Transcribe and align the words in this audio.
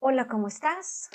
Hola, 0.00 0.28
¿cómo 0.28 0.46
estás? 0.46 1.10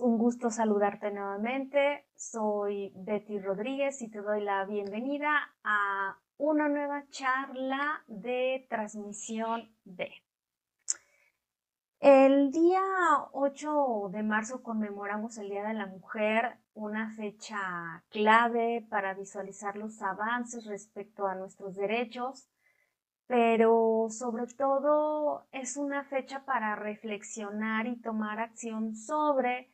un 0.00 0.18
gusto 0.18 0.50
saludarte 0.50 1.12
nuevamente. 1.12 2.08
Soy 2.16 2.92
Betty 2.96 3.38
Rodríguez 3.38 4.02
y 4.02 4.10
te 4.10 4.20
doy 4.20 4.42
la 4.42 4.64
bienvenida 4.64 5.54
a 5.62 6.18
una 6.38 6.68
nueva 6.68 7.04
charla 7.10 8.02
de 8.08 8.66
transmisión 8.68 9.72
B. 9.84 10.10
El 12.00 12.50
día 12.50 12.82
8 13.30 14.08
de 14.10 14.24
marzo 14.24 14.64
conmemoramos 14.64 15.38
el 15.38 15.48
Día 15.48 15.62
de 15.62 15.74
la 15.74 15.86
Mujer, 15.86 16.58
una 16.74 17.12
fecha 17.14 18.02
clave 18.10 18.84
para 18.90 19.14
visualizar 19.14 19.76
los 19.76 20.02
avances 20.02 20.66
respecto 20.66 21.28
a 21.28 21.36
nuestros 21.36 21.76
derechos, 21.76 22.48
pero 23.32 24.08
sobre 24.10 24.46
todo 24.46 25.46
es 25.52 25.78
una 25.78 26.04
fecha 26.04 26.44
para 26.44 26.76
reflexionar 26.76 27.86
y 27.86 27.96
tomar 27.96 28.38
acción 28.40 28.94
sobre 28.94 29.70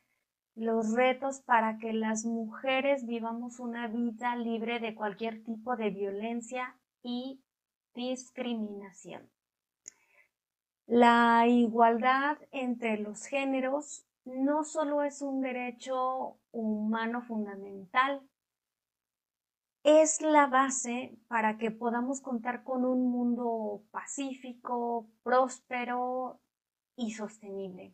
los 0.55 0.93
retos 0.93 1.41
para 1.41 1.77
que 1.77 1.91
las 1.91 2.23
mujeres 2.23 3.05
vivamos 3.05 3.59
una 3.59 3.87
vida 3.87 4.37
libre 4.37 4.79
de 4.79 4.95
cualquier 4.95 5.43
tipo 5.43 5.75
de 5.75 5.89
violencia 5.89 6.77
y 7.03 7.41
discriminación. 7.95 9.29
La 10.85 11.45
igualdad 11.45 12.37
entre 12.53 12.97
los 12.97 13.25
géneros 13.25 14.05
no 14.23 14.63
solo 14.63 15.03
es 15.03 15.21
un 15.21 15.41
derecho 15.41 16.37
humano 16.53 17.23
fundamental, 17.23 18.21
es 19.83 20.21
la 20.21 20.47
base 20.47 21.17
para 21.27 21.57
que 21.57 21.71
podamos 21.71 22.21
contar 22.21 22.63
con 22.63 22.85
un 22.85 23.09
mundo 23.09 23.83
pacífico, 23.91 25.07
próspero 25.23 26.39
y 26.95 27.11
sostenible. 27.11 27.93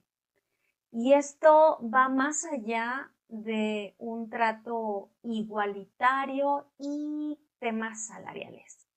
Y 0.92 1.14
esto 1.14 1.80
va 1.94 2.10
más 2.10 2.46
allá 2.46 3.12
de 3.27 3.96
un 3.98 4.30
trato 4.30 5.12
igualitario 5.24 6.68
y 6.80 7.40
temas 7.60 8.08
salariales. 8.08 8.88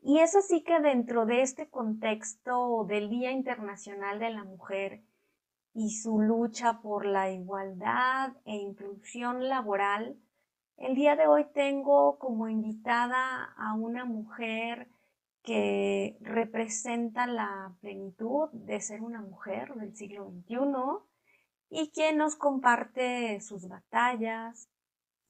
Y 0.00 0.18
es 0.18 0.34
así 0.34 0.62
que 0.64 0.80
dentro 0.80 1.26
de 1.26 1.42
este 1.42 1.68
contexto 1.68 2.84
del 2.88 3.08
Día 3.08 3.30
Internacional 3.30 4.18
de 4.18 4.30
la 4.30 4.44
Mujer 4.44 5.02
y 5.74 5.90
su 5.90 6.20
lucha 6.20 6.80
por 6.80 7.06
la 7.06 7.30
igualdad 7.30 8.32
e 8.44 8.56
inclusión 8.56 9.48
laboral, 9.48 10.16
el 10.82 10.96
día 10.96 11.14
de 11.14 11.28
hoy 11.28 11.46
tengo 11.54 12.18
como 12.18 12.48
invitada 12.48 13.54
a 13.56 13.72
una 13.74 14.04
mujer 14.04 14.88
que 15.42 16.16
representa 16.20 17.26
la 17.28 17.72
plenitud 17.80 18.48
de 18.50 18.80
ser 18.80 19.00
una 19.00 19.20
mujer 19.20 19.72
del 19.74 19.96
siglo 19.96 20.28
XXI 20.28 20.58
y 21.70 21.92
que 21.92 22.12
nos 22.12 22.34
comparte 22.34 23.40
sus 23.40 23.68
batallas, 23.68 24.68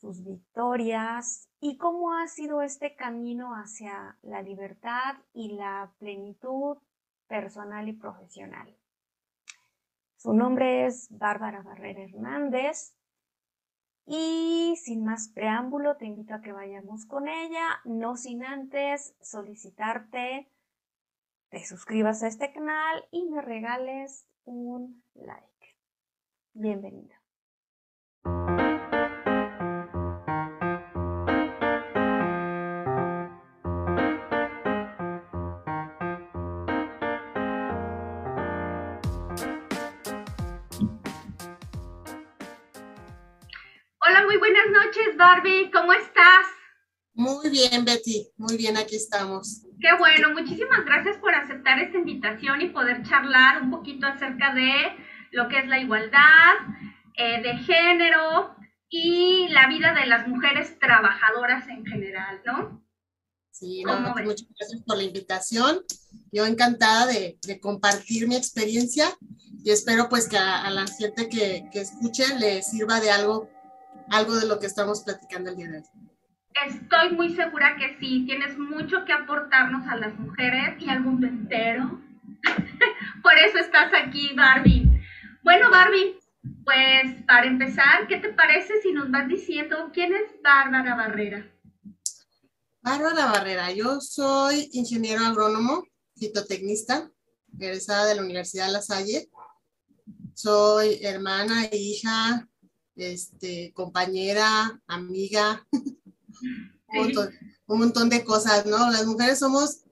sus 0.00 0.24
victorias 0.24 1.50
y 1.60 1.76
cómo 1.76 2.14
ha 2.14 2.28
sido 2.28 2.62
este 2.62 2.96
camino 2.96 3.52
hacia 3.52 4.16
la 4.22 4.40
libertad 4.40 5.16
y 5.34 5.52
la 5.52 5.92
plenitud 5.98 6.78
personal 7.26 7.88
y 7.88 7.92
profesional. 7.92 8.74
Su 10.16 10.32
nombre 10.32 10.86
es 10.86 11.08
Bárbara 11.10 11.60
Barrera 11.60 12.04
Hernández 12.04 12.94
y 14.06 14.74
sin 14.82 15.04
más 15.04 15.28
preámbulo, 15.28 15.96
te 15.96 16.06
invito 16.06 16.34
a 16.34 16.40
que 16.40 16.52
vayamos 16.52 17.06
con 17.06 17.28
ella, 17.28 17.80
no 17.84 18.16
sin 18.16 18.44
antes 18.44 19.14
solicitarte 19.20 20.48
te 21.52 21.66
suscribas 21.66 22.22
a 22.22 22.28
este 22.28 22.50
canal 22.50 23.04
y 23.10 23.26
me 23.26 23.42
regales 23.42 24.26
un 24.46 25.04
like. 25.14 25.76
Bienvenida. 26.54 27.21
Barbie. 45.22 45.70
¿Cómo 45.70 45.92
estás? 45.92 46.46
Muy 47.14 47.48
bien, 47.48 47.84
Betty. 47.84 48.26
Muy 48.36 48.56
bien, 48.56 48.76
aquí 48.76 48.96
estamos. 48.96 49.62
Qué 49.80 49.96
bueno. 49.96 50.30
Muchísimas 50.30 50.84
gracias 50.84 51.16
por 51.18 51.32
aceptar 51.32 51.78
esta 51.78 51.96
invitación 51.96 52.60
y 52.60 52.70
poder 52.70 53.04
charlar 53.04 53.62
un 53.62 53.70
poquito 53.70 54.08
acerca 54.08 54.52
de 54.52 54.72
lo 55.30 55.48
que 55.48 55.60
es 55.60 55.68
la 55.68 55.78
igualdad 55.78 56.54
eh, 57.16 57.40
de 57.40 57.56
género 57.58 58.56
y 58.88 59.46
la 59.50 59.68
vida 59.68 59.94
de 59.94 60.06
las 60.06 60.26
mujeres 60.26 60.76
trabajadoras 60.80 61.68
en 61.68 61.86
general, 61.86 62.42
¿no? 62.44 62.84
Sí, 63.52 63.84
no, 63.84 64.00
muchas 64.00 64.48
gracias 64.58 64.82
por 64.84 64.96
la 64.96 65.04
invitación. 65.04 65.84
Yo 66.32 66.46
encantada 66.46 67.06
de, 67.06 67.38
compartir 67.60 68.26
mi 68.26 68.34
experiencia 68.34 69.06
y 69.62 69.70
espero 69.70 70.08
pues 70.08 70.28
que 70.28 70.38
a, 70.38 70.68
la 70.70 70.84
gente 70.88 71.28
que, 71.28 71.68
que 71.70 71.80
escuche 71.80 72.24
le 72.40 72.62
sirva 72.62 72.98
de 72.98 73.12
algo 73.12 73.51
algo 74.10 74.34
de 74.36 74.46
lo 74.46 74.58
que 74.58 74.66
estamos 74.66 75.02
platicando 75.02 75.50
el 75.50 75.56
día 75.56 75.68
de 75.68 75.78
hoy. 75.78 75.84
Estoy 76.66 77.12
muy 77.12 77.34
segura 77.34 77.76
que 77.76 77.96
sí, 77.98 78.24
tienes 78.26 78.58
mucho 78.58 79.04
que 79.04 79.12
aportarnos 79.12 79.86
a 79.88 79.96
las 79.96 80.18
mujeres 80.18 80.80
y 80.80 80.88
al 80.90 81.00
mundo 81.00 81.26
entero. 81.26 82.00
Por 83.22 83.38
eso 83.38 83.58
estás 83.58 83.90
aquí, 83.94 84.34
Barbie. 84.36 85.02
Bueno, 85.42 85.70
Barbie, 85.70 86.18
pues 86.64 87.24
para 87.26 87.46
empezar, 87.46 88.06
¿qué 88.06 88.18
te 88.18 88.32
parece 88.32 88.80
si 88.82 88.92
nos 88.92 89.10
vas 89.10 89.28
diciendo 89.28 89.90
quién 89.92 90.12
es 90.12 90.40
Bárbara 90.42 90.94
Barrera? 90.94 91.50
Bárbara 92.82 93.26
Barrera, 93.26 93.72
yo 93.72 94.00
soy 94.00 94.68
ingeniero 94.72 95.24
agrónomo, 95.24 95.84
fitotecnista, 96.16 97.10
egresada 97.58 98.06
de 98.06 98.16
la 98.16 98.22
Universidad 98.22 98.66
de 98.66 98.72
La 98.72 98.82
Salle. 98.82 99.30
Soy 100.34 100.98
hermana 101.02 101.64
e 101.66 101.76
hija 101.76 102.48
este, 102.96 103.72
compañera, 103.74 104.80
amiga, 104.86 105.66
un, 106.88 107.78
montón, 107.78 108.08
de 108.08 108.24
cosas, 108.24 108.66
¿no? 108.66 108.90
Las 108.90 109.06
mujeres 109.06 109.38
somos 109.38 109.84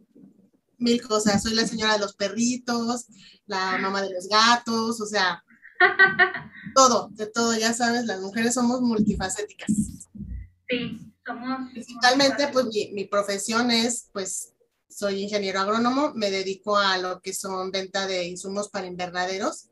mil 0.78 1.00
cosas. 1.02 1.42
Soy 1.42 1.54
la 1.54 1.66
señora 1.66 1.94
de 1.94 2.00
los 2.00 2.14
perritos, 2.14 3.06
la 3.46 3.78
mamá 3.78 4.02
de 4.02 4.12
los 4.12 4.28
gatos, 4.28 5.00
o 5.00 5.06
sea, 5.06 5.42
todo, 6.74 7.08
de 7.12 7.26
todo, 7.26 7.56
ya 7.56 7.72
sabes, 7.72 8.04
las 8.04 8.20
mujeres 8.20 8.54
somos 8.54 8.80
multifacéticas. 8.80 9.70
Sí, 10.68 11.12
somos. 11.26 11.70
Principalmente, 11.72 12.48
pues 12.48 12.66
mi, 12.66 12.92
mi 12.92 13.04
profesión 13.06 13.70
es, 13.70 14.08
pues, 14.12 14.54
soy 14.88 15.22
ingeniero 15.22 15.60
agrónomo, 15.60 16.12
me 16.14 16.30
dedico 16.30 16.76
a 16.76 16.98
lo 16.98 17.20
que 17.20 17.32
son 17.32 17.70
venta 17.70 18.06
de 18.06 18.26
insumos 18.26 18.68
para 18.68 18.86
invernaderos. 18.86 19.70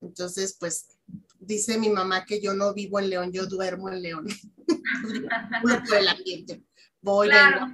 Entonces, 0.00 0.56
pues 0.60 0.88
dice 1.42 1.78
mi 1.78 1.90
mamá 1.90 2.24
que 2.24 2.40
yo 2.40 2.54
no 2.54 2.72
vivo 2.72 2.98
en 2.98 3.10
León, 3.10 3.32
yo 3.32 3.46
duermo 3.46 3.88
en 3.88 4.02
León. 4.02 4.26
por 5.62 5.96
el 5.98 6.08
ambiente. 6.08 6.62
Voy 7.00 7.28
claro. 7.28 7.66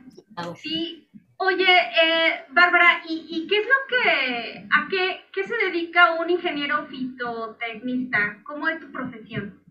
Sí. 0.60 1.08
Oye, 1.40 1.64
eh, 1.64 2.46
Bárbara, 2.50 3.02
¿y, 3.08 3.46
qué 3.46 3.58
es 3.58 3.66
lo 3.66 3.86
que, 3.88 4.68
a 4.72 4.88
qué, 4.90 5.20
qué 5.32 5.46
se 5.46 5.54
dedica 5.66 6.14
un 6.20 6.30
ingeniero 6.30 6.88
fitotecnista? 6.88 8.42
¿Cómo 8.44 8.68
es 8.68 8.80
tu 8.80 8.90
profesión? 8.90 9.62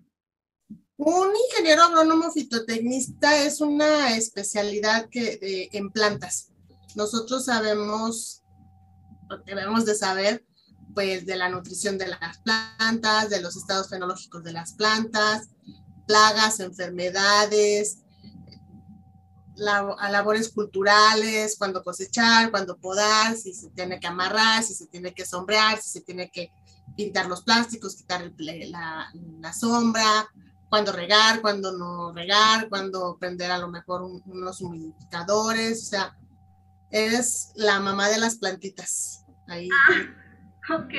Un 0.96 1.30
ingeniero 1.50 1.84
agrónomo 1.84 2.32
fitotecnista 2.32 3.44
es 3.44 3.60
una 3.60 4.16
especialidad 4.16 5.10
que, 5.10 5.70
en 5.74 5.92
plantas. 5.92 6.54
Nosotros 6.96 7.46
sabemos, 7.46 8.44
debemos 9.46 9.86
de 9.86 9.94
saber, 9.94 10.46
pues 10.98 11.28
de 11.28 11.36
la 11.36 11.48
nutrición 11.48 12.00
de 12.00 12.08
las 12.08 12.40
plantas, 12.40 13.30
de 13.30 13.40
los 13.40 13.56
estados 13.56 13.88
fenológicos 13.88 14.44
de 14.44 14.52
las 14.52 14.74
plantas, 14.74 15.50
plagas, 16.08 16.60
enfermedades, 16.60 18.00
labores 19.58 20.50
culturales, 20.50 21.56
cuando 21.56 21.84
cosechar, 21.84 22.50
cuando 22.50 22.80
podar, 22.80 23.36
si 23.36 23.54
se 23.54 23.70
tiene 23.70 24.00
que 24.00 24.08
amarrar, 24.08 24.64
si 24.64 24.74
se 24.74 24.88
tiene 24.88 25.14
que 25.14 25.24
sombrear, 25.24 25.80
si 25.80 25.92
se 25.92 26.02
tiene 26.02 26.32
que 26.32 26.52
pintar 26.96 27.28
los 27.28 27.44
plásticos, 27.44 27.96
quitar 27.96 28.34
la, 28.40 29.12
la, 29.40 29.54
sombra, 29.54 30.28
cuando 30.68 30.94
regar, 30.94 31.42
cuando 31.42 31.78
no 31.78 32.12
regar, 32.12 32.70
cuando 32.70 33.18
prender 33.20 33.52
a 33.52 33.60
lo 33.60 33.68
mejor 33.68 34.02
unos 34.02 34.62
humidificadores, 34.62 35.84
o 35.84 35.86
sea, 35.86 36.18
es 36.90 37.52
la 37.54 37.80
mamá 37.80 38.10
de 38.10 38.18
las 38.18 38.38
plantitas. 38.38 39.26
Ahí 39.48 39.70
ah. 39.72 40.24
Ok. 40.70 40.94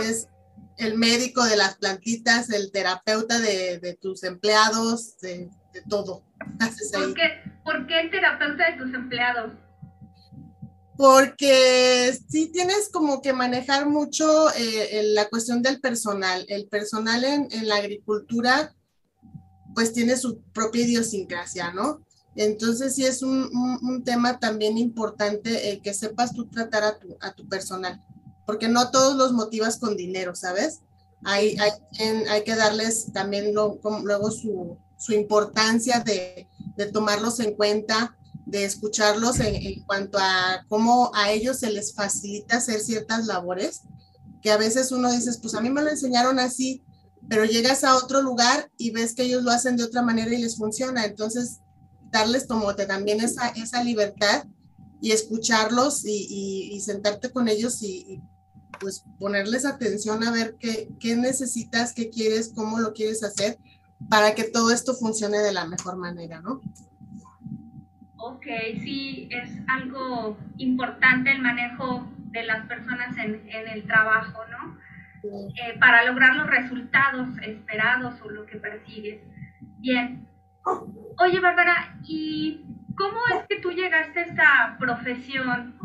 Es 0.00 0.28
el 0.76 0.96
médico 0.96 1.44
de 1.44 1.56
las 1.56 1.76
plantitas, 1.76 2.50
el 2.50 2.70
terapeuta 2.72 3.38
de, 3.40 3.98
tus 4.00 4.22
empleados, 4.22 5.18
de, 5.20 5.50
todo. 5.88 6.24
¿Por 6.92 7.14
qué? 7.14 7.42
¿Por 7.64 7.86
qué 7.86 8.00
el 8.00 8.10
terapeuta 8.10 8.70
de 8.70 8.78
tus 8.78 8.94
empleados? 8.94 9.52
porque 10.98 12.12
sí 12.28 12.50
tienes 12.52 12.88
como 12.92 13.22
que 13.22 13.32
manejar 13.32 13.88
mucho 13.88 14.50
eh, 14.56 15.12
la 15.14 15.28
cuestión 15.28 15.62
del 15.62 15.80
personal. 15.80 16.44
El 16.48 16.66
personal 16.66 17.22
en, 17.22 17.46
en, 17.52 17.68
la 17.68 17.76
agricultura, 17.76 18.74
pues 19.76 19.92
tiene 19.92 20.16
su 20.16 20.40
propia 20.52 20.82
idiosincrasia, 20.82 21.72
¿no? 21.72 22.00
Entonces 22.34 22.96
sí 22.96 23.04
es 23.04 23.22
un, 23.22 23.48
un, 23.82 24.02
tema 24.02 24.40
también 24.40 24.76
importante 24.76 25.70
eh, 25.70 25.80
que 25.80 25.94
sepas 25.94 26.32
tú 26.32 26.46
tratar 26.46 26.82
a 26.82 26.98
tu, 26.98 27.16
a 27.20 27.32
tu, 27.32 27.48
personal, 27.48 28.00
porque 28.48 28.66
no 28.66 28.90
todos 28.90 29.14
los 29.14 29.34
motivas 29.34 29.76
con 29.76 29.94
dinero, 29.94 30.34
¿sabes? 30.34 30.80
Hay, 31.22 31.54
hay, 31.58 31.70
hay 32.30 32.44
que 32.44 32.56
darles 32.56 33.12
también 33.12 33.54
lo, 33.54 33.78
luego 34.02 34.30
su, 34.30 34.78
su 34.96 35.12
importancia 35.12 36.00
de, 36.00 36.48
de 36.74 36.86
tomarlos 36.86 37.40
en 37.40 37.54
cuenta, 37.56 38.16
de 38.46 38.64
escucharlos 38.64 39.38
en, 39.40 39.84
cuanto 39.84 40.16
a 40.18 40.64
cómo 40.66 41.10
a 41.14 41.30
ellos 41.30 41.58
se 41.58 41.70
les 41.70 41.92
facilita 41.92 42.56
hacer 42.56 42.80
ciertas 42.80 43.26
labores, 43.26 43.82
que 44.40 44.50
a 44.50 44.56
veces 44.56 44.92
uno 44.92 45.12
dice, 45.12 45.30
pues 45.42 45.54
a 45.54 45.60
mí 45.60 45.68
me 45.68 45.82
lo 45.82 45.90
enseñaron 45.90 46.38
así, 46.38 46.82
pero 47.28 47.44
llegas 47.44 47.84
a 47.84 47.96
otro 47.96 48.22
lugar 48.22 48.70
y 48.78 48.92
ves 48.92 49.14
que 49.14 49.24
ellos 49.24 49.42
lo 49.42 49.50
hacen 49.50 49.76
de 49.76 49.84
otra 49.84 50.00
manera 50.00 50.32
y 50.32 50.40
les 50.40 50.56
funciona. 50.56 51.04
Entonces, 51.04 51.58
darles 52.10 52.46
como 52.46 52.74
también 52.74 53.20
esa, 53.20 53.48
esa 53.48 53.84
libertad 53.84 54.46
y 55.00 55.12
escucharlos 55.12 56.04
y, 56.04 56.80
sentarte 56.80 57.30
con 57.30 57.48
ellos 57.48 57.82
y, 57.82 58.22
pues 58.80 59.04
ponerles 59.18 59.64
atención 59.64 60.22
a 60.24 60.30
ver 60.30 60.56
qué, 60.58 60.88
qué 61.00 61.16
necesitas, 61.16 61.92
qué 61.92 62.10
quieres, 62.10 62.52
cómo 62.54 62.78
lo 62.80 62.92
quieres 62.92 63.22
hacer 63.22 63.58
para 64.08 64.34
que 64.34 64.44
todo 64.44 64.70
esto 64.70 64.94
funcione 64.94 65.38
de 65.38 65.52
la 65.52 65.66
mejor 65.66 65.96
manera, 65.96 66.40
¿no? 66.40 66.60
Ok, 68.16 68.46
sí, 68.82 69.28
es 69.30 69.50
algo 69.68 70.36
importante 70.58 71.30
el 71.30 71.40
manejo 71.40 72.06
de 72.30 72.44
las 72.44 72.66
personas 72.66 73.16
en, 73.16 73.42
el 73.46 73.86
trabajo, 73.86 74.40
¿no? 74.50 74.78
Eh, 75.24 75.78
para 75.80 76.04
lograr 76.04 76.36
los 76.36 76.46
resultados 76.46 77.28
esperados 77.42 78.20
o 78.22 78.30
lo 78.30 78.46
que 78.46 78.56
persigues. 78.56 79.20
Bien. 79.78 80.26
Oye, 81.18 81.40
Bárbara, 81.40 81.98
¿y 82.04 82.64
cómo 82.96 83.18
es 83.34 83.46
que 83.48 83.60
tú 83.60 83.70
llegaste 83.70 84.20
a 84.20 84.22
esta 84.22 84.76
profesión 84.78 85.78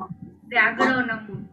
de 0.43 0.57
agrónomo? 0.57 1.47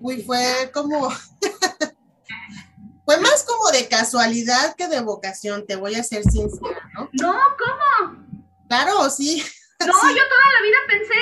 Uy, 0.00 0.22
fue 0.22 0.70
como... 0.72 1.10
fue 3.04 3.20
más 3.20 3.44
como 3.44 3.70
de 3.70 3.88
casualidad 3.88 4.74
que 4.76 4.88
de 4.88 5.00
vocación, 5.00 5.64
te 5.66 5.76
voy 5.76 5.94
a 5.94 6.02
ser 6.02 6.22
sincera, 6.24 6.90
¿no? 6.94 7.08
No, 7.12 7.32
¿cómo? 7.58 8.26
Claro, 8.68 9.08
sí. 9.10 9.42
No, 9.78 9.92
yo 9.92 9.92
toda 9.92 10.52
la 10.54 10.62
vida 10.62 10.78
pensé, 10.88 11.14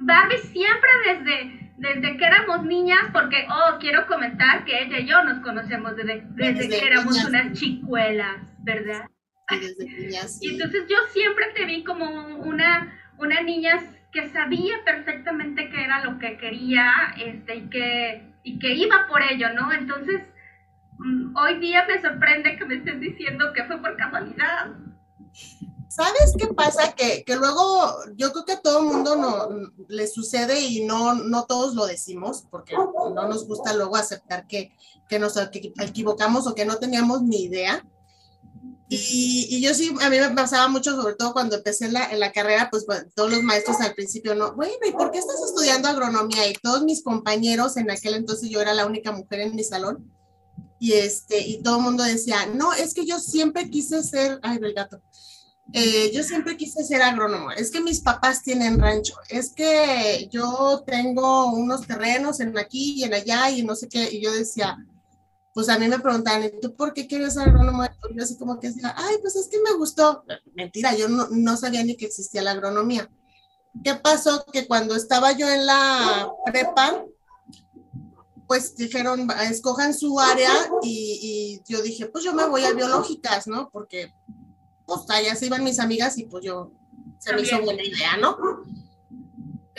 Barbie 0.00 0.42
siempre 0.52 0.90
desde, 1.06 1.72
desde 1.76 2.16
que 2.18 2.24
éramos 2.24 2.64
niñas, 2.64 3.04
porque, 3.12 3.46
oh, 3.48 3.78
quiero 3.78 4.04
comentar 4.08 4.64
que 4.64 4.82
ella 4.82 4.98
y 4.98 5.06
yo 5.06 5.22
nos 5.22 5.40
conocemos 5.44 5.94
desde, 5.94 6.24
desde, 6.30 6.68
que 6.68 6.86
éramos 6.88 7.24
unas 7.24 7.56
chicuelas, 7.56 8.38
¿verdad? 8.58 9.08
desde 9.48 9.84
niñas. 9.84 10.38
Y 10.42 10.50
entonces 10.50 10.86
yo 10.88 10.96
siempre 11.12 11.46
te 11.54 11.64
vi 11.66 11.84
como 11.84 12.04
una, 12.38 13.00
una 13.18 13.42
niña 13.42 13.80
que 14.12 14.30
sabía 14.30 14.74
perfectamente 14.84 15.70
qué 15.70 15.84
era 15.84 16.04
lo 16.04 16.18
que 16.18 16.36
quería 16.36 16.90
este, 17.18 17.56
y, 17.56 17.70
que, 17.70 18.34
y 18.42 18.58
que 18.58 18.74
iba 18.74 19.06
por 19.08 19.22
ello, 19.22 19.52
¿no? 19.54 19.72
Entonces, 19.72 20.22
mm, 20.98 21.36
hoy 21.36 21.60
día 21.60 21.84
me 21.86 22.00
sorprende 22.00 22.56
que 22.56 22.64
me 22.64 22.76
estés 22.76 23.00
diciendo 23.00 23.52
que 23.54 23.64
fue 23.64 23.80
por 23.80 23.96
casualidad. 23.96 24.72
¿Sabes 25.88 26.34
qué 26.38 26.46
pasa? 26.48 26.92
Que, 26.92 27.24
que, 27.24 27.34
luego 27.34 27.96
yo 28.14 28.30
creo 28.32 28.44
que 28.44 28.52
a 28.52 28.60
todo 28.60 28.78
el 28.78 28.86
mundo 28.86 29.16
no, 29.16 29.72
le 29.88 30.06
sucede 30.06 30.60
y 30.60 30.84
no, 30.84 31.14
no 31.14 31.46
todos 31.46 31.74
lo 31.74 31.84
decimos, 31.86 32.44
porque 32.48 32.74
no 32.74 33.28
nos 33.28 33.46
gusta 33.46 33.74
luego 33.74 33.96
aceptar 33.96 34.46
que, 34.46 34.72
que 35.08 35.18
nos 35.18 35.36
equivocamos 35.36 36.46
o 36.46 36.54
que 36.54 36.64
no 36.64 36.76
teníamos 36.76 37.22
ni 37.22 37.42
idea. 37.42 37.84
Y, 38.92 39.46
y, 39.48 39.60
yo 39.60 39.72
sí, 39.72 39.94
a 40.00 40.10
mí 40.10 40.18
me 40.18 40.30
pasaba 40.30 40.66
mucho, 40.66 40.96
sobre 40.96 41.14
todo 41.14 41.32
cuando 41.32 41.54
empecé 41.54 41.84
en 41.86 41.92
la, 41.92 42.10
en 42.10 42.18
la 42.18 42.32
carrera, 42.32 42.68
pues 42.72 42.84
todos 43.14 43.30
los 43.30 43.40
maestros 43.40 43.80
al 43.80 43.94
principio, 43.94 44.34
no, 44.34 44.52
bueno, 44.56 44.74
¿y 44.84 44.90
por 44.90 45.12
qué 45.12 45.18
estás 45.18 45.40
estudiando 45.46 45.86
agronomía? 45.86 46.48
Y 46.48 46.54
todos 46.54 46.82
mis 46.82 47.04
compañeros, 47.04 47.76
en 47.76 47.88
aquel 47.88 48.14
entonces 48.14 48.50
yo 48.50 48.60
era 48.60 48.74
la 48.74 48.86
única 48.86 49.12
mujer 49.12 49.40
en 49.40 49.54
mi 49.54 49.62
salón, 49.62 50.12
y, 50.80 50.94
este, 50.94 51.38
y 51.38 51.62
todo 51.62 51.76
el 51.76 51.84
mundo 51.84 52.02
decía, 52.02 52.46
no, 52.46 52.72
es 52.72 52.92
que 52.92 53.06
yo 53.06 53.20
siempre 53.20 53.70
quise 53.70 54.02
ser, 54.02 54.40
ay, 54.42 54.58
el 54.60 54.74
gato, 54.74 55.00
eh, 55.72 56.10
yo 56.12 56.24
siempre 56.24 56.56
quise 56.56 56.82
ser 56.84 57.00
agrónomo. 57.02 57.52
Es 57.52 57.70
que 57.70 57.80
mis 57.80 58.00
papás 58.00 58.42
tienen 58.42 58.80
rancho. 58.80 59.14
Es 59.28 59.52
que 59.52 60.28
yo 60.32 60.82
tengo 60.84 61.52
unos 61.52 61.86
terrenos 61.86 62.40
en 62.40 62.58
aquí 62.58 62.94
y 62.96 63.04
en 63.04 63.14
allá 63.14 63.50
y 63.50 63.62
no 63.62 63.76
sé 63.76 63.88
qué. 63.88 64.08
Y 64.10 64.20
yo 64.20 64.32
decía, 64.32 64.76
pues 65.52 65.68
a 65.68 65.78
mí 65.78 65.88
me 65.88 65.98
preguntaban, 65.98 66.44
¿y 66.44 66.60
tú 66.60 66.74
por 66.74 66.92
qué 66.92 67.06
quieres 67.06 67.34
ser 67.34 67.48
agrónomo? 67.48 67.84
Y 67.84 68.16
yo 68.16 68.22
así 68.22 68.36
como 68.38 68.60
que 68.60 68.68
decía, 68.68 68.94
ay, 68.96 69.16
pues 69.20 69.34
es 69.36 69.48
que 69.48 69.58
me 69.60 69.76
gustó. 69.76 70.24
Mentira, 70.54 70.94
yo 70.94 71.08
no, 71.08 71.28
no 71.30 71.56
sabía 71.56 71.82
ni 71.82 71.96
que 71.96 72.06
existía 72.06 72.42
la 72.42 72.52
agronomía. 72.52 73.10
¿Qué 73.82 73.94
pasó? 73.94 74.44
Que 74.52 74.66
cuando 74.66 74.94
estaba 74.94 75.32
yo 75.32 75.48
en 75.48 75.66
la 75.66 76.28
prepa, 76.44 77.04
pues 78.46 78.76
dijeron, 78.76 79.28
escojan 79.50 79.94
su 79.94 80.18
área 80.18 80.52
y, 80.82 81.60
y, 81.66 81.72
yo 81.72 81.82
dije, 81.82 82.06
pues 82.06 82.24
yo 82.24 82.32
me 82.32 82.46
voy 82.46 82.64
a 82.64 82.72
biológicas, 82.72 83.46
¿no? 83.46 83.70
Porque 83.70 84.12
pues 84.86 85.08
allá 85.08 85.36
se 85.36 85.46
iban 85.46 85.62
mis 85.62 85.78
amigas 85.78 86.18
y 86.18 86.24
pues 86.24 86.44
yo 86.44 86.72
se 87.18 87.32
me 87.32 87.42
hizo 87.42 87.60
buena 87.62 87.82
idea, 87.82 88.16
¿no? 88.16 88.36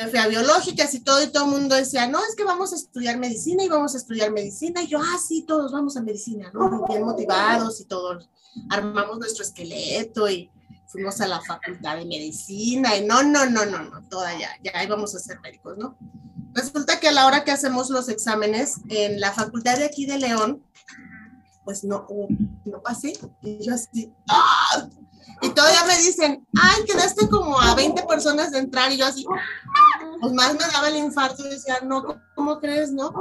Me 0.02 0.10
fui 0.10 0.18
a 0.18 0.28
biológicas 0.28 0.94
y 0.96 1.02
todo, 1.02 1.22
y 1.22 1.28
todo 1.28 1.46
el 1.46 1.52
mundo 1.52 1.76
decía, 1.76 2.08
no, 2.08 2.20
es 2.20 2.36
que 2.36 2.44
vamos 2.44 2.74
a 2.74 2.76
estudiar 2.76 3.20
medicina 3.20 3.64
y 3.64 3.70
vamos 3.70 3.94
a 3.94 3.98
estudiar 3.98 4.32
medicina. 4.32 4.82
Y 4.82 4.88
yo, 4.88 5.00
ah, 5.00 5.18
sí, 5.24 5.44
todos 5.44 5.72
vamos 5.72 5.96
a 5.96 6.02
medicina, 6.02 6.50
¿no? 6.54 6.88
Bien 6.88 7.04
motivados 7.04 7.80
y 7.82 7.86
todos 7.86 8.28
armamos 8.70 9.20
nuestro 9.20 9.44
esqueleto 9.44 10.28
y 10.28 10.50
fuimos 10.88 11.22
a 11.22 11.28
la 11.28 11.40
facultad 11.42 11.98
de 11.98 12.06
medicina 12.06 12.98
y 12.98 13.06
no, 13.06 13.22
no, 13.22 13.46
no, 13.46 13.66
no, 13.66 13.84
no, 13.84 14.02
toda 14.10 14.38
ya, 14.38 14.50
ya 14.64 14.84
íbamos 14.84 15.16
a 15.16 15.20
ser 15.20 15.40
médicos, 15.40 15.78
¿no? 15.78 15.96
Resulta 16.54 17.00
que 17.00 17.08
a 17.08 17.12
la 17.14 17.28
hora 17.28 17.44
que 17.44 17.52
hacemos 17.52 17.90
los 17.90 18.10
exámenes 18.10 18.78
en 18.90 19.22
la 19.22 19.32
facultad 19.32 19.78
de 19.78 19.86
aquí 19.86 20.06
de 20.06 20.18
León, 20.18 20.64
pues 21.64 21.84
no, 21.84 22.08
no 22.66 22.82
pasé. 22.82 23.14
Y 23.42 23.64
yo 23.64 23.74
así, 23.74 24.12
¡ah! 24.28 24.90
Y 25.42 25.50
todavía 25.50 25.84
me 25.86 25.98
dicen, 25.98 26.48
ay, 26.56 26.84
quedaste 26.86 27.28
como 27.28 27.60
a 27.60 27.74
20 27.76 28.04
personas 28.04 28.52
de 28.52 28.60
entrar. 28.60 28.92
Y 28.92 28.98
yo 28.98 29.06
así, 29.06 29.26
pues 30.22 30.34
más 30.34 30.54
me 30.54 30.60
daba 30.72 30.90
el 30.90 30.98
infarto 30.98 31.46
y 31.46 31.50
decía, 31.50 31.80
no, 31.84 32.06
¿cómo 32.36 32.60
crees, 32.60 32.92
no? 32.92 33.12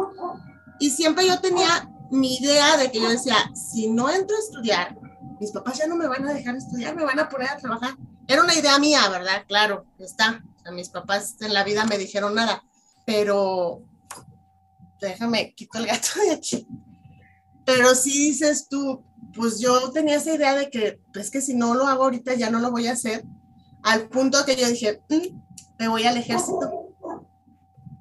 Y 0.78 0.90
siempre 0.90 1.26
yo 1.26 1.40
tenía 1.40 1.90
mi 2.10 2.36
idea 2.36 2.76
de 2.76 2.90
que 2.90 3.00
yo 3.00 3.08
decía, 3.08 3.36
si 3.54 3.88
no 3.88 4.10
entro 4.10 4.36
a 4.36 4.40
estudiar, 4.40 4.98
mis 5.40 5.50
papás 5.50 5.78
ya 5.78 5.86
no 5.86 5.96
me 5.96 6.06
van 6.06 6.28
a 6.28 6.34
dejar 6.34 6.56
estudiar, 6.56 6.94
me 6.94 7.04
van 7.04 7.18
a 7.18 7.28
poner 7.28 7.48
a 7.48 7.56
trabajar. 7.56 7.96
Era 8.28 8.42
una 8.42 8.54
idea 8.54 8.78
mía, 8.78 9.08
¿verdad? 9.08 9.44
Claro, 9.48 9.86
está. 9.98 10.42
O 10.68 10.72
mis 10.72 10.90
papás 10.90 11.36
en 11.40 11.54
la 11.54 11.64
vida 11.64 11.86
me 11.86 11.96
dijeron 11.96 12.34
nada, 12.34 12.62
pero 13.06 13.82
déjame, 15.00 15.54
quito 15.54 15.78
el 15.78 15.86
gato 15.86 16.20
de 16.20 16.32
aquí. 16.32 16.66
Pero 17.64 17.94
si 17.94 18.10
dices 18.10 18.68
tú, 18.68 19.02
pues 19.34 19.60
yo 19.60 19.90
tenía 19.90 20.16
esa 20.16 20.34
idea 20.34 20.54
de 20.54 20.70
que, 20.70 21.00
pues 21.12 21.30
que 21.30 21.40
si 21.40 21.54
no 21.54 21.74
lo 21.74 21.86
hago 21.86 22.04
ahorita 22.04 22.34
ya 22.34 22.50
no 22.50 22.60
lo 22.60 22.70
voy 22.70 22.86
a 22.86 22.92
hacer, 22.92 23.24
al 23.82 24.08
punto 24.08 24.44
que 24.44 24.56
yo 24.56 24.68
dije, 24.68 25.00
mm, 25.08 25.38
me 25.78 25.88
voy 25.88 26.04
al 26.04 26.16
ejército. 26.16 26.88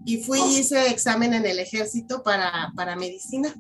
Y 0.05 0.17
fui 0.24 0.39
y 0.39 0.59
hice 0.59 0.89
examen 0.89 1.33
en 1.33 1.45
el 1.45 1.59
ejército 1.59 2.24
para, 2.24 2.71
para 2.75 2.95
medicina. 2.95 3.53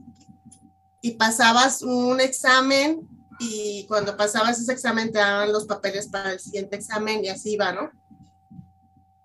Y 1.01 1.11
pasabas 1.11 1.81
un 1.81 2.19
examen 2.19 3.07
y 3.39 3.85
cuando 3.87 4.17
pasabas 4.17 4.59
ese 4.59 4.73
examen 4.73 5.11
te 5.11 5.19
daban 5.19 5.53
los 5.53 5.65
papeles 5.65 6.07
para 6.07 6.33
el 6.33 6.39
siguiente 6.39 6.75
examen 6.75 7.23
y 7.23 7.29
así 7.29 7.53
iba, 7.53 7.71
¿no? 7.71 7.89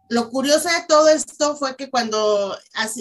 Lo 0.09 0.31
curioso 0.31 0.69
de 0.69 0.85
todo 0.87 1.09
esto 1.09 1.57
fue 1.57 1.77
que 1.77 1.91
cuando 1.91 2.57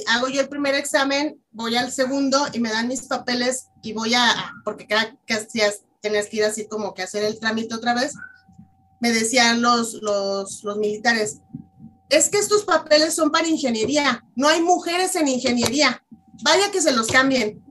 hago 0.08 0.30
yo 0.30 0.42
el 0.42 0.50
primer 0.50 0.74
examen, 0.74 1.40
voy 1.52 1.76
al 1.76 1.92
segundo 1.92 2.48
y 2.54 2.60
me 2.60 2.72
dan 2.72 2.88
mis 2.88 3.04
papeles 3.04 3.68
y 3.84 3.94
voy 3.94 4.16
a, 4.16 4.54
porque 4.64 4.88
cada 4.88 5.16
hacías, 5.30 5.82
tenías 6.02 6.28
que 6.28 6.38
ir 6.38 6.46
así 6.46 6.68
como 6.68 6.94
que 6.94 7.04
hacer 7.04 7.24
el 7.24 7.40
trámite 7.40 7.76
otra 7.76 7.94
vez, 7.94 8.14
me 9.00 9.12
decían 9.12 9.62
los, 9.62 9.96
los, 10.02 10.64
los 10.64 10.78
militares, 10.78 11.42
es 12.10 12.30
que 12.30 12.38
estos 12.38 12.64
papeles 12.64 13.14
son 13.14 13.32
para 13.32 13.48
ingeniería, 13.48 14.24
no 14.36 14.48
hay 14.48 14.62
mujeres 14.62 15.16
en 15.16 15.28
ingeniería, 15.28 16.02
vaya 16.42 16.72
que 16.72 16.82
se 16.82 16.94
los 16.94 17.08
cambien. 17.08 17.62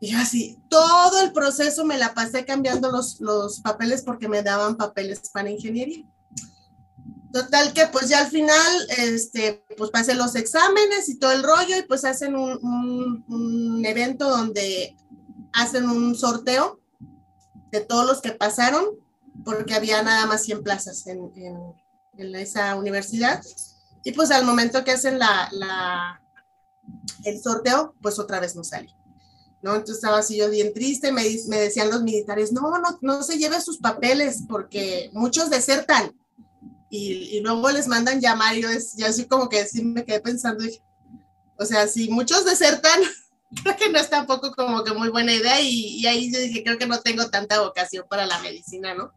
Y 0.00 0.12
yo 0.12 0.18
así, 0.18 0.58
todo 0.68 1.20
el 1.20 1.32
proceso 1.32 1.84
me 1.84 1.98
la 1.98 2.14
pasé 2.14 2.44
cambiando 2.44 2.90
los, 2.90 3.20
los 3.20 3.60
papeles 3.60 4.02
porque 4.02 4.28
me 4.28 4.42
daban 4.42 4.76
papeles 4.76 5.30
para 5.32 5.50
ingeniería. 5.50 6.04
Total 7.32 7.72
que 7.72 7.86
pues 7.88 8.08
ya 8.08 8.20
al 8.20 8.30
final, 8.30 8.86
este, 8.96 9.64
pues 9.76 9.90
pasé 9.90 10.14
los 10.14 10.36
exámenes 10.36 11.08
y 11.08 11.18
todo 11.18 11.32
el 11.32 11.42
rollo 11.42 11.76
y 11.78 11.82
pues 11.82 12.04
hacen 12.04 12.34
un, 12.36 13.24
un, 13.28 13.84
evento 13.84 14.28
donde 14.30 14.96
hacen 15.56 15.88
un 15.88 16.14
sorteo 16.14 16.80
de 17.72 17.80
todos 17.80 18.06
los 18.06 18.20
que 18.20 18.32
pasaron, 18.32 18.84
porque 19.44 19.74
había 19.74 20.02
nada 20.02 20.26
más 20.26 20.42
100 20.44 20.62
plazas 20.62 21.06
en, 21.06 21.32
esa 22.34 22.76
universidad. 22.76 23.42
Y 24.04 24.12
pues 24.12 24.30
al 24.30 24.44
momento 24.44 24.84
que 24.84 24.92
hacen 24.92 25.18
la, 25.18 26.20
el 27.24 27.42
sorteo, 27.42 27.94
pues 28.00 28.18
otra 28.18 28.38
vez 28.38 28.54
no 28.54 28.64
salí. 28.64 28.94
¿no? 29.62 29.74
Entonces 29.74 29.96
estaba 29.96 30.18
así 30.18 30.36
yo 30.36 30.48
bien 30.50 30.72
triste, 30.72 31.10
me, 31.10 31.22
me 31.48 31.58
decían 31.58 31.90
los 31.90 32.02
militares, 32.02 32.52
no, 32.52 32.78
no, 32.78 32.98
no 33.00 33.22
se 33.22 33.38
lleve 33.38 33.60
sus 33.60 33.78
papeles 33.78 34.44
porque 34.46 35.10
muchos 35.12 35.50
desertan 35.50 36.14
y, 36.90 37.36
y 37.36 37.40
luego 37.40 37.70
les 37.70 37.88
mandan 37.88 38.20
llamar 38.20 38.56
y 38.56 38.62
yo, 38.62 38.68
yo 38.96 39.06
así 39.06 39.24
como 39.24 39.48
que 39.48 39.66
sí 39.66 39.82
me 39.82 40.04
quedé 40.04 40.20
pensando, 40.20 40.64
o 41.58 41.64
sea, 41.64 41.88
si 41.88 42.10
muchos 42.10 42.44
desertan, 42.44 43.00
creo 43.62 43.76
que 43.78 43.90
no 43.90 43.98
es 43.98 44.10
tampoco 44.10 44.52
como 44.52 44.84
que 44.84 44.92
muy 44.92 45.08
buena 45.08 45.32
idea 45.32 45.60
y, 45.60 46.04
ahí 46.06 46.32
yo 46.32 46.40
dije, 46.40 46.62
creo 46.64 46.78
que 46.78 46.86
no 46.86 47.00
tengo 47.00 47.28
tanta 47.30 47.60
vocación 47.60 48.06
para 48.08 48.26
la 48.26 48.38
medicina, 48.40 48.94
¿no? 48.94 49.12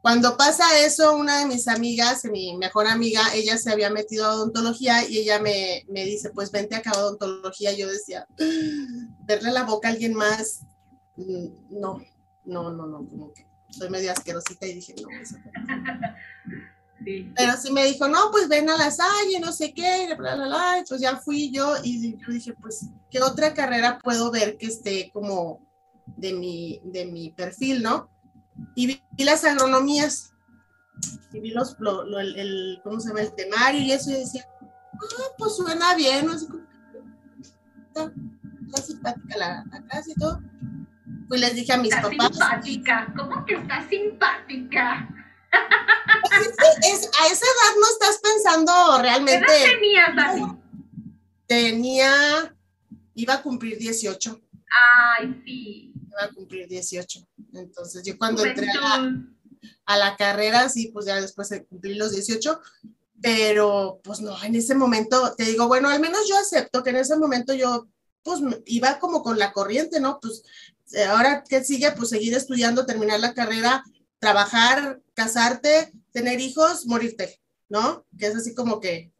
Cuando 0.00 0.36
pasa 0.36 0.64
eso, 0.80 1.16
una 1.16 1.38
de 1.38 1.46
mis 1.46 1.68
amigas, 1.68 2.24
mi 2.24 2.56
mejor 2.56 2.88
amiga, 2.88 3.22
ella 3.34 3.56
se 3.56 3.70
había 3.70 3.88
metido 3.88 4.26
a 4.26 4.34
odontología 4.34 5.08
y 5.08 5.18
ella 5.18 5.38
me, 5.38 5.84
me 5.88 6.04
dice, 6.04 6.30
pues 6.30 6.50
vente 6.50 6.74
acá 6.74 6.90
a 6.90 6.98
odontología. 6.98 7.72
Yo 7.72 7.88
decía, 7.88 8.26
verle 9.20 9.52
la 9.52 9.62
boca 9.62 9.86
a 9.86 9.92
alguien 9.92 10.14
más, 10.14 10.62
mm, 11.14 11.46
no, 11.70 12.02
no, 12.44 12.72
no, 12.72 12.86
no, 12.88 13.06
como 13.08 13.32
que 13.32 13.46
soy 13.70 13.90
medio 13.90 14.10
asquerosita 14.10 14.66
y 14.66 14.74
dije, 14.74 14.96
no, 15.00 15.08
eso 15.20 15.36
sí. 17.04 17.32
Pero 17.36 17.52
sí 17.56 17.72
me 17.72 17.84
dijo, 17.84 18.08
no, 18.08 18.30
pues 18.30 18.48
ven 18.48 18.68
a 18.70 18.76
la 18.76 18.90
Salle, 18.90 19.40
no 19.40 19.52
sé 19.52 19.72
qué, 19.72 20.14
bla, 20.18 20.34
bla, 20.34 20.46
bla. 20.46 20.78
Entonces 20.78 21.00
ya 21.00 21.16
fui 21.18 21.50
yo 21.50 21.74
y 21.82 22.16
yo 22.16 22.28
dije, 22.28 22.54
pues, 22.60 22.86
¿qué 23.10 23.20
otra 23.20 23.54
carrera 23.54 23.98
puedo 24.02 24.30
ver 24.30 24.56
que 24.56 24.66
esté 24.66 25.10
como 25.12 25.60
de 26.06 26.32
mi, 26.32 26.80
de 26.84 27.06
mi 27.06 27.30
perfil, 27.30 27.82
no? 27.82 28.12
y 28.74 28.86
vi, 28.86 29.02
las 29.24 29.44
agronomías, 29.44 30.34
y 31.32 31.40
vi 31.40 31.50
los, 31.50 31.76
lo, 31.78 32.18
el, 32.18 32.36
el, 32.36 32.80
¿cómo 32.82 33.00
se 33.00 33.08
llama? 33.08 33.22
El 33.22 33.34
temario 33.34 33.80
y 33.80 33.92
eso, 33.92 34.10
y 34.10 34.14
decía, 34.14 34.44
ah, 34.62 35.32
pues 35.38 35.56
suena 35.56 35.94
bien, 35.94 36.26
¿no? 36.26 36.32
Como, 36.48 36.64
está, 37.86 38.12
está 38.66 38.82
simpática 38.82 39.36
la, 39.36 39.64
la 39.70 39.86
casa 39.86 40.10
y 40.10 40.14
todo. 40.14 40.40
Pues 41.28 41.40
les 41.40 41.54
dije 41.54 41.72
a 41.72 41.78
mis 41.78 41.94
está 41.94 42.10
papás. 42.10 42.28
simpática, 42.28 43.14
¿cómo 43.16 43.44
que 43.46 43.54
está 43.54 43.88
simpática? 43.88 45.08
Es, 46.82 47.10
a 47.20 47.26
esa 47.26 47.44
edad 47.44 47.76
no 47.80 47.86
estás 47.92 48.20
pensando 48.22 48.98
realmente. 49.00 49.46
¿Qué 49.46 49.62
edad 49.62 49.72
tenías, 49.72 50.16
Dani? 50.16 50.58
Tenía, 51.46 52.56
iba 53.14 53.34
a 53.34 53.42
cumplir 53.42 53.78
18. 53.78 54.40
Ay, 55.18 55.42
sí. 55.44 55.92
Iba 56.08 56.24
a 56.24 56.28
cumplir 56.30 56.66
18. 56.68 57.26
Entonces, 57.54 58.02
yo 58.04 58.18
cuando 58.18 58.44
entré 58.44 58.68
a 58.70 58.98
la, 58.98 59.22
a 59.86 59.96
la, 59.96 60.16
carrera, 60.16 60.68
sí, 60.68 60.88
pues 60.88 61.06
ya 61.06 61.20
después 61.20 61.48
de 61.50 61.64
cumplir 61.64 61.96
los 61.96 62.12
18, 62.12 62.60
pero 63.20 64.00
pues 64.02 64.20
no, 64.20 64.42
en 64.42 64.56
ese 64.56 64.74
momento, 64.74 65.34
te 65.36 65.44
digo, 65.44 65.68
bueno, 65.68 65.88
al 65.88 66.00
menos 66.00 66.28
yo 66.28 66.36
acepto 66.36 66.82
que 66.82 66.90
en 66.90 66.96
ese 66.96 67.16
momento 67.16 67.54
yo, 67.54 67.86
pues 68.22 68.40
iba 68.66 68.98
como 68.98 69.22
con 69.22 69.38
la 69.38 69.52
corriente, 69.52 70.00
¿no? 70.00 70.18
Pues 70.20 70.42
eh, 70.92 71.04
ahora 71.04 71.44
que 71.44 71.62
sigue, 71.62 71.92
pues 71.92 72.08
seguir 72.08 72.34
estudiando, 72.34 72.84
terminar 72.84 73.20
la 73.20 73.34
carrera, 73.34 73.84
trabajar, 74.18 75.00
casarte, 75.14 75.92
tener 76.12 76.40
hijos, 76.40 76.86
morirte, 76.86 77.40
¿no? 77.68 78.06
Que 78.18 78.26
es 78.26 78.36
así 78.36 78.54
como 78.54 78.80
que, 78.80 79.12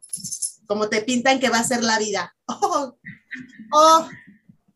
como 0.67 0.89
te 0.89 1.03
pintan 1.03 1.41
que 1.41 1.51
va 1.51 1.59
a 1.59 1.65
ser 1.65 1.83
la 1.83 1.99
vida. 1.99 2.35
Oh, 2.55 2.99
oh 3.73 4.09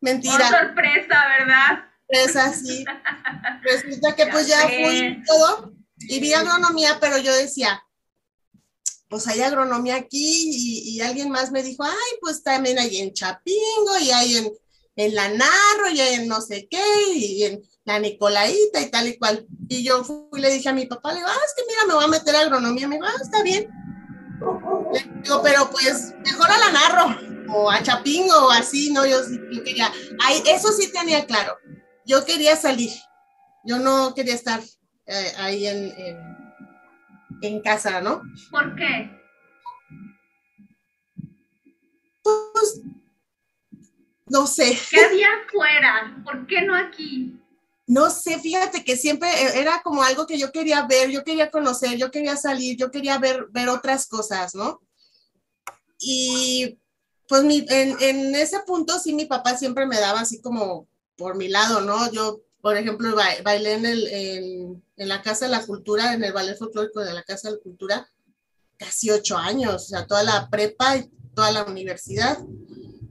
mentira. 0.01 0.35
Oh, 0.35 0.67
sorpresa, 0.67 1.25
¿verdad? 1.39 1.85
es 2.09 2.37
así. 2.37 2.85
Resulta 3.63 4.15
que 4.15 4.27
pues 4.33 4.47
ya 4.47 4.61
fui 4.67 5.23
todo 5.27 5.75
y 5.99 6.21
vi 6.21 6.33
agronomía, 6.33 6.99
pero 7.01 7.19
yo 7.19 7.35
decía, 7.35 7.83
pues 9.09 9.27
hay 9.29 9.43
agronomía 9.43 9.97
aquí 9.97 10.51
y, 10.51 10.97
y, 10.97 11.01
alguien 11.01 11.31
más 11.31 11.53
me 11.53 11.63
dijo, 11.63 11.85
ay, 11.85 12.19
pues 12.21 12.43
también 12.43 12.79
hay 12.79 12.99
en 12.99 13.13
Chapingo 13.13 13.99
y 14.01 14.11
hay 14.11 14.37
en, 14.37 14.53
en 14.97 15.15
La 15.15 15.29
Narro 15.29 15.91
y 15.93 16.01
en 16.01 16.27
no 16.27 16.41
sé 16.41 16.67
qué 16.71 16.83
y 17.15 17.45
en 17.45 17.63
la 17.85 17.99
Nicolaita 17.99 18.81
y 18.81 18.91
tal 18.91 19.09
y 19.09 19.19
cual. 19.19 19.47
Y 19.69 19.85
yo 19.85 20.03
fui 20.03 20.17
y 20.33 20.41
le 20.41 20.53
dije 20.53 20.69
a 20.69 20.73
mi 20.73 20.87
papá, 20.87 21.13
le 21.13 21.19
digo, 21.19 21.29
ah, 21.31 21.45
es 21.45 21.55
que 21.55 21.63
mira, 21.69 21.87
me 21.87 21.95
voy 21.95 22.05
a 22.05 22.09
meter 22.09 22.35
a 22.35 22.41
agronomía. 22.41 22.89
Me 22.89 22.97
dijo, 22.97 23.07
ah, 23.07 23.23
está 23.23 23.43
bien. 23.43 23.69
Le 24.93 25.23
digo, 25.23 25.43
pero 25.43 25.71
pues 25.71 26.15
mejor 26.25 26.51
a 26.51 26.59
La 26.59 26.73
Narro 26.73 27.17
o 27.55 27.71
a 27.71 27.83
Chapingo 27.83 28.47
o 28.47 28.51
así, 28.51 28.91
¿no? 28.91 29.07
Yo, 29.07 29.19
yo 29.53 29.63
quería, 29.63 29.93
ay, 30.25 30.43
eso 30.47 30.73
sí 30.73 30.91
tenía 30.91 31.25
claro 31.27 31.57
yo 32.07 32.25
quería 32.25 32.57
salir, 32.57 32.93
yo 33.65 33.79
no 33.81 34.15
quería 34.15 34.35
estar 34.35 34.61
eh, 35.07 35.33
ahí 35.39 35.67
en, 35.67 35.93
en, 35.99 36.19
en, 37.43 37.61
casa, 37.63 38.01
¿no? 38.01 38.23
¿Por 38.51 38.77
qué? 38.77 39.11
Pues, 42.23 42.81
no 44.27 44.47
sé. 44.47 44.79
¿Qué 44.91 45.01
había 45.01 45.29
afuera? 45.47 46.23
¿Por 46.25 46.47
qué 46.47 46.63
no 46.63 46.75
aquí? 46.75 47.41
No 47.87 48.11
sé, 48.11 48.41
fíjate 48.41 48.85
que 48.85 48.97
siempre 48.97 49.29
e, 49.29 49.61
era 49.61 49.81
como 49.83 50.03
algo 50.03 50.27
que 50.27 50.39
yo 50.39 50.51
quería 50.51 50.87
ver, 50.87 51.11
yo 51.11 51.23
quería 51.23 51.51
conocer, 51.51 51.97
yo 51.97 52.11
quería 52.11 52.37
salir, 52.37 52.77
yo 52.77 52.91
quería 52.91 53.19
ver, 53.19 53.47
ver 53.51 53.69
otras 53.69 54.09
cosas, 54.09 54.55
¿no? 54.55 54.83
Y 56.01 56.79
pues 57.29 57.45
mi, 57.45 57.65
en, 57.69 57.97
en 58.01 58.35
ese 58.35 58.61
punto 58.61 58.99
sí 58.99 59.15
mi 59.15 59.27
papá 59.27 59.57
siempre 59.57 59.87
me 59.87 60.01
daba 60.01 60.21
así 60.21 60.41
como 60.41 60.89
por 61.17 61.37
mi 61.37 61.49
lado, 61.49 61.81
¿no? 61.81 62.11
Yo, 62.11 62.41
por 62.61 62.77
ejemplo, 62.77 63.15
bailé 63.45 63.75
en, 63.75 63.87
el, 63.87 64.07
en, 64.09 64.85
en, 64.97 65.09
la 65.09 65.23
Casa 65.23 65.47
de 65.47 65.53
la 65.53 65.65
Cultura, 65.65 66.13
en 66.13 66.25
el 66.25 66.33
ballet 66.33 66.59
folclórico 66.59 67.01
de 67.01 67.15
la 67.15 67.23
Casa 67.23 67.49
de 67.49 67.57
la 67.57 67.63
Cultura, 67.63 68.11
casi 68.77 69.11
ocho 69.11 69.39
años, 69.39 69.75
o 69.75 69.79
sea, 69.79 70.07
toda 70.07 70.23
la 70.25 70.51
prepa 70.51 70.97
y 70.97 71.11
toda 71.35 71.53
la 71.53 71.65
universidad. 71.65 72.39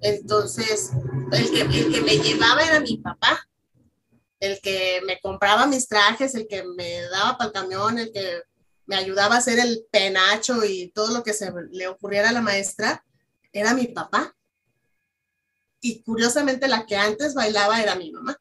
Entonces, 0.05 0.91
el 1.31 1.49
que, 1.49 1.61
el 1.61 1.91
que 1.91 2.01
me 2.01 2.17
llevaba 2.19 2.61
era 2.61 2.79
mi 2.79 2.97
papá, 2.97 3.49
el 4.39 4.61
que 4.61 5.01
me 5.07 5.19
compraba 5.19 5.65
mis 5.65 5.87
trajes, 5.87 6.35
el 6.35 6.47
que 6.47 6.63
me 6.63 7.01
daba 7.09 7.39
para 7.39 7.47
el 7.47 7.53
camión, 7.53 7.97
el 7.97 8.11
que 8.11 8.43
me 8.85 8.97
ayudaba 8.97 9.33
a 9.33 9.37
hacer 9.39 9.57
el 9.57 9.87
penacho 9.91 10.63
y 10.63 10.91
todo 10.91 11.11
lo 11.11 11.23
que 11.23 11.33
se 11.33 11.51
le 11.71 11.87
ocurriera 11.87 12.29
a 12.29 12.33
la 12.33 12.41
maestra, 12.41 13.03
era 13.51 13.73
mi 13.73 13.87
papá 13.87 14.35
y 15.81 16.03
curiosamente 16.03 16.67
la 16.67 16.85
que 16.85 16.97
antes 16.97 17.33
bailaba 17.33 17.81
era 17.81 17.95
mi 17.95 18.11
mamá. 18.11 18.39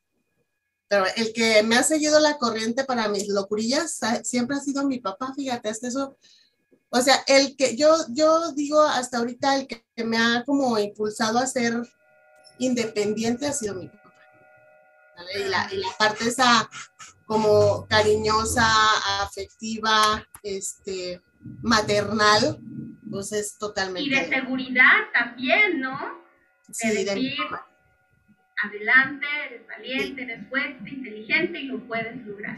Pero 0.86 1.06
el 1.16 1.32
que 1.32 1.62
me 1.62 1.76
ha 1.76 1.82
seguido 1.82 2.20
la 2.20 2.36
corriente 2.36 2.84
para 2.84 3.08
mis 3.08 3.28
locurillas 3.28 4.00
siempre 4.22 4.58
ha 4.58 4.60
sido 4.60 4.84
mi 4.84 4.98
papá, 4.98 5.32
fíjate, 5.34 5.70
hasta 5.70 5.88
eso. 5.88 6.18
O 6.96 7.00
sea, 7.00 7.24
el 7.26 7.56
que 7.56 7.76
yo, 7.76 7.92
yo 8.10 8.52
digo 8.52 8.80
hasta 8.80 9.18
ahorita, 9.18 9.56
el 9.56 9.66
que 9.66 10.04
me 10.04 10.16
ha 10.16 10.44
como 10.44 10.78
impulsado 10.78 11.40
a 11.40 11.46
ser 11.46 11.74
independiente 12.58 13.48
ha 13.48 13.52
sido 13.52 13.74
mi 13.74 13.88
papá. 13.88 14.14
¿vale? 15.16 15.40
Y, 15.40 15.48
la, 15.48 15.68
y 15.72 15.76
la 15.78 15.88
parte 15.98 16.28
esa 16.28 16.70
como 17.26 17.84
cariñosa, 17.88 18.64
afectiva, 19.22 20.24
este, 20.44 21.20
maternal, 21.62 22.60
pues 23.10 23.32
es 23.32 23.58
totalmente. 23.58 24.08
Y 24.08 24.10
de 24.10 24.28
seguridad 24.28 25.10
también, 25.12 25.80
¿no? 25.80 25.98
de 26.68 26.74
sí, 26.74 27.04
decir, 27.04 27.34
adelante, 28.62 29.26
eres 29.46 29.66
valiente, 29.66 30.22
eres 30.22 30.48
fuerte, 30.48 30.90
inteligente 30.90 31.58
y 31.58 31.64
lo 31.64 31.84
puedes 31.88 32.24
lograr. 32.24 32.56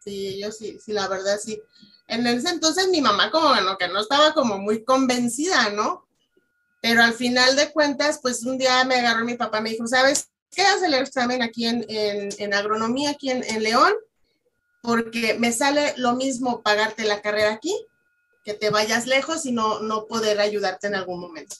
Sí, 0.00 0.40
yo 0.42 0.50
sí, 0.50 0.80
sí, 0.80 0.92
la 0.92 1.06
verdad 1.06 1.38
sí. 1.38 1.62
En 2.10 2.26
ese 2.26 2.50
entonces 2.50 2.88
mi 2.88 3.00
mamá 3.00 3.30
como 3.30 3.54
que 3.78 3.88
no 3.88 4.00
estaba 4.00 4.34
como 4.34 4.58
muy 4.58 4.84
convencida, 4.84 5.70
¿no? 5.70 6.06
Pero 6.82 7.02
al 7.02 7.12
final 7.12 7.56
de 7.56 7.72
cuentas, 7.72 8.20
pues 8.22 8.44
un 8.44 8.58
día 8.58 8.84
me 8.84 8.96
agarró 8.96 9.24
mi 9.24 9.34
papá 9.34 9.60
me 9.60 9.70
dijo, 9.70 9.86
¿sabes 9.86 10.30
qué? 10.50 10.62
Haz 10.62 10.82
el 10.82 10.94
examen 10.94 11.42
aquí 11.42 11.66
en, 11.66 11.84
en, 11.88 12.30
en 12.38 12.54
agronomía, 12.54 13.10
aquí 13.10 13.30
en, 13.30 13.62
León, 13.62 13.92
porque 14.82 15.36
me 15.38 15.52
sale 15.52 15.94
lo 15.96 16.14
mismo 16.14 16.62
pagarte 16.62 17.04
la 17.04 17.20
carrera 17.20 17.52
aquí, 17.52 17.74
que 18.44 18.54
te 18.54 18.70
vayas 18.70 19.06
lejos 19.06 19.44
y 19.46 19.52
no, 19.52 19.80
no 19.80 20.06
poder 20.06 20.40
ayudarte 20.40 20.86
en 20.86 20.94
algún 20.94 21.20
momento 21.20 21.56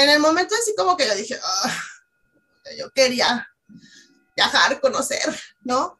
en 0.00 0.10
el 0.10 0.18
momento 0.18 0.54
así 0.54 0.74
como 0.76 0.96
que 0.96 1.06
yo 1.06 1.14
dije, 1.14 1.36
oh, 1.36 1.68
yo 2.78 2.90
quería 2.90 3.48
viajar, 4.36 4.80
conocer, 4.80 5.20
¿no? 5.62 5.98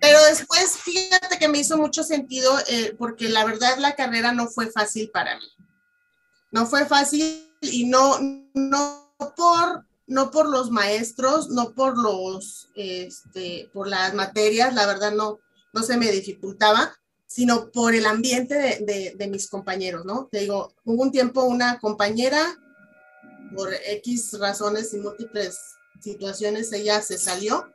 Pero 0.00 0.22
después, 0.24 0.76
fíjate 0.76 1.38
que 1.38 1.48
me 1.48 1.58
hizo 1.58 1.76
mucho 1.76 2.02
sentido 2.02 2.52
eh, 2.68 2.94
porque 2.98 3.28
la 3.28 3.44
verdad 3.44 3.78
la 3.78 3.94
carrera 3.94 4.32
no 4.32 4.48
fue 4.48 4.70
fácil 4.70 5.10
para 5.10 5.36
mí. 5.36 5.46
No 6.50 6.66
fue 6.66 6.86
fácil 6.86 7.50
y 7.60 7.86
no, 7.86 8.18
no 8.54 9.14
por 9.36 9.84
no 10.06 10.30
por 10.30 10.48
los 10.48 10.70
maestros, 10.70 11.48
no 11.48 11.74
por 11.74 11.98
los, 11.98 12.68
este, 12.74 13.70
por 13.72 13.88
las 13.88 14.14
materias, 14.14 14.74
la 14.74 14.86
verdad 14.86 15.12
no, 15.12 15.40
no 15.72 15.82
se 15.82 15.96
me 15.96 16.10
dificultaba, 16.10 16.94
sino 17.26 17.70
por 17.70 17.94
el 17.94 18.06
ambiente 18.06 18.54
de, 18.54 18.84
de, 18.84 19.14
de, 19.16 19.28
mis 19.28 19.48
compañeros, 19.48 20.04
¿no? 20.04 20.28
Te 20.30 20.40
digo, 20.40 20.74
hubo 20.84 21.02
un 21.02 21.10
tiempo 21.10 21.44
una 21.44 21.78
compañera, 21.78 22.58
por 23.54 23.72
X 23.72 24.36
razones 24.38 24.92
y 24.94 24.98
múltiples 24.98 25.58
situaciones, 26.00 26.72
ella 26.72 27.00
se 27.00 27.16
salió 27.16 27.72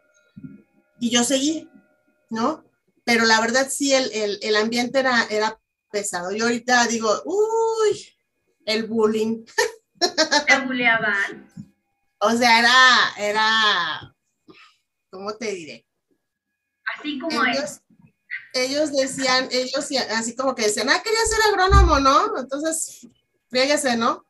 y 0.99 1.09
yo 1.09 1.23
seguí, 1.23 1.69
¿no? 2.29 2.65
Pero 3.03 3.25
la 3.25 3.41
verdad 3.41 3.67
sí, 3.69 3.93
el, 3.93 4.11
el, 4.13 4.39
el 4.41 4.55
ambiente 4.55 4.99
era, 4.99 5.25
era 5.29 5.59
pesado. 5.91 6.31
Yo 6.31 6.45
ahorita 6.45 6.87
digo, 6.87 7.09
uy, 7.25 8.07
el 8.65 8.87
bullying. 8.87 9.45
¿Te 10.47 10.59
bulleaban? 10.65 11.51
o 12.19 12.31
sea, 12.31 12.59
era, 12.59 12.73
era, 13.17 14.15
¿cómo 15.09 15.33
te 15.35 15.51
diré? 15.51 15.85
Así 16.97 17.19
como 17.19 17.45
ellos, 17.45 17.81
ellos 18.53 18.91
decían, 18.91 19.47
ellos 19.51 19.89
así 20.11 20.35
como 20.35 20.55
que 20.55 20.63
decían, 20.63 20.89
ah, 20.89 21.01
quería 21.03 21.19
ser 21.25 21.39
agrónomo, 21.49 21.99
¿no? 21.99 22.37
Entonces, 22.39 23.07
fríguese, 23.49 23.97
¿no? 23.97 24.25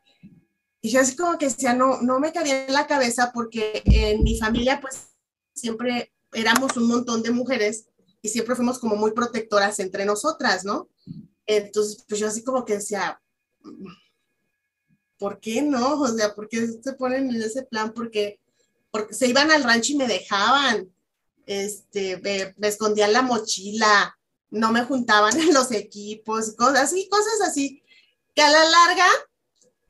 Y 0.82 0.92
yo 0.92 1.02
así 1.02 1.16
como 1.16 1.38
que 1.38 1.46
decía, 1.46 1.74
no, 1.74 2.02
no 2.02 2.20
me 2.20 2.32
cabía 2.32 2.66
en 2.66 2.74
la 2.74 2.88
cabeza 2.88 3.32
porque 3.34 3.82
en 3.86 4.24
mi 4.24 4.40
familia, 4.40 4.80
pues, 4.80 5.10
siempre 5.54 6.14
éramos 6.32 6.78
un 6.78 6.88
montón 6.88 7.22
de 7.22 7.32
mujeres 7.32 7.89
y 8.22 8.30
siempre 8.30 8.56
fuimos 8.56 8.80
como 8.80 8.96
muy 8.96 9.12
protectoras 9.12 9.80
entre 9.80 10.06
nosotras, 10.06 10.66
¿no? 10.66 10.90
Entonces, 11.46 12.04
pues 12.08 12.20
yo 12.20 12.28
así 12.28 12.44
como 12.44 12.66
que 12.66 12.74
decía, 12.76 13.22
¿por 15.18 15.40
qué 15.40 15.62
no? 15.62 16.00
O 16.02 16.08
sea, 16.08 16.36
¿por 16.36 16.48
qué 16.48 16.68
se 16.82 16.94
ponen 16.94 17.30
en 17.30 17.42
ese 17.42 17.64
plan? 17.64 17.94
Porque, 17.94 18.40
porque 18.92 19.14
se 19.14 19.28
iban 19.28 19.52
al 19.52 19.64
rancho 19.64 19.94
y 19.94 19.98
me 19.98 20.08
dejaban, 20.08 20.92
este, 21.46 22.18
me, 22.18 22.54
me 22.58 22.68
escondían 22.68 23.14
la 23.14 23.22
mochila, 23.22 24.18
no 24.52 24.72
me 24.72 24.84
juntaban 24.86 25.40
en 25.40 25.54
los 25.54 25.72
equipos, 25.72 26.56
cosas 26.56 26.84
así, 26.84 27.08
cosas 27.10 27.42
así, 27.48 27.84
que 28.36 28.42
a 28.42 28.50
la 28.50 28.66
larga, 28.66 29.08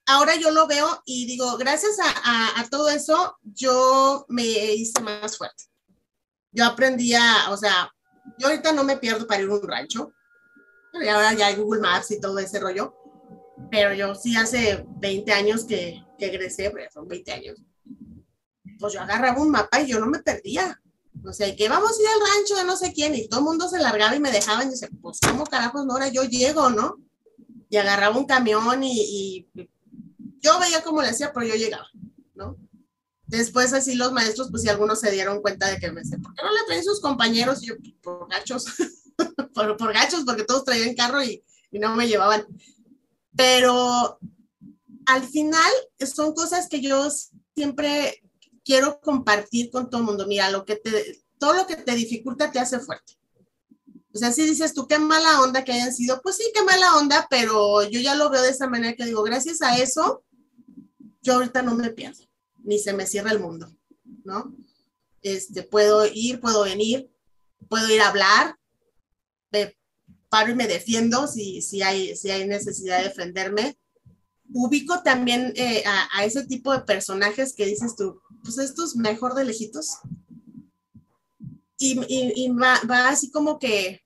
ahora 0.06 0.36
yo 0.36 0.52
lo 0.52 0.68
veo 0.68 1.02
y 1.06 1.26
digo, 1.26 1.58
gracias 1.58 1.98
a, 2.00 2.60
a 2.60 2.70
todo 2.70 2.90
eso, 2.90 3.38
yo 3.44 4.26
me 4.30 4.44
hice 4.44 5.02
más 5.02 5.38
fuerte. 5.38 5.66
Yo 6.52 6.66
aprendí 6.66 7.14
a, 7.14 7.52
o 7.52 7.58
sea, 7.58 7.94
yo 8.40 8.48
ahorita 8.48 8.72
no 8.74 8.84
me 8.84 8.98
pierdo 8.98 9.28
para 9.28 9.42
ir 9.42 9.50
a 9.50 9.54
un 9.54 9.68
rancho. 9.68 10.14
Y 10.94 11.08
ahora 11.08 11.34
ya 11.34 11.48
hay 11.48 11.56
Google 11.56 11.82
Maps 11.82 12.12
y 12.12 12.20
todo 12.20 12.40
ese 12.40 12.60
rollo. 12.60 12.96
Pero 13.70 13.94
yo 13.94 14.16
sí 14.16 14.36
hace 14.36 14.86
20 14.98 15.32
años 15.32 15.66
que, 15.66 16.04
que 16.18 16.28
egresé, 16.28 16.72
pero 16.72 16.90
son 16.92 17.08
20 17.08 17.32
años. 17.32 17.62
Pues 18.80 18.94
yo 18.94 19.02
agarraba 19.02 19.42
un 19.42 19.52
mapa 19.52 19.82
y 19.82 19.88
yo 19.88 20.00
no 20.00 20.08
me 20.08 20.20
perdía. 20.20 20.82
O 21.26 21.34
sea, 21.34 21.54
que 21.54 21.68
vamos 21.68 21.92
a 21.92 22.02
ir 22.02 22.08
al 22.08 22.20
rancho 22.20 22.56
de 22.56 22.64
no 22.64 22.78
sé 22.78 22.94
quién 22.94 23.14
y 23.14 23.28
todo 23.28 23.42
el 23.42 23.46
mundo 23.46 23.68
se 23.68 23.78
largaba 23.78 24.16
y 24.16 24.22
me 24.22 24.32
dejaban 24.32 24.68
y 24.68 24.72
decía, 24.72 24.90
pues 25.02 25.20
cómo 25.20 25.44
carajos 25.44 25.86
no, 25.86 25.94
ahora 25.94 26.08
yo 26.08 26.24
llego, 26.24 26.70
¿no? 26.70 26.98
Y 27.70 27.76
agarraba 27.76 28.18
un 28.18 28.26
camión 28.26 28.84
y, 28.84 29.46
y 29.54 29.70
yo 30.42 30.60
veía 30.60 30.82
cómo 30.82 31.02
le 31.02 31.10
hacía, 31.10 31.34
pero 31.34 31.46
yo 31.46 31.56
llegaba, 31.56 31.88
¿no? 32.36 32.56
Después 33.30 33.74
así 33.74 33.94
los 33.94 34.12
maestros, 34.12 34.50
pues 34.50 34.64
si 34.64 34.70
algunos 34.70 35.00
se 35.00 35.12
dieron 35.12 35.42
cuenta 35.44 35.70
de 35.70 35.78
que 35.78 35.92
me 35.92 36.02
decían, 36.02 36.20
¿por 36.20 36.34
qué 36.34 36.42
no 36.44 36.52
le 36.52 36.64
traen 36.66 36.84
sus 36.84 37.00
compañeros? 37.00 37.62
Y 37.62 37.68
yo, 37.68 37.76
por 38.02 38.28
gachos, 38.28 38.66
por, 39.54 39.94
gachos, 39.94 40.24
porque 40.26 40.46
todos 40.46 40.66
traían 40.66 40.96
carro 40.96 41.24
y, 41.24 41.44
y, 41.70 41.78
no 41.78 41.96
me 41.96 42.08
llevaban. 42.08 42.48
Pero 43.36 44.20
al 45.06 45.28
final 45.28 45.72
son 46.12 46.34
cosas 46.34 46.68
que 46.68 46.82
yo 46.82 47.08
siempre 47.56 48.24
quiero 48.66 49.00
compartir 49.00 49.70
con 49.70 49.92
todo 49.92 50.02
el 50.02 50.08
mundo. 50.08 50.26
Mira, 50.26 50.50
lo 50.50 50.66
que 50.66 50.78
te, 50.78 51.22
todo 51.38 51.54
lo 51.54 51.68
que 51.68 51.76
te 51.76 51.94
dificulta 51.94 52.52
te 52.52 52.58
hace 52.58 52.80
fuerte. 52.80 53.14
O 54.12 54.18
sea, 54.18 54.32
si 54.32 54.44
dices 54.44 54.74
tú, 54.74 54.88
qué 54.88 54.98
mala 54.98 55.42
onda 55.42 55.64
que 55.64 55.72
hayan 55.72 55.94
sido, 55.94 56.20
pues 56.24 56.38
sí, 56.38 56.46
qué 56.52 56.64
mala 56.64 56.96
onda, 56.96 57.28
pero 57.30 57.88
yo 57.88 58.00
ya 58.00 58.16
lo 58.16 58.32
veo 58.32 58.42
de 58.42 58.50
esa 58.50 58.68
manera 58.68 58.96
que 58.96 59.06
digo, 59.06 59.22
gracias 59.22 59.62
a 59.62 59.78
eso, 59.78 60.24
yo 61.22 61.36
ahorita 61.36 61.62
no 61.62 61.76
me 61.76 61.92
pierdo 61.92 62.29
ni 62.64 62.80
se 62.80 62.94
me 62.94 63.06
cierra 63.06 63.32
el 63.32 63.40
mundo, 63.40 63.72
¿no? 64.24 64.56
Este, 65.22 65.64
puedo 65.64 66.06
ir, 66.06 66.40
puedo 66.40 66.64
venir, 66.64 67.12
puedo 67.68 67.90
ir 67.90 68.02
a 68.02 68.10
hablar, 68.10 68.58
me 69.52 69.78
paro 70.30 70.52
y 70.52 70.56
me 70.56 70.68
defiendo 70.68 71.28
si, 71.28 71.62
si, 71.62 71.82
hay, 71.82 72.16
si 72.16 72.30
hay 72.30 72.48
necesidad 72.48 73.00
de 73.00 73.10
defenderme. 73.10 73.78
Ubico 74.52 75.04
también 75.04 75.54
eh, 75.56 75.84
a, 75.86 76.26
ese 76.26 76.46
tipo 76.46 76.72
de 76.72 76.82
personajes 76.82 77.54
que 77.54 77.66
dices 77.66 77.96
tú, 77.96 78.22
pues 78.44 78.58
esto 78.58 78.86
es 78.86 78.96
mejor 78.96 79.36
de 79.36 79.46
lejitos. 79.46 79.98
Y, 81.78 82.00
y 82.10 82.50
va, 82.50 82.80
va, 82.90 83.10
así 83.10 83.32
como 83.32 83.58
que 83.58 84.02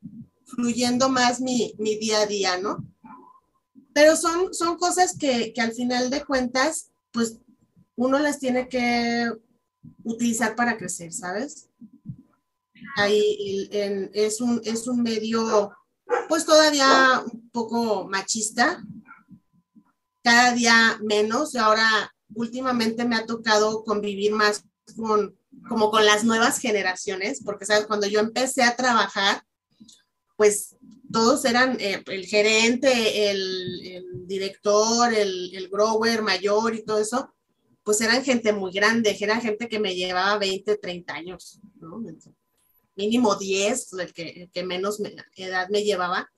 fluyendo 0.45 1.09
más 1.09 1.39
mi, 1.39 1.73
mi, 1.79 1.97
día 1.97 2.21
a 2.21 2.25
día, 2.27 2.57
¿no? 2.57 2.85
Pero 3.93 4.15
son, 4.15 4.53
son 4.53 4.77
cosas 4.77 5.17
que, 5.17 5.53
que 5.53 5.61
al 5.61 5.73
final 5.73 6.09
de 6.09 6.23
cuentas, 6.23 6.91
pues 7.11 7.39
uno 7.95 8.19
las 8.19 8.39
tiene 8.39 8.67
que 8.67 9.31
utilizar 10.03 10.55
para 10.55 10.77
crecer, 10.77 11.13
¿sabes? 11.13 11.69
Ahí 12.95 13.69
es, 14.13 14.41
un, 14.41 14.61
es 14.63 14.87
un 14.87 15.01
medio, 15.01 15.71
pues 16.27 16.45
todavía 16.45 17.23
un 17.31 17.49
poco 17.49 18.07
machista, 18.07 18.83
cada 20.23 20.53
día 20.53 20.99
menos, 21.03 21.53
y 21.53 21.57
ahora 21.57 22.13
últimamente 22.35 23.05
me 23.05 23.15
ha 23.15 23.25
tocado 23.25 23.83
convivir 23.83 24.33
más 24.33 24.63
con, 24.95 25.37
como 25.67 25.91
con 25.91 26.05
las 26.05 26.23
nuevas 26.23 26.59
generaciones, 26.59 27.41
porque, 27.43 27.65
¿sabes? 27.65 27.87
Cuando 27.87 28.07
yo 28.07 28.19
empecé 28.19 28.63
a 28.63 28.75
trabajar, 28.75 29.43
pues 30.35 30.75
todos 31.11 31.45
eran 31.45 31.77
eh, 31.79 32.03
el 32.07 32.25
gerente, 32.25 33.29
el, 33.29 34.27
director, 34.27 35.13
el 35.13 35.69
grower 35.71 36.21
mayor 36.23 36.73
y 36.73 36.83
todo 36.83 36.97
eso, 36.97 37.33
pues 37.83 37.99
eran 38.01 38.23
gente 38.23 38.53
muy 38.53 38.71
grande, 38.71 39.15
era 39.19 39.41
gente 39.41 39.67
que 39.67 39.79
me 39.79 39.95
llevaba 39.95 40.37
20, 40.37 40.77
30 40.77 41.13
años, 41.13 41.59
¿no? 41.79 42.01
Mínimo 42.95 43.35
10, 43.35 43.93
el 43.93 44.13
que, 44.13 44.29
el 44.29 44.51
que 44.51 44.63
menos 44.63 44.99
me, 44.99 45.15
edad 45.35 45.67
me 45.69 45.83
llevaba. 45.83 46.29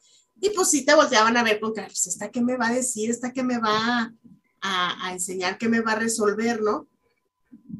Y 0.41 0.49
pues 0.49 0.69
sí 0.69 0.85
te 0.85 0.95
volteaban 0.95 1.37
a 1.37 1.43
ver 1.43 1.59
con 1.59 1.73
cara, 1.73 1.87
pues 1.87 2.07
esta 2.07 2.29
que 2.29 2.41
me 2.41 2.57
va 2.57 2.67
a 2.67 2.73
decir, 2.73 3.09
esta 3.09 3.31
que 3.31 3.43
me 3.43 3.59
va 3.59 4.13
a, 4.61 5.07
a 5.07 5.13
enseñar, 5.13 5.57
que 5.57 5.69
me 5.69 5.81
va 5.81 5.93
a 5.93 5.99
resolver, 5.99 6.61
¿no? 6.61 6.87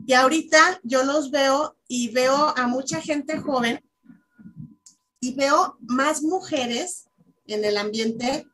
Y 0.06 0.13
ahorita 0.13 0.80
yo 0.84 1.04
los 1.04 1.32
veo 1.32 1.78
y 1.88 2.10
veo 2.12 2.54
a 2.56 2.67
mucha 2.67 3.01
gente 3.01 3.39
joven 3.39 3.84
y 5.19 5.34
veo 5.34 5.78
más 5.82 6.21
mujeres 6.21 7.06
en 7.47 7.65
el 7.65 7.78
ambiente 7.78 8.45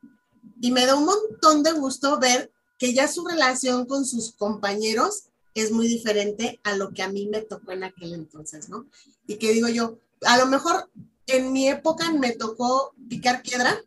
y 0.60 0.70
me 0.70 0.86
da 0.86 0.94
un 0.94 1.04
montón 1.04 1.62
de 1.62 1.72
gusto 1.72 2.18
ver 2.18 2.50
que 2.82 2.92
ya 2.92 3.06
su 3.06 3.24
relación 3.24 3.86
con 3.86 4.04
sus 4.04 4.32
compañeros 4.32 5.26
es 5.54 5.70
muy 5.70 5.86
diferente 5.86 6.58
a 6.64 6.74
lo 6.74 6.90
que 6.90 7.04
a 7.04 7.08
mí 7.08 7.28
me 7.28 7.40
tocó 7.40 7.70
en 7.70 7.84
aquel 7.84 8.12
entonces, 8.12 8.68
¿no? 8.68 8.88
Y 9.28 9.36
que 9.36 9.52
digo 9.52 9.68
yo, 9.68 10.00
a 10.22 10.36
lo 10.36 10.46
mejor 10.46 10.90
en 11.28 11.52
mi 11.52 11.68
época 11.68 12.10
me 12.10 12.32
tocó 12.32 12.92
picar 13.08 13.40
piedra 13.42 13.80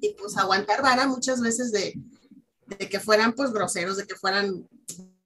y 0.00 0.14
pues 0.14 0.38
aguantar 0.38 0.80
vara 0.80 1.06
muchas 1.06 1.42
veces 1.42 1.70
de, 1.70 2.00
que 2.88 2.98
fueran 2.98 3.34
pues 3.34 3.52
groseros, 3.52 3.98
de 3.98 4.06
que 4.06 4.14
fueran 4.14 4.66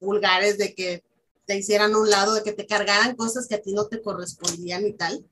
vulgares, 0.01 0.59
de 0.59 0.75
que 0.75 1.05
te 1.47 1.57
hicieran 1.57 1.95
un 1.95 2.11
lado, 2.11 2.35
de 2.35 2.43
que 2.43 2.53
te 2.53 2.67
cargaran 2.67 3.15
cosas 3.15 3.47
que 3.47 3.55
a 3.55 3.63
ti 3.63 3.75
no 3.75 3.87
te 3.87 4.03
correspondían 4.03 4.85
y 4.89 4.95
tal. 4.95 5.25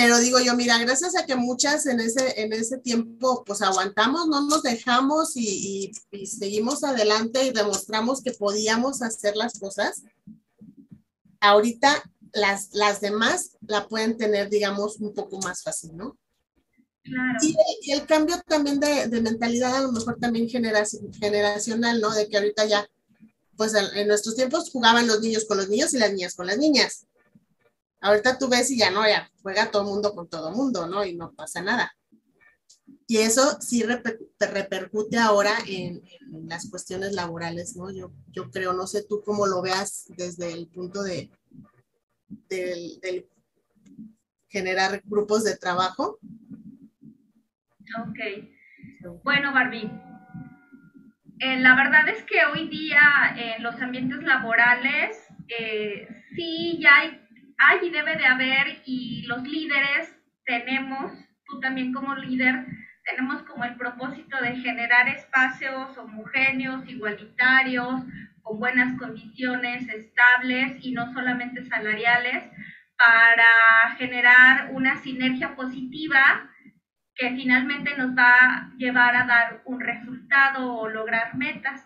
Pero 0.00 0.18
digo 0.18 0.40
yo, 0.40 0.56
mira, 0.56 0.78
gracias 0.78 1.14
a 1.14 1.26
que 1.26 1.36
muchas 1.36 1.84
en 1.84 2.00
ese, 2.00 2.40
en 2.40 2.54
ese 2.54 2.78
tiempo 2.78 3.44
pues 3.44 3.60
aguantamos, 3.60 4.28
no 4.28 4.48
nos 4.48 4.62
dejamos 4.62 5.36
y, 5.36 5.92
y, 6.10 6.16
y 6.22 6.26
seguimos 6.26 6.82
adelante 6.84 7.44
y 7.44 7.50
demostramos 7.50 8.22
que 8.22 8.30
podíamos 8.30 9.02
hacer 9.02 9.36
las 9.36 9.58
cosas, 9.58 10.02
ahorita 11.38 12.02
las, 12.32 12.70
las 12.72 13.02
demás 13.02 13.58
la 13.66 13.88
pueden 13.88 14.16
tener, 14.16 14.48
digamos, 14.48 14.96
un 15.00 15.12
poco 15.12 15.38
más 15.40 15.62
fácil, 15.62 15.94
¿no? 15.94 16.16
Claro. 17.02 17.38
Y, 17.42 17.54
y, 17.82 17.92
el 17.92 18.06
cambio 18.06 18.40
también 18.46 18.80
de, 18.80 19.06
de, 19.06 19.20
mentalidad 19.20 19.76
a 19.76 19.80
lo 19.82 19.92
mejor 19.92 20.18
también 20.18 20.48
generacional, 20.48 22.00
¿no? 22.00 22.10
De 22.14 22.26
que 22.26 22.38
ahorita 22.38 22.64
ya, 22.64 22.88
pues 23.54 23.74
en 23.74 24.08
nuestros 24.08 24.34
tiempos 24.34 24.70
jugaban 24.70 25.06
los 25.06 25.20
niños 25.20 25.44
con 25.44 25.58
los 25.58 25.68
niños 25.68 25.92
y 25.92 25.98
las 25.98 26.10
niñas 26.10 26.34
con 26.34 26.46
las 26.46 26.56
niñas. 26.56 27.06
Ahorita 28.00 28.38
tú 28.38 28.48
ves 28.48 28.70
y 28.70 28.78
ya 28.78 28.90
no, 28.90 29.06
ya 29.06 29.30
juega 29.42 29.70
todo 29.70 29.84
mundo 29.84 30.14
con 30.14 30.28
todo 30.28 30.50
mundo, 30.52 30.86
¿no? 30.86 31.04
Y 31.04 31.14
no 31.14 31.32
pasa 31.32 31.62
nada. 31.62 31.92
Y 33.06 33.18
eso 33.18 33.60
sí 33.60 33.82
reper, 33.82 34.20
repercute 34.38 35.18
ahora 35.18 35.52
en, 35.66 36.02
en, 36.32 36.48
las 36.48 36.70
cuestiones 36.70 37.12
laborales, 37.12 37.76
¿no? 37.76 37.90
Yo, 37.90 38.12
yo 38.28 38.50
creo, 38.50 38.72
no 38.72 38.86
sé 38.86 39.02
tú 39.02 39.22
cómo 39.22 39.46
lo 39.46 39.62
veas 39.62 40.06
desde 40.16 40.52
el 40.52 40.68
punto 40.68 41.02
de 41.02 41.30
del, 42.48 43.00
del 43.00 43.26
generar 44.48 45.02
grupos 45.04 45.44
de 45.44 45.56
trabajo. 45.56 46.18
Ok. 47.98 49.20
Bueno, 49.24 49.52
Barbie, 49.52 49.90
eh, 51.40 51.58
la 51.60 51.74
verdad 51.74 52.08
es 52.08 52.22
que 52.24 52.44
hoy 52.46 52.68
día 52.68 53.00
en 53.36 53.62
los 53.62 53.80
ambientes 53.80 54.22
laborales 54.22 55.16
eh, 55.48 56.06
sí 56.36 56.78
ya 56.80 56.96
hay 56.98 57.20
hay 57.60 57.88
y 57.88 57.90
debe 57.90 58.16
de 58.16 58.26
haber 58.26 58.82
y 58.86 59.22
los 59.26 59.42
líderes 59.42 60.16
tenemos, 60.44 61.12
tú 61.46 61.60
también 61.60 61.92
como 61.92 62.14
líder, 62.14 62.66
tenemos 63.04 63.42
como 63.42 63.64
el 63.64 63.76
propósito 63.76 64.40
de 64.40 64.56
generar 64.56 65.08
espacios 65.08 65.96
homogéneos, 65.98 66.88
igualitarios, 66.88 68.02
con 68.42 68.58
buenas 68.58 68.98
condiciones, 68.98 69.88
estables 69.88 70.78
y 70.80 70.92
no 70.92 71.12
solamente 71.12 71.62
salariales, 71.64 72.44
para 72.96 73.96
generar 73.96 74.70
una 74.72 74.96
sinergia 75.02 75.54
positiva 75.54 76.50
que 77.14 77.30
finalmente 77.30 77.96
nos 77.96 78.16
va 78.16 78.32
a 78.32 78.70
llevar 78.78 79.14
a 79.16 79.26
dar 79.26 79.62
un 79.66 79.80
resultado 79.80 80.74
o 80.74 80.88
lograr 80.88 81.34
metas. 81.34 81.84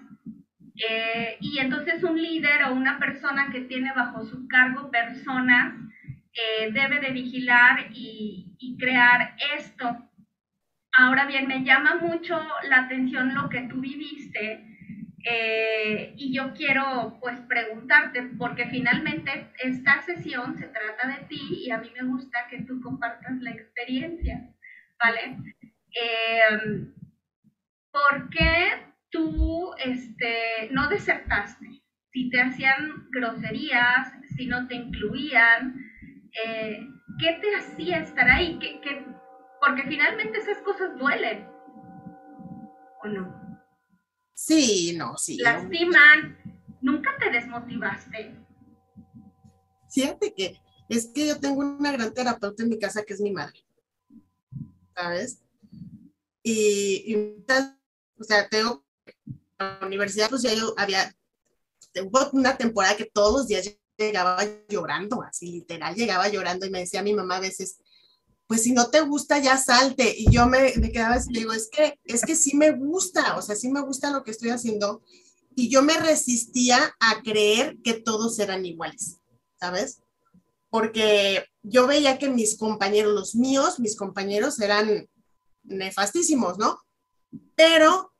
Eh, 0.76 1.36
y 1.40 1.58
entonces 1.58 2.02
un 2.02 2.20
líder 2.20 2.64
o 2.64 2.74
una 2.74 2.98
persona 2.98 3.50
que 3.52 3.60
tiene 3.60 3.92
bajo 3.92 4.24
su 4.24 4.48
cargo 4.48 4.90
personas 4.90 5.74
eh, 6.32 6.72
debe 6.72 6.98
de 6.98 7.12
vigilar 7.12 7.86
y, 7.92 8.56
y, 8.58 8.76
crear 8.76 9.36
esto. 9.56 10.10
Ahora 10.96 11.26
bien, 11.26 11.46
me 11.46 11.62
llama 11.62 11.96
mucho 11.96 12.40
la 12.68 12.80
atención 12.80 13.34
lo 13.34 13.48
que 13.48 13.62
tú 13.62 13.80
viviste 13.80 14.64
eh, 15.26 16.12
y 16.16 16.34
yo 16.34 16.52
quiero 16.52 17.16
pues 17.20 17.40
preguntarte, 17.40 18.22
porque 18.38 18.66
finalmente 18.66 19.50
esta 19.62 20.02
sesión 20.02 20.58
se 20.58 20.68
trata 20.68 21.08
de 21.08 21.26
ti 21.26 21.64
y 21.64 21.70
a 21.70 21.78
mí 21.78 21.90
me 21.98 22.06
gusta 22.06 22.46
que 22.50 22.62
tú 22.62 22.80
compartas 22.82 23.40
la 23.40 23.50
experiencia, 23.50 24.50
¿vale? 25.02 25.38
Eh, 25.94 26.88
¿Por 27.90 28.28
qué 28.28 28.93
tú 29.14 29.70
este, 29.84 30.68
no 30.72 30.88
desertaste? 30.88 31.82
Si 32.12 32.28
te 32.30 32.40
hacían 32.40 33.08
groserías, 33.10 34.12
si 34.36 34.46
no 34.46 34.66
te 34.66 34.74
incluían, 34.74 35.80
eh, 36.44 36.80
¿qué 37.20 37.38
te 37.40 37.56
hacía 37.56 38.00
estar 38.00 38.28
ahí? 38.28 38.58
¿Qué, 38.58 38.80
qué? 38.82 39.06
Porque 39.60 39.84
finalmente 39.84 40.38
esas 40.38 40.58
cosas 40.58 40.98
duelen, 40.98 41.46
¿o 43.02 43.08
no? 43.08 43.44
Sí, 44.34 44.94
no, 44.98 45.16
sí. 45.16 45.38
Lastiman. 45.38 46.38
¿Nunca 46.82 47.16
te 47.18 47.30
desmotivaste? 47.30 48.36
Fíjate 49.90 50.34
que 50.34 50.60
es 50.88 51.06
que 51.14 51.28
yo 51.28 51.40
tengo 51.40 51.60
una 51.60 51.92
gran 51.92 52.12
terapeuta 52.12 52.62
en 52.62 52.68
mi 52.68 52.78
casa 52.78 53.04
que 53.04 53.14
es 53.14 53.20
mi 53.20 53.30
madre. 53.30 53.60
¿Sabes? 54.94 55.42
Y, 56.42 57.16
o 58.18 58.24
sea, 58.24 58.48
tengo 58.48 58.83
la 59.58 59.80
universidad, 59.82 60.30
pues 60.30 60.42
ya 60.42 60.52
yo 60.54 60.74
había, 60.76 61.14
una 62.32 62.56
temporada 62.56 62.96
que 62.96 63.04
todos 63.04 63.32
los 63.40 63.48
días 63.48 63.76
llegaba 63.96 64.42
llorando, 64.68 65.22
así 65.22 65.52
literal, 65.52 65.94
llegaba 65.94 66.28
llorando 66.28 66.66
y 66.66 66.70
me 66.70 66.80
decía 66.80 67.02
mi 67.02 67.14
mamá 67.14 67.36
a 67.36 67.40
veces, 67.40 67.78
pues 68.46 68.62
si 68.62 68.72
no 68.72 68.90
te 68.90 69.00
gusta, 69.00 69.38
ya 69.38 69.56
salte. 69.56 70.14
Y 70.16 70.30
yo 70.30 70.46
me, 70.46 70.74
me 70.76 70.92
quedaba 70.92 71.14
así, 71.14 71.32
digo, 71.32 71.52
es 71.52 71.68
que, 71.70 71.98
es 72.04 72.22
que 72.22 72.36
sí 72.36 72.56
me 72.56 72.72
gusta, 72.72 73.36
o 73.36 73.42
sea, 73.42 73.56
sí 73.56 73.68
me 73.68 73.80
gusta 73.80 74.10
lo 74.10 74.22
que 74.22 74.32
estoy 74.32 74.50
haciendo. 74.50 75.02
Y 75.54 75.70
yo 75.70 75.82
me 75.82 75.96
resistía 75.96 76.94
a 76.98 77.22
creer 77.22 77.78
que 77.82 77.94
todos 77.94 78.38
eran 78.38 78.66
iguales, 78.66 79.18
¿sabes? 79.58 80.02
Porque 80.68 81.46
yo 81.62 81.86
veía 81.86 82.18
que 82.18 82.28
mis 82.28 82.58
compañeros, 82.58 83.14
los 83.14 83.34
míos, 83.36 83.78
mis 83.78 83.96
compañeros 83.96 84.60
eran 84.60 85.08
nefastísimos, 85.62 86.58
¿no? 86.58 86.80
Pero 87.54 88.13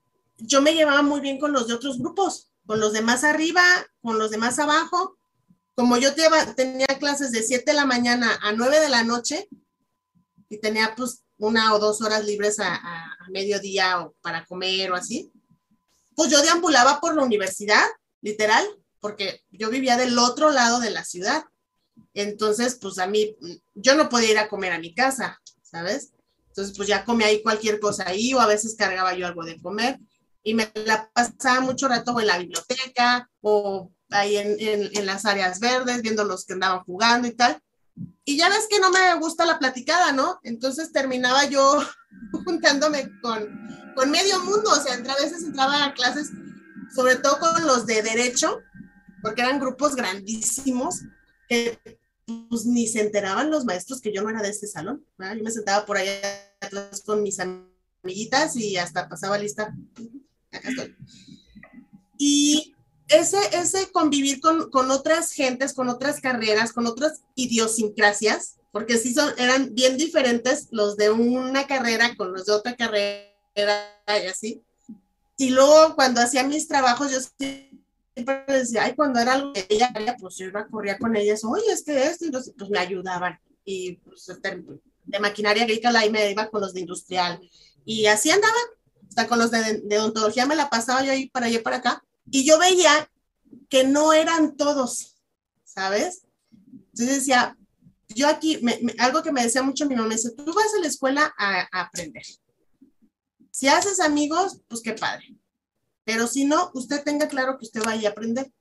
yo 0.47 0.63
me 0.63 0.75
llevaba 0.75 1.03
muy 1.03 1.21
bien 1.21 1.39
con 1.39 1.53
los 1.53 1.67
de 1.67 1.75
otros 1.75 1.99
grupos, 1.99 2.51
con 2.67 2.81
los 2.81 2.93
de 2.93 3.03
más 3.03 3.25
arriba, 3.25 3.63
con 4.03 4.19
los 4.19 4.31
de 4.31 4.39
más 4.39 4.59
abajo. 4.59 5.17
Como 5.75 5.97
yo 5.97 6.15
tenía 6.15 6.87
clases 6.99 7.33
de 7.33 7.43
7 7.43 7.65
de 7.67 7.75
la 7.75 7.87
mañana 7.87 8.39
a 8.43 8.53
9 8.53 8.81
de 8.81 8.89
la 8.89 9.05
noche, 9.05 9.49
y 10.49 10.59
tenía 10.59 10.95
pues 10.95 11.25
una 11.39 11.75
o 11.75 11.79
dos 11.79 12.01
horas 12.01 12.25
libres 12.25 12.61
a, 12.61 12.81
mediodía 13.31 14.03
o 14.03 14.15
para 14.21 14.45
comer 14.45 14.93
o 14.93 14.95
así, 14.95 15.33
pues 16.15 16.31
yo 16.31 16.43
deambulaba 16.43 17.01
por 17.01 17.17
la 17.17 17.25
universidad, 17.25 17.83
literal, 18.21 18.65
porque 19.01 19.43
yo 19.51 19.71
vivía 19.71 19.97
del 19.97 20.17
otro 20.19 20.51
lado 20.51 20.79
de 20.79 20.91
la 20.91 21.05
ciudad. 21.05 21.45
Entonces, 22.13 22.79
pues 22.81 22.99
a 22.99 23.07
mí, 23.07 23.37
yo 23.75 23.97
no 23.97 24.09
podía 24.09 24.31
ir 24.31 24.39
a 24.39 24.49
comer 24.49 24.73
a 24.73 24.79
mi 24.79 24.95
casa, 24.95 25.41
¿sabes? 25.63 26.13
Entonces, 26.49 26.77
pues 26.77 26.87
ya 26.87 27.05
comía 27.05 27.29
ahí 27.29 27.43
cualquier 27.43 27.81
cosa 27.81 28.05
ahí 28.07 28.35
o 28.35 28.41
a 28.41 28.47
veces 28.47 28.77
cargaba 28.77 29.15
yo 29.15 29.27
algo 29.27 29.43
de 29.45 29.61
comer 29.61 29.99
y 30.45 30.55
me 30.55 30.71
la 30.87 31.11
pasaba 31.13 31.61
mucho 31.61 31.89
rato 31.89 32.19
en 32.21 32.27
la 32.29 32.39
biblioteca 32.39 33.29
o 33.41 33.91
ahí 34.11 34.37
en, 34.37 34.57
en 34.61 35.07
las 35.07 35.25
áreas 35.25 35.59
verdes, 35.59 36.03
viendo 36.03 36.25
los 36.25 36.45
que 36.45 36.53
andaban 36.53 36.85
jugando 36.85 37.27
y 37.27 37.33
tal 37.33 37.61
y 38.25 38.39
ya 38.39 38.49
ves 38.49 38.67
que 38.69 38.81
no 38.81 38.91
me 38.91 39.15
gusta 39.17 39.45
la 39.45 39.59
platicada, 39.59 40.13
¿no? 40.13 40.41
Entonces 40.43 40.93
terminaba 40.93 41.45
yo 41.45 41.83
juntándome 42.45 43.11
con, 43.21 43.93
con 43.95 44.11
medio 44.11 44.41
mundo, 44.41 44.71
o 44.71 44.81
sea, 44.81 44.95
a 44.95 45.23
veces 45.23 45.43
entraba 45.43 45.85
a 45.85 45.95
clases, 45.95 46.31
sobre 46.95 47.17
todo 47.17 47.39
con 47.39 47.67
los 47.67 47.87
de 47.87 48.03
derecho, 48.03 48.61
porque 49.23 49.43
eran 49.43 49.61
grupos 49.61 49.95
grandísimos, 49.95 51.03
que 51.49 51.79
pues 52.49 52.65
ni 52.65 52.87
se 52.87 53.03
enteraban 53.03 53.51
los 53.51 53.67
maestros 53.67 54.01
que 54.01 54.13
yo 54.13 54.23
no 54.23 54.31
era 54.31 54.41
de 54.41 54.49
este 54.49 54.67
salón, 54.67 55.05
¿verdad? 55.19 55.37
Yo 55.37 55.45
me 55.45 55.51
sentaba 55.51 55.85
por 55.85 55.99
ahí 55.99 56.09
atrás 56.61 57.03
con 57.05 57.23
mis 57.23 57.39
amiguitas 57.39 58.57
y 58.57 58.79
hasta 58.79 59.09
pasaba 59.09 59.37
lista. 59.37 59.75
Y 62.19 62.75
ese, 63.09 63.39
ese 63.53 63.91
convivir 63.93 64.41
con, 64.41 64.71
con, 64.71 64.91
otras 64.91 65.33
gentes, 65.33 65.75
con 65.75 65.89
otras 65.89 66.21
carreras, 66.21 66.73
con 66.73 66.87
otras 66.87 67.23
idiosincrasias, 67.35 68.57
porque 68.73 68.99
sí 68.99 69.15
son, 69.15 69.33
eran 69.39 69.75
bien 69.75 69.97
diferentes 69.97 70.69
los 70.71 70.97
de 70.97 71.11
una 71.11 71.67
carrera 71.67 72.15
con 72.17 72.33
los 72.33 72.47
de 72.47 72.53
otra 72.53 72.75
carrera 72.77 73.31
y 73.57 74.27
así. 74.27 74.63
Y 75.37 75.51
luego 75.51 75.95
cuando 75.95 76.21
hacía 76.21 76.45
mis 76.45 76.69
trabajos, 76.69 77.13
yo 77.13 77.19
siempre 77.21 78.45
decía, 78.49 78.85
ay, 78.85 78.95
cuando 78.95 79.21
era 79.21 79.35
algo 79.35 79.53
que 79.53 79.67
ella 79.69 79.93
pues 80.19 80.37
yo 80.37 80.47
iba 80.47 80.61
a 80.61 80.67
correr 80.67 80.99
con 80.99 81.17
ellas, 81.17 81.45
oye, 81.45 81.73
es 81.73 81.83
que 81.83 82.05
esto, 82.05 82.27
y 82.27 82.31
pues 82.31 82.71
me 82.71 82.79
ayudaban. 82.79 83.39
Y 83.65 83.95
pues, 83.97 84.31
de 85.05 85.21
maquinaria 85.21 85.65
agrícola 85.65 86.05
y 86.05 86.11
me 86.11 86.31
iba 86.31 86.49
con 86.51 86.61
los 86.61 86.73
de 86.73 86.81
industrial. 86.81 87.41
Y 87.85 88.07
así 88.07 88.31
andaba, 88.31 88.59
con 89.29 89.39
los 89.39 89.51
de, 89.51 89.81
de 89.81 89.99
odontología 89.99 90.47
me 90.47 90.57
la 90.57 90.69
pasaba 90.69 91.05
yo 91.05 91.13
ahí 91.13 91.29
para 91.31 91.47
allá 91.47 91.63
para 91.63 91.77
acá 91.77 92.05
y 92.31 92.45
yo 92.45 92.59
veía 92.59 93.09
que 93.69 93.85
no 93.85 94.13
eran 94.13 94.57
todos, 94.57 95.17
¿sabes? 95.65 96.23
Entonces 96.93 97.17
decía, 97.17 97.57
yo 98.09 98.29
aquí, 98.29 98.61
algo 98.99 99.23
que 99.23 99.33
me 99.33 99.43
decía 99.43 99.63
mucho 99.63 99.87
mi 99.87 99.95
mamá, 99.95 100.09
me 100.09 100.15
dice, 100.15 100.31
tú 100.33 100.53
vas 100.53 100.73
a 100.75 100.81
la 100.81 100.87
escuela 100.87 101.35
a, 101.37 101.67
aprender. 101.73 102.25
Si 103.51 103.69
haces 103.69 104.01
amigos, 104.01 104.61
pues 104.69 104.81
qué 104.83 104.93
padre. 104.93 105.37
Pero 106.05 106.27
si 106.27 106.45
no, 106.45 106.71
usted 106.75 107.03
tenga 107.03 107.29
claro 107.29 107.59
que 107.59 107.67
usted 107.67 107.83
vaya 107.83 108.09
a 108.09 108.13
aprender. 108.13 108.53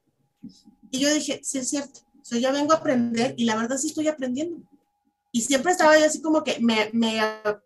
Y 0.92 1.00
yo 1.00 1.14
dije, 1.14 1.42
sí 1.44 1.60
es 1.60 1.70
cierto, 1.70 2.02
yo 2.30 2.38
ya 2.38 2.52
vengo 2.52 2.74
a 2.74 2.78
aprender 2.78 3.34
y 3.38 3.46
la 3.46 3.56
verdad 3.56 3.78
sí 3.78 3.88
estoy 3.88 4.08
aprendiendo. 4.08 4.58
Y 5.36 5.42
siempre 5.42 5.72
estaba 5.72 5.98
yo 5.98 6.06
así 6.06 6.22
como 6.22 6.44
que 6.44 6.60
me, 6.60 6.92
me, 6.94 7.20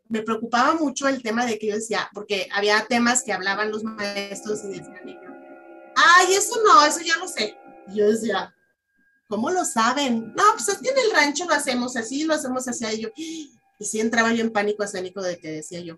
me, 0.07 0.21
preocupaba 0.21 0.75
mucho 0.75 1.05
el 1.09 1.21
tema 1.21 1.45
de 1.45 1.59
que 1.59 1.67
yo 1.67 1.75
decía, 1.75 2.09
porque 2.13 2.47
había 2.53 2.85
temas 2.87 3.23
que 3.23 3.33
hablaban 3.33 3.71
los 3.71 3.83
maestros 3.83 4.63
y 4.63 4.69
decían, 4.69 5.19
ay, 5.97 6.33
eso 6.33 6.55
no, 6.65 6.85
eso 6.85 7.01
ya 7.01 7.17
lo 7.17 7.27
sé. 7.27 7.57
Y 7.89 7.97
yo 7.97 8.09
decía, 8.09 8.55
¿cómo 9.27 9.51
lo 9.51 9.65
saben? 9.65 10.33
No, 10.33 10.43
pues 10.53 10.69
aquí 10.69 10.87
en 10.87 10.97
el 10.97 11.11
rancho 11.11 11.43
lo 11.43 11.55
hacemos 11.55 11.97
así, 11.97 12.23
lo 12.23 12.35
hacemos 12.35 12.65
así. 12.69 12.85
Y 12.85 13.01
yo, 13.01 13.09
y 13.17 13.51
sí 13.81 13.99
entraba 13.99 14.31
yo 14.31 14.45
en 14.45 14.53
pánico 14.53 14.83
escénico 14.83 15.21
de 15.21 15.37
que 15.37 15.51
decía 15.51 15.81
yo, 15.81 15.97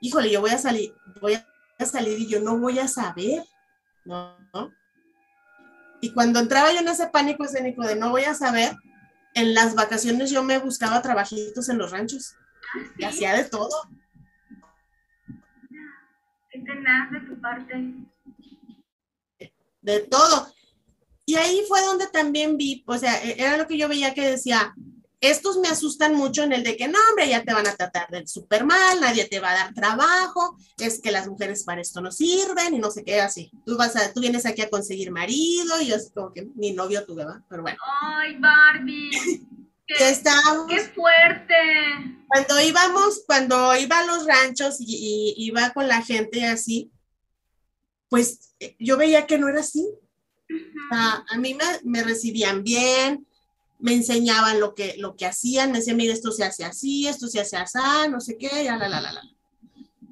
híjole, 0.00 0.30
yo 0.30 0.40
voy 0.40 0.52
a 0.52 0.58
salir, 0.58 0.94
voy 1.20 1.34
a 1.34 1.84
salir 1.84 2.18
y 2.18 2.28
yo 2.28 2.40
no 2.40 2.56
voy 2.56 2.78
a 2.78 2.88
saber, 2.88 3.44
¿no? 4.06 4.38
Y 6.00 6.14
cuando 6.14 6.40
entraba 6.40 6.72
yo 6.72 6.78
en 6.80 6.88
ese 6.88 7.08
pánico 7.08 7.44
escénico 7.44 7.82
de 7.82 7.94
no 7.94 8.08
voy 8.08 8.24
a 8.24 8.32
saber, 8.32 8.74
en 9.34 9.54
las 9.54 9.74
vacaciones 9.74 10.30
yo 10.30 10.42
me 10.42 10.58
buscaba 10.58 11.02
trabajitos 11.02 11.68
en 11.68 11.78
los 11.78 11.90
ranchos 11.90 12.34
y 12.98 13.04
hacía 13.04 13.34
de 13.34 13.44
todo. 13.44 13.88
¿Qué 16.50 16.58
tenés 16.60 17.10
de 17.12 17.20
tu 17.20 17.40
parte? 17.40 17.94
de 19.82 20.00
todo. 20.00 20.52
Y 21.26 21.36
ahí 21.36 21.62
fue 21.68 21.80
donde 21.82 22.06
también 22.08 22.56
vi, 22.56 22.82
o 22.86 22.98
sea, 22.98 23.22
e-, 23.22 23.40
era 23.40 23.56
lo 23.56 23.66
que 23.66 23.78
yo 23.78 23.88
veía 23.88 24.14
que 24.14 24.30
decía, 24.30 24.74
estos 25.20 25.58
me 25.58 25.68
asustan 25.68 26.14
mucho 26.14 26.42
en 26.42 26.52
el 26.52 26.62
de 26.62 26.76
que 26.76 26.88
no, 26.88 26.98
hombre, 27.10 27.28
ya 27.28 27.44
te 27.44 27.52
van 27.52 27.66
a 27.66 27.74
tratar 27.74 28.08
de 28.08 28.26
súper 28.26 28.64
mal, 28.64 29.00
nadie 29.00 29.26
te 29.26 29.40
va 29.40 29.50
a 29.50 29.54
dar 29.54 29.74
trabajo, 29.74 30.56
es 30.78 31.00
que 31.00 31.10
las 31.10 31.28
mujeres 31.28 31.64
para 31.64 31.80
esto 31.80 32.00
no 32.00 32.10
sirven 32.10 32.74
y 32.74 32.78
no 32.78 32.90
sé 32.90 33.04
qué, 33.04 33.20
así. 33.20 33.50
Tú 33.66 33.76
vas 33.76 33.96
a, 33.96 34.12
tú 34.12 34.20
vienes 34.20 34.46
aquí 34.46 34.62
a 34.62 34.70
conseguir 34.70 35.10
marido 35.10 35.80
y 35.80 35.88
yo 35.88 35.96
así 35.96 36.10
como 36.12 36.32
que 36.32 36.48
mi 36.54 36.72
novio 36.72 37.04
tuve, 37.04 37.24
¿va? 37.24 37.42
Pero 37.48 37.62
bueno. 37.62 37.78
Ay, 38.02 38.36
Barbie. 38.38 39.10
Qué, 39.92 40.22
qué 40.68 40.80
fuerte. 40.94 41.54
Cuando 42.28 42.60
íbamos, 42.60 43.24
cuando 43.26 43.74
iba 43.74 43.98
a 43.98 44.06
los 44.06 44.24
ranchos 44.24 44.76
y, 44.78 45.34
y 45.36 45.46
iba 45.46 45.70
con 45.70 45.88
la 45.88 46.00
gente 46.00 46.46
así, 46.46 46.92
pues 48.10 48.54
eh, 48.58 48.76
yo 48.78 48.98
veía 48.98 49.26
que 49.26 49.38
no 49.38 49.48
era 49.48 49.60
así. 49.60 49.88
a 50.90 51.38
mí 51.38 51.56
me, 51.84 52.02
recibían 52.02 52.62
bien, 52.62 53.26
me 53.80 53.94
enseñaban 53.94 54.60
lo 54.60 54.74
que, 54.74 54.96
lo 54.98 55.16
que 55.16 55.26
hacían, 55.26 55.72
me 55.72 55.78
decían, 55.78 55.96
mira, 55.96 56.12
esto 56.12 56.32
se 56.32 56.44
hace 56.44 56.64
así, 56.64 57.06
esto 57.06 57.28
se 57.28 57.40
hace 57.40 57.56
así, 57.56 57.78
no 58.10 58.20
sé 58.20 58.36
qué, 58.36 58.64
ya, 58.64 58.76
la, 58.76 58.88
la, 58.88 59.00
la, 59.00 59.12
la. 59.12 59.22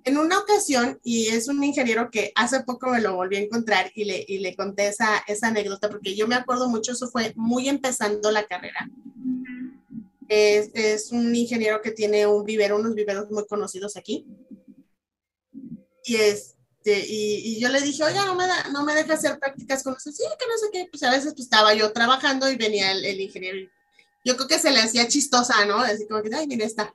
En 0.05 0.17
una 0.17 0.39
ocasión, 0.39 0.99
y 1.05 1.27
es 1.29 1.49
un 1.49 1.63
ingeniero 1.63 2.11
que 2.11 2.33
hace 2.35 2.61
poco 2.61 2.89
me 2.89 3.01
lo 3.01 3.15
volví 3.15 3.37
a 3.37 3.41
encontrar 3.41 3.93
y 3.95 4.05
le, 4.05 4.25
y 4.27 4.39
le 4.39 4.57
conté 4.57 4.89
esa, 4.89 5.19
esa 5.27 5.49
anécdota, 5.49 5.91
porque 5.91 6.17
yo 6.17 6.27
me 6.27 6.35
acuerdo 6.35 6.69
mucho, 6.69 6.93
eso 6.93 7.09
fue 7.09 7.33
muy 7.37 7.69
empezando 7.69 8.31
la 8.31 8.47
carrera. 8.47 8.89
Es, 10.29 10.71
es, 10.75 11.13
un 11.13 11.35
ingeniero 11.35 11.83
que 11.83 11.91
tiene 11.91 12.27
un 12.27 12.45
vivero, 12.45 12.77
unos 12.77 12.95
viveros 12.95 13.31
muy 13.31 13.47
conocidos 13.47 13.97
aquí. 13.97 14.27
Y, 16.05 16.17
este, 16.89 17.07
y, 17.09 17.57
y 17.57 17.61
yo 17.61 17.69
le 17.69 17.81
dije, 17.81 18.03
oye, 18.03 18.19
no 18.25 18.35
me, 18.35 18.47
da, 18.47 18.69
no 18.71 18.85
me 18.85 18.95
deja 18.95 19.15
hacer 19.15 19.39
prácticas 19.39 19.83
con 19.83 19.95
nosotros. 19.95 20.17
Sí, 20.17 20.25
que 20.39 20.47
no 20.47 20.59
sé 20.59 20.69
qué. 20.73 20.89
Pues 20.91 21.03
a 21.03 21.11
veces 21.11 21.33
pues, 21.35 21.45
estaba 21.45 21.75
yo 21.75 21.93
trabajando 21.93 22.51
y 22.51 22.57
venía 22.57 22.93
el, 22.93 23.05
el 23.05 23.21
ingeniero. 23.21 23.71
Yo 24.25 24.37
creo 24.37 24.49
que 24.49 24.59
se 24.59 24.71
le 24.71 24.81
hacía 24.81 25.09
chistosa, 25.09 25.65
¿no? 25.65 25.79
Así 25.79 26.07
como 26.07 26.23
que, 26.23 26.35
ay, 26.35 26.47
mira, 26.47 26.67
está. 26.67 26.95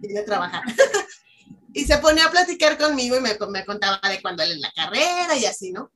Viene 0.00 0.20
a 0.20 0.24
trabajar. 0.24 0.62
y 1.72 1.84
se 1.84 1.98
ponía 1.98 2.26
a 2.26 2.30
platicar 2.30 2.78
conmigo 2.78 3.16
y 3.16 3.20
me, 3.20 3.36
me 3.50 3.64
contaba 3.64 4.00
de 4.08 4.20
cuando 4.20 4.42
él 4.42 4.52
en 4.52 4.60
la 4.60 4.72
carrera 4.72 5.36
y 5.36 5.46
así, 5.46 5.72
¿no? 5.72 5.90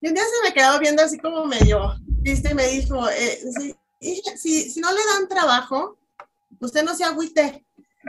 Y 0.00 0.08
un 0.08 0.14
día 0.14 0.24
se 0.24 0.48
me 0.48 0.54
quedó 0.54 0.78
viendo 0.78 1.02
así 1.02 1.18
como 1.18 1.44
medio, 1.44 1.96
viste, 2.06 2.52
y 2.52 2.54
me 2.54 2.68
dijo, 2.68 3.08
eh, 3.10 3.40
si, 3.58 4.22
si, 4.36 4.70
si, 4.70 4.80
no 4.80 4.92
le 4.92 5.00
dan 5.12 5.28
trabajo, 5.28 5.98
usted 6.60 6.84
no 6.84 6.94
se 6.94 7.02
agüite, 7.02 7.66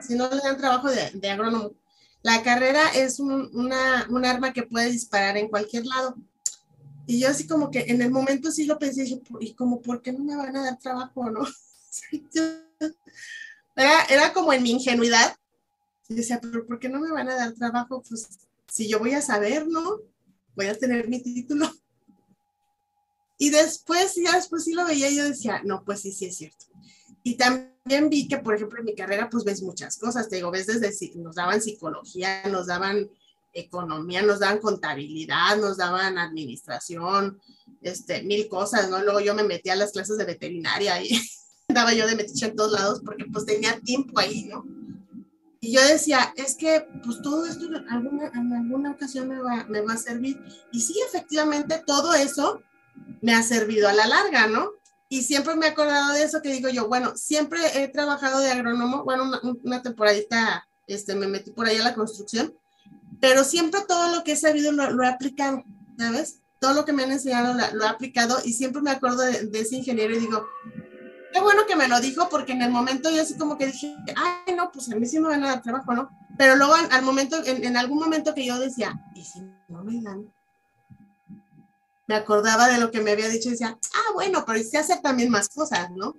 si 0.08 0.14
no 0.14 0.30
le 0.30 0.40
dan 0.40 0.58
trabajo 0.58 0.88
de, 0.88 1.10
de 1.16 1.30
agrónomo. 1.32 1.72
La 2.21 2.43
carrera 2.43 2.89
es 2.95 3.19
un, 3.19 3.49
una, 3.53 4.08
un, 4.10 4.25
arma 4.25 4.53
que 4.53 4.63
puede 4.63 4.91
disparar 4.91 5.38
en 5.38 5.47
cualquier 5.47 5.86
lado. 5.86 6.15
Y 7.08 7.19
yo 7.19 7.29
así 7.29 7.47
como 7.47 7.71
que 7.71 7.86
en 7.88 8.01
el 8.01 8.12
momento 8.12 8.51
sí 8.51 8.65
lo 8.65 8.77
pensé, 8.77 9.03
dije, 9.03 9.21
¿y 9.39 9.53
como 9.53 9.82
por 9.82 10.01
qué 10.01 10.12
no 10.12 10.19
me 10.19 10.36
van 10.36 10.55
a 10.55 10.63
dar 10.63 10.79
trabajo, 10.79 11.29
no? 11.32 11.41
era, 13.75 14.03
era 14.10 14.34
como 14.34 14.53
en 14.53 14.63
mi 14.63 14.71
ingenuidad. 14.71 15.36
Y 16.08 16.15
decía, 16.15 16.39
pero 16.41 16.65
¿por 16.65 16.79
qué 16.79 16.89
no 16.89 16.99
me 16.99 17.12
van 17.12 17.29
a 17.29 17.36
dar 17.36 17.53
trabajo? 17.53 18.03
Pues 18.08 18.27
si 18.67 18.88
yo 18.88 18.99
voy 18.99 19.13
a 19.13 19.21
saber, 19.21 19.67
¿no? 19.67 19.99
voy 20.60 20.67
a 20.67 20.77
tener 20.77 21.08
mi 21.08 21.21
título. 21.21 21.71
Y 23.38 23.49
después, 23.49 24.15
ya 24.15 24.36
después 24.36 24.65
sí 24.65 24.73
lo 24.73 24.86
veía 24.86 25.10
yo 25.10 25.23
decía, 25.23 25.62
no, 25.63 25.86
pues 25.86 26.01
sí, 26.01 26.12
sí 26.12 26.25
es 26.25 26.36
cierto. 26.36 26.65
Y 27.23 27.36
también 27.36 27.73
vi 28.10 28.28
que, 28.28 28.38
por 28.38 28.56
ejemplo, 28.56 28.80
en 28.80 28.86
mi 28.86 28.95
carrera, 28.95 29.30
pues 29.30 29.43
ves 29.43 29.62
muchas 29.62 29.97
cosas, 29.97 30.30
te 30.30 30.38
digo, 30.38 30.52
ves 30.52 30.67
desde, 30.67 30.91
nos 31.15 31.36
daban 31.36 31.62
psicología, 31.62 32.43
nos 32.47 32.67
daban 32.67 33.10
economía, 33.54 34.21
nos 34.21 34.39
daban 34.39 34.60
contabilidad, 34.60 35.58
nos 35.58 35.78
daban 35.78 36.17
administración, 36.17 37.39
este, 37.82 38.23
mil 38.23 38.47
cosas, 38.47 38.89
¿no? 38.89 39.02
Luego 39.02 39.19
yo 39.19 39.34
me 39.34 39.43
metí 39.43 39.69
a 39.69 39.75
las 39.75 39.91
clases 39.91 40.17
de 40.17 40.25
veterinaria 40.25 41.02
y 41.02 41.10
daba 41.67 41.93
yo 41.93 42.08
de 42.08 42.15
metiche 42.15 42.47
en 42.47 42.56
todos 42.56 42.71
lados 42.71 43.02
porque 43.04 43.25
pues 43.32 43.45
tenía 43.45 43.80
tiempo 43.80 44.19
ahí, 44.19 44.45
¿no? 44.45 44.65
Y 45.62 45.73
yo 45.73 45.86
decía, 45.86 46.34
es 46.38 46.56
que 46.56 46.88
pues 47.04 47.21
todo 47.21 47.45
esto 47.45 47.65
en 47.65 47.75
alguna, 47.89 48.28
en 48.34 48.54
alguna 48.54 48.91
ocasión 48.91 49.28
me 49.28 49.39
va, 49.41 49.65
me 49.65 49.82
va 49.82 49.93
a 49.93 49.97
servir. 49.97 50.41
Y 50.71 50.80
sí, 50.80 50.95
efectivamente, 51.06 51.84
todo 51.86 52.13
eso 52.13 52.62
me 53.21 53.34
ha 53.34 53.43
servido 53.43 53.89
a 53.89 53.93
la 53.93 54.08
larga, 54.08 54.47
¿no? 54.47 54.71
Y 55.12 55.24
siempre 55.24 55.56
me 55.56 55.65
he 55.65 55.69
acordado 55.69 56.13
de 56.13 56.22
eso 56.22 56.41
que 56.41 56.52
digo 56.52 56.69
yo, 56.69 56.88
bueno, 56.88 57.17
siempre 57.17 57.60
he 57.74 57.88
trabajado 57.88 58.39
de 58.39 58.52
agrónomo, 58.52 59.04
bueno, 59.04 59.32
una, 59.63 59.82
temporadita 59.82 60.67
este, 60.86 61.15
me 61.15 61.26
metí 61.26 61.50
por 61.50 61.65
ahí 61.65 61.78
a 61.78 61.84
la 61.84 61.95
construcción, 61.95 62.54
pero 63.19 63.43
siempre 63.43 63.82
todo 63.88 64.15
lo 64.15 64.24
que 64.24 64.34
he 64.34 64.36
sabido 64.36 64.72
lo, 64.72 65.04
he 65.04 65.08
aplicado, 65.08 65.63
¿sabes? 65.98 66.41
Todo 66.62 66.76
lo 66.76 66.86
que 66.86 66.93
me 66.93 67.04
han 67.04 67.12
enseñado 67.12 67.56
lo, 67.74 67.84
he 67.84 67.88
aplicado 67.88 68.38
y 68.45 68.54
siempre 68.54 68.84
me 68.84 68.91
acuerdo 68.91 69.24
de, 69.24 69.50
ese 69.54 69.78
ingeniero 69.78 70.15
y 70.15 70.19
digo, 70.19 70.45
qué 71.34 71.41
bueno 71.41 71.65
que 71.67 71.76
me 71.76 71.88
lo 71.88 72.00
dijo, 72.00 72.30
porque 72.30 72.52
en 72.52 72.62
el 72.62 72.69
momento 72.69 73.10
yo 73.10 73.24
así 73.24 73.36
como 73.36 73.58
que 73.58 73.65
dije, 73.65 73.95
ay, 74.15 74.54
no, 74.56 74.72
pues 74.72 74.91
a 74.91 74.95
mí 74.95 75.08
sí 75.08 75.19
me 75.19 75.30
van 75.30 75.43
a 75.43 75.48
dar 75.48 75.63
trabajo, 75.63 75.91
¿no? 75.91 76.12
Pero 76.38 76.56
luego 76.56 76.76
al 76.76 77.02
momento, 77.02 77.43
en, 77.45 77.65
en 77.65 77.78
algún 77.78 77.98
momento 77.98 78.36
que 78.36 78.45
yo 78.45 78.60
decía, 78.60 78.93
¿y 79.15 79.26
si 79.26 79.41
no 79.69 79.84
me 79.84 80.02
dan? 80.04 80.32
Me 82.10 82.15
acordaba 82.15 82.67
de 82.67 82.80
lo 82.80 82.89
que 82.89 83.02
me 83.02 83.12
había 83.12 83.30
dicho 83.30 83.50
y 83.50 83.52
decía, 83.52 83.78
ah, 83.93 84.13
bueno, 84.15 84.43
pero 84.43 84.63
se 84.63 84.80
hace 84.80 84.98
también 84.98 85.30
más 85.30 85.48
cosas, 85.48 85.91
¿no? 85.91 86.17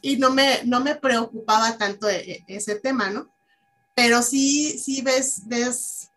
Y 0.00 0.16
no 0.16 0.30
me, 0.30 0.64
no 0.64 0.80
me 0.80 0.96
preocupaba 0.96 1.76
tanto 1.76 2.08
e, 2.08 2.16
e, 2.16 2.44
ese 2.46 2.76
tema, 2.76 3.10
¿no? 3.10 3.30
Pero 3.94 4.22
sí, 4.22 4.78
sí 4.78 5.02
ves, 5.02 5.42
ves 5.44 6.10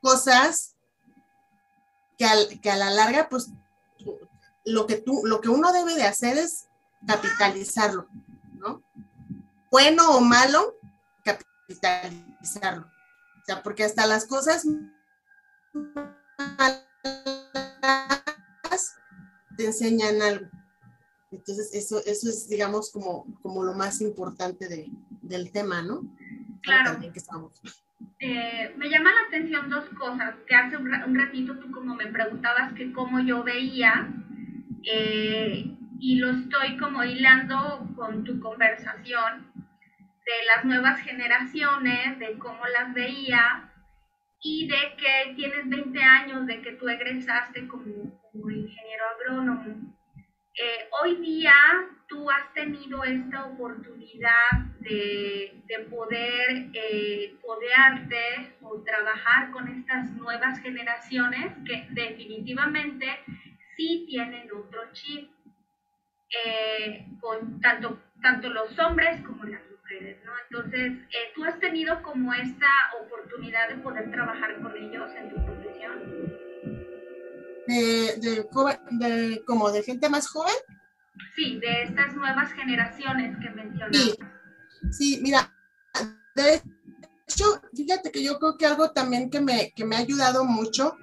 cosas 0.00 0.74
que, 2.16 2.24
al, 2.24 2.58
que 2.62 2.70
a 2.70 2.76
la 2.76 2.88
larga, 2.88 3.28
pues, 3.28 3.50
lo 4.64 4.86
que 4.86 4.96
tú, 4.96 5.20
lo 5.26 5.42
que 5.42 5.50
uno 5.50 5.70
debe 5.70 5.94
de 5.94 6.04
hacer 6.04 6.38
es 6.38 6.68
capitalizarlo, 7.06 8.08
¿no? 8.54 8.82
Bueno 9.70 10.16
o 10.16 10.22
malo, 10.22 10.76
capitalizarlo. 11.22 12.86
O 12.86 13.44
sea, 13.44 13.62
porque 13.62 13.84
hasta 13.84 14.06
las 14.06 14.24
cosas 14.24 14.64
malas 16.38 16.86
te 19.56 19.66
enseñan 19.66 20.22
algo. 20.22 20.46
Entonces, 21.30 21.70
eso, 21.72 21.98
eso 22.04 22.28
es, 22.28 22.48
digamos, 22.48 22.90
como, 22.92 23.24
como 23.42 23.64
lo 23.64 23.74
más 23.74 24.00
importante 24.00 24.68
de, 24.68 24.90
del 25.22 25.50
tema, 25.50 25.82
¿no? 25.82 26.02
Claro. 26.62 27.00
Que 27.00 27.18
estamos. 27.18 27.52
Eh, 28.18 28.74
me 28.76 28.88
llama 28.88 29.10
la 29.12 29.28
atención 29.28 29.70
dos 29.70 29.88
cosas, 29.98 30.34
que 30.46 30.54
hace 30.54 30.76
un, 30.76 30.92
un, 30.92 31.18
ratito 31.18 31.58
tú 31.58 31.70
como 31.72 31.94
me 31.94 32.06
preguntabas 32.06 32.72
que 32.74 32.92
cómo 32.92 33.20
yo 33.20 33.42
veía 33.42 34.12
eh, 34.84 35.76
y 35.98 36.16
lo 36.16 36.30
estoy 36.30 36.76
como 36.78 37.02
hilando 37.04 37.88
con 37.96 38.24
tu 38.24 38.40
conversación 38.40 39.52
de 39.54 40.32
las 40.54 40.64
nuevas 40.64 41.00
generaciones, 41.00 42.18
de 42.18 42.38
cómo 42.38 42.60
las 42.66 42.92
veía 42.94 43.71
y 44.42 44.66
de 44.66 44.96
que 44.96 45.34
tienes 45.36 45.68
20 45.68 46.02
años, 46.02 46.46
de 46.46 46.60
que 46.60 46.72
tú 46.72 46.88
egresaste 46.88 47.68
como, 47.68 48.20
ingeniero 48.34 49.04
agrónomo. 49.14 49.96
Eh, 50.54 50.88
hoy 51.00 51.16
día 51.16 51.54
tú 52.08 52.28
has 52.30 52.52
tenido 52.52 53.04
esta 53.04 53.46
oportunidad 53.46 54.50
de, 54.80 55.62
de 55.66 55.78
poder 55.88 56.70
eh, 56.74 57.36
o 58.60 58.82
trabajar 58.82 59.50
con 59.52 59.68
estas 59.68 60.10
nuevas 60.12 60.60
generaciones 60.60 61.52
que 61.66 61.86
definitivamente 61.90 63.06
sí 63.76 64.04
tienen 64.08 64.48
otro 64.52 64.80
chip 64.92 65.30
eh, 66.44 67.06
con 67.20 67.60
tanto, 67.60 68.00
tanto 68.20 68.50
los 68.50 68.78
hombres 68.78 69.20
como 69.22 69.44
las 69.44 69.62
mujeres, 69.92 70.16
¿no? 70.24 70.32
Entonces, 70.50 70.92
eh, 71.10 71.32
¿tú 71.34 71.44
has 71.44 71.58
tenido 71.60 72.02
como 72.02 72.32
esta 72.34 72.68
oportunidad 73.00 73.68
de 73.68 73.76
poder 73.76 74.10
trabajar 74.10 74.60
con 74.60 74.76
ellos 74.76 75.10
en 75.16 75.30
tu 75.30 75.44
profesión? 75.44 75.98
De, 77.66 78.16
de, 78.20 78.46
de, 78.90 79.44
como 79.44 79.70
de 79.70 79.82
gente 79.82 80.08
más 80.08 80.28
joven. 80.28 80.54
Sí, 81.36 81.58
de 81.60 81.84
estas 81.84 82.14
nuevas 82.14 82.52
generaciones 82.52 83.36
que 83.38 83.50
mencionas. 83.50 83.96
Sí, 83.96 84.14
sí, 84.90 85.20
mira, 85.22 85.52
de 86.34 86.62
hecho, 87.26 87.44
fíjate 87.74 88.10
que 88.10 88.22
yo 88.22 88.38
creo 88.38 88.56
que 88.56 88.66
algo 88.66 88.90
también 88.90 89.30
que 89.30 89.40
me, 89.40 89.72
que 89.72 89.84
me 89.84 89.96
ha 89.96 90.00
ayudado 90.00 90.44
mucho 90.44 90.96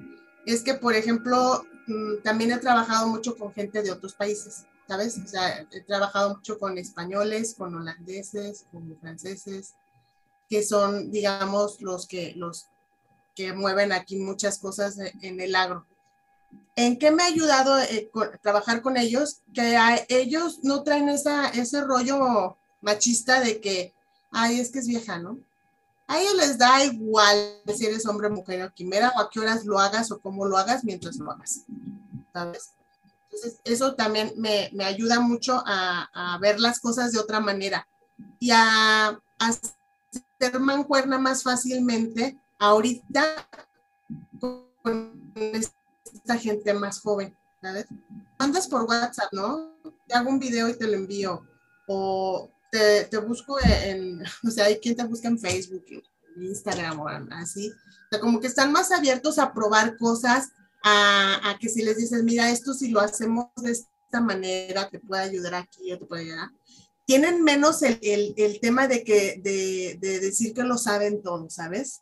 es 0.45 0.63
que, 0.63 0.73
por 0.73 0.95
ejemplo, 0.95 1.63
mm, 1.87 2.21
también 2.23 2.51
he 2.51 2.57
trabajado 2.57 3.07
mucho 3.07 3.35
con 3.35 3.53
gente 3.53 3.81
de 3.81 3.91
otros 3.91 4.13
países. 4.13 4.65
¿Sabes? 4.89 5.19
O 5.23 5.27
sea, 5.27 5.67
he 5.71 5.81
trabajado 5.81 6.35
mucho 6.35 6.57
con 6.57 6.79
españoles, 6.79 7.53
con 7.55 7.75
holandeses, 7.75 8.65
con 8.71 8.97
franceses, 8.99 9.75
que 10.49 10.63
son, 10.63 11.11
digamos, 11.11 11.79
los 11.79 12.07
que, 12.07 12.33
los 12.35 12.65
que 13.35 13.53
mueven 13.53 13.91
aquí 13.91 14.17
muchas 14.17 14.57
cosas 14.57 14.97
en 14.97 15.39
el 15.39 15.55
agro. 15.55 15.85
¿En 16.75 16.97
qué 16.97 17.11
me 17.11 17.21
ha 17.21 17.27
ayudado 17.27 17.77
eh, 17.79 18.09
con, 18.11 18.31
trabajar 18.41 18.81
con 18.81 18.97
ellos? 18.97 19.41
Que 19.53 19.77
a 19.77 20.03
ellos 20.09 20.61
no 20.63 20.81
traen 20.81 21.07
esa, 21.07 21.49
ese 21.49 21.81
rollo 21.81 22.57
machista 22.81 23.41
de 23.41 23.61
que, 23.61 23.93
ay, 24.31 24.59
es 24.59 24.71
que 24.71 24.79
es 24.79 24.87
vieja, 24.87 25.19
¿no? 25.19 25.37
A 26.07 26.19
ellos 26.19 26.33
les 26.33 26.57
da 26.57 26.83
igual 26.83 27.61
si 27.75 27.85
eres 27.85 28.07
hombre, 28.07 28.29
mujer 28.29 28.63
o 28.63 28.73
quimera, 28.73 29.13
o 29.15 29.19
a 29.19 29.29
qué 29.29 29.39
horas 29.39 29.65
lo 29.65 29.77
hagas 29.77 30.09
o 30.09 30.19
cómo 30.19 30.45
lo 30.45 30.57
hagas 30.57 30.83
mientras 30.83 31.17
lo 31.17 31.29
hagas, 31.31 31.61
¿sabes? 32.33 32.71
Entonces, 33.31 33.59
eso 33.63 33.95
también 33.95 34.33
me, 34.37 34.69
me 34.73 34.85
ayuda 34.85 35.19
mucho 35.19 35.61
a, 35.65 36.09
a, 36.13 36.37
ver 36.39 36.59
las 36.59 36.79
cosas 36.79 37.11
de 37.11 37.19
otra 37.19 37.39
manera 37.39 37.87
y 38.39 38.49
a, 38.51 39.09
a 39.09 39.19
hacer 39.39 40.59
mancuerna 40.59 41.19
más 41.19 41.43
fácilmente 41.43 42.39
ahorita 42.57 43.47
con 44.39 45.33
esta 45.35 46.37
gente 46.37 46.73
más 46.73 47.01
joven, 47.01 47.35
¿sabes? 47.61 47.85
Mandas 48.39 48.67
por 48.67 48.83
WhatsApp, 48.83 49.31
¿no? 49.31 49.75
Te 50.07 50.15
hago 50.15 50.29
un 50.29 50.39
video 50.39 50.67
y 50.67 50.77
te 50.77 50.87
lo 50.87 50.93
envío. 50.93 51.45
O 51.87 52.49
te, 52.71 53.05
te 53.05 53.17
busco 53.17 53.57
en, 53.61 54.23
o 54.47 54.49
sea, 54.49 54.65
hay 54.65 54.79
quien 54.79 54.95
te 54.95 55.03
busca 55.03 55.27
en 55.27 55.39
Facebook, 55.39 55.85
en 55.89 56.43
Instagram 56.43 56.99
o 56.99 57.07
así. 57.31 57.69
O 57.69 58.07
sea, 58.09 58.19
como 58.19 58.39
que 58.39 58.47
están 58.47 58.71
más 58.71 58.91
abiertos 58.91 59.37
a 59.37 59.53
probar 59.53 59.97
cosas 59.97 60.51
a, 60.83 61.57
que 61.59 61.69
si 61.69 61.83
les 61.83 61.97
dices, 61.97 62.23
mira, 62.23 62.49
esto 62.49 62.73
si 62.73 62.89
lo 62.89 62.99
hacemos 62.99 63.47
de 63.57 63.71
esta 63.71 64.21
manera, 64.21 64.89
te 64.89 64.99
puede 64.99 65.23
ayudar 65.23 65.55
aquí 65.55 65.91
o 65.91 65.99
te 65.99 66.05
puede 66.05 66.23
ayudar. 66.23 66.49
Tienen 67.05 67.43
menos 67.43 67.81
el, 67.81 67.99
el, 68.01 68.33
el 68.37 68.59
tema 68.59 68.87
de, 68.87 69.03
que, 69.03 69.39
de, 69.43 69.97
de, 69.99 70.19
decir 70.19 70.53
que 70.53 70.63
lo 70.63 70.77
saben 70.77 71.23
todo, 71.23 71.49
¿sabes? 71.49 72.01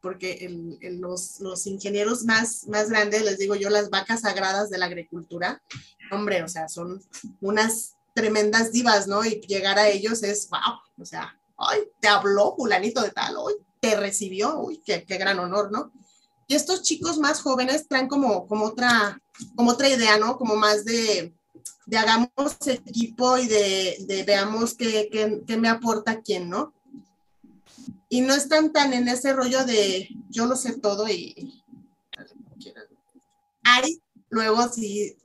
Porque 0.00 0.44
el, 0.80 1.00
los, 1.00 1.38
los, 1.40 1.66
ingenieros 1.66 2.24
más, 2.24 2.66
más 2.66 2.90
grandes, 2.90 3.24
les 3.24 3.38
digo 3.38 3.54
yo, 3.54 3.70
las 3.70 3.88
vacas 3.88 4.22
sagradas 4.22 4.68
de 4.68 4.78
la 4.78 4.86
agricultura, 4.86 5.62
hombre, 6.10 6.42
o 6.42 6.48
sea, 6.48 6.68
son 6.68 7.00
unas 7.40 7.94
tremendas 8.14 8.72
divas, 8.72 9.06
¿no? 9.06 9.24
Y 9.24 9.40
llegar 9.42 9.78
a 9.78 9.88
ellos 9.88 10.22
es, 10.22 10.48
wow, 10.50 10.80
o 10.98 11.04
sea, 11.04 11.38
ay, 11.56 11.80
te 12.00 12.08
habló 12.08 12.54
fulanito 12.56 13.00
de 13.00 13.10
tal, 13.10 13.36
hoy 13.36 13.54
te 13.80 13.96
recibió, 13.96 14.60
uy, 14.60 14.82
qué, 14.84 15.04
qué, 15.04 15.18
gran 15.18 15.38
honor, 15.38 15.72
¿no? 15.72 15.92
Y 16.46 16.54
estos 16.54 16.82
chicos 16.82 17.18
más 17.18 17.40
jóvenes 17.40 17.86
traen 17.88 18.08
como, 18.08 18.46
como, 18.46 18.66
otra, 18.66 19.20
como 19.54 19.70
otra 19.70 19.88
idea, 19.88 20.18
¿no? 20.18 20.36
Como 20.36 20.56
más 20.56 20.84
de, 20.84 21.34
de 21.86 21.98
hagamos 21.98 22.30
equipo 22.66 23.38
y 23.38 23.46
de, 23.46 23.96
de 24.06 24.22
veamos 24.24 24.74
qué, 24.74 25.08
qué, 25.10 25.42
qué, 25.46 25.56
me 25.56 25.68
aporta 25.68 26.20
quién, 26.20 26.48
¿no? 26.48 26.74
Y 28.08 28.20
no 28.20 28.34
están 28.34 28.72
tan 28.72 28.92
en 28.92 29.08
ese 29.08 29.32
rollo 29.32 29.64
de 29.64 30.08
yo 30.30 30.46
lo 30.46 30.56
sé 30.56 30.78
todo 30.78 31.08
y... 31.08 31.58
Hay 33.64 34.02
luego 34.28 34.68
sí 34.68 35.16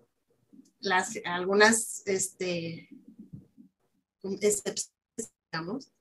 las, 0.79 1.13
algunas 1.25 2.03
este, 2.05 2.89
excepciones, 4.23 4.91
digamos, 5.51 5.91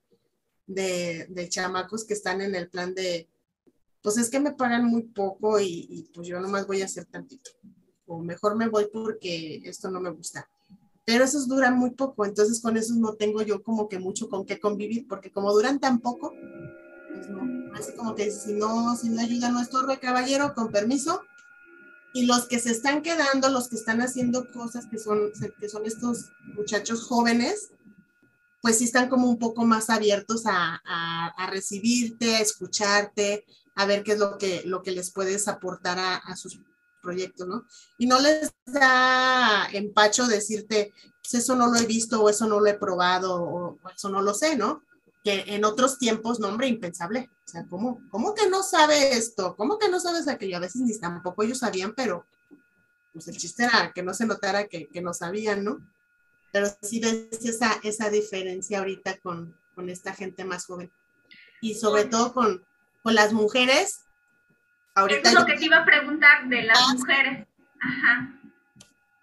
de, 0.67 1.25
de, 1.29 1.49
chamacos 1.49 2.05
que 2.05 2.13
están 2.13 2.41
en 2.41 2.53
el 2.55 2.69
plan 2.69 2.93
de, 2.93 3.27
pues 4.01 4.17
es 4.17 4.29
que 4.29 4.39
me 4.39 4.53
pagan 4.53 4.85
muy 4.85 5.03
poco 5.03 5.59
y, 5.59 5.87
y, 5.89 6.03
pues 6.13 6.27
yo 6.27 6.39
nomás 6.39 6.67
voy 6.67 6.81
a 6.81 6.85
hacer 6.85 7.05
tantito. 7.05 7.51
O 8.05 8.19
mejor 8.19 8.55
me 8.55 8.69
voy 8.69 8.87
porque 8.91 9.61
esto 9.65 9.89
no 9.91 9.99
me 9.99 10.11
gusta. 10.11 10.49
Pero 11.05 11.23
esos 11.23 11.47
duran 11.47 11.77
muy 11.77 11.91
poco, 11.91 12.25
entonces 12.25 12.61
con 12.61 12.75
esos 12.75 12.97
no 12.97 13.13
tengo 13.13 13.41
yo 13.41 13.63
como 13.63 13.87
que 13.87 13.97
mucho 13.97 14.29
con 14.29 14.45
qué 14.45 14.59
convivir, 14.59 15.07
porque 15.07 15.31
como 15.31 15.53
duran 15.53 15.79
tan 15.79 15.99
poco, 15.99 16.33
pues 17.13 17.29
no, 17.29 17.73
así 17.73 17.93
como 17.93 18.13
que 18.13 18.29
si 18.29 18.53
no, 18.53 18.95
si 18.95 19.09
no 19.09 19.21
ayuda 19.21 19.49
no 19.49 19.61
caballero, 20.01 20.53
con 20.53 20.69
permiso, 20.69 21.21
y 22.13 22.25
los 22.25 22.47
que 22.47 22.59
se 22.59 22.71
están 22.71 23.01
quedando, 23.01 23.49
los 23.49 23.69
que 23.69 23.75
están 23.75 24.01
haciendo 24.01 24.51
cosas 24.51 24.85
que 24.87 24.97
son, 24.97 25.31
que 25.59 25.69
son 25.69 25.85
estos 25.85 26.31
muchachos 26.55 27.05
jóvenes, 27.05 27.69
pues 28.61 28.79
sí 28.79 28.85
están 28.85 29.07
como 29.07 29.29
un 29.29 29.37
poco 29.37 29.65
más 29.65 29.89
abiertos 29.89 30.45
a, 30.45 30.81
a, 30.83 31.27
a 31.27 31.49
recibirte, 31.49 32.35
a 32.35 32.41
escucharte, 32.41 33.45
a 33.77 33.85
ver 33.85 34.03
qué 34.03 34.13
es 34.13 34.19
lo 34.19 34.37
que, 34.39 34.63
lo 34.65 34.81
que 34.81 34.91
les 34.91 35.11
puedes 35.11 35.47
aportar 35.47 35.99
a, 35.99 36.15
a, 36.15 36.35
sus 36.35 36.59
proyectos, 36.99 37.47
¿no? 37.47 37.65
Y 37.99 38.07
no 38.07 38.19
les 38.19 38.51
da 38.65 39.69
empacho 39.71 40.25
decirte, 40.25 40.93
pues 41.21 41.35
eso 41.35 41.55
no 41.55 41.67
lo 41.67 41.75
he 41.75 41.85
visto 41.85 42.21
o 42.21 42.27
eso 42.27 42.47
no 42.47 42.59
lo 42.59 42.65
he 42.65 42.73
probado 42.73 43.39
o 43.39 43.79
eso 43.95 44.09
no 44.09 44.21
lo 44.23 44.33
sé, 44.33 44.57
¿no? 44.57 44.83
Que 45.23 45.43
en 45.47 45.63
otros 45.63 45.99
tiempos, 45.99 46.39
no, 46.39 46.47
hombre, 46.47 46.67
impensable. 46.67 47.29
O 47.45 47.47
sea, 47.47 47.67
¿cómo, 47.69 48.01
¿cómo 48.09 48.33
que 48.33 48.49
no 48.49 48.63
sabe 48.63 49.15
esto? 49.15 49.55
¿Cómo 49.55 49.77
que 49.77 49.89
no 49.89 49.99
sabes 49.99 50.27
aquello? 50.27 50.57
A 50.57 50.61
veces 50.61 50.81
ni 50.81 50.97
tampoco 50.97 51.43
ellos 51.43 51.59
sabían, 51.59 51.93
pero 51.95 52.25
pues 53.13 53.27
el 53.27 53.37
chiste 53.37 53.65
era 53.65 53.93
que 53.93 54.01
no 54.01 54.15
se 54.15 54.25
notara 54.25 54.67
que, 54.67 54.87
que 54.87 55.01
no 55.01 55.13
sabían, 55.13 55.63
¿no? 55.63 55.77
Pero 56.51 56.67
sí 56.81 56.99
ves 56.99 57.45
esa, 57.45 57.79
esa 57.83 58.09
diferencia 58.09 58.79
ahorita 58.79 59.19
con, 59.19 59.55
con 59.75 59.89
esta 59.89 60.15
gente 60.15 60.45
más 60.45 60.65
joven. 60.65 60.91
Y 61.61 61.75
sobre 61.75 62.05
todo 62.05 62.33
con, 62.33 62.66
con 63.07 63.15
las 63.15 63.31
mujeres. 63.31 64.01
Ahorita 64.93 65.29
Eso 65.29 65.29
es 65.29 65.33
lo 65.35 65.45
que 65.45 65.57
te 65.57 65.63
iba 65.63 65.77
a 65.77 65.85
preguntar 65.85 66.49
de 66.49 66.63
las 66.63 66.77
ah, 66.77 66.93
mujeres. 66.93 67.47
Ajá. 67.81 68.41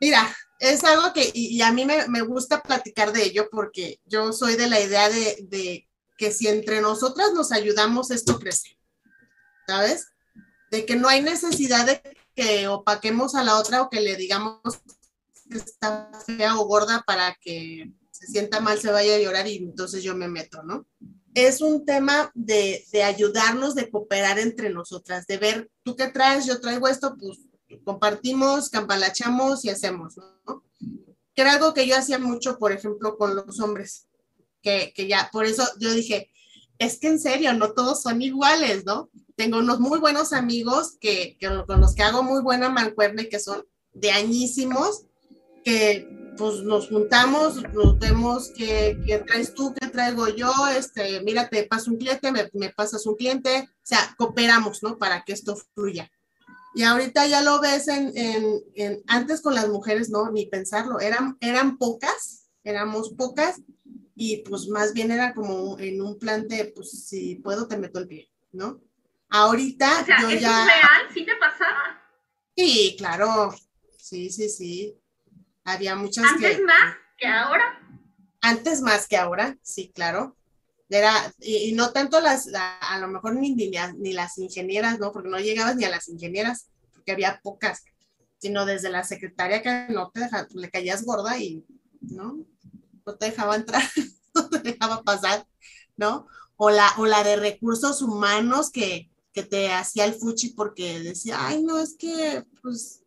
Mira, 0.01 0.35
es 0.59 0.83
algo 0.85 1.13
que, 1.13 1.31
y, 1.35 1.49
y 1.49 1.61
a 1.61 1.71
mí 1.71 1.85
me, 1.85 2.09
me, 2.09 2.23
gusta 2.23 2.63
platicar 2.63 3.13
de 3.13 3.25
ello 3.25 3.47
porque 3.51 4.01
yo 4.07 4.33
soy 4.33 4.57
de 4.57 4.71
la 4.71 4.81
idea 4.81 5.11
de, 5.11 5.37
de 5.51 5.87
que 6.17 6.31
si 6.33 6.49
entre 6.49 6.81
nosotras 6.81 7.35
nos 7.35 7.53
ayudamos, 7.53 8.11
esto 8.11 8.39
crece, 8.39 8.79
¿sabes? 9.67 10.07
De 10.71 10.87
que 10.87 10.97
no 10.97 11.09
hay 11.09 11.21
necesidad 11.21 11.85
de 11.85 12.01
que 12.35 12.69
opaquemos 12.69 13.35
a 13.35 13.45
la 13.45 13.59
otra 13.59 13.83
o 13.83 13.91
que 13.91 14.01
le 14.01 14.17
digamos 14.17 14.63
que 15.51 15.59
está 15.59 16.11
fea 16.25 16.57
o 16.57 16.65
gorda 16.65 17.03
para 17.07 17.35
que 17.35 17.93
se 18.13 18.29
sienta 18.29 18.61
mal, 18.61 18.81
se 18.81 18.91
vaya 18.91 19.17
a 19.17 19.19
llorar 19.19 19.47
y 19.47 19.57
entonces 19.57 20.03
yo 20.03 20.15
me 20.17 20.29
meto, 20.29 20.63
¿no? 20.63 20.87
Es 21.35 21.61
un 21.61 21.85
tema 21.85 22.31
de, 22.35 22.85
de 22.93 23.03
ayudarnos, 23.03 23.75
de 23.75 23.91
cooperar 23.91 24.39
entre 24.39 24.71
nosotras, 24.71 25.27
de 25.27 25.37
ver, 25.37 25.71
tú 25.83 25.97
qué 25.97 26.09
traes, 26.09 26.47
yo 26.47 26.61
traigo 26.61 26.89
esto, 26.89 27.17
pues 27.19 27.39
compartimos, 27.83 28.71
campalachamos 28.71 29.65
y 29.65 29.71
hacemos, 29.71 30.17
¿no? 30.17 30.63
Que 31.35 31.43
era 31.43 31.55
algo 31.55 31.75
que 31.75 31.87
yo 31.87 31.97
hacía 31.97 32.19
mucho, 32.19 32.59
por 32.59 32.71
ejemplo, 32.71 33.17
con 33.19 33.35
los 33.35 33.59
hombres 33.61 34.07
que, 34.63 34.93
que 34.95 35.09
ya, 35.09 35.29
por 35.33 35.45
eso 35.45 35.65
yo 35.81 35.93
dije, 35.93 36.31
es 36.79 36.99
que 36.99 37.09
en 37.09 37.21
serio, 37.21 37.53
no 37.53 37.73
todos 37.73 38.03
son 38.03 38.23
iguales, 38.23 38.85
¿no? 38.85 39.11
Tengo 39.37 39.59
unos 39.59 39.81
muy 39.81 39.99
buenos 39.99 40.33
amigos 40.33 40.97
que, 41.01 41.37
que 41.39 41.49
con 41.67 41.81
los 41.81 41.95
que 41.95 42.03
hago 42.03 42.23
muy 42.23 42.43
buena 42.43 42.69
mancuerna 42.69 43.23
y 43.23 43.29
que 43.29 43.41
son 43.41 43.65
de 43.93 44.11
añísimos, 44.11 45.05
que 45.65 46.09
pues 46.37 46.63
nos 46.63 46.89
juntamos, 46.89 47.63
nos 47.73 47.99
vemos 47.99 48.51
que, 48.57 48.99
que, 49.07 49.19
traes 49.19 49.55
tú, 49.55 49.75
que 49.75 49.89
traigo 49.89 50.29
yo, 50.29 50.53
este, 50.77 51.21
mira, 51.23 51.49
te 51.49 51.65
paso 51.65 51.91
un 51.91 51.99
cliente, 51.99 52.33
me, 52.33 52.51
me, 52.55 52.71
pasas 52.71 53.07
un 53.07 53.17
cliente, 53.17 53.69
o 53.69 53.87
sea, 53.87 54.15
cooperamos, 54.17 54.83
¿no? 54.83 54.99
Para 54.99 55.25
que 55.25 55.33
esto 55.33 55.57
fluya. 55.75 56.11
Y 56.75 56.83
ahorita 56.83 57.27
ya 57.27 57.41
lo 57.41 57.61
ves 57.61 57.89
en, 57.89 58.13
en, 58.17 58.61
en 58.75 59.03
antes 59.07 59.41
con 59.41 59.55
las 59.55 59.69
mujeres, 59.69 60.11
no, 60.11 60.31
ni 60.31 60.47
pensarlo, 60.47 61.01
eran, 61.01 61.37
eran 61.41 61.79
pocas, 61.79 62.49
éramos 62.65 63.15
pocas, 63.15 63.61
y 64.17 64.39
pues 64.39 64.69
más 64.69 64.93
bien 64.93 65.11
era 65.11 65.35
como 65.35 65.79
en 65.79 66.01
un 66.01 66.19
plan 66.19 66.49
de, 66.49 66.67
pues 66.75 67.07
si 67.07 67.37
puedo 67.37 67.69
te 67.69 67.77
meto 67.77 67.99
el 67.99 68.09
pie, 68.09 68.31
¿no? 68.53 68.81
Ahorita 69.29 70.03
o 70.03 70.05
sea, 70.05 70.21
yo 70.21 70.29
¿eso 70.29 70.41
ya... 70.41 70.63
es 70.63 70.67
real? 70.67 71.15
¿Sí 71.15 71.25
te 71.25 71.37
pasaba? 71.37 72.03
Sí, 72.57 72.95
claro, 72.99 73.55
sí, 73.99 74.31
sí, 74.31 74.49
sí. 74.49 74.97
Había 75.65 75.97
muchas 75.97 76.25
¿Antes 76.25 76.57
que... 76.57 76.63
más 76.63 76.97
que 77.19 77.27
ahora? 77.27 77.81
Antes 78.41 78.81
más 78.83 79.09
que 79.09 79.17
ahora, 79.17 79.57
sí, 79.63 79.91
claro. 79.95 80.37
Era, 80.89 81.13
y, 81.41 81.71
y 81.71 81.73
no 81.73 81.93
tanto 81.93 82.21
las, 82.21 82.47
la, 82.47 82.77
a 82.77 82.99
lo 83.01 83.09
mejor 83.09 83.35
ni, 83.35 83.55
ni, 83.55 83.73
ni 83.97 84.13
las 84.13 84.39
ingenieras, 84.39 85.01
¿no? 85.01 85.11
Porque 85.13 85.29
no 85.31 85.39
llegabas 85.39 85.77
ni 85.77 85.85
a 85.85 85.91
las 85.91 86.09
ingenieras, 86.09 86.69
porque 86.93 87.13
había 87.13 87.41
pocas, 87.43 87.83
sino 88.39 88.65
desde 88.65 88.91
la 88.91 89.03
secretaria 89.03 89.63
que 89.63 89.87
no 89.93 90.11
te 90.11 90.21
deja, 90.21 90.47
le 90.55 90.71
caías 90.71 91.05
gorda 91.05 91.37
y, 91.39 91.65
¿no? 92.01 92.45
no 93.07 93.17
te 93.17 93.27
dejaba 93.27 93.57
entrar, 93.57 93.83
no 94.35 94.49
te 94.49 94.59
dejaba 94.61 95.03
pasar, 95.03 95.47
¿no? 95.97 96.27
O 96.57 96.71
la, 96.71 96.93
o 96.99 97.07
la 97.07 97.25
de 97.25 97.37
recursos 97.37 98.03
humanos 98.03 98.71
que, 98.71 99.11
que 99.33 99.43
te 99.43 99.73
hacía 99.73 100.05
el 100.05 100.15
fuchi 100.15 100.51
porque 100.51 101.01
decía, 101.01 101.37
ay, 101.47 101.63
no, 101.63 101.79
es 101.79 101.97
que, 101.99 102.45
pues, 102.63 103.03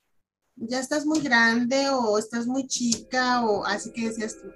ya 0.57 0.79
estás 0.79 1.05
muy 1.05 1.19
grande 1.19 1.89
o 1.89 2.17
estás 2.17 2.47
muy 2.47 2.67
chica 2.67 3.45
o 3.45 3.65
así 3.65 3.91
que 3.91 4.09
decías 4.09 4.37
tú, 4.41 4.51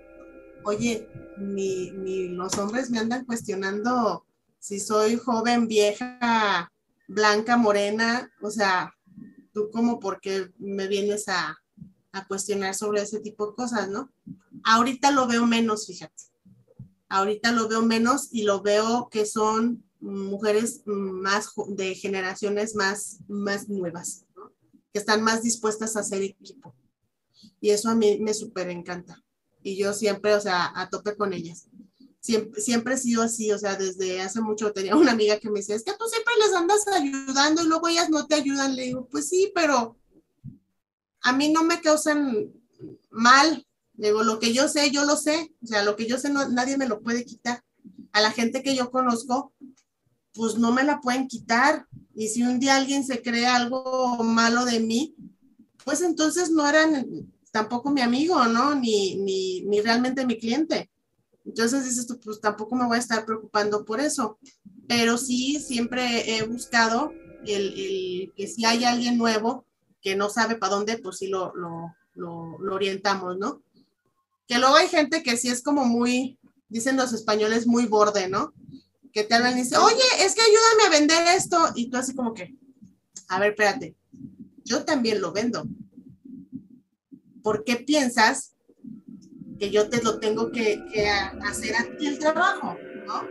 oye, 0.63 1.07
ni, 1.37 2.29
los 2.29 2.57
hombres 2.57 2.89
me 2.89 2.99
andan 2.99 3.25
cuestionando 3.25 4.25
si 4.59 4.79
soy 4.79 5.17
joven, 5.17 5.67
vieja, 5.67 6.71
blanca, 7.07 7.57
morena, 7.57 8.31
o 8.41 8.51
sea, 8.51 8.93
tú 9.53 9.69
como 9.71 9.99
porque 9.99 10.51
me 10.57 10.87
vienes 10.87 11.27
a, 11.27 11.57
a 12.11 12.27
cuestionar 12.27 12.75
sobre 12.75 13.01
ese 13.01 13.19
tipo 13.19 13.47
de 13.47 13.55
cosas, 13.55 13.89
¿no? 13.89 14.11
Ahorita 14.63 15.11
lo 15.11 15.27
veo 15.27 15.45
menos, 15.45 15.87
fíjate. 15.87 16.23
Ahorita 17.09 17.51
lo 17.51 17.67
veo 17.67 17.81
menos 17.81 18.29
y 18.31 18.43
lo 18.43 18.61
veo 18.61 19.09
que 19.09 19.25
son 19.25 19.83
mujeres 19.99 20.81
más 20.85 21.51
de 21.69 21.95
generaciones 21.95 22.75
más, 22.75 23.19
más 23.27 23.67
nuevas. 23.67 24.25
Que 24.91 24.99
están 24.99 25.21
más 25.21 25.41
dispuestas 25.41 25.95
a 25.95 26.01
hacer 26.01 26.21
equipo. 26.21 26.75
Y 27.59 27.69
eso 27.69 27.89
a 27.89 27.95
mí 27.95 28.19
me 28.19 28.33
súper 28.33 28.69
encanta. 28.69 29.23
Y 29.63 29.77
yo 29.77 29.93
siempre, 29.93 30.33
o 30.33 30.41
sea, 30.41 30.71
a 30.75 30.89
tope 30.89 31.15
con 31.15 31.33
ellas. 31.33 31.67
Siempre, 32.19 32.61
siempre 32.61 32.93
he 32.93 32.97
sido 32.97 33.23
así, 33.23 33.51
o 33.51 33.57
sea, 33.57 33.75
desde 33.75 34.21
hace 34.21 34.41
mucho 34.41 34.73
tenía 34.73 34.95
una 34.95 35.11
amiga 35.11 35.39
que 35.39 35.49
me 35.49 35.59
decía, 35.59 35.75
es 35.75 35.83
que 35.83 35.93
tú 35.97 36.05
siempre 36.05 36.33
les 36.39 36.53
andas 36.53 36.87
ayudando 36.87 37.63
y 37.63 37.67
luego 37.67 37.87
ellas 37.87 38.09
no 38.09 38.27
te 38.27 38.35
ayudan. 38.35 38.75
Le 38.75 38.83
digo, 38.83 39.07
pues 39.09 39.29
sí, 39.29 39.51
pero 39.55 39.97
a 41.21 41.33
mí 41.33 41.51
no 41.51 41.63
me 41.63 41.81
causan 41.81 42.51
mal. 43.09 43.65
Digo, 43.93 44.23
lo 44.23 44.39
que 44.39 44.53
yo 44.53 44.67
sé, 44.67 44.91
yo 44.91 45.05
lo 45.05 45.15
sé. 45.15 45.53
O 45.63 45.67
sea, 45.67 45.83
lo 45.83 45.95
que 45.95 46.07
yo 46.07 46.17
sé, 46.17 46.29
no, 46.29 46.47
nadie 46.49 46.77
me 46.77 46.87
lo 46.87 47.01
puede 47.01 47.25
quitar. 47.25 47.63
A 48.13 48.21
la 48.21 48.31
gente 48.31 48.61
que 48.61 48.75
yo 48.75 48.91
conozco, 48.91 49.53
pues 50.33 50.55
no 50.55 50.71
me 50.71 50.83
la 50.83 51.01
pueden 51.01 51.27
quitar. 51.27 51.85
Y 52.15 52.27
si 52.27 52.43
un 52.43 52.59
día 52.59 52.75
alguien 52.75 53.05
se 53.05 53.21
cree 53.21 53.47
algo 53.47 54.23
malo 54.23 54.65
de 54.65 54.79
mí, 54.79 55.15
pues 55.83 56.01
entonces 56.01 56.51
no 56.51 56.67
eran 56.67 57.29
tampoco 57.51 57.89
mi 57.89 58.01
amigo, 58.01 58.45
¿no? 58.45 58.75
Ni, 58.75 59.15
ni, 59.15 59.61
ni 59.61 59.81
realmente 59.81 60.25
mi 60.25 60.37
cliente. 60.37 60.89
Entonces 61.45 61.85
dices 61.85 62.07
tú, 62.07 62.19
pues 62.19 62.39
tampoco 62.39 62.75
me 62.75 62.85
voy 62.85 62.97
a 62.97 62.99
estar 63.01 63.25
preocupando 63.25 63.83
por 63.83 63.99
eso. 63.99 64.37
Pero 64.87 65.17
sí, 65.17 65.59
siempre 65.59 66.37
he 66.37 66.43
buscado 66.43 67.11
el, 67.45 67.73
el 67.79 68.33
que 68.35 68.47
si 68.47 68.65
hay 68.65 68.85
alguien 68.85 69.17
nuevo, 69.17 69.65
que 70.01 70.15
no 70.15 70.29
sabe 70.29 70.55
para 70.55 70.75
dónde, 70.75 70.97
pues 70.97 71.17
sí 71.17 71.27
lo, 71.27 71.53
lo, 71.55 71.95
lo, 72.15 72.57
lo, 72.59 72.75
orientamos, 72.75 73.37
¿no? 73.37 73.61
Que 74.47 74.57
luego 74.57 74.75
hay 74.75 74.87
gente 74.87 75.23
que 75.23 75.37
sí 75.37 75.49
es 75.49 75.61
como 75.61 75.85
muy, 75.85 76.39
dicen 76.69 76.97
los 76.97 77.13
españoles, 77.13 77.67
muy 77.67 77.85
borde, 77.85 78.27
¿no? 78.27 78.53
Que 79.13 79.23
te 79.23 79.35
hablan 79.35 79.57
y 79.57 79.63
dicen, 79.63 79.79
oye, 79.79 80.03
es 80.19 80.35
que 80.35 80.41
ayúdame 80.41 80.83
a 80.85 80.99
vender 80.99 81.27
esto. 81.35 81.57
Y 81.75 81.89
tú 81.89 81.97
así 81.97 82.15
como 82.15 82.33
que, 82.33 82.55
a 83.27 83.39
ver, 83.39 83.51
espérate, 83.51 83.95
yo 84.63 84.85
también 84.85 85.21
lo 85.21 85.31
vendo. 85.31 85.65
¿Por 87.43 87.63
qué 87.63 87.77
piensas 87.77 88.55
que 89.59 89.69
yo 89.69 89.89
te 89.89 90.01
lo 90.01 90.19
tengo 90.19 90.51
que, 90.51 90.83
hacer 91.47 91.75
aquí 91.75 92.07
el 92.07 92.19
trabajo, 92.19 92.75
¿no? 93.05 93.27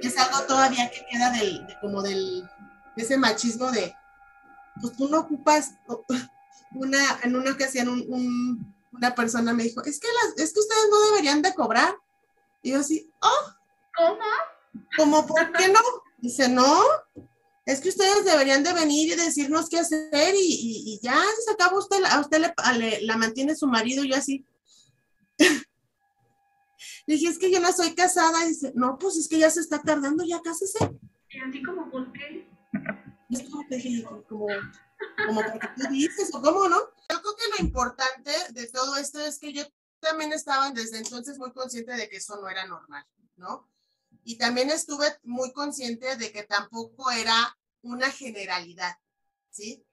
Es 0.00 0.16
algo 0.18 0.46
todavía 0.46 0.90
que 0.90 1.04
queda 1.10 1.30
del, 1.32 1.66
de, 1.66 1.76
como 1.80 2.02
del, 2.02 2.42
de 2.96 3.02
ese 3.02 3.16
machismo 3.16 3.70
de, 3.72 3.94
pues 4.80 4.96
tú 4.96 5.08
no 5.08 5.20
ocupas, 5.20 5.72
una, 6.72 7.20
en 7.22 7.34
una 7.34 7.52
ocasión 7.52 7.88
un, 7.88 8.74
una 8.92 9.14
persona 9.14 9.52
me 9.52 9.64
dijo, 9.64 9.82
es 9.82 9.98
que, 9.98 10.08
es 10.36 10.52
que 10.52 10.60
ustedes 10.60 10.88
no 10.90 11.10
deberían 11.10 11.42
de 11.42 11.54
cobrar. 11.54 11.96
Y 12.62 12.70
yo 12.70 12.80
así, 12.80 13.10
oh. 13.20 13.52
¿Cómo? 13.96 14.20
¿Cómo 14.96 15.26
por 15.26 15.52
qué 15.52 15.68
no? 15.68 15.80
Dice, 16.18 16.48
no, 16.48 16.80
es 17.66 17.80
que 17.80 17.88
ustedes 17.88 18.24
deberían 18.24 18.62
de 18.62 18.72
venir 18.72 19.12
y 19.12 19.16
decirnos 19.16 19.68
qué 19.68 19.78
hacer 19.78 20.34
y, 20.36 20.98
ya 21.02 21.20
se 21.44 21.52
acaba 21.52 21.78
usted, 21.78 22.02
a 22.04 22.20
usted 22.20 22.40
le, 22.78 23.02
la 23.02 23.16
mantiene 23.16 23.56
su 23.56 23.66
marido 23.66 24.04
y 24.04 24.10
yo 24.10 24.16
así. 24.16 24.46
dije, 27.06 27.28
es 27.28 27.38
que 27.38 27.50
yo 27.50 27.60
no 27.60 27.72
soy 27.72 27.94
casada. 27.94 28.44
Y 28.44 28.48
dice, 28.50 28.72
no, 28.74 28.98
pues 28.98 29.16
es 29.16 29.28
que 29.28 29.38
ya 29.38 29.50
se 29.50 29.60
está 29.60 29.80
tardando, 29.82 30.24
ya 30.24 30.40
cásese. 30.42 30.78
Y 31.30 31.40
así 31.40 31.62
como, 31.62 31.90
¿por 31.90 32.12
qué? 32.12 32.48
Es 33.30 33.42
como, 33.42 33.66
como, 34.28 34.46
como 35.26 35.42
porque 35.42 35.68
tú 35.76 35.88
dices, 35.90 36.30
o 36.34 36.40
cómo, 36.40 36.68
¿no? 36.68 36.78
Yo 36.78 37.20
creo 37.20 37.36
que 37.36 37.58
lo 37.58 37.66
importante 37.66 38.30
de 38.50 38.68
todo 38.68 38.96
esto 38.96 39.20
es 39.20 39.38
que 39.38 39.52
yo 39.52 39.64
también 39.98 40.32
estaba 40.32 40.70
desde 40.70 40.98
entonces 40.98 41.38
muy 41.38 41.52
consciente 41.52 41.92
de 41.92 42.08
que 42.08 42.18
eso 42.18 42.40
no 42.40 42.48
era 42.48 42.66
normal, 42.66 43.04
¿no? 43.36 43.68
Y 44.28 44.38
también 44.38 44.70
estuve 44.70 45.06
muy 45.22 45.52
consciente 45.52 46.16
de 46.16 46.32
que 46.32 46.42
tampoco 46.42 47.12
era 47.12 47.56
una 47.82 48.10
generalidad, 48.10 48.96
¿sí? 49.50 49.86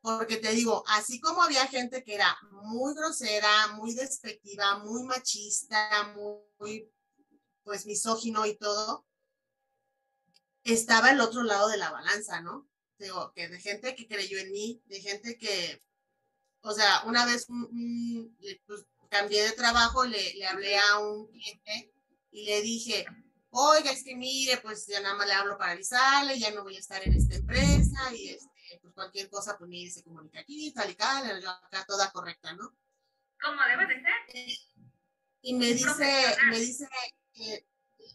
Porque 0.00 0.38
te 0.38 0.52
digo, 0.52 0.82
así 0.86 1.20
como 1.20 1.42
había 1.42 1.66
gente 1.66 2.02
que 2.02 2.14
era 2.14 2.34
muy 2.52 2.94
grosera, 2.94 3.66
muy 3.74 3.94
despectiva, 3.94 4.78
muy 4.78 5.02
machista, 5.02 6.14
muy, 6.16 6.90
pues 7.62 7.84
misógino 7.84 8.46
y 8.46 8.56
todo, 8.56 9.06
estaba 10.64 11.10
el 11.10 11.20
otro 11.20 11.42
lado 11.42 11.68
de 11.68 11.76
la 11.76 11.90
balanza, 11.90 12.40
¿no? 12.40 12.66
Digo, 12.96 13.30
que 13.34 13.48
de 13.48 13.60
gente 13.60 13.94
que 13.94 14.08
creyó 14.08 14.38
en 14.38 14.52
mí, 14.52 14.82
de 14.86 15.02
gente 15.02 15.36
que, 15.36 15.82
o 16.62 16.72
sea, 16.72 17.02
una 17.04 17.26
vez 17.26 17.46
pues, 18.66 18.86
cambié 19.10 19.42
de 19.42 19.52
trabajo, 19.52 20.06
le, 20.06 20.32
le 20.32 20.46
hablé 20.46 20.78
a 20.78 20.98
un 21.00 21.26
cliente 21.26 21.92
y 22.30 22.46
le 22.46 22.62
dije, 22.62 23.04
oiga, 23.50 23.90
es 23.90 24.04
que 24.04 24.16
mire, 24.16 24.58
pues 24.58 24.86
ya 24.86 25.00
nada 25.00 25.14
más 25.16 25.26
le 25.26 25.32
hablo 25.32 25.58
para 25.58 25.72
avisarle, 25.72 26.38
ya 26.38 26.50
no 26.52 26.62
voy 26.62 26.76
a 26.76 26.80
estar 26.80 27.02
en 27.06 27.14
esta 27.14 27.34
empresa 27.34 28.14
y 28.14 28.30
este, 28.30 28.78
pues 28.80 28.94
cualquier 28.94 29.28
cosa, 29.28 29.56
pues 29.58 29.68
mire, 29.68 29.90
se 29.90 30.02
comunica 30.02 30.40
aquí, 30.40 30.72
tal 30.72 30.90
y 30.90 30.94
tal, 30.94 31.46
acá 31.46 31.84
toda 31.86 32.10
correcta, 32.10 32.52
¿no? 32.54 32.76
Como 33.42 33.60
debe 33.68 33.86
de 33.86 34.02
ser. 34.02 34.58
y 35.42 35.54
me 35.54 35.66
dice, 35.66 36.36
me 36.50 36.58
dice 36.58 36.88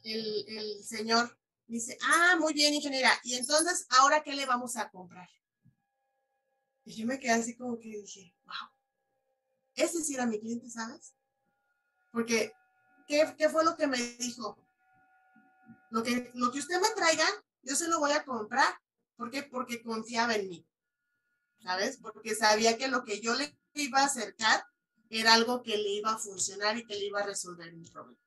el, 0.04 0.46
el 0.48 0.84
señor, 0.84 1.38
dice, 1.68 1.98
ah, 2.02 2.38
muy 2.40 2.54
bien, 2.54 2.74
ingeniera, 2.74 3.12
y 3.24 3.36
entonces, 3.36 3.86
¿ahora 3.90 4.24
qué 4.24 4.36
le 4.36 4.46
vamos 4.46 4.78
a 4.78 4.90
comprar? 4.90 5.30
Y 6.86 6.94
yo 6.96 7.08
me 7.08 7.20
quedé 7.20 7.32
así 7.32 7.58
como 7.58 7.80
que 7.80 7.90
dije, 7.90 8.36
wow, 8.46 8.70
ese 9.74 10.04
sí 10.04 10.14
era 10.14 10.28
mi 10.28 10.40
cliente, 10.40 10.70
¿sabes? 10.70 11.16
Porque, 12.12 12.54
¿qué, 13.08 13.36
qué 13.38 13.50
fue 13.50 13.66
lo 13.66 13.76
que 13.76 13.88
me 13.88 13.98
dijo? 13.98 14.65
Lo 15.96 16.04
que, 16.04 16.30
lo 16.34 16.52
que 16.52 16.60
usted 16.60 16.82
me 16.82 16.90
traiga, 16.90 17.26
yo 17.64 17.74
se 17.74 17.88
lo 17.88 18.00
voy 18.00 18.12
a 18.12 18.26
comprar. 18.26 18.78
¿Por 19.16 19.32
qué? 19.32 19.44
Porque 19.44 19.82
confiaba 19.82 20.36
en 20.36 20.50
mí. 20.50 20.68
¿Sabes? 21.64 22.00
Porque 22.02 22.36
sabía 22.36 22.78
que 22.78 22.90
lo 22.90 23.06
que 23.06 23.22
yo 23.22 23.34
le 23.34 23.58
iba 23.76 24.02
a 24.02 24.08
acercar 24.08 24.66
era 25.10 25.34
algo 25.36 25.64
que 25.64 25.78
le 25.78 25.90
iba 25.92 26.12
a 26.12 26.18
funcionar 26.18 26.78
y 26.78 26.86
que 26.86 26.96
le 26.96 27.06
iba 27.06 27.22
a 27.22 27.26
resolver 27.26 27.72
mi 27.74 27.90
problema. 27.90 28.20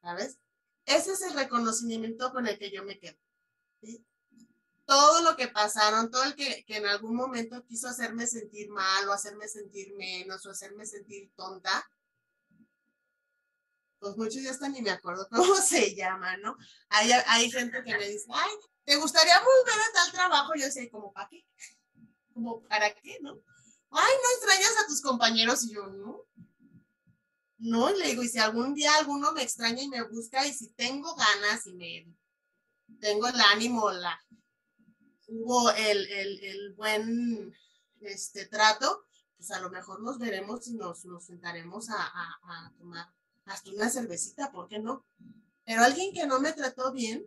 ¿Sabes? 0.00 0.38
Ese 0.84 1.14
es 1.14 1.22
el 1.22 1.34
reconocimiento 1.34 2.30
con 2.30 2.46
el 2.46 2.56
que 2.56 2.70
yo 2.70 2.84
me 2.84 3.00
quedo. 3.00 3.18
Todo 4.84 5.22
lo 5.22 5.36
que 5.36 5.48
pasaron, 5.48 6.08
todo 6.12 6.22
el 6.22 6.36
que, 6.36 6.64
que 6.66 6.76
en 6.76 6.86
algún 6.86 7.16
momento 7.16 7.64
quiso 7.64 7.88
hacerme 7.88 8.28
sentir 8.28 8.70
mal 8.70 9.08
o 9.08 9.12
hacerme 9.12 9.48
sentir 9.48 9.92
menos 9.96 10.46
o 10.46 10.52
hacerme 10.52 10.86
sentir 10.86 11.32
tonta, 11.34 11.84
pues 13.98 14.16
muchos 14.16 14.42
ya 14.42 14.50
están 14.50 14.72
ni 14.72 14.82
me 14.82 14.90
acuerdo 14.90 15.28
cómo 15.30 15.56
se 15.56 15.94
llama, 15.94 16.36
¿no? 16.38 16.56
Hay, 16.88 17.10
hay 17.12 17.50
gente 17.50 17.82
que 17.84 17.96
me 17.96 18.08
dice, 18.08 18.26
ay, 18.32 18.50
¿te 18.84 18.96
gustaría 18.96 19.38
volver 19.38 19.80
a 19.80 19.92
tal 19.92 20.12
trabajo? 20.12 20.52
Yo 20.56 20.70
sé, 20.70 20.90
¿como 20.90 21.12
para 21.12 21.28
qué? 21.28 21.44
¿Como 22.32 22.62
para 22.64 22.94
qué, 22.94 23.18
no? 23.22 23.40
Ay, 23.90 24.14
¿no 24.22 24.30
extrañas 24.36 24.84
a 24.84 24.86
tus 24.86 25.00
compañeros? 25.00 25.64
Y 25.64 25.74
yo, 25.74 25.86
no. 25.86 26.24
No, 27.58 27.90
le 27.90 28.08
digo, 28.08 28.22
y 28.22 28.28
si 28.28 28.38
algún 28.38 28.74
día 28.74 28.94
alguno 28.96 29.32
me 29.32 29.42
extraña 29.42 29.82
y 29.82 29.88
me 29.88 30.02
busca, 30.02 30.46
y 30.46 30.52
si 30.52 30.72
tengo 30.74 31.14
ganas 31.14 31.66
y 31.66 31.74
me 31.74 32.06
tengo 33.00 33.26
el 33.28 33.40
ánimo, 33.40 33.90
la, 33.90 34.20
hubo 35.28 35.70
el, 35.70 36.06
el, 36.06 36.44
el 36.44 36.74
buen 36.74 37.54
este, 38.00 38.46
trato, 38.46 39.06
pues 39.36 39.50
a 39.50 39.60
lo 39.60 39.70
mejor 39.70 40.02
nos 40.02 40.18
veremos 40.18 40.66
y 40.68 40.74
nos, 40.74 41.04
nos 41.04 41.26
sentaremos 41.26 41.88
a, 41.90 42.72
tomar 42.78 43.12
hasta 43.46 43.70
una 43.70 43.88
cervecita, 43.88 44.52
¿por 44.52 44.68
qué 44.68 44.78
no? 44.78 45.06
Pero 45.64 45.82
alguien 45.82 46.12
que 46.12 46.26
no 46.26 46.40
me 46.40 46.52
trató 46.52 46.92
bien, 46.92 47.24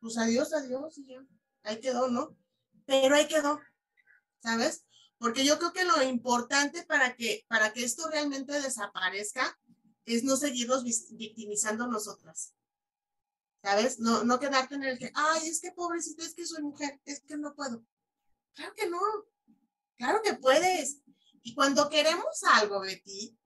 pues 0.00 0.18
adiós, 0.18 0.52
adiós, 0.52 0.98
y 0.98 1.06
ya, 1.06 1.26
ahí 1.62 1.80
quedó, 1.80 2.08
¿no? 2.08 2.36
Pero 2.84 3.14
ahí 3.14 3.28
quedó, 3.28 3.60
¿sabes? 4.42 4.84
Porque 5.18 5.44
yo 5.44 5.58
creo 5.58 5.72
que 5.72 5.84
lo 5.84 6.02
importante 6.02 6.84
para 6.84 7.16
que, 7.16 7.46
para 7.48 7.72
que 7.72 7.84
esto 7.84 8.08
realmente 8.10 8.60
desaparezca 8.60 9.58
es 10.04 10.24
no 10.24 10.36
seguirnos 10.36 10.84
victimizando 10.84 11.86
nosotras. 11.86 12.54
¿Sabes? 13.62 13.98
No, 13.98 14.22
no 14.22 14.38
quedarte 14.38 14.76
en 14.76 14.84
el 14.84 14.98
que, 14.98 15.10
ay, 15.14 15.48
es 15.48 15.60
que 15.60 15.72
pobrecita, 15.72 16.22
es 16.22 16.34
que 16.34 16.46
soy 16.46 16.62
mujer, 16.62 17.00
es 17.04 17.20
que 17.22 17.36
no 17.36 17.54
puedo. 17.54 17.84
Claro 18.54 18.74
que 18.76 18.88
no. 18.88 19.00
Claro 19.96 20.20
que 20.22 20.34
puedes. 20.34 20.98
Y 21.42 21.54
cuando 21.54 21.88
queremos 21.88 22.42
algo, 22.44 22.80
Betty, 22.80 23.36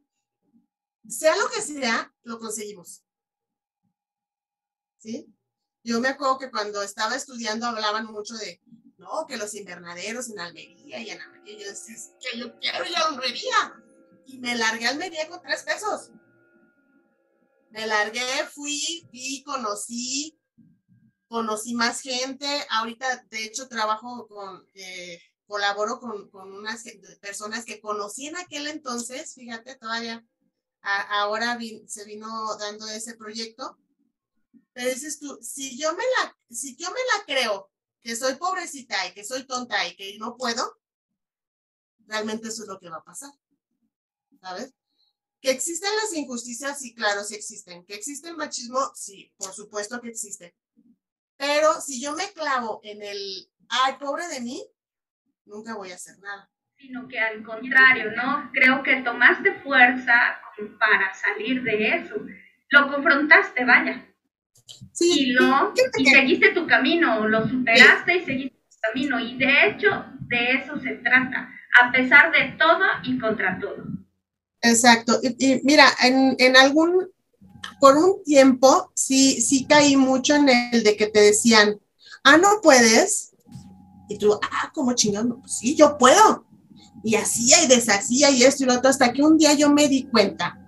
sea 1.08 1.36
lo 1.36 1.48
que 1.48 1.62
sea, 1.62 2.12
lo 2.22 2.38
conseguimos. 2.38 3.02
¿Sí? 4.98 5.26
Yo 5.82 6.00
me 6.00 6.08
acuerdo 6.08 6.38
que 6.38 6.50
cuando 6.50 6.82
estaba 6.82 7.16
estudiando 7.16 7.66
hablaban 7.66 8.06
mucho 8.06 8.34
de, 8.34 8.60
no, 8.98 9.26
que 9.26 9.38
los 9.38 9.54
invernaderos 9.54 10.28
en 10.28 10.40
Almería 10.40 11.00
y 11.00 11.10
en 11.10 11.20
Almería. 11.20 11.58
Yo 11.58 11.68
decía, 11.68 11.96
que 12.20 12.38
yo 12.38 12.58
quiero 12.58 12.84
ir 12.84 12.96
a 12.96 13.06
Almería. 13.06 13.84
Y 14.26 14.38
me 14.38 14.54
largué 14.54 14.86
a 14.86 14.90
Almería 14.90 15.28
con 15.28 15.40
tres 15.40 15.62
pesos. 15.62 16.10
Me 17.70 17.86
largué, 17.86 18.46
fui, 18.52 19.08
vi, 19.10 19.42
conocí, 19.42 20.38
conocí 21.28 21.74
más 21.74 22.00
gente. 22.02 22.46
Ahorita, 22.68 23.24
de 23.30 23.44
hecho, 23.44 23.68
trabajo 23.68 24.28
con, 24.28 24.68
eh, 24.74 25.18
colaboro 25.46 25.98
con, 25.98 26.30
con 26.30 26.52
unas 26.52 26.84
personas 27.20 27.64
que 27.64 27.80
conocí 27.80 28.26
en 28.26 28.36
aquel 28.36 28.66
entonces, 28.66 29.34
fíjate, 29.34 29.76
todavía 29.76 30.24
ahora 30.82 31.58
se 31.86 32.04
vino 32.04 32.56
dando 32.56 32.88
ese 32.88 33.14
proyecto. 33.14 33.78
Pero 34.72 34.88
dices 34.88 35.18
tú, 35.18 35.38
si 35.42 35.78
yo 35.78 35.92
me 35.94 36.04
la, 36.04 36.36
si 36.50 36.76
yo 36.76 36.88
me 36.90 37.00
la 37.16 37.24
creo 37.26 37.70
que 38.02 38.16
soy 38.16 38.36
pobrecita 38.36 39.06
y 39.06 39.12
que 39.12 39.24
soy 39.24 39.46
tonta 39.46 39.86
y 39.86 39.96
que 39.96 40.16
no 40.18 40.36
puedo, 40.36 40.78
realmente 42.06 42.48
eso 42.48 42.62
es 42.62 42.68
lo 42.68 42.78
que 42.78 42.88
va 42.88 42.98
a 42.98 43.04
pasar. 43.04 43.32
¿Sabes? 44.40 44.72
Que 45.40 45.50
existen 45.50 45.90
las 45.96 46.14
injusticias, 46.14 46.78
sí, 46.78 46.94
claro, 46.94 47.24
sí 47.24 47.34
existen. 47.34 47.84
Que 47.84 47.94
existe 47.94 48.28
el 48.28 48.36
machismo, 48.36 48.92
sí, 48.94 49.32
por 49.36 49.52
supuesto 49.52 50.00
que 50.00 50.08
existe. 50.08 50.54
Pero 51.36 51.80
si 51.80 52.00
yo 52.00 52.14
me 52.14 52.32
clavo 52.32 52.80
en 52.84 53.02
el, 53.02 53.52
ay, 53.68 53.96
pobre 53.98 54.28
de 54.28 54.40
mí, 54.40 54.66
nunca 55.44 55.74
voy 55.74 55.90
a 55.90 55.96
hacer 55.96 56.18
nada 56.20 56.50
sino 56.80 57.06
que 57.08 57.18
al 57.18 57.42
contrario, 57.42 58.12
¿no? 58.16 58.50
Creo 58.52 58.82
que 58.82 59.02
tomaste 59.02 59.52
fuerza 59.62 60.14
para 60.78 61.12
salir 61.14 61.62
de 61.62 61.96
eso. 61.96 62.16
Lo 62.70 62.90
confrontaste, 62.90 63.64
vaya. 63.64 64.06
Sí, 64.92 65.12
y, 65.18 65.32
lo, 65.32 65.74
y 65.98 66.06
seguiste 66.06 66.50
tu 66.50 66.66
camino, 66.66 67.26
lo 67.28 67.46
superaste 67.48 68.16
y 68.16 68.24
seguiste 68.24 68.58
tu 68.58 68.76
camino. 68.80 69.20
Y 69.20 69.36
de 69.36 69.66
hecho, 69.66 70.04
de 70.28 70.52
eso 70.52 70.80
se 70.80 70.92
trata, 70.96 71.50
a 71.82 71.92
pesar 71.92 72.32
de 72.32 72.56
todo 72.58 72.84
y 73.02 73.18
contra 73.18 73.58
todo. 73.58 73.84
Exacto. 74.62 75.20
Y, 75.22 75.60
mira, 75.64 75.86
en, 76.02 76.36
en, 76.38 76.56
algún, 76.56 77.10
por 77.78 77.96
un 77.96 78.22
tiempo, 78.24 78.90
sí, 78.94 79.42
sí 79.42 79.66
caí 79.66 79.96
mucho 79.96 80.34
en 80.34 80.48
el 80.48 80.82
de 80.82 80.96
que 80.96 81.08
te 81.08 81.20
decían, 81.20 81.78
ah, 82.24 82.38
no 82.38 82.60
puedes. 82.62 83.34
Y 84.08 84.18
tú, 84.18 84.38
ah, 84.42 84.70
¿cómo 84.72 84.94
chingando? 84.94 85.40
Pues 85.40 85.58
sí, 85.58 85.76
yo 85.76 85.98
puedo 85.98 86.49
y 87.02 87.14
hacía 87.16 87.62
y 87.64 87.68
deshacía 87.68 88.30
y 88.30 88.42
esto 88.42 88.64
y 88.64 88.66
lo 88.66 88.74
otro, 88.74 88.90
hasta 88.90 89.12
que 89.12 89.22
un 89.22 89.38
día 89.38 89.54
yo 89.54 89.70
me 89.70 89.88
di 89.88 90.04
cuenta 90.04 90.58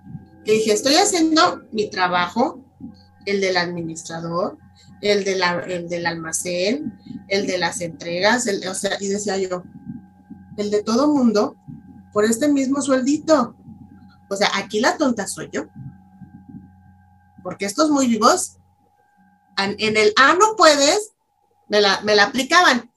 que 0.43 0.53
dije, 0.53 0.73
estoy 0.73 0.95
haciendo 0.95 1.61
mi 1.71 1.89
trabajo, 1.89 2.59
el 3.25 3.39
del 3.39 3.57
administrador, 3.57 4.57
el, 5.01 5.23
de 5.23 5.35
la, 5.35 5.59
el 5.59 5.87
del 5.87 6.05
almacén, 6.05 6.99
el 7.27 7.47
de 7.47 7.57
las 7.57 7.81
entregas, 7.81 8.47
el, 8.47 8.67
o 8.67 8.73
sea, 8.73 8.97
y 8.99 9.07
decía 9.07 9.37
yo, 9.37 9.63
el 10.57 10.71
de 10.71 10.83
todo 10.83 11.13
mundo, 11.13 11.55
por 12.11 12.25
este 12.25 12.47
mismo 12.47 12.81
sueldito. 12.81 13.55
O 14.29 14.35
sea, 14.35 14.49
aquí 14.55 14.79
la 14.79 14.97
tonta 14.97 15.27
soy 15.27 15.49
yo. 15.51 15.65
Porque 17.41 17.65
estos 17.65 17.89
muy 17.89 18.07
vivos, 18.07 18.57
en 19.57 19.97
el 19.97 20.13
ah, 20.17 20.35
no 20.39 20.55
puedes, 20.55 21.11
me 21.67 21.81
la, 21.81 22.01
me 22.01 22.15
la 22.15 22.25
aplicaban. 22.25 22.92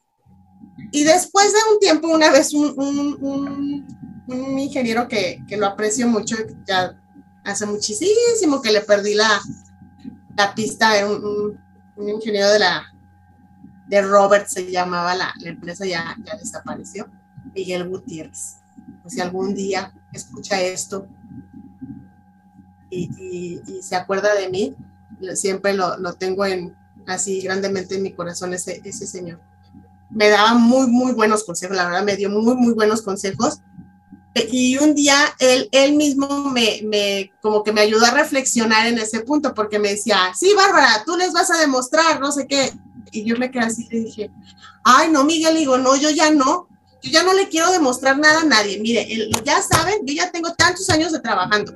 Y 0.97 1.05
después 1.05 1.53
de 1.53 1.59
un 1.75 1.79
tiempo, 1.79 2.09
una 2.09 2.31
vez 2.31 2.55
un, 2.55 2.73
un, 2.75 3.87
un, 4.29 4.59
ingeniero 4.59 5.07
que, 5.07 5.45
que, 5.47 5.59
lo 5.59 5.67
aprecio 5.67 6.09
mucho, 6.09 6.37
ya 6.67 6.99
hace 7.45 7.67
muchísimo 7.67 8.63
que 8.63 8.73
le 8.73 8.81
perdí 8.81 9.13
la, 9.13 9.39
la 10.35 10.55
pista, 10.55 10.95
un, 11.07 11.61
ingeniero 11.99 12.49
de 12.49 12.61
la 12.61 12.87
de 13.89 14.01
Robert 14.01 14.47
se 14.49 14.71
llamaba 14.71 15.15
la, 15.15 15.35
empresa, 15.45 15.85
ya, 15.85 16.17
ya 16.25 16.35
desapareció, 16.39 17.11
Miguel 17.55 17.87
Gutiérrez. 17.91 18.57
Si 19.07 19.21
algún 19.21 19.55
día 19.55 19.93
escucha 20.15 20.63
esto 20.63 21.07
y, 22.89 23.61
y, 23.67 23.83
se 23.83 23.97
acuerda 23.97 24.35
de 24.35 24.49
mí, 24.49 24.75
siempre 25.35 25.75
lo, 25.75 25.99
lo, 25.99 26.15
tengo 26.15 26.47
en 26.47 26.75
así 27.07 27.43
grandemente 27.43 27.97
en 27.97 28.03
mi 28.03 28.15
corazón 28.15 28.55
ese, 28.55 28.81
ese 28.83 29.07
señor. 29.07 29.43
Me 30.11 30.29
daba 30.29 30.55
muy, 30.55 30.87
muy 30.87 31.13
buenos 31.13 31.45
consejos, 31.45 31.77
la 31.77 31.87
verdad 31.87 32.05
me 32.05 32.17
dio 32.17 32.31
muy, 32.31 32.55
muy 32.55 32.75
buenos 32.75 33.03
consejos 33.03 33.61
y 34.51 34.77
un 34.79 34.95
día 34.95 35.17
él, 35.39 35.69
él 35.73 35.95
mismo 35.95 36.51
me, 36.51 36.81
me, 36.85 37.33
como 37.41 37.63
que 37.63 37.73
me 37.73 37.81
ayudó 37.81 38.05
a 38.07 38.11
reflexionar 38.11 38.87
en 38.87 38.99
ese 38.99 39.21
punto, 39.21 39.55
porque 39.55 39.79
me 39.79 39.91
decía, 39.91 40.33
sí, 40.39 40.53
Bárbara, 40.55 41.03
tú 41.07 41.17
les 41.17 41.33
vas 41.33 41.51
a 41.51 41.59
demostrar, 41.59 42.21
no 42.21 42.31
sé 42.33 42.47
qué. 42.47 42.73
Y 43.13 43.25
yo 43.25 43.37
me 43.37 43.51
quedé 43.51 43.65
así 43.65 43.89
y 43.91 44.01
dije, 44.01 44.31
ay, 44.85 45.11
no, 45.11 45.25
Miguel, 45.25 45.57
digo, 45.57 45.79
no, 45.79 45.97
yo 45.97 46.11
ya 46.11 46.31
no, 46.31 46.69
yo 47.03 47.11
ya 47.11 47.23
no 47.23 47.33
le 47.33 47.49
quiero 47.49 47.71
demostrar 47.73 48.19
nada 48.19 48.41
a 48.41 48.45
nadie. 48.45 48.79
Mire, 48.81 49.11
él, 49.11 49.31
ya 49.45 49.63
saben, 49.63 50.05
yo 50.05 50.13
ya 50.13 50.31
tengo 50.31 50.53
tantos 50.53 50.91
años 50.91 51.13
de 51.13 51.21
trabajando. 51.21 51.73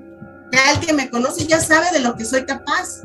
Ya 0.52 0.72
el 0.72 0.80
que 0.80 0.92
me 0.92 1.08
conoce 1.08 1.46
ya 1.46 1.60
sabe 1.60 1.90
de 1.92 2.00
lo 2.00 2.16
que 2.16 2.24
soy 2.24 2.44
capaz. 2.44 3.02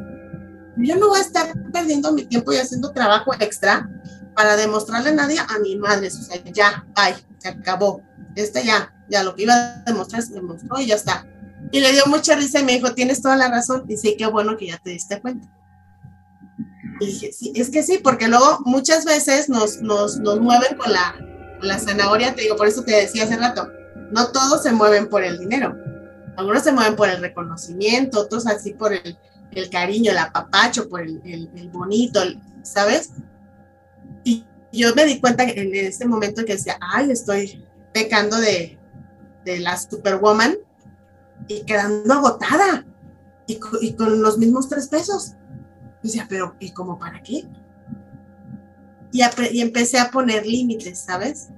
Yo 0.78 0.98
no 0.98 1.10
voy 1.10 1.20
a 1.20 1.22
estar 1.22 1.54
perdiendo 1.72 2.12
mi 2.12 2.26
tiempo 2.26 2.52
y 2.52 2.58
haciendo 2.58 2.92
trabajo 2.92 3.32
extra 3.40 3.90
para 4.36 4.56
demostrarle 4.56 5.10
a 5.10 5.14
nadie 5.14 5.40
a 5.40 5.60
mi 5.60 5.76
madre. 5.78 6.08
O 6.08 6.12
sea, 6.12 6.44
ya, 6.44 6.86
ay, 6.96 7.16
se 7.38 7.50
acabó. 7.50 8.02
Este 8.36 8.64
ya, 8.64 8.94
ya 9.10 9.24
lo 9.24 9.36
que 9.36 9.44
iba 9.44 9.54
a 9.54 9.84
demostrar 9.86 10.22
se 10.22 10.34
demostró 10.34 10.80
y 10.80 10.88
ya 10.88 10.96
está. 10.96 11.26
Y 11.72 11.80
le 11.80 11.92
dio 11.92 12.04
mucha 12.08 12.36
risa 12.36 12.60
y 12.60 12.64
me 12.64 12.74
dijo, 12.74 12.94
tienes 12.94 13.22
toda 13.22 13.36
la 13.38 13.50
razón. 13.50 13.86
Y 13.88 13.98
sí, 13.98 14.16
qué 14.18 14.28
bueno 14.28 14.58
que 14.58 14.68
ya 14.68 14.78
te 14.78 14.92
diste 14.92 15.20
cuenta. 15.22 15.48
Y 17.00 17.08
dije, 17.08 17.32
sí, 17.34 17.52
es 17.56 17.70
que 17.70 17.84
sí, 17.84 17.98
porque 17.98 18.28
luego 18.28 18.60
muchas 18.66 19.06
veces 19.06 19.50
nos, 19.50 19.82
nos, 19.82 20.18
nos 20.18 20.40
mueven 20.40 20.78
con 20.78 20.92
la, 20.92 21.16
la 21.62 21.80
zanahoria, 21.80 22.36
te 22.36 22.44
digo, 22.44 22.56
por 22.56 22.68
eso 22.68 22.84
te 22.84 22.94
decía 22.94 23.24
hace 23.24 23.36
rato, 23.36 23.68
no 24.12 24.32
todos 24.32 24.64
se 24.64 24.72
mueven 24.72 25.10
por 25.10 25.24
el 25.24 25.40
dinero. 25.40 25.76
Algunos 26.38 26.64
se 26.64 26.72
mueven 26.72 26.96
por 26.96 27.10
el 27.10 27.22
reconocimiento, 27.22 28.22
otros 28.22 28.48
así 28.48 28.74
por 28.74 28.94
el, 28.94 29.18
el 29.52 29.70
cariño, 29.70 30.12
el 30.12 30.18
apapacho, 30.18 30.88
por 30.88 31.02
el, 31.02 31.22
el, 31.26 31.50
el 31.56 31.70
bonito, 31.70 32.22
¿sabes? 32.64 33.12
Y 34.26 34.46
yo 34.74 34.94
me 34.94 35.06
di 35.06 35.22
cuenta 35.22 35.44
en 35.44 35.74
ese 35.74 36.06
momento 36.06 36.44
que 36.44 36.54
decía, 36.54 36.78
ay, 36.82 37.12
estoy 37.12 37.66
pecando 37.94 38.38
de, 38.38 38.78
de 39.46 39.60
la 39.60 39.78
Superwoman 39.78 40.58
y 41.48 41.62
quedando 41.62 42.14
agotada 42.14 42.86
y, 43.48 43.58
con 43.94 44.22
los 44.22 44.38
mismos 44.38 44.68
tres 44.68 44.90
pesos. 44.90 45.36
Y 46.04 46.08
decía, 46.08 46.26
pero 46.28 46.56
¿y 46.60 46.72
cómo 46.72 47.00
para 47.00 47.24
qué? 47.24 47.46
Y, 49.14 49.22
y 49.52 49.62
empecé 49.62 49.98
a 49.98 50.12
poner 50.12 50.46
límites, 50.46 51.00
¿sabes? 51.00 51.50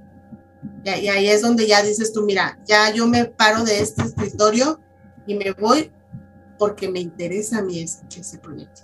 Y, 0.83 0.89
y, 0.89 1.07
ahí 1.07 1.27
es 1.27 1.41
donde 1.41 1.65
ya 1.65 1.81
dices 1.81 2.13
tú, 2.13 2.23
mira, 2.23 2.59
ya 2.65 2.91
yo 2.91 3.07
me 3.07 3.25
paro 3.25 3.63
de 3.63 3.81
este 3.81 4.03
escritorio 4.03 4.79
y 5.25 5.35
me 5.35 5.53
voy 5.53 5.91
porque 6.59 6.89
me 6.89 6.99
interesa 6.99 7.59
a 7.59 7.61
mí 7.61 7.79
ese, 7.79 8.03
ese 8.15 8.37
proyecto. 8.37 8.81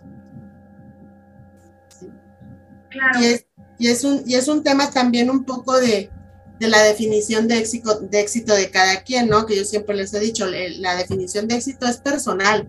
Claro. 2.89 3.19
Y 3.19 3.25
es, 3.25 3.45
y 3.83 3.87
es, 3.87 4.05
un, 4.05 4.23
y 4.25 4.35
es 4.35 4.47
un 4.47 4.63
tema 4.63 4.89
también 4.91 5.29
un 5.29 5.43
poco 5.43 5.77
de, 5.77 6.09
de 6.57 6.67
la 6.69 6.81
definición 6.83 7.49
de 7.49 7.57
éxito, 7.57 7.99
de 7.99 8.21
éxito 8.21 8.55
de 8.55 8.71
cada 8.71 9.03
quien, 9.03 9.27
¿no? 9.27 9.45
Que 9.45 9.57
yo 9.57 9.65
siempre 9.65 9.93
les 9.93 10.13
he 10.13 10.21
dicho, 10.21 10.45
la 10.47 10.95
definición 10.95 11.49
de 11.49 11.55
éxito 11.55 11.85
es 11.85 11.97
personal. 11.97 12.65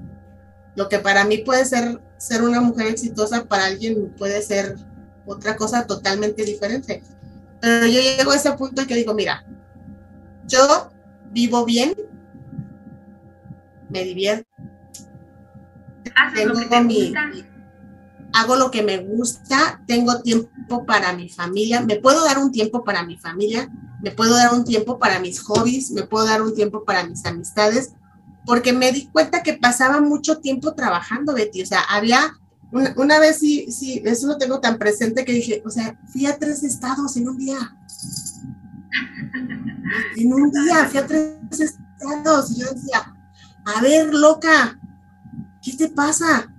Lo 0.75 0.89
que 0.89 0.99
para 0.99 1.25
mí 1.25 1.39
puede 1.39 1.67
ser 1.67 2.01
ser 2.17 2.43
una 2.43 2.61
mujer 2.61 2.89
exitosa, 2.89 3.45
para 3.45 3.67
alguien 3.67 4.13
puede 4.19 4.43
ser 4.43 4.75
otra 5.25 5.55
cosa 5.55 5.87
totalmente 5.87 6.43
diferente. 6.43 7.01
Pero 7.61 7.87
yo 7.87 8.01
llego 8.01 8.33
a 8.33 8.37
ese 8.37 8.51
punto 8.55 8.83
en 8.83 8.89
que 8.89 8.97
digo, 8.97 9.15
mira, 9.15 9.47
yo 10.49 10.91
vivo 11.31 11.65
bien, 11.65 11.95
me 13.89 14.03
divierto, 14.03 14.51
tengo 16.35 16.83
mi, 16.83 17.15
hago 18.35 18.57
lo 18.57 18.71
que 18.73 18.83
me 18.83 18.99
gusta, 18.99 19.81
tengo 19.87 20.21
tiempo 20.21 20.85
para 20.85 21.13
mi 21.13 21.29
familia, 21.29 21.81
me 21.83 21.97
puedo 21.97 22.25
dar 22.25 22.39
un 22.39 22.51
tiempo 22.51 22.83
para 22.83 23.05
mi 23.05 23.17
familia, 23.17 23.71
me 24.03 24.11
puedo 24.11 24.35
dar 24.35 24.53
un 24.53 24.65
tiempo 24.65 24.99
para 24.99 25.21
mis 25.21 25.41
hobbies, 25.41 25.93
me 25.93 26.03
puedo 26.03 26.27
dar 26.27 26.43
un 26.43 26.53
tiempo 26.53 26.85
para 26.85 27.07
mis 27.07 27.25
amistades, 27.25 27.93
porque 28.45 28.73
me 28.73 28.91
di 28.91 29.07
cuenta 29.07 29.45
que 29.45 29.55
pasaba 29.55 30.01
mucho 30.01 30.39
tiempo 30.39 30.75
trabajando, 30.75 31.33
Betty, 31.33 31.63
o 31.63 31.67
sea, 31.67 31.83
había, 31.83 32.37
una, 32.73 33.21
vez 33.21 33.39
sí, 33.39 33.71
sí, 33.71 34.03
eso 34.05 34.27
lo 34.27 34.37
tengo 34.37 34.59
tan 34.59 34.79
presente 34.79 35.25
que 35.25 35.33
dije, 35.33 35.63
o 35.65 35.71
sea, 35.71 35.97
fui 36.13 36.27
a 36.27 36.37
tres 36.37 36.65
estados 36.65 37.17
en 37.17 37.29
un 37.29 37.39
día. 37.39 37.57
En 40.17 40.33
un 40.33 40.51
día 40.51 40.87
fui 40.89 40.99
a 40.99 41.07
tres 41.07 41.37
estados 41.51 42.51
y 42.51 42.61
yo 42.61 42.67
decía, 42.73 43.15
a 43.65 43.81
ver, 43.81 44.13
loca, 44.13 44.81
¿qué 45.63 45.75
te 45.75 45.89
pasa? 45.89 46.54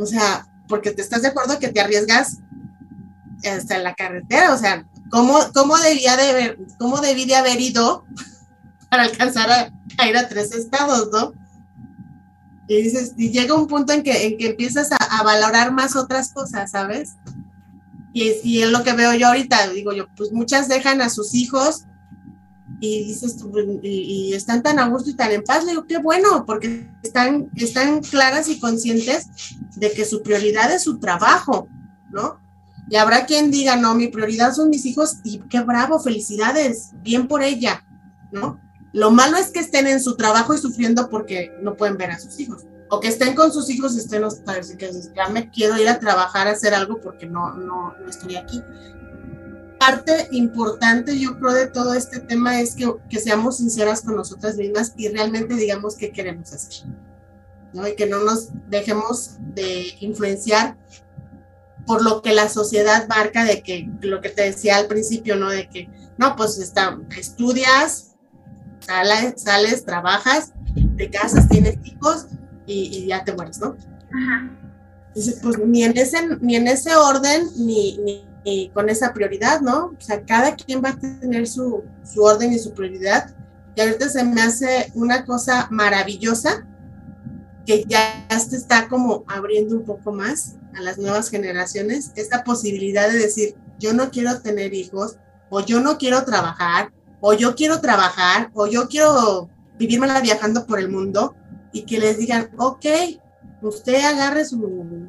O 0.00 0.06
sea, 0.06 0.46
porque 0.66 0.92
te 0.92 1.02
estás 1.02 1.22
de 1.22 1.28
acuerdo 1.28 1.58
que 1.58 1.68
te 1.68 1.80
arriesgas 1.80 2.38
hasta 3.44 3.76
en 3.76 3.84
la 3.84 3.94
carretera, 3.94 4.54
o 4.54 4.58
sea, 4.58 4.86
¿cómo, 5.10 5.38
cómo 5.52 5.76
debía 5.78 6.16
de 6.16 6.30
haber, 6.30 6.58
cómo 6.78 7.00
debí 7.00 7.26
de 7.26 7.36
haber 7.36 7.60
ido 7.60 8.04
para 8.90 9.04
alcanzar 9.04 9.50
a, 9.50 10.08
ir 10.08 10.16
a 10.16 10.28
tres 10.28 10.52
estados, 10.52 11.10
¿no? 11.12 11.34
Y 12.66 12.82
dices, 12.82 13.14
llega 13.16 13.54
un 13.54 13.66
punto 13.66 13.92
en 13.92 14.02
que, 14.02 14.26
en 14.26 14.38
que 14.38 14.48
empiezas 14.50 14.90
a, 14.92 15.22
valorar 15.22 15.72
más 15.72 15.96
otras 15.96 16.32
cosas, 16.32 16.70
¿sabes? 16.70 17.16
Y, 18.12 18.32
y 18.42 18.62
es 18.62 18.70
lo 18.70 18.82
que 18.82 18.92
veo 18.92 19.12
yo 19.14 19.26
ahorita, 19.28 19.68
digo 19.68 19.92
yo, 19.92 20.06
pues 20.16 20.32
muchas 20.32 20.68
dejan 20.68 21.02
a 21.02 21.10
sus 21.10 21.34
hijos 21.34 21.84
y 22.80 23.04
dices 23.04 23.36
y, 23.82 24.32
están 24.32 24.62
tan 24.62 24.78
a 24.78 24.88
gusto 24.88 25.10
y 25.10 25.14
tan 25.14 25.30
en 25.30 25.44
paz, 25.44 25.64
le 25.64 25.72
digo, 25.72 25.86
qué 25.86 25.98
bueno, 25.98 26.46
porque 26.46 26.88
están, 27.02 27.50
están 27.54 28.00
claras 28.00 28.48
y 28.48 28.58
conscientes 28.58 29.28
de 29.76 29.92
que 29.92 30.06
su 30.06 30.22
prioridad 30.22 30.72
es 30.72 30.82
su 30.82 30.98
trabajo, 30.98 31.68
¿no? 32.10 32.40
Y 32.88 32.96
habrá 32.96 33.26
quien 33.26 33.50
diga, 33.50 33.76
no, 33.76 33.94
mi 33.94 34.08
prioridad 34.08 34.54
son 34.54 34.70
mis 34.70 34.86
hijos 34.86 35.18
y 35.22 35.40
qué 35.50 35.60
bravo, 35.60 36.00
felicidades, 36.00 36.90
bien 37.02 37.28
por 37.28 37.42
ella, 37.42 37.84
¿no? 38.32 38.58
Lo 38.92 39.10
malo 39.10 39.36
es 39.36 39.48
que 39.48 39.60
estén 39.60 39.86
en 39.86 40.00
su 40.02 40.16
trabajo 40.16 40.54
y 40.54 40.58
sufriendo 40.58 41.08
porque 41.10 41.52
no 41.62 41.76
pueden 41.76 41.96
ver 41.96 42.10
a 42.10 42.18
sus 42.18 42.40
hijos. 42.40 42.64
O 42.88 42.98
que 42.98 43.06
estén 43.06 43.36
con 43.36 43.52
sus 43.52 43.70
hijos 43.70 43.94
y 43.94 43.98
estén 43.98 44.22
los 44.22 44.36
padres 44.36 44.72
y 44.72 44.76
que 44.76 44.90
ya 45.14 45.28
me 45.28 45.48
quiero 45.50 45.78
ir 45.78 45.88
a 45.88 46.00
trabajar 46.00 46.48
a 46.48 46.52
hacer 46.52 46.74
algo 46.74 47.00
porque 47.00 47.26
no, 47.26 47.54
no, 47.54 47.94
no 47.96 48.08
estoy 48.08 48.34
aquí 48.34 48.60
parte 49.80 50.28
importante, 50.32 51.18
yo 51.18 51.38
creo, 51.38 51.54
de 51.54 51.66
todo 51.66 51.94
este 51.94 52.20
tema 52.20 52.60
es 52.60 52.74
que, 52.74 52.92
que, 53.08 53.18
seamos 53.18 53.56
sinceras 53.56 54.02
con 54.02 54.14
nosotras 54.14 54.56
mismas 54.56 54.92
y 54.94 55.08
realmente 55.08 55.54
digamos 55.54 55.96
qué 55.96 56.12
queremos 56.12 56.52
hacer. 56.52 56.86
¿no? 57.72 57.88
Y 57.88 57.96
que 57.96 58.06
no 58.06 58.22
nos 58.22 58.50
dejemos 58.68 59.36
de 59.54 59.86
influenciar 60.00 60.76
por 61.86 62.04
lo 62.04 62.20
que 62.20 62.34
la 62.34 62.50
sociedad 62.50 63.08
marca 63.08 63.44
de 63.44 63.62
que, 63.62 63.90
lo 64.02 64.20
que 64.20 64.28
te 64.28 64.42
decía 64.42 64.76
al 64.76 64.86
principio, 64.86 65.36
¿no? 65.36 65.48
De 65.48 65.66
que, 65.70 65.88
no, 66.18 66.36
pues 66.36 66.58
está, 66.58 66.98
estudias, 67.16 68.16
sales, 68.80 69.40
sales, 69.40 69.86
trabajas, 69.86 70.52
te 70.98 71.08
casas, 71.08 71.48
tienes 71.48 71.78
hijos 71.84 72.26
y, 72.66 72.98
y 72.98 73.06
ya 73.06 73.24
te 73.24 73.32
mueres, 73.32 73.58
¿no? 73.58 73.76
Ajá. 74.12 74.50
Entonces, 75.08 75.40
pues 75.42 75.58
ni 75.58 75.84
en 75.84 75.96
ese, 75.96 76.18
ni 76.42 76.56
en 76.56 76.68
ese 76.68 76.94
orden, 76.94 77.48
ni, 77.56 77.96
ni 77.98 78.29
y 78.44 78.70
con 78.70 78.88
esa 78.88 79.12
prioridad, 79.12 79.60
¿no? 79.60 79.86
O 79.86 80.00
sea, 80.00 80.24
cada 80.24 80.54
quien 80.54 80.82
va 80.82 80.90
a 80.90 80.98
tener 80.98 81.46
su, 81.46 81.84
su 82.04 82.22
orden 82.22 82.52
y 82.52 82.58
su 82.58 82.72
prioridad. 82.72 83.34
Y 83.74 83.80
ahorita 83.80 84.08
se 84.08 84.24
me 84.24 84.40
hace 84.40 84.90
una 84.94 85.24
cosa 85.24 85.68
maravillosa 85.70 86.66
que 87.66 87.84
ya 87.86 88.26
se 88.38 88.56
está 88.56 88.88
como 88.88 89.24
abriendo 89.28 89.76
un 89.76 89.84
poco 89.84 90.12
más 90.12 90.56
a 90.74 90.80
las 90.80 90.98
nuevas 90.98 91.30
generaciones, 91.30 92.12
esta 92.16 92.44
posibilidad 92.44 93.10
de 93.10 93.18
decir, 93.18 93.54
yo 93.78 93.92
no 93.92 94.10
quiero 94.10 94.40
tener 94.40 94.74
hijos, 94.74 95.16
o 95.50 95.60
yo 95.60 95.80
no 95.80 95.98
quiero 95.98 96.24
trabajar, 96.24 96.92
o 97.20 97.34
yo 97.34 97.54
quiero 97.54 97.80
trabajar, 97.80 98.50
o 98.54 98.66
yo 98.66 98.88
quiero 98.88 99.50
vivírmela 99.78 100.20
viajando 100.20 100.66
por 100.66 100.78
el 100.78 100.88
mundo, 100.88 101.34
y 101.72 101.82
que 101.82 101.98
les 101.98 102.18
digan, 102.18 102.50
ok, 102.58 102.86
usted 103.62 104.04
agarre 104.04 104.44
su 104.44 105.08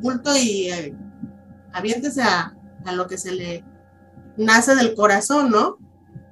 bulto 0.00 0.36
y 0.36 0.70
eh, 0.70 0.94
aviéntese 1.72 2.22
a, 2.22 2.54
a 2.84 2.92
lo 2.92 3.06
que 3.06 3.18
se 3.18 3.32
le 3.32 3.64
nace 4.36 4.74
del 4.74 4.94
corazón, 4.94 5.50
¿no? 5.50 5.78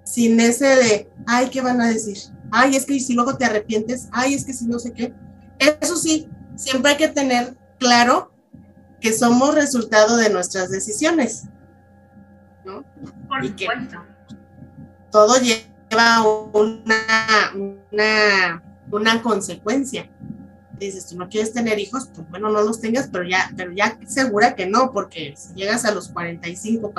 Sin 0.04 0.40
ese 0.40 0.66
de, 0.66 1.10
ay, 1.26 1.50
¿qué 1.50 1.60
van 1.60 1.80
a 1.80 1.88
decir? 1.88 2.18
Ay, 2.50 2.76
es 2.76 2.84
que 2.84 2.98
si 2.98 3.14
luego 3.14 3.36
te 3.36 3.44
arrepientes, 3.44 4.08
ay, 4.12 4.34
es 4.34 4.44
que 4.44 4.52
si 4.52 4.66
no 4.66 4.78
sé 4.78 4.92
qué. 4.92 5.14
Eso 5.58 5.96
sí, 5.96 6.28
siempre 6.56 6.92
hay 6.92 6.96
que 6.96 7.08
tener 7.08 7.56
claro 7.78 8.32
que 9.00 9.12
somos 9.12 9.54
resultado 9.54 10.16
de 10.16 10.30
nuestras 10.30 10.70
decisiones. 10.70 11.44
¿no? 12.64 12.84
Por 13.28 13.46
supuesto. 13.46 14.04
todo 15.10 15.34
lleva 15.40 16.22
una, 16.52 17.52
una, 17.54 18.62
una 18.90 19.22
consecuencia. 19.22 20.10
Dices, 20.80 21.06
tú 21.06 21.16
no 21.16 21.28
quieres 21.28 21.52
tener 21.52 21.78
hijos, 21.78 22.08
pues 22.14 22.28
bueno, 22.30 22.50
no 22.50 22.62
los 22.62 22.80
tengas, 22.80 23.08
pero 23.12 23.28
ya, 23.28 23.52
pero 23.56 23.70
ya 23.72 23.98
segura 24.06 24.54
que 24.54 24.66
no, 24.66 24.90
porque 24.92 25.34
si 25.36 25.54
llegas 25.54 25.84
a 25.84 25.92
los 25.92 26.08
45, 26.08 26.92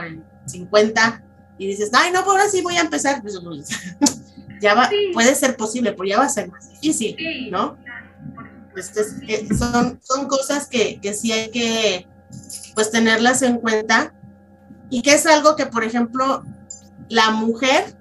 50 0.46 1.24
y 1.58 1.68
dices, 1.68 1.90
ay, 1.94 2.12
no, 2.12 2.24
pues 2.24 2.38
ahora 2.38 2.50
sí 2.50 2.62
voy 2.62 2.78
a 2.78 2.82
empezar, 2.82 3.22
pues, 3.22 3.40
ya 4.62 4.76
va, 4.76 4.90
puede 5.14 5.34
ser 5.36 5.58
posible, 5.58 5.94
pero 5.94 6.06
ya 6.06 6.20
va 6.20 6.26
a 6.26 6.30
ser 6.30 6.50
más 6.50 6.70
difícil, 6.70 7.18
¿no? 7.50 7.78
Pues 8.72 8.92
son, 9.58 10.00
son 10.02 10.28
cosas 10.28 10.68
que, 10.68 11.00
que 11.02 11.14
sí 11.14 11.32
hay 11.32 11.50
que 11.50 12.08
pues 12.74 12.92
tenerlas 12.92 13.42
en 13.42 13.58
cuenta 13.58 14.14
y 14.90 15.02
que 15.02 15.14
es 15.14 15.26
algo 15.26 15.56
que, 15.56 15.66
por 15.66 15.84
ejemplo, 15.84 16.44
la 17.10 17.32
mujer, 17.32 17.96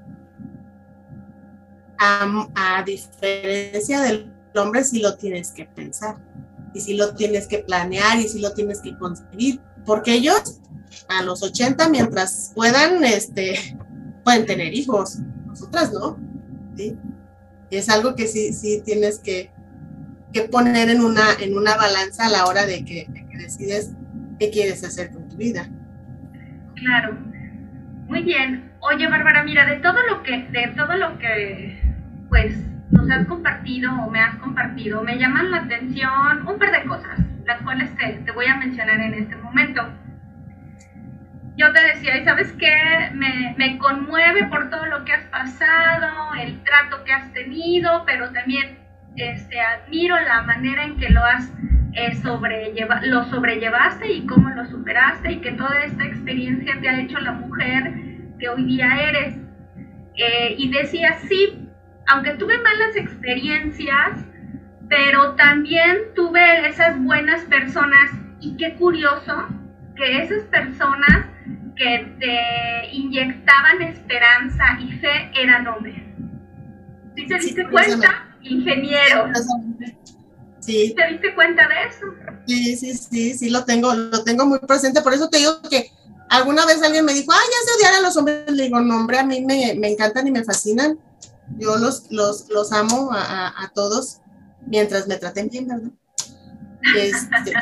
a, 1.99 2.83
diferencia 2.85 4.01
del 4.01 4.33
hombre, 4.55 4.85
sí 4.85 5.01
lo 5.01 5.17
tienes 5.17 5.53
que 5.53 5.67
pensar 5.67 6.17
y 6.75 6.81
sí 6.81 6.95
lo 6.95 7.15
tienes 7.15 7.47
que 7.47 7.59
planear 7.59 8.19
y 8.19 8.29
sí 8.29 8.41
lo 8.41 8.53
tienes 8.53 8.81
que 8.81 8.97
conseguir, 8.97 9.61
porque 9.85 10.15
ellos 10.15 10.61
a 11.09 11.23
los 11.23 11.43
80, 11.43 11.89
mientras 11.89 12.53
puedan, 12.55 13.05
este, 13.05 13.55
pueden 14.25 14.47
tener 14.47 14.75
hijos, 14.75 15.19
nosotras 15.47 15.93
no. 15.93 16.19
Y 16.77 16.97
es 17.71 17.89
algo 17.89 18.15
que 18.15 18.27
sí, 18.27 18.53
sí 18.53 18.83
tienes 18.85 19.19
que, 19.19 19.51
que 20.33 20.43
poner 20.43 20.89
en 20.89 21.03
una, 21.03 21.35
en 21.41 21.57
una 21.57 21.77
balanza 21.77 22.27
a 22.27 22.31
la 22.31 22.47
hora 22.47 22.67
de 22.67 22.85
que, 22.85 23.07
decides 23.41 23.93
qué 24.39 24.51
quieres 24.51 24.85
hacer 24.85 25.11
con 25.11 25.29
tu 25.29 25.37
vida. 25.37 25.69
Claro. 26.75 27.17
Muy 28.07 28.23
bien. 28.23 28.73
Oye, 28.81 29.09
Bárbara, 29.09 29.45
mira, 29.45 29.67
de 29.67 29.77
todo 29.77 30.03
lo 30.09 30.23
que, 30.23 30.49
de 30.51 30.73
todo 30.77 30.95
lo 30.97 31.19
que, 31.19 31.81
pues, 32.29 32.55
has 33.15 33.27
compartido 33.27 33.93
o 33.93 34.11
me 34.11 34.21
has 34.21 34.37
compartido, 34.37 35.03
me 35.03 35.19
llaman 35.19 35.51
la 35.51 35.59
atención 35.59 36.47
un 36.47 36.59
par 36.59 36.71
de 36.73 36.87
cosas, 36.87 37.19
las 37.47 37.61
cuales 37.63 37.95
te, 37.97 38.13
te 38.25 38.33
voy 38.33 38.47
a 38.47 38.57
mencionar 38.57 39.01
en 39.01 39.15
este 39.15 39.37
momento. 39.37 39.89
Yo 41.57 41.73
te 41.73 41.83
decía, 41.83 42.17
¿y 42.17 42.25
sabes 42.25 42.53
qué? 42.53 43.11
Me, 43.13 43.55
me 43.59 43.79
conmueve 43.79 44.45
por 44.47 44.71
todo 44.71 44.87
lo 44.87 45.05
que 45.05 45.13
has 45.13 45.25
pasado, 45.25 46.35
el 46.41 46.63
trato 46.63 47.05
que 47.05 47.13
has 47.13 47.33
tenido, 47.33 48.05
pero 48.07 48.31
también 48.31 48.79
este, 49.17 49.61
admiro 49.61 50.19
la 50.21 50.43
manera 50.43 50.85
en 50.85 50.97
que 50.97 51.11
lo 51.11 51.25
has 51.25 51.53
eh, 51.93 52.15
sobrelleva 52.23 53.01
lo 53.03 53.25
sobrellevaste 53.25 54.13
y 54.13 54.25
cómo 54.27 54.49
lo 54.51 54.65
superaste 54.67 55.33
y 55.33 55.41
que 55.41 55.51
toda 55.53 55.83
esta 55.85 56.05
experiencia 56.05 56.79
te 56.81 56.89
ha 56.89 57.01
hecho 57.01 57.19
la 57.19 57.33
mujer 57.33 57.93
que 58.39 58.49
hoy 58.49 58.65
día 58.65 59.09
eres. 59.09 59.37
Eh, 60.17 60.55
y 60.57 60.71
decía, 60.71 61.19
sí, 61.29 61.70
aunque 62.11 62.33
tuve 62.33 62.59
malas 62.59 62.97
experiencias, 62.97 64.19
pero 64.89 65.37
también 65.37 66.13
tuve 66.15 66.69
esas 66.69 67.01
buenas 67.03 67.43
personas 67.45 68.11
y 68.41 68.57
qué 68.57 68.75
curioso 68.75 69.47
que 69.95 70.23
esas 70.23 70.43
personas 70.45 71.27
que 71.77 72.13
te 72.19 72.95
inyectaban 72.95 73.83
esperanza 73.83 74.65
y 74.81 74.93
fe 74.99 75.31
eran 75.35 75.69
hombres. 75.69 76.03
¿Sí 77.17 77.27
te 77.27 77.39
diste 77.39 77.69
cuenta? 77.69 78.37
Ingeniero. 78.43 79.29
Sí. 80.59 80.95
¿Te 80.97 81.13
diste 81.13 81.35
cuenta 81.35 81.69
de 81.69 81.75
eso? 81.89 82.07
Sí, 82.47 82.77
sí, 82.77 82.95
sí, 82.95 83.35
sí, 83.35 83.51
lo 83.51 83.65
tengo, 83.65 83.95
lo 83.95 84.25
tengo 84.25 84.47
muy 84.47 84.59
presente. 84.59 85.01
Por 85.01 85.15
eso 85.15 85.29
te 85.29 85.39
digo 85.39 85.63
que 85.71 85.91
alguna 86.29 86.67
vez 86.67 86.83
alguien 86.83 87.05
me 87.05 87.15
dijo, 87.15 87.33
ay, 87.33 87.47
ya 87.51 87.67
se 87.67 87.77
odian 87.79 88.01
a 88.01 88.07
los 88.07 88.17
hombres. 88.17 88.51
Le 88.51 88.65
digo, 88.65 88.81
no, 88.81 88.97
hombre, 88.97 89.19
a 89.19 89.25
mí 89.25 89.43
me, 89.45 89.75
me 89.77 89.89
encantan 89.89 90.27
y 90.27 90.33
me 90.33 90.45
fascinan. 90.45 90.99
Yo 91.59 91.77
los, 91.77 92.11
los, 92.11 92.49
los 92.49 92.73
amo 92.73 93.11
a, 93.13 93.49
a, 93.63 93.69
todos 93.75 94.19
mientras 94.67 95.07
me 95.07 95.17
traten 95.17 95.49
bien, 95.49 95.69
¿verdad? 95.69 95.91
Este, 96.97 97.53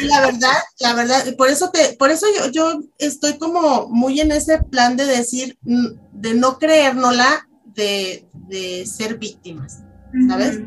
y 0.00 0.04
la 0.04 0.20
verdad, 0.20 0.56
la 0.80 0.94
verdad, 0.94 1.36
por 1.36 1.48
eso 1.48 1.70
te, 1.70 1.96
por 1.96 2.10
eso 2.10 2.26
yo, 2.36 2.50
yo 2.50 2.82
estoy 2.98 3.38
como 3.38 3.88
muy 3.88 4.20
en 4.20 4.32
ese 4.32 4.62
plan 4.62 4.96
de 4.96 5.06
decir, 5.06 5.58
mm, 5.62 5.86
de 6.12 6.34
no 6.34 6.58
creérnosla, 6.58 7.48
de, 7.64 8.28
de 8.48 8.84
ser 8.86 9.18
víctimas, 9.18 9.80
¿sabes? 10.28 10.60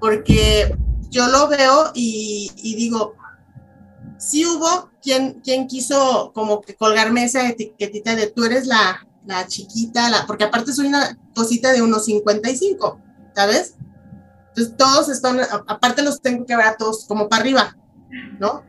Porque 0.00 0.76
yo 1.10 1.28
lo 1.28 1.48
veo 1.48 1.92
y, 1.94 2.50
digo, 2.76 3.14
sí 4.18 4.44
hubo 4.46 4.90
quien, 5.02 5.40
quien 5.40 5.66
quiso 5.66 6.32
como 6.34 6.60
que 6.60 6.74
colgarme 6.74 7.24
esa 7.24 7.48
etiquetita 7.48 8.14
de 8.14 8.28
tú 8.28 8.44
eres 8.44 8.66
la, 8.66 9.06
la 9.26 9.46
chiquita, 9.46 10.10
la, 10.10 10.26
porque 10.26 10.44
aparte 10.44 10.72
soy 10.72 10.86
una 10.86 11.18
cosita 11.34 11.72
de 11.72 11.82
unos 11.82 12.04
55, 12.04 13.00
¿sabes? 13.34 13.74
Entonces 14.48 14.76
todos 14.76 15.08
están, 15.08 15.40
aparte 15.66 16.02
los 16.02 16.20
tengo 16.20 16.44
que 16.44 16.56
ver 16.56 16.66
a 16.66 16.76
todos 16.76 17.06
como 17.06 17.28
para 17.28 17.42
arriba, 17.42 17.76
¿no? 18.38 18.64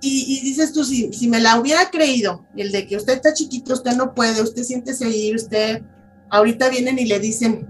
Y, 0.00 0.40
dices 0.42 0.72
tú, 0.72 0.84
si, 0.84 1.12
si, 1.12 1.28
me 1.28 1.40
la 1.40 1.58
hubiera 1.58 1.90
creído, 1.90 2.46
el 2.56 2.70
de 2.70 2.86
que 2.86 2.96
usted 2.96 3.14
está 3.14 3.34
chiquito, 3.34 3.74
usted 3.74 3.96
no 3.96 4.14
puede, 4.14 4.40
usted 4.40 4.62
siéntese 4.62 5.06
ahí, 5.06 5.34
usted, 5.34 5.82
ahorita 6.30 6.68
vienen 6.68 7.00
y 7.00 7.06
le 7.06 7.18
dicen, 7.18 7.68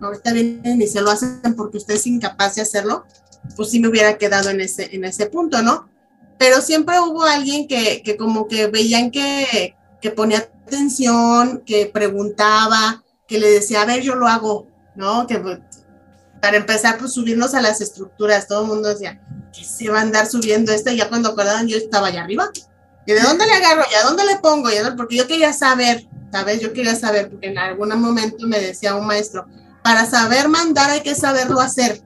ahorita 0.00 0.32
vienen 0.32 0.80
y 0.80 0.86
se 0.86 1.02
lo 1.02 1.10
hacen 1.10 1.54
porque 1.54 1.76
usted 1.76 1.94
es 1.94 2.06
incapaz 2.06 2.54
de 2.54 2.62
hacerlo, 2.62 3.04
pues 3.56 3.70
sí 3.70 3.78
me 3.78 3.88
hubiera 3.88 4.16
quedado 4.16 4.48
en 4.48 4.62
ese, 4.62 4.94
en 4.94 5.04
ese 5.04 5.26
punto, 5.26 5.62
¿no? 5.62 5.88
Pero 6.38 6.62
siempre 6.62 6.98
hubo 6.98 7.24
alguien 7.24 7.68
que, 7.68 8.02
que 8.02 8.16
como 8.16 8.48
que 8.48 8.68
veían 8.68 9.10
que, 9.10 9.76
que 10.06 10.12
ponía 10.12 10.38
atención, 10.38 11.64
que 11.66 11.90
preguntaba, 11.92 13.02
que 13.26 13.40
le 13.40 13.50
decía, 13.50 13.82
a 13.82 13.86
ver, 13.86 14.02
yo 14.02 14.14
lo 14.14 14.28
hago, 14.28 14.68
¿no? 14.94 15.26
Que 15.26 15.40
pues, 15.40 15.58
para 16.40 16.58
empezar, 16.58 16.96
pues 16.96 17.12
subirnos 17.12 17.54
a 17.54 17.60
las 17.60 17.80
estructuras, 17.80 18.46
todo 18.46 18.62
el 18.62 18.68
mundo 18.68 18.88
decía, 18.88 19.20
que 19.52 19.64
se 19.64 19.88
va 19.88 19.98
a 19.98 20.02
andar 20.02 20.28
subiendo 20.28 20.70
esto, 20.70 20.92
y 20.92 20.98
ya 20.98 21.08
cuando 21.08 21.30
acordaban 21.30 21.66
yo 21.66 21.76
estaba 21.76 22.06
allá 22.06 22.22
arriba. 22.22 22.50
¿Y 23.04 23.14
de 23.14 23.20
dónde 23.20 23.46
le 23.46 23.52
agarro? 23.52 23.82
¿Y 23.90 23.94
a 23.96 24.04
dónde 24.04 24.24
le 24.26 24.36
pongo? 24.36 24.68
Porque 24.96 25.16
yo 25.16 25.26
quería 25.26 25.52
saber, 25.52 26.06
¿sabes? 26.30 26.60
Yo 26.60 26.72
quería 26.72 26.94
saber, 26.94 27.28
porque 27.28 27.48
en 27.48 27.58
algún 27.58 27.88
momento 28.00 28.46
me 28.46 28.60
decía 28.60 28.94
un 28.94 29.08
maestro, 29.08 29.48
para 29.82 30.06
saber 30.06 30.48
mandar 30.48 30.90
hay 30.90 31.00
que 31.00 31.16
saberlo 31.16 31.60
hacer. 31.60 32.00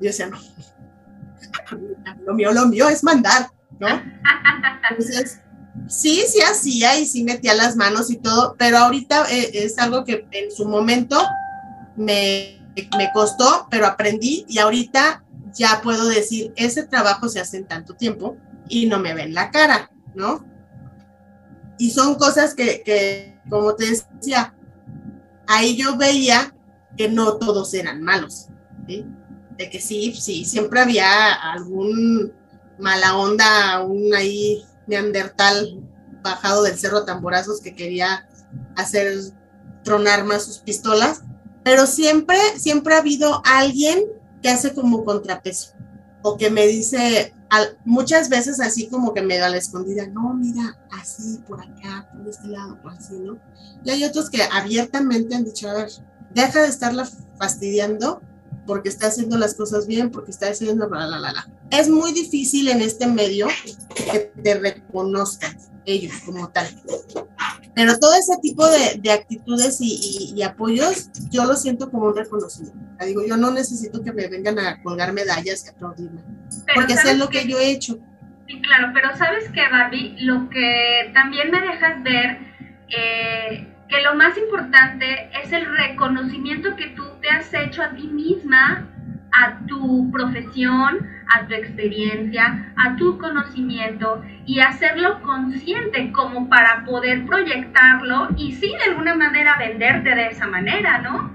Yo 0.00 0.08
decía, 0.08 0.28
no, 0.28 0.38
lo 2.26 2.32
mío, 2.32 2.52
lo 2.52 2.64
mío 2.68 2.88
es 2.88 3.04
mandar, 3.04 3.50
¿no? 3.78 4.02
Entonces, 4.88 5.40
sí, 5.88 6.22
sí 6.26 6.40
hacía 6.40 6.98
y 6.98 7.06
sí 7.06 7.24
metía 7.24 7.54
las 7.54 7.76
manos 7.76 8.10
y 8.10 8.16
todo, 8.16 8.56
pero 8.58 8.78
ahorita 8.78 9.26
eh, 9.30 9.50
es 9.64 9.78
algo 9.78 10.04
que 10.04 10.26
en 10.30 10.50
su 10.50 10.66
momento 10.66 11.20
me, 11.96 12.60
me 12.96 13.10
costó, 13.12 13.66
pero 13.70 13.86
aprendí 13.86 14.44
y 14.48 14.58
ahorita 14.58 15.24
ya 15.54 15.80
puedo 15.82 16.06
decir, 16.08 16.52
ese 16.56 16.84
trabajo 16.84 17.28
se 17.28 17.40
hace 17.40 17.58
en 17.58 17.66
tanto 17.66 17.94
tiempo 17.94 18.36
y 18.68 18.86
no 18.86 18.98
me 18.98 19.14
ven 19.14 19.34
la 19.34 19.50
cara, 19.50 19.90
¿no? 20.14 20.44
Y 21.78 21.90
son 21.90 22.16
cosas 22.16 22.54
que, 22.54 22.82
que 22.82 23.40
como 23.48 23.74
te 23.74 23.90
decía, 23.90 24.54
ahí 25.46 25.76
yo 25.76 25.96
veía 25.96 26.54
que 26.96 27.08
no 27.08 27.36
todos 27.36 27.74
eran 27.74 28.02
malos. 28.02 28.48
De 28.86 29.70
que 29.70 29.80
sí, 29.80 30.14
sí, 30.14 30.44
siempre 30.44 30.80
había 30.80 31.32
algún 31.32 32.32
mala 32.78 33.16
onda, 33.16 33.82
un 33.84 34.14
ahí 34.14 34.64
neandertal 34.86 35.82
bajado 36.22 36.62
del 36.62 36.78
cerro 36.78 37.04
Tamborazos 37.04 37.60
que 37.60 37.74
quería 37.74 38.28
hacer 38.76 39.18
tronar 39.82 40.24
más 40.24 40.44
sus 40.44 40.58
pistolas, 40.58 41.22
pero 41.62 41.86
siempre, 41.86 42.38
siempre 42.58 42.94
ha 42.94 42.98
habido 42.98 43.42
alguien 43.44 44.04
que 44.42 44.48
hace 44.48 44.74
como 44.74 45.04
contrapeso 45.04 45.72
o 46.22 46.36
que 46.36 46.50
me 46.50 46.66
dice 46.66 47.34
muchas 47.84 48.28
veces 48.28 48.60
así 48.60 48.88
como 48.88 49.14
que 49.14 49.22
me 49.22 49.38
da 49.38 49.48
la 49.48 49.58
escondida, 49.58 50.06
no, 50.08 50.34
mira, 50.34 50.76
así, 50.90 51.38
por 51.46 51.60
acá, 51.60 52.08
por 52.12 52.28
este 52.28 52.48
lado, 52.48 52.80
por 52.82 52.92
así, 52.92 53.14
¿no? 53.14 53.38
Y 53.84 53.90
hay 53.90 54.04
otros 54.04 54.28
que 54.28 54.42
abiertamente 54.42 55.34
han 55.34 55.44
dicho, 55.44 55.68
a 55.68 55.74
ver, 55.74 55.88
deja 56.34 56.62
de 56.62 56.68
estarla 56.68 57.08
fastidiando 57.38 58.20
porque 58.66 58.88
está 58.88 59.08
haciendo 59.08 59.36
las 59.38 59.54
cosas 59.54 59.86
bien, 59.86 60.10
porque 60.10 60.30
está 60.30 60.48
haciendo 60.48 60.88
la, 60.88 61.06
la, 61.06 61.18
la, 61.18 61.48
Es 61.70 61.88
muy 61.88 62.12
difícil 62.12 62.68
en 62.68 62.80
este 62.80 63.06
medio 63.06 63.48
que 63.94 64.32
te 64.42 64.54
reconozcan 64.54 65.56
ellos 65.86 66.14
como 66.24 66.48
tal. 66.48 66.66
Pero 67.74 67.98
todo 67.98 68.14
ese 68.14 68.36
tipo 68.40 68.66
de, 68.68 69.00
de 69.00 69.10
actitudes 69.10 69.78
y, 69.80 70.32
y, 70.34 70.42
apoyos, 70.42 71.10
yo 71.30 71.44
lo 71.44 71.56
siento 71.56 71.90
como 71.90 72.06
un 72.06 72.16
reconocimiento. 72.16 72.78
Digo, 73.04 73.22
yo 73.26 73.36
no 73.36 73.50
necesito 73.50 74.02
que 74.02 74.12
me 74.12 74.28
vengan 74.28 74.58
a 74.58 74.82
colgar 74.82 75.12
medallas 75.12 75.66
y 75.66 75.68
aplaudirme, 75.70 76.22
porque 76.74 76.96
sé 76.96 77.16
lo 77.16 77.28
que 77.28 77.46
yo 77.46 77.58
he 77.58 77.70
hecho. 77.70 77.98
Sí, 78.46 78.60
claro, 78.62 78.92
pero 78.94 79.16
sabes 79.16 79.50
que, 79.50 79.68
Barbie, 79.68 80.16
lo 80.20 80.48
que 80.50 81.10
también 81.14 81.50
me 81.50 81.60
dejas 81.60 82.02
ver, 82.02 82.38
eh, 82.88 83.66
que 83.88 84.02
lo 84.02 84.14
más 84.14 84.36
importante 84.38 85.30
es 85.42 85.52
el 85.52 85.66
reconocimiento 85.76 86.76
que 86.76 86.88
tú 86.88 87.02
te 87.24 87.30
has 87.30 87.54
hecho 87.54 87.82
a 87.82 87.96
ti 87.96 88.06
misma, 88.06 88.86
a 89.32 89.66
tu 89.66 90.10
profesión, 90.10 91.08
a 91.34 91.48
tu 91.48 91.54
experiencia, 91.54 92.74
a 92.76 92.96
tu 92.96 93.18
conocimiento 93.18 94.22
y 94.46 94.60
hacerlo 94.60 95.22
consciente 95.22 96.12
como 96.12 96.50
para 96.50 96.84
poder 96.84 97.24
proyectarlo 97.24 98.28
y 98.36 98.52
sí 98.52 98.68
de 98.68 98.90
alguna 98.90 99.14
manera 99.14 99.56
venderte 99.58 100.14
de 100.14 100.26
esa 100.26 100.46
manera, 100.46 101.00
¿no? 101.00 101.34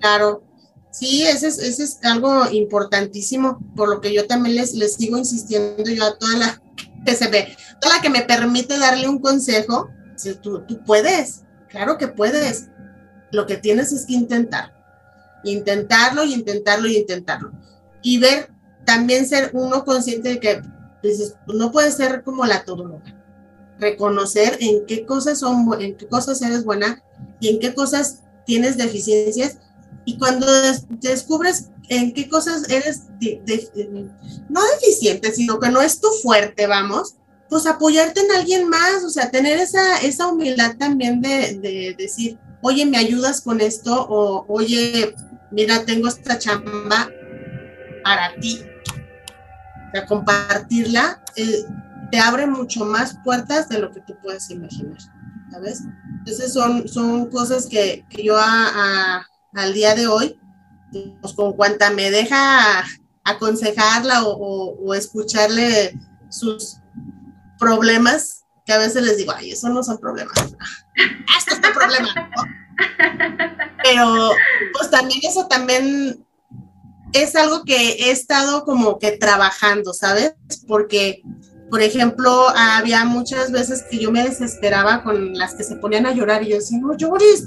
Claro, 0.00 0.44
sí, 0.90 1.22
ese 1.22 1.48
es, 1.48 1.58
ese 1.58 1.84
es 1.84 2.04
algo 2.04 2.44
importantísimo, 2.50 3.58
por 3.74 3.88
lo 3.88 4.02
que 4.02 4.12
yo 4.12 4.26
también 4.26 4.56
les, 4.56 4.74
les 4.74 4.96
sigo 4.96 5.16
insistiendo 5.16 5.90
yo 5.90 6.04
a 6.04 6.18
toda 6.18 6.36
la 6.36 6.62
que 7.06 7.14
se 7.14 7.28
ve, 7.28 7.56
toda 7.80 7.96
la 7.96 8.02
que 8.02 8.10
me 8.10 8.20
permite 8.20 8.78
darle 8.78 9.08
un 9.08 9.18
consejo, 9.18 9.88
tú, 10.42 10.62
tú 10.68 10.84
puedes, 10.84 11.44
claro 11.70 11.96
que 11.96 12.08
puedes, 12.08 12.68
lo 13.32 13.46
que 13.46 13.56
tienes 13.56 13.92
es 13.92 14.04
que 14.04 14.12
intentar, 14.12 14.73
intentarlo 15.44 16.24
y 16.24 16.34
intentarlo 16.34 16.88
y 16.88 16.96
intentarlo. 16.96 17.52
Y 18.02 18.18
ver, 18.18 18.50
también 18.84 19.26
ser 19.26 19.50
uno 19.54 19.84
consciente 19.84 20.30
de 20.30 20.40
que 20.40 20.62
dices, 21.02 21.36
no 21.46 21.72
puedes 21.72 21.94
ser 21.94 22.22
como 22.22 22.44
la 22.44 22.64
todóloga. 22.64 23.14
Reconocer 23.78 24.58
en 24.60 24.86
qué 24.86 25.04
cosas 25.04 25.40
son, 25.40 25.68
en 25.80 25.96
qué 25.96 26.06
cosas 26.06 26.40
eres 26.42 26.64
buena 26.64 27.02
y 27.40 27.48
en 27.48 27.60
qué 27.60 27.74
cosas 27.74 28.22
tienes 28.46 28.76
deficiencias. 28.76 29.58
Y 30.04 30.18
cuando 30.18 30.46
descubres 31.00 31.70
en 31.88 32.12
qué 32.12 32.28
cosas 32.28 32.68
eres 32.68 33.04
no 34.48 34.60
deficiente, 34.80 35.32
sino 35.32 35.58
que 35.58 35.70
no 35.70 35.82
es 35.82 36.00
tu 36.00 36.08
fuerte, 36.22 36.66
vamos, 36.66 37.16
pues 37.48 37.66
apoyarte 37.66 38.20
en 38.20 38.32
alguien 38.32 38.68
más, 38.68 39.04
o 39.04 39.10
sea, 39.10 39.30
tener 39.30 39.58
esa, 39.58 39.98
esa 39.98 40.28
humildad 40.28 40.76
también 40.78 41.20
de, 41.20 41.58
de 41.60 41.94
decir, 41.96 42.38
oye, 42.62 42.86
¿me 42.86 42.98
ayudas 42.98 43.40
con 43.40 43.60
esto? 43.60 44.06
O, 44.08 44.44
oye, 44.48 45.14
mira, 45.54 45.84
tengo 45.84 46.08
esta 46.08 46.38
chamba 46.38 47.08
para 48.02 48.34
ti. 48.36 48.60
O 48.62 49.90
sea, 49.92 50.06
compartirla 50.06 51.22
eh, 51.36 51.64
te 52.10 52.18
abre 52.18 52.46
mucho 52.46 52.84
más 52.84 53.18
puertas 53.24 53.68
de 53.68 53.78
lo 53.78 53.90
que 53.90 54.00
tú 54.00 54.16
puedes 54.22 54.50
imaginar, 54.50 54.98
¿sabes? 55.50 55.82
Entonces 56.18 56.52
son, 56.52 56.88
son 56.88 57.30
cosas 57.30 57.66
que, 57.66 58.04
que 58.08 58.24
yo 58.24 58.36
al 58.38 59.72
día 59.72 59.94
de 59.94 60.06
hoy, 60.06 60.38
pues 61.20 61.32
con 61.34 61.52
cuanta 61.54 61.90
me 61.90 62.10
deja 62.10 62.84
aconsejarla 63.24 64.22
o, 64.24 64.94
escucharle 64.94 65.98
sus 66.28 66.78
problemas, 67.58 68.44
que 68.66 68.72
a 68.72 68.78
veces 68.78 69.02
les 69.02 69.16
digo, 69.16 69.32
ay, 69.34 69.50
eso 69.52 69.68
no 69.68 69.82
son 69.82 69.98
problemas. 69.98 70.34
Esto 71.38 71.54
es 71.54 71.60
tu 71.60 71.72
problema. 71.72 72.30
Pero 73.82 74.30
pues 74.72 74.90
también 74.90 75.20
eso 75.22 75.46
también 75.46 76.24
es 77.12 77.36
algo 77.36 77.64
que 77.64 77.76
he 77.76 78.10
estado 78.10 78.64
como 78.64 78.98
que 78.98 79.12
trabajando, 79.12 79.94
¿sabes? 79.94 80.34
Porque, 80.66 81.22
por 81.70 81.80
ejemplo, 81.80 82.48
había 82.48 83.04
muchas 83.04 83.52
veces 83.52 83.84
que 83.88 83.98
yo 83.98 84.10
me 84.10 84.24
desesperaba 84.24 85.04
con 85.04 85.34
las 85.34 85.54
que 85.54 85.64
se 85.64 85.76
ponían 85.76 86.06
a 86.06 86.12
llorar 86.12 86.42
y 86.42 86.50
yo 86.50 86.56
decía, 86.56 86.78
no 86.80 86.96
llores, 86.96 87.44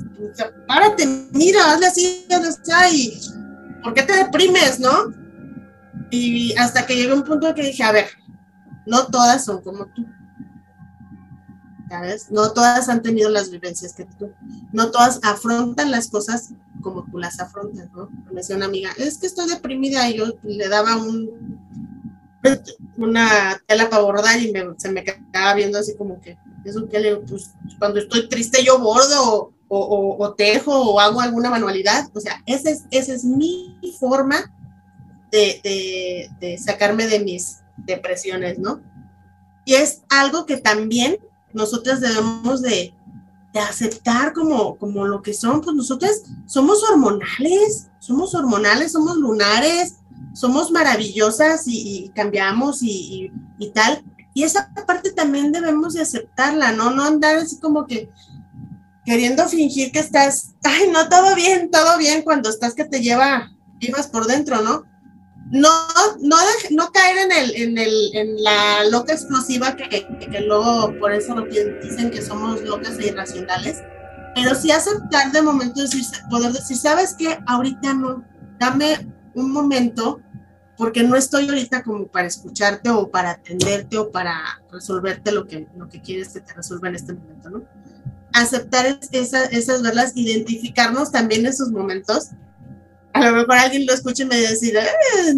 párate, 0.67 1.05
mira, 1.31 1.73
hazle 1.73 1.87
así, 1.87 2.25
hazle 2.31 2.47
así, 2.47 2.97
y 2.97 3.83
¿por 3.83 3.93
qué 3.93 4.03
te 4.03 4.15
deprimes, 4.15 4.79
no? 4.79 5.11
Y 6.11 6.55
hasta 6.57 6.85
que 6.85 6.95
llegué 6.95 7.11
a 7.11 7.15
un 7.15 7.23
punto 7.23 7.53
que 7.53 7.63
dije, 7.63 7.83
a 7.83 7.91
ver, 7.91 8.07
no 8.85 9.07
todas 9.07 9.43
son 9.43 9.61
como 9.61 9.85
tú. 9.87 10.05
¿Sabes? 11.89 12.31
No 12.31 12.51
todas 12.51 12.89
han 12.89 13.01
tenido 13.01 13.29
las 13.29 13.49
vivencias 13.49 13.93
que 13.93 14.05
tú, 14.05 14.31
no 14.71 14.91
todas 14.91 15.19
afrontan 15.23 15.91
las 15.91 16.09
cosas 16.09 16.49
como 16.81 17.05
tú 17.05 17.17
las 17.17 17.39
afrontas, 17.39 17.89
¿no? 17.95 18.09
Me 18.29 18.35
decía 18.35 18.55
una 18.55 18.65
amiga, 18.65 18.91
es 18.97 19.17
que 19.17 19.27
estoy 19.27 19.49
deprimida 19.49 20.09
y 20.09 20.17
yo 20.17 20.33
le 20.43 20.67
daba 20.67 20.95
un 20.97 21.57
una 22.97 23.61
tela 23.65 23.89
para 23.89 24.03
bordar 24.03 24.39
y 24.39 24.53
se 24.77 24.91
me 24.91 25.03
quedaba 25.03 25.53
viendo 25.53 25.79
así 25.79 25.95
como 25.95 26.21
que, 26.21 26.37
eso 26.65 26.87
que 26.87 26.99
le 26.99 27.17
pues 27.17 27.51
cuando 27.79 27.99
estoy 27.99 28.29
triste 28.29 28.63
yo 28.63 28.79
bordo 28.79 29.53
o, 29.69 30.33
tejo 30.37 30.71
o 30.71 30.99
hago 30.99 31.19
alguna 31.19 31.49
manualidad, 31.49 32.09
o 32.13 32.21
sea, 32.21 32.41
esa 32.45 32.69
es, 32.69 32.85
esa 32.89 33.13
es 33.13 33.25
mi 33.25 33.77
forma 33.99 34.53
de, 35.29 35.59
de, 35.61 36.29
de 36.39 36.57
sacarme 36.57 37.07
de 37.07 37.19
mis 37.19 37.59
depresiones, 37.75 38.59
¿no? 38.59 38.81
Y 39.65 39.73
es 39.73 40.03
algo 40.09 40.45
que 40.45 40.55
también 40.55 41.17
nosotras 41.53 42.01
debemos 42.01 42.61
de, 42.61 42.93
aceptar 43.57 44.33
como, 44.33 44.77
como 44.77 45.07
lo 45.07 45.23
que 45.23 45.33
son, 45.33 45.61
pues 45.61 45.75
nosotras 45.75 46.21
somos 46.45 46.83
hormonales, 46.83 47.87
somos 47.97 48.35
hormonales, 48.35 48.91
somos 48.91 49.17
lunares, 49.17 49.95
somos 50.33 50.69
maravillosas 50.69 51.63
y, 51.65 52.11
cambiamos 52.15 52.79
y, 52.81 53.31
tal. 53.73 54.03
Y 54.33 54.43
esa 54.43 54.71
parte 54.85 55.11
también 55.11 55.51
debemos 55.51 55.95
de 55.95 56.01
aceptarla, 56.01 56.71
¿no? 56.71 56.91
No 56.91 57.03
andar 57.03 57.37
así 57.37 57.59
como 57.59 57.87
que 57.87 58.09
queriendo 59.03 59.47
fingir 59.47 59.91
que 59.91 59.99
estás, 59.99 60.53
ay, 60.63 60.89
no, 60.91 61.09
todo 61.09 61.33
bien, 61.33 61.71
todo 61.71 61.97
bien, 61.97 62.21
cuando 62.21 62.49
estás 62.49 62.75
que 62.75 62.85
te 62.85 63.01
lleva, 63.01 63.51
vivas 63.79 64.07
por 64.07 64.27
dentro, 64.27 64.61
¿no? 64.61 64.83
No, 65.49 65.69
no, 66.19 66.35
no 66.71 66.91
caer 66.91 67.17
en, 67.19 67.31
el, 67.31 67.55
en, 67.55 67.77
el, 67.77 68.15
en 68.15 68.43
la 68.43 68.85
loca 68.91 69.13
explosiva 69.13 69.75
que, 69.75 69.87
que, 69.89 70.41
luego 70.41 70.93
por 70.99 71.13
eso 71.13 71.35
lo 71.35 71.45
dicen 71.45 72.11
que 72.11 72.21
somos 72.21 72.61
locas 72.63 72.99
e 72.99 73.07
irracionales, 73.07 73.81
pero 74.35 74.55
sí 74.55 74.71
aceptar 74.71 75.31
de 75.31 75.41
momento 75.41 75.81
decir, 75.81 76.03
poder 76.29 76.51
decir, 76.51 76.77
¿sabes 76.77 77.15
qué? 77.17 77.39
Ahorita 77.47 77.93
no, 77.93 78.25
dame 78.59 79.07
un 79.35 79.51
momento 79.51 80.19
porque 80.77 81.01
no 81.03 81.15
estoy 81.15 81.47
ahorita 81.47 81.81
como 81.83 82.07
para 82.07 82.27
escucharte 82.27 82.89
o 82.89 83.09
para 83.09 83.31
atenderte 83.31 83.97
o 83.97 84.11
para 84.11 84.61
resolverte 84.71 85.31
lo 85.31 85.47
que, 85.47 85.67
lo 85.75 85.87
que 85.89 86.01
quieres 86.01 86.29
que 86.29 86.41
te 86.41 86.53
resuelva 86.53 86.89
en 86.89 86.95
este 86.95 87.13
momento, 87.13 87.49
¿no? 87.49 87.63
Aceptar 88.33 88.99
esas, 89.11 89.51
esas 89.53 89.81
verlas, 89.81 90.11
identificarnos 90.15 91.11
también 91.11 91.41
en 91.41 91.47
esos 91.47 91.71
momentos 91.71 92.31
a 93.17 93.31
lo 93.31 93.37
mejor 93.37 93.57
alguien 93.57 93.85
lo 93.85 93.93
escuche 93.93 94.23
y 94.23 94.25
me 94.27 94.35
dice, 94.35 94.77
eh, 94.77 95.33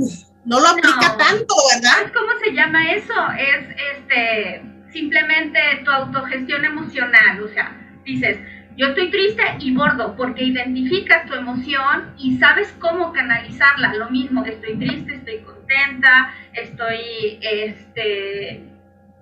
no 0.46 0.60
lo 0.60 0.68
aplica 0.68 1.18
tanto, 1.18 1.56
¿verdad? 1.74 2.12
¿Cómo 2.14 2.32
se 2.44 2.52
llama 2.54 2.92
eso? 2.92 3.14
Es 3.38 3.66
este 3.98 4.62
simplemente 4.92 5.60
tu 5.86 5.92
autogestión 5.92 6.66
emocional, 6.66 7.44
o 7.44 7.48
sea, 7.50 7.76
dices, 8.04 8.40
yo 8.78 8.88
estoy 8.88 9.12
triste 9.12 9.44
y 9.60 9.76
bordo 9.76 10.16
porque 10.16 10.46
identificas 10.46 11.26
tu 11.26 11.34
emoción 11.34 12.14
y 12.18 12.38
sabes 12.38 12.74
cómo 12.80 13.12
canalizarla. 13.12 13.94
Lo 13.96 14.10
mismo, 14.10 14.46
estoy 14.46 14.78
triste, 14.78 15.16
estoy 15.16 15.40
contenta, 15.40 16.34
estoy, 16.54 17.40
este, 17.42 18.64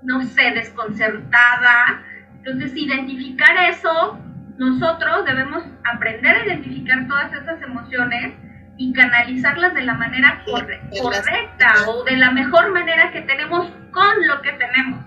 no 0.04 0.22
sé, 0.22 0.52
desconcertada. 0.52 2.04
Entonces, 2.38 2.72
identificar 2.76 3.72
eso, 3.72 4.20
nosotros 4.60 5.26
debemos 5.26 5.64
aprender 5.92 6.36
a 6.36 6.46
identificar 6.46 7.08
todas 7.08 7.34
esas 7.34 7.60
emociones 7.64 8.36
y 8.78 8.94
canalizarlas 8.94 9.74
de 9.74 9.82
la 9.82 9.96
manera 9.96 10.44
correcta 10.46 11.90
o 11.90 12.04
de 12.04 12.18
la 12.18 12.32
mejor 12.32 12.72
manera 12.72 13.12
que 13.12 13.22
tenemos 13.22 13.72
con 13.92 14.28
lo 14.28 14.42
que 14.42 14.52
tenemos, 14.54 15.04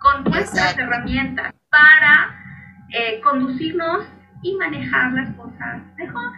con 0.00 0.24
nuestras 0.24 0.78
herramientas 0.78 1.52
para 1.70 2.36
eh, 2.90 3.20
conducirnos 3.22 4.06
y 4.42 4.54
manejar 4.54 5.12
las 5.12 5.34
cosas 5.34 5.82
mejor. 5.96 6.30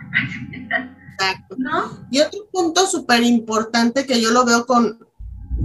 Exacto. 0.52 1.56
¿No? 1.58 2.06
Y 2.10 2.20
otro 2.20 2.40
punto 2.50 2.86
súper 2.86 3.22
importante 3.22 4.06
que 4.06 4.20
yo 4.20 4.30
lo 4.30 4.44
veo 4.44 4.64
con 4.64 5.06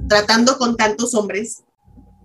tratando 0.09 0.57
con 0.57 0.75
tantos 0.75 1.15
hombres 1.15 1.63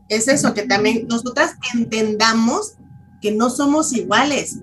es 0.08 0.26
eso, 0.26 0.52
que 0.54 0.62
también 0.62 1.06
nosotras 1.08 1.56
entendamos 1.72 2.74
que 3.22 3.30
no 3.30 3.48
somos 3.48 3.92
iguales 3.92 4.60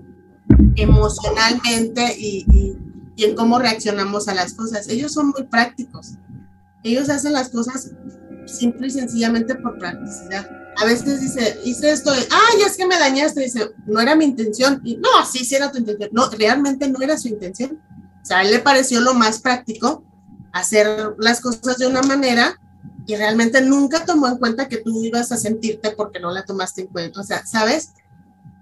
emocionalmente 0.76 2.14
y 2.18 2.44
y 2.52 2.76
en 3.24 3.34
cómo 3.34 3.58
reaccionamos 3.58 4.28
a 4.28 4.34
las 4.34 4.54
cosas. 4.54 4.88
Ellos 4.88 5.12
son 5.12 5.28
muy 5.28 5.44
prácticos. 5.44 6.14
Ellos 6.82 7.08
hacen 7.10 7.32
las 7.32 7.48
cosas 7.48 7.90
simple 8.46 8.88
y 8.88 8.90
sencillamente 8.90 9.54
por 9.56 9.78
practicidad. 9.78 10.48
A 10.76 10.84
veces 10.84 11.20
dice, 11.20 11.58
hice 11.64 11.90
esto, 11.90 12.12
ya 12.14 12.66
es 12.66 12.76
que 12.76 12.86
me 12.86 12.98
dañaste, 12.98 13.40
dice, 13.40 13.70
no 13.86 14.00
era 14.00 14.14
mi 14.14 14.24
intención. 14.24 14.80
Y 14.84 14.96
no, 14.96 15.08
sí, 15.30 15.44
sí 15.44 15.56
era 15.56 15.72
tu 15.72 15.78
intención. 15.78 16.10
No, 16.12 16.30
realmente 16.30 16.88
no 16.88 17.00
era 17.02 17.18
su 17.18 17.28
intención. 17.28 17.82
O 18.22 18.24
sea, 18.24 18.38
a 18.38 18.42
él 18.42 18.52
le 18.52 18.60
pareció 18.60 19.00
lo 19.00 19.14
más 19.14 19.40
práctico 19.40 20.04
hacer 20.52 21.14
las 21.18 21.40
cosas 21.40 21.78
de 21.78 21.86
una 21.86 22.02
manera 22.02 22.58
y 23.06 23.16
realmente 23.16 23.60
nunca 23.60 24.04
tomó 24.04 24.28
en 24.28 24.38
cuenta 24.38 24.68
que 24.68 24.78
tú 24.78 25.02
ibas 25.02 25.32
a 25.32 25.36
sentirte 25.36 25.90
porque 25.92 26.20
no 26.20 26.30
la 26.30 26.44
tomaste 26.44 26.82
en 26.82 26.86
cuenta. 26.88 27.20
O 27.20 27.24
sea, 27.24 27.44
¿sabes? 27.46 27.92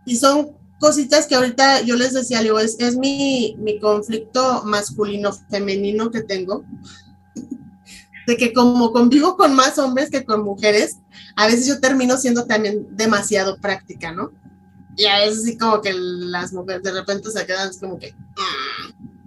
Y 0.05 0.17
son 0.17 0.53
cositas 0.79 1.27
que 1.27 1.35
ahorita 1.35 1.83
yo 1.83 1.97
les 1.97 2.13
decía, 2.13 2.43
digo, 2.43 2.59
es, 2.59 2.77
es 2.79 2.97
mi, 2.97 3.57
mi 3.59 3.79
conflicto 3.81 4.63
masculino-femenino 4.65 6.11
que 6.11 6.23
tengo, 6.23 6.65
de 8.27 8.37
que 8.37 8.53
como 8.53 8.93
convivo 8.93 9.37
con 9.37 9.55
más 9.55 9.79
hombres 9.79 10.11
que 10.11 10.25
con 10.25 10.43
mujeres, 10.43 10.99
a 11.37 11.47
veces 11.47 11.67
yo 11.67 11.81
termino 11.81 12.17
siendo 12.17 12.45
también 12.47 12.87
demasiado 12.97 13.57
práctica, 13.59 14.13
¿no? 14.13 14.33
Y 14.97 15.07
a 15.07 15.19
veces 15.19 15.45
sí 15.45 15.57
como 15.57 15.81
que 15.81 15.93
las 15.93 16.53
mujeres 16.53 16.83
de 16.83 16.93
repente 16.93 17.31
se 17.31 17.47
quedan 17.47 17.71
como 17.79 17.99
que... 17.99 18.15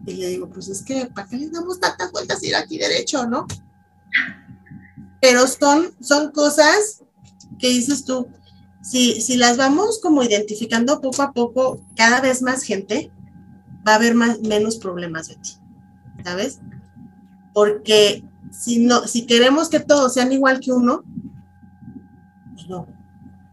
Y 0.06 0.14
le 0.14 0.28
digo, 0.30 0.50
pues 0.50 0.68
es 0.68 0.82
que, 0.82 1.06
¿para 1.06 1.28
qué 1.28 1.38
le 1.38 1.50
damos 1.50 1.80
tantas 1.80 2.12
vueltas 2.12 2.44
ir 2.44 2.56
aquí 2.56 2.78
derecho, 2.80 3.28
no? 3.28 3.46
Pero 5.22 5.46
son, 5.46 5.94
son 6.02 6.32
cosas 6.32 7.04
que 7.60 7.70
dices 7.70 8.06
tú, 8.06 8.28
si, 8.82 9.22
si 9.22 9.38
las 9.38 9.58
vamos 9.58 10.00
como 10.02 10.24
identificando 10.24 11.02
poco 11.02 11.22
a 11.22 11.34
poco, 11.34 11.82
cada 11.96 12.22
vez 12.22 12.42
más 12.42 12.64
gente, 12.64 13.12
va 13.88 13.94
a 13.94 13.96
haber 13.96 14.16
más, 14.16 14.40
menos 14.42 14.78
problemas 14.78 15.28
de 15.28 15.36
ti, 15.36 15.52
¿sabes? 16.24 16.60
Porque 17.54 18.24
si, 18.52 18.80
no, 18.80 19.08
si 19.08 19.26
queremos 19.26 19.70
que 19.70 19.80
todos 19.80 20.14
sean 20.14 20.32
igual 20.32 20.60
que 20.60 20.72
uno, 20.72 21.04
pues 22.54 22.68
no, 22.68 22.88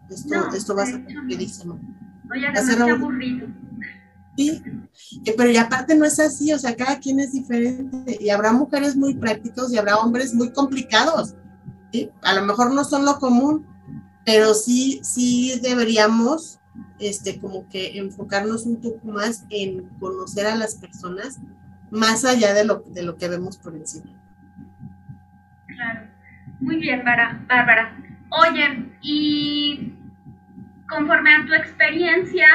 esto, 0.09 0.57
esto 0.57 0.75
va 0.75 0.85
a 0.85 0.87
ser 0.87 1.05
rapidísimo. 1.15 1.79
Oye, 2.31 2.47
va 2.47 2.61
a 2.61 2.65
ser 2.65 2.83
aburrido. 2.83 3.49
Sí, 4.37 4.63
pero 5.37 5.51
y 5.51 5.57
aparte 5.57 5.95
no 5.95 6.05
es 6.05 6.21
así, 6.21 6.53
o 6.53 6.59
sea, 6.59 6.77
cada 6.77 6.99
quien 6.99 7.21
es 7.21 7.33
diferente 7.33 8.19
y 8.21 8.29
habrá 8.29 8.53
mujeres 8.53 8.95
muy 8.95 9.15
prácticos 9.15 9.73
y 9.73 9.79
habrá 9.79 9.97
hombres 9.97 10.35
muy 10.35 10.53
complicados. 10.53 11.35
¿sí? 11.91 12.11
A 12.23 12.35
lo 12.35 12.45
mejor 12.45 12.73
no 12.73 12.85
son 12.85 13.07
lo 13.07 13.19
común, 13.19 13.67
pero 14.27 14.53
sí, 14.55 15.01
sí 15.05 15.59
deberíamos 15.63 16.59
este, 16.99 17.39
como 17.41 17.69
que 17.69 17.97
enfocarnos 17.97 18.67
un 18.67 18.81
poco 18.83 19.07
más 19.07 19.47
en 19.51 19.89
conocer 20.01 20.47
a 20.47 20.57
las 20.57 20.75
personas 20.75 21.39
más 21.91 22.25
allá 22.25 22.53
de 22.53 22.65
lo, 22.65 22.83
de 22.89 23.05
lo 23.05 23.17
que 23.17 23.29
vemos 23.29 23.57
por 23.57 23.75
encima. 23.75 24.11
Claro. 25.69 26.09
Muy 26.59 26.77
bien, 26.77 27.05
Bárbara. 27.05 27.97
Oye, 28.31 28.91
y 29.01 29.95
conforme 30.89 31.35
a 31.35 31.47
tu 31.47 31.55
experiencia, 31.55 32.47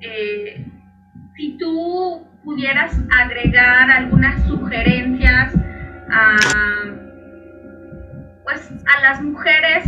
eh, 0.00 0.64
si 1.36 1.56
tú 1.58 2.24
pudieras 2.44 2.94
agregar 3.18 3.90
algunas 3.90 4.46
sugerencias 4.46 5.54
a, 6.08 6.36
pues, 8.44 8.70
a 8.70 9.00
las 9.02 9.22
mujeres 9.22 9.84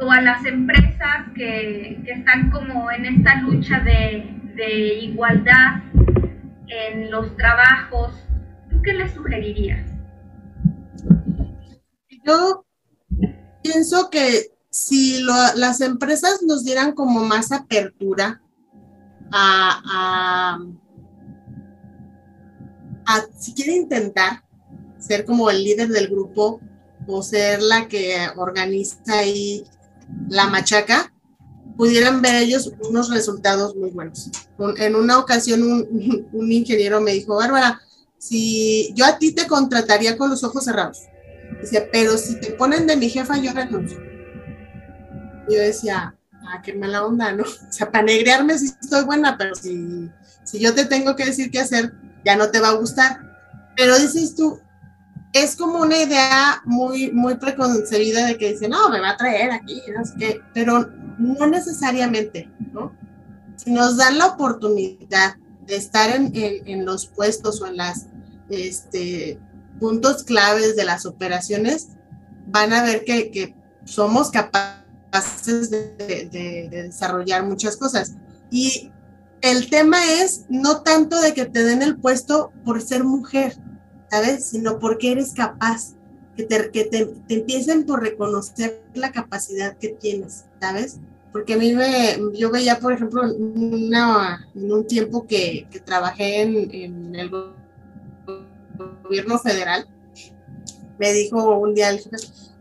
o 0.00 0.10
a 0.10 0.20
las 0.20 0.44
empresas 0.44 1.28
que, 1.34 2.02
están 2.06 2.50
como 2.50 2.90
en 2.90 3.06
esta 3.06 3.40
lucha 3.42 3.80
de, 3.80 4.40
de 4.54 4.94
igualdad 5.00 5.82
en 6.68 7.10
los 7.10 7.36
trabajos, 7.36 8.12
¿tú 8.70 8.80
qué 8.82 8.94
les 8.94 9.12
sugerirías? 9.12 9.86
Yo 12.24 12.64
pienso 13.62 14.10
que 14.10 14.52
si 14.70 15.22
las 15.22 15.80
empresas 15.80 16.42
nos 16.42 16.64
dieran 16.64 16.92
como 16.92 17.24
más 17.24 17.52
apertura 17.52 18.40
a, 19.30 20.58
si 23.38 23.52
quiere 23.54 23.74
intentar 23.74 24.44
ser 24.98 25.24
como 25.26 25.50
el 25.50 25.62
líder 25.62 25.88
del 25.88 26.08
grupo 26.08 26.60
o 27.06 27.22
ser 27.22 27.60
la 27.60 27.88
que 27.88 28.16
organiza 28.36 29.18
ahí 29.18 29.64
la 30.28 30.46
machaca, 30.46 31.12
pudieran 31.76 32.22
ver 32.22 32.36
ellos 32.36 32.72
unos 32.88 33.10
resultados 33.10 33.74
muy 33.76 33.90
buenos. 33.90 34.30
en 34.76 34.94
una 34.94 35.18
ocasión 35.18 35.62
un, 36.32 36.52
ingeniero 36.52 37.00
me 37.00 37.12
dijo, 37.12 37.36
Bárbara, 37.36 37.80
si 38.18 38.92
yo 38.94 39.04
a 39.04 39.18
ti 39.18 39.32
te 39.32 39.46
contrataría 39.46 40.16
con 40.16 40.30
los 40.30 40.44
ojos 40.44 40.64
cerrados, 40.64 40.98
Decía, 41.60 41.88
pero 41.92 42.16
si 42.16 42.40
te 42.40 42.52
ponen 42.52 42.86
de 42.86 42.96
mi 42.96 43.08
jefa, 43.10 43.36
yo 43.36 43.52
renuncio. 43.52 43.98
Yo 45.48 45.58
decía, 45.58 46.16
ah, 46.32 46.62
qué 46.62 46.72
mala 46.72 47.04
onda, 47.04 47.32
¿no? 47.32 47.44
O 47.68 47.72
sea, 47.72 47.90
para 47.90 48.04
negrearme 48.04 48.58
sí 48.58 48.72
estoy 48.80 49.04
buena, 49.04 49.36
pero 49.36 49.54
si, 49.54 50.10
si 50.44 50.58
yo 50.58 50.74
te 50.74 50.86
tengo 50.86 51.14
que 51.14 51.26
decir 51.26 51.50
qué 51.50 51.60
hacer, 51.60 51.92
ya 52.24 52.36
no 52.36 52.50
te 52.50 52.60
va 52.60 52.70
a 52.70 52.74
gustar. 52.74 53.20
Pero 53.76 53.98
dices 53.98 54.34
tú, 54.34 54.60
es 55.32 55.56
como 55.56 55.78
una 55.78 55.98
idea 55.98 56.62
muy, 56.64 57.10
muy 57.10 57.36
preconcebida 57.36 58.26
de 58.26 58.36
que 58.36 58.52
dice, 58.52 58.68
no, 58.68 58.90
me 58.90 59.00
va 59.00 59.10
a 59.10 59.16
traer 59.16 59.50
aquí, 59.50 59.80
pero 60.52 60.88
no 61.18 61.46
necesariamente. 61.46 62.50
Si 63.56 63.70
nos 63.70 63.96
dan 63.96 64.18
la 64.18 64.26
oportunidad 64.26 65.36
de 65.66 65.76
estar 65.76 66.14
en, 66.14 66.32
en, 66.34 66.84
los 66.84 67.06
puestos 67.06 67.62
o 67.62 67.66
en 67.66 67.76
las 67.76 68.06
este, 68.50 69.38
puntos 69.80 70.24
claves 70.24 70.76
de 70.76 70.84
las 70.84 71.06
operaciones, 71.06 71.88
van 72.46 72.72
a 72.72 72.82
ver 72.82 73.04
que, 73.04 73.54
somos 73.84 74.30
capaces 74.30 75.70
de, 75.70 76.68
desarrollar 76.70 77.44
muchas 77.44 77.76
cosas. 77.76 78.14
Y 78.50 78.92
el 79.40 79.68
tema 79.70 79.98
es 80.04 80.44
no 80.48 80.82
tanto 80.82 81.20
de 81.20 81.34
que 81.34 81.46
te 81.46 81.64
den 81.64 81.82
el 81.82 81.96
puesto 81.96 82.52
por 82.64 82.80
ser 82.80 83.02
mujer, 83.02 83.56
¿sabes? 84.12 84.44
Sino 84.44 84.78
porque 84.78 85.12
eres 85.12 85.32
capaz, 85.32 85.94
que 86.36 86.44
te, 86.44 86.70
que 86.70 86.84
te, 86.84 87.14
empiecen 87.28 87.84
por 87.84 88.02
reconocer 88.02 88.82
la 88.94 89.10
capacidad 89.10 89.76
que 89.78 89.88
tienes, 89.88 90.44
¿sabes? 90.60 90.98
Porque 91.32 91.54
a 91.54 91.56
mí 91.56 91.72
me, 91.72 92.18
yo 92.34 92.50
veía, 92.50 92.78
por 92.78 92.92
ejemplo, 92.92 93.22
una, 93.22 94.46
en 94.54 94.70
un 94.70 94.86
tiempo 94.86 95.26
que, 95.26 95.66
que 95.70 95.80
trabajé 95.80 96.42
en, 96.42 96.70
en 96.74 97.14
el 97.14 97.30
gobierno 99.02 99.38
federal, 99.38 99.88
me 100.98 101.12
dijo 101.14 101.58
un 101.58 101.74
día 101.74 101.88
el 101.88 102.00
jefe, 102.00 102.16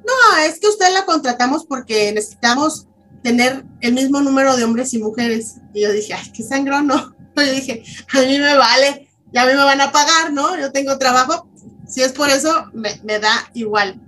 no, 0.06 0.44
es 0.46 0.58
que 0.60 0.68
usted 0.68 0.94
la 0.94 1.06
contratamos 1.06 1.66
porque 1.66 2.14
necesitamos 2.14 2.88
tener 3.22 3.66
el 3.82 3.94
mismo 3.94 4.22
número 4.22 4.56
de 4.56 4.64
hombres 4.64 4.94
y 4.94 5.00
mujeres. 5.00 5.58
Y 5.74 5.82
yo 5.82 5.92
dije, 5.92 6.14
ay, 6.14 6.32
qué 6.32 6.44
sangrón, 6.44 6.88
no. 6.88 7.16
Yo 7.36 7.44
dije, 7.44 7.84
a 8.14 8.22
mí 8.22 8.38
me 8.40 8.58
vale, 8.58 9.08
ya 9.32 9.46
me 9.46 9.56
van 9.56 9.82
a 9.82 9.92
pagar, 9.92 10.34
¿no? 10.34 10.58
Yo 10.58 10.72
tengo 10.72 10.98
trabajo, 10.98 11.48
si 11.88 12.02
es 12.02 12.12
por 12.12 12.30
eso, 12.30 12.66
me, 12.74 13.20
da 13.20 13.50
igual. 13.54 14.00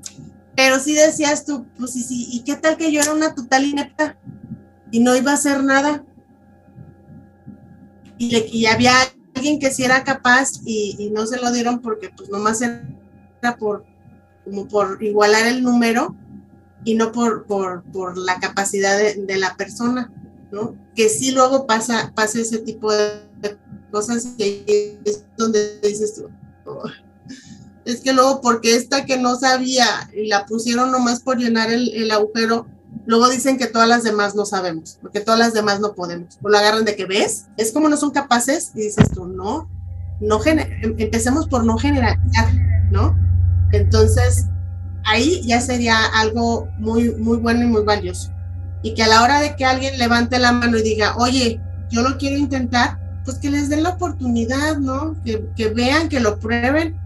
Pero 0.55 0.79
si 0.79 0.93
decías 0.93 1.45
tú, 1.45 1.65
pues 1.77 1.91
sí, 1.93 2.03
sí, 2.03 2.27
¿y 2.31 2.43
qué 2.43 2.55
tal 2.55 2.77
que 2.77 2.91
yo 2.91 3.01
era 3.01 3.13
una 3.13 3.33
total 3.33 3.65
inepta 3.65 4.17
y 4.91 4.99
no 4.99 5.15
iba 5.15 5.31
a 5.31 5.35
hacer 5.35 5.63
nada? 5.63 6.03
Y, 8.17 8.37
y 8.37 8.65
había 8.67 8.93
alguien 9.35 9.59
que 9.59 9.71
sí 9.71 9.83
era 9.83 10.03
capaz 10.03 10.51
y, 10.65 11.09
no 11.13 11.25
se 11.25 11.39
lo 11.39 11.51
dieron 11.51 11.79
porque 11.79 12.09
pues 12.09 12.29
nomás 12.29 12.61
era 12.61 13.57
por, 13.57 13.85
como 14.45 14.67
por 14.67 15.01
igualar 15.01 15.47
el 15.47 15.63
número 15.63 16.15
y 16.83 16.95
no 16.95 17.11
por, 17.11 17.45
por, 17.45 17.83
por 17.91 18.17
la 18.17 18.39
capacidad 18.39 18.97
de, 18.97 19.37
la 19.37 19.55
persona, 19.55 20.11
¿no? 20.51 20.75
Que 20.95 21.09
sí 21.09 21.31
luego 21.31 21.65
pasa, 21.65 22.11
pasa 22.15 22.39
ese 22.39 22.59
tipo 22.59 22.91
de 22.93 23.32
cosas 23.93 24.27
y 24.39 24.63
es 25.05 25.23
donde 25.37 25.79
dices 25.83 26.15
tú, 26.15 26.27
oh, 26.65 26.83
es 27.85 28.01
que 28.01 28.11
luego 28.11 28.41
porque 28.41 28.75
esta 28.75 29.05
que 29.05 29.17
no 29.17 29.37
sabía 29.37 29.85
y 30.15 30.27
la 30.27 30.47
pusieron 30.47 30.91
nomás 30.91 31.19
por 31.19 31.37
llenar 31.37 31.71
el, 31.71 32.11
agujero, 32.11 32.67
Luego 33.05 33.27
dicen 33.27 33.57
que 33.57 33.65
todas 33.65 33.89
las 33.89 34.03
demás 34.03 34.35
no 34.35 34.45
sabemos, 34.45 34.99
porque 35.01 35.19
todas 35.19 35.39
las 35.39 35.53
demás 35.53 35.79
no 35.79 35.93
podemos. 35.93 36.37
O 36.43 36.47
lo 36.47 36.57
agarran 36.57 36.85
de 36.85 36.95
que 36.95 37.05
ves, 37.05 37.47
es 37.57 37.71
como 37.71 37.89
no 37.89 37.97
son 37.97 38.11
capaces 38.11 38.71
y 38.75 38.81
dices 38.81 39.09
tú, 39.11 39.25
no, 39.25 39.67
no 40.21 40.39
em, 40.45 40.95
empecemos 40.99 41.47
por 41.47 41.65
no 41.65 41.77
generalizar, 41.79 42.53
¿no? 42.91 43.17
Entonces, 43.71 44.45
ahí 45.05 45.41
ya 45.43 45.59
sería 45.59 45.97
algo 46.13 46.67
muy, 46.77 47.15
muy 47.15 47.37
bueno 47.37 47.63
y 47.63 47.67
muy 47.67 47.83
valioso. 47.83 48.31
Y 48.83 48.93
que 48.93 49.03
a 49.03 49.07
la 49.07 49.23
hora 49.23 49.41
de 49.41 49.55
que 49.55 49.65
alguien 49.65 49.97
levante 49.97 50.37
la 50.37 50.51
mano 50.51 50.77
y 50.77 50.83
diga, 50.83 51.17
oye, 51.17 51.59
yo 51.89 52.03
lo 52.03 52.17
quiero 52.19 52.37
intentar, 52.37 52.99
pues 53.25 53.37
que 53.37 53.49
les 53.49 53.69
den 53.69 53.83
la 53.83 53.89
oportunidad, 53.89 54.77
¿no? 54.77 55.15
Que, 55.23 55.49
que 55.55 55.69
vean, 55.69 56.09
que 56.09 56.19
lo 56.19 56.39
prueben 56.39 57.01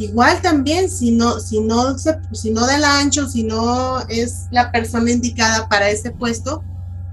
Igual 0.00 0.40
también, 0.40 0.88
si 0.88 1.10
no, 1.12 1.40
si 1.40 1.60
no, 1.60 1.98
si 1.98 2.50
no 2.50 2.66
del 2.66 2.84
ancho, 2.84 3.28
si 3.28 3.42
no 3.42 4.00
es 4.08 4.46
la 4.50 4.72
persona 4.72 5.10
indicada 5.10 5.68
para 5.68 5.90
ese 5.90 6.10
puesto, 6.10 6.64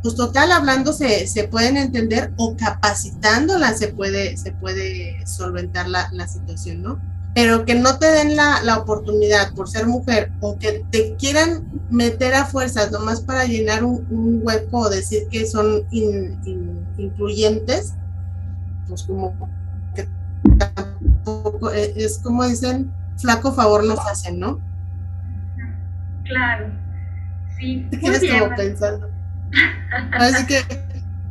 pues 0.01 0.15
total, 0.15 0.53
hablando 0.53 0.93
se, 0.93 1.27
se 1.27 1.49
pueden 1.49 1.75
entender 1.75 2.31
o 2.37 2.55
capacitándola 2.55 3.73
se 3.73 3.89
puede, 3.89 4.37
se 4.37 4.53
puede 4.53 5.17
solventar 5.25 5.89
la, 5.89 6.07
la 6.13 6.29
situación, 6.29 6.81
¿no? 6.81 7.01
Pero 7.35 7.65
que 7.65 7.75
no 7.75 7.99
te 7.99 8.05
den 8.05 8.37
la, 8.37 8.63
la, 8.63 8.77
oportunidad 8.77 9.53
por 9.53 9.69
ser 9.69 9.85
mujer 9.85 10.31
o 10.39 10.57
que 10.57 10.85
te 10.89 11.17
quieran 11.17 11.69
meter 11.89 12.35
a 12.35 12.45
fuerzas 12.45 12.89
nomás 12.89 13.19
para 13.19 13.43
llenar 13.43 13.83
un, 13.83 14.07
un 14.09 14.39
hueco 14.43 14.79
o 14.79 14.89
decir 14.89 15.27
que 15.29 15.45
son 15.45 15.83
incluyentes, 16.97 17.95
pues 18.87 19.03
como 19.03 19.33
que 19.95 20.07
eh, 21.73 21.93
es 21.95 22.19
como 22.19 22.45
dicen, 22.45 22.91
flaco 23.17 23.53
favor 23.53 23.83
nos 23.83 23.99
hacen, 23.99 24.39
¿no? 24.39 24.59
Claro, 26.25 26.71
sí. 27.57 27.87
¿Qué 27.91 28.29
como 28.29 28.55
pensando? 28.55 29.09
Así 30.11 30.45
que 30.45 30.87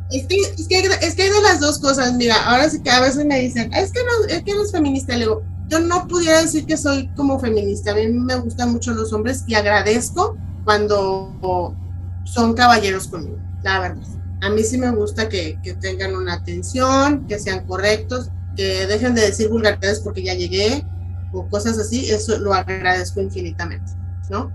es 0.09 0.25
que, 0.25 0.35
es, 0.35 0.67
que, 0.67 0.77
es 1.05 1.15
que 1.15 1.23
hay 1.23 1.29
de 1.29 1.41
las 1.41 1.59
dos 1.59 1.79
cosas, 1.79 2.13
mira, 2.13 2.35
ahora 2.45 2.69
sí 2.69 2.81
que 2.81 2.89
a 2.89 3.01
veces 3.01 3.25
me 3.25 3.39
dicen, 3.39 3.73
es 3.73 3.91
que 3.91 3.99
no 4.03 4.33
es, 4.33 4.43
que 4.43 4.53
no 4.53 4.63
es 4.63 4.71
feminista, 4.71 5.13
le 5.13 5.19
digo, 5.19 5.43
yo 5.67 5.79
no 5.79 6.07
pudiera 6.07 6.41
decir 6.41 6.65
que 6.65 6.77
soy 6.77 7.09
como 7.09 7.39
feminista, 7.39 7.91
a 7.91 7.95
mí 7.95 8.07
me 8.07 8.35
gustan 8.35 8.71
mucho 8.71 8.93
los 8.93 9.11
hombres 9.11 9.43
y 9.47 9.55
agradezco 9.55 10.37
cuando 10.63 11.75
son 12.23 12.53
caballeros 12.53 13.07
conmigo, 13.07 13.37
la 13.63 13.79
verdad. 13.79 14.16
A 14.41 14.49
mí 14.49 14.63
sí 14.63 14.77
me 14.77 14.91
gusta 14.91 15.29
que, 15.29 15.59
que 15.63 15.73
tengan 15.73 16.15
una 16.15 16.33
atención, 16.33 17.25
que 17.27 17.39
sean 17.39 17.65
correctos, 17.65 18.29
que 18.55 18.87
dejen 18.87 19.15
de 19.15 19.21
decir 19.21 19.49
vulgaridades 19.49 19.99
porque 19.99 20.23
ya 20.23 20.33
llegué 20.33 20.85
o 21.31 21.47
cosas 21.47 21.77
así, 21.77 22.09
eso 22.09 22.37
lo 22.39 22.53
agradezco 22.53 23.21
infinitamente, 23.21 23.91
¿no? 24.29 24.51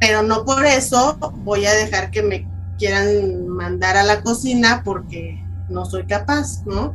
Pero 0.00 0.22
no 0.22 0.44
por 0.44 0.64
eso 0.64 1.16
voy 1.44 1.66
a 1.66 1.72
dejar 1.72 2.10
que 2.10 2.22
me 2.22 2.48
quieran 2.78 3.48
mandar 3.48 3.96
a 3.96 4.04
la 4.04 4.22
cocina 4.22 4.82
porque 4.84 5.44
no 5.68 5.84
soy 5.84 6.06
capaz, 6.06 6.64
¿no? 6.66 6.94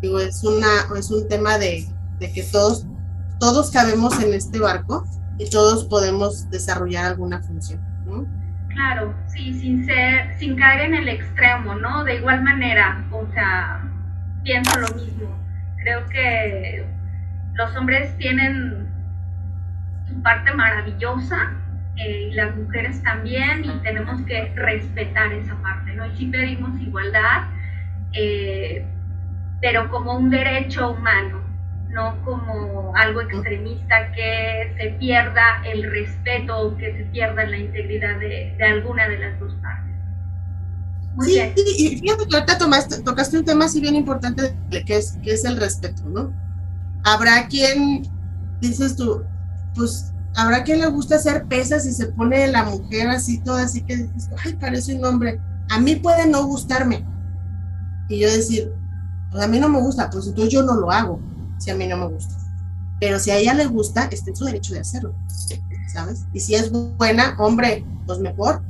Digo, 0.00 0.20
es, 0.20 0.44
una, 0.44 0.68
es 0.98 1.10
un 1.10 1.26
tema 1.28 1.58
de, 1.58 1.88
de 2.18 2.32
que 2.32 2.42
todos, 2.42 2.86
todos 3.40 3.70
cabemos 3.70 4.18
en 4.22 4.34
este 4.34 4.58
barco 4.58 5.04
y 5.38 5.48
todos 5.48 5.84
podemos 5.84 6.48
desarrollar 6.50 7.06
alguna 7.06 7.42
función, 7.42 7.80
¿no? 8.06 8.26
Claro, 8.76 9.14
sí, 9.28 9.54
sin 9.54 9.86
ser, 9.86 10.36
sin 10.36 10.54
caer 10.54 10.82
en 10.82 10.94
el 10.96 11.08
extremo, 11.08 11.74
¿no? 11.76 12.04
De 12.04 12.16
igual 12.16 12.42
manera, 12.42 13.02
o 13.10 13.26
sea, 13.32 13.80
pienso 14.44 14.78
lo 14.78 14.88
mismo. 14.88 15.34
Creo 15.78 16.06
que 16.10 16.84
los 17.54 17.74
hombres 17.74 18.14
tienen 18.18 18.86
su 20.06 20.22
parte 20.22 20.52
maravillosa 20.52 21.54
eh, 21.96 22.28
y 22.30 22.34
las 22.34 22.54
mujeres 22.54 23.02
también 23.02 23.64
y 23.64 23.70
tenemos 23.82 24.20
que 24.26 24.52
respetar 24.54 25.32
esa 25.32 25.54
parte, 25.62 25.94
¿no? 25.94 26.04
Y 26.08 26.14
sí 26.14 26.26
pedimos 26.26 26.78
igualdad, 26.78 27.44
eh, 28.12 28.84
pero 29.62 29.88
como 29.88 30.18
un 30.18 30.28
derecho 30.28 30.90
humano, 30.90 31.40
no 31.96 32.22
como 32.24 32.94
algo 32.94 33.22
extremista 33.22 34.12
que 34.12 34.74
se 34.78 34.90
pierda 34.98 35.62
el 35.64 35.90
respeto 35.90 36.58
o 36.58 36.76
que 36.76 36.94
se 36.94 37.04
pierda 37.04 37.44
la 37.46 37.56
integridad 37.56 38.20
de, 38.20 38.56
alguna 38.62 39.08
de 39.08 39.18
las 39.18 39.40
dos 39.40 39.54
partes. 39.54 39.94
Muy 41.14 41.26
sí, 41.26 41.40
y 41.78 41.98
fíjate 41.98 42.26
que 42.28 42.36
ahorita 42.36 42.58
tomaste, 42.58 43.00
tocaste 43.00 43.38
un 43.38 43.44
tema 43.46 43.64
así 43.64 43.80
bien 43.80 43.96
importante 43.96 44.54
que 44.70 44.96
es, 44.96 45.18
que 45.22 45.32
es 45.32 45.46
el 45.46 45.56
respeto, 45.56 46.02
¿no? 46.04 46.32
Habrá 47.02 47.48
quien, 47.48 48.06
dices 48.60 48.96
tú, 48.96 49.24
pues 49.74 50.12
habrá 50.34 50.62
quien 50.62 50.80
le 50.80 50.88
gusta 50.88 51.16
hacer 51.16 51.46
pesas 51.46 51.86
y 51.86 51.92
se 51.92 52.08
pone 52.08 52.46
la 52.48 52.64
mujer 52.64 53.08
así 53.08 53.42
toda 53.42 53.62
así 53.62 53.80
que 53.82 53.96
dices, 53.96 54.30
ay, 54.44 54.54
parece 54.54 54.94
un 54.94 55.04
hombre. 55.06 55.40
A 55.70 55.80
mí 55.80 55.96
puede 55.96 56.28
no 56.28 56.44
gustarme. 56.44 57.06
Y 58.10 58.20
yo 58.20 58.30
decir, 58.30 58.70
pues 59.30 59.42
a 59.42 59.48
mí 59.48 59.58
no 59.58 59.70
me 59.70 59.80
gusta, 59.80 60.10
pues 60.10 60.26
entonces 60.26 60.52
yo 60.52 60.62
no 60.62 60.74
lo 60.74 60.90
hago, 60.90 61.18
si 61.58 61.70
a 61.70 61.74
mí 61.74 61.86
no 61.86 61.96
me 61.96 62.08
gusta. 62.08 62.34
Pero 63.00 63.18
si 63.18 63.30
a 63.30 63.36
ella 63.36 63.54
le 63.54 63.66
gusta, 63.66 64.04
está 64.10 64.30
en 64.30 64.36
su 64.36 64.44
derecho 64.44 64.74
de 64.74 64.80
hacerlo, 64.80 65.14
¿sabes? 65.92 66.24
Y 66.32 66.40
si 66.40 66.54
es 66.54 66.70
buena, 66.70 67.36
hombre, 67.38 67.84
pues 68.06 68.18
mejor, 68.18 68.62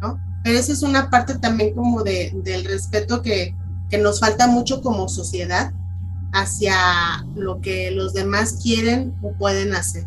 ¿no? 0.00 0.20
Pero 0.44 0.58
esa 0.58 0.72
es 0.72 0.82
una 0.82 1.10
parte 1.10 1.38
también 1.38 1.74
como 1.74 2.02
de, 2.02 2.32
del 2.44 2.64
respeto 2.64 3.22
que, 3.22 3.54
que 3.90 3.98
nos 3.98 4.20
falta 4.20 4.46
mucho 4.46 4.82
como 4.82 5.08
sociedad 5.08 5.72
hacia 6.32 7.26
lo 7.34 7.60
que 7.60 7.90
los 7.90 8.14
demás 8.14 8.58
quieren 8.62 9.14
o 9.22 9.32
pueden 9.32 9.74
hacer, 9.74 10.06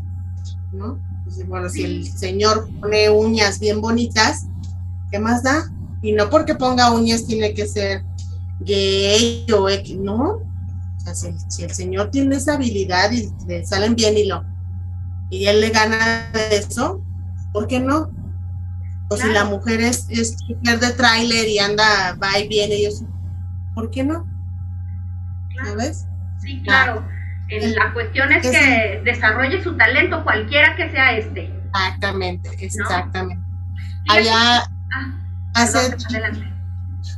¿no? 0.71 0.99
bueno, 1.47 1.69
si 1.69 1.83
el 1.83 2.05
señor 2.05 2.69
pone 2.79 3.09
uñas 3.09 3.59
bien 3.59 3.81
bonitas, 3.81 4.45
¿qué 5.11 5.19
más 5.19 5.43
da? 5.43 5.71
Y 6.01 6.13
no 6.13 6.29
porque 6.29 6.55
ponga 6.55 6.91
uñas 6.91 7.25
tiene 7.25 7.53
que 7.53 7.67
ser 7.67 8.03
gay 8.59 9.45
o 9.51 9.67
X, 9.69 9.97
no. 9.97 10.41
Sea, 11.06 11.14
si, 11.14 11.64
el 11.64 11.72
señor 11.72 12.10
tiene 12.10 12.36
esa 12.36 12.56
habilidad 12.56 13.12
y 13.12 13.32
le 13.47 13.64
salen 13.64 13.95
bien 13.95 14.18
y 14.18 14.26
lo, 14.26 14.43
y 15.30 15.45
él 15.45 15.62
le 15.62 15.70
gana 15.70 16.30
de 16.34 16.58
eso, 16.58 17.03
¿por 17.53 17.68
qué 17.68 17.80
no? 17.80 18.12
O 19.10 19.18
si 19.18 19.28
la 19.30 19.45
mujer 19.45 19.82
es, 19.82 20.08
es 20.10 20.36
de 20.64 20.91
tráiler 20.93 21.47
y 21.47 21.60
anda, 21.60 22.18
va 22.22 22.39
y 22.39 22.47
viene 22.47 22.76
y 22.76 22.86
eso, 22.86 23.08
¿por 23.76 23.91
qué 23.91 24.03
no? 24.03 24.26
¿Sabes? 25.64 26.08
Sí, 26.41 26.62
claro. 26.64 27.06
la 27.49 27.93
cuestión 27.93 28.32
es, 28.32 28.49
que 28.49 29.01
desarrolle 29.06 29.64
su 29.64 29.78
talento, 29.78 30.24
cualquiera 30.24 30.76
que 30.76 30.89
sea 30.89 31.18
este. 31.18 31.53
Exactamente, 31.68 32.49
exactamente. 32.60 33.45
Allá 34.10 34.64
ah, 34.64 35.22
hace, 35.53 35.95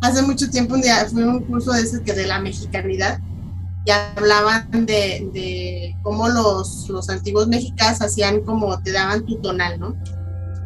hace 0.02 0.22
mucho 0.24 0.50
tiempo 0.50 0.76
un 0.76 0.82
día 0.82 1.06
fue 1.10 1.26
un 1.26 1.44
curso 1.46 1.72
de 1.72 1.82
ese 1.82 2.04
que 2.04 2.14
de 2.14 2.28
la 2.28 2.40
mexicanidad 2.40 3.20
y 3.88 3.90
hablaban 3.90 4.86
de, 4.86 5.30
de 5.34 5.96
cómo 6.04 6.28
los, 6.28 6.90
los 6.90 7.10
antiguos 7.10 7.48
mexicanos 7.48 8.02
hacían 8.02 8.42
como 8.42 8.78
te 8.84 8.92
daban 8.92 9.26
tu 9.26 9.40
tonal, 9.40 9.80
¿no? 9.80 9.96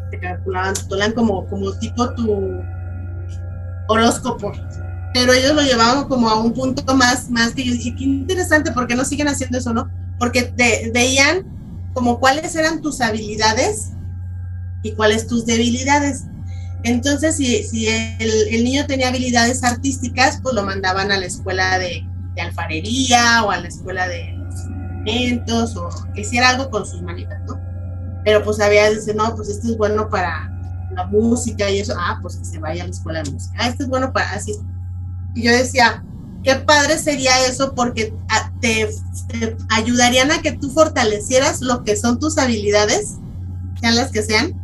Te 0.10 0.20
calculaban 0.20 0.74
tu 0.74 0.88
tonal 0.88 1.14
como, 1.14 1.46
como 1.46 1.72
tipo 1.74 2.10
tu 2.16 2.64
horóscopo. 3.90 4.52
Pero 5.14 5.34
ellos 5.34 5.54
lo 5.54 5.62
llevaban 5.62 6.08
como 6.08 6.30
a 6.30 6.42
un 6.42 6.52
punto 6.52 6.96
más, 6.96 7.30
más 7.30 7.54
que 7.54 7.64
yo 7.64 7.74
dije, 7.74 7.96
qué 7.96 8.06
interesante, 8.06 8.72
¿por 8.72 8.88
qué 8.88 8.96
no 8.96 9.06
siguen 9.06 9.28
haciendo 9.28 9.60
eso, 9.60 9.72
no? 9.72 9.88
Porque 10.18 10.44
te, 10.44 10.90
veían 10.92 11.46
como 11.94 12.20
cuáles 12.20 12.56
eran 12.56 12.82
tus 12.82 13.02
habilidades 13.02 13.92
y 14.82 14.94
cuáles 14.94 15.28
tus 15.28 15.46
debilidades. 15.46 16.24
Entonces, 16.84 17.38
si, 17.38 17.62
si 17.66 17.88
el, 17.88 18.64
niño 18.64 18.88
tenía 18.88 19.10
habilidades 19.10 19.64
artísticas, 19.64 20.40
pues 20.42 20.56
lo 20.56 20.64
mandaban 20.64 21.12
a 21.12 21.20
la 21.20 21.28
escuela 21.28 21.78
de, 21.78 22.04
alfarería 22.40 23.44
o 23.44 23.52
a 23.52 23.58
la 23.58 23.68
escuela 23.68 24.08
de 24.08 24.32
instrumentos 24.32 25.76
o 25.76 25.90
que 26.14 26.22
hiciera 26.22 26.50
algo 26.50 26.70
con 26.70 26.86
sus 26.86 27.02
manitas, 27.02 27.42
¿no? 27.48 27.60
Pero 28.24 28.44
pues 28.44 28.60
había, 28.60 28.90
dice, 28.90 29.14
no, 29.14 29.36
pues 29.36 29.50
esto 29.50 29.70
es 29.70 29.78
bueno 29.78 30.10
para 30.10 30.50
la 30.92 31.08
música 31.08 31.70
y 31.70 31.80
eso, 31.80 31.94
ah, 31.98 32.20
pues 32.22 32.38
que 32.38 32.46
se 32.46 32.60
vaya 32.60 32.84
a 32.84 32.88
la 32.88 32.92
escuela 32.92 33.24
de 33.24 33.32
música, 33.32 33.58
ah, 33.60 33.68
esto 33.68 33.84
es 33.84 33.90
bueno 33.90 34.14
para, 34.14 34.32
así. 34.32 34.54
Y 35.34 35.44
yo 35.44 35.52
decía, 35.52 36.04
qué 36.44 36.56
padre 36.56 36.98
sería 36.98 37.32
eso 37.48 37.74
porque 37.74 38.14
ah, 38.30 38.52
te, 38.62 38.90
te 39.28 39.58
ayudarían 39.70 40.32
a 40.32 40.42
que 40.42 40.52
tú 40.52 40.70
fortalecieras 40.70 41.62
lo 41.62 41.84
que 41.84 41.96
son 41.96 42.20
tus 42.20 42.38
habilidades, 42.38 43.16
sean 43.80 43.96
las 43.96 44.12
que 44.12 44.22
sean, 44.22 44.62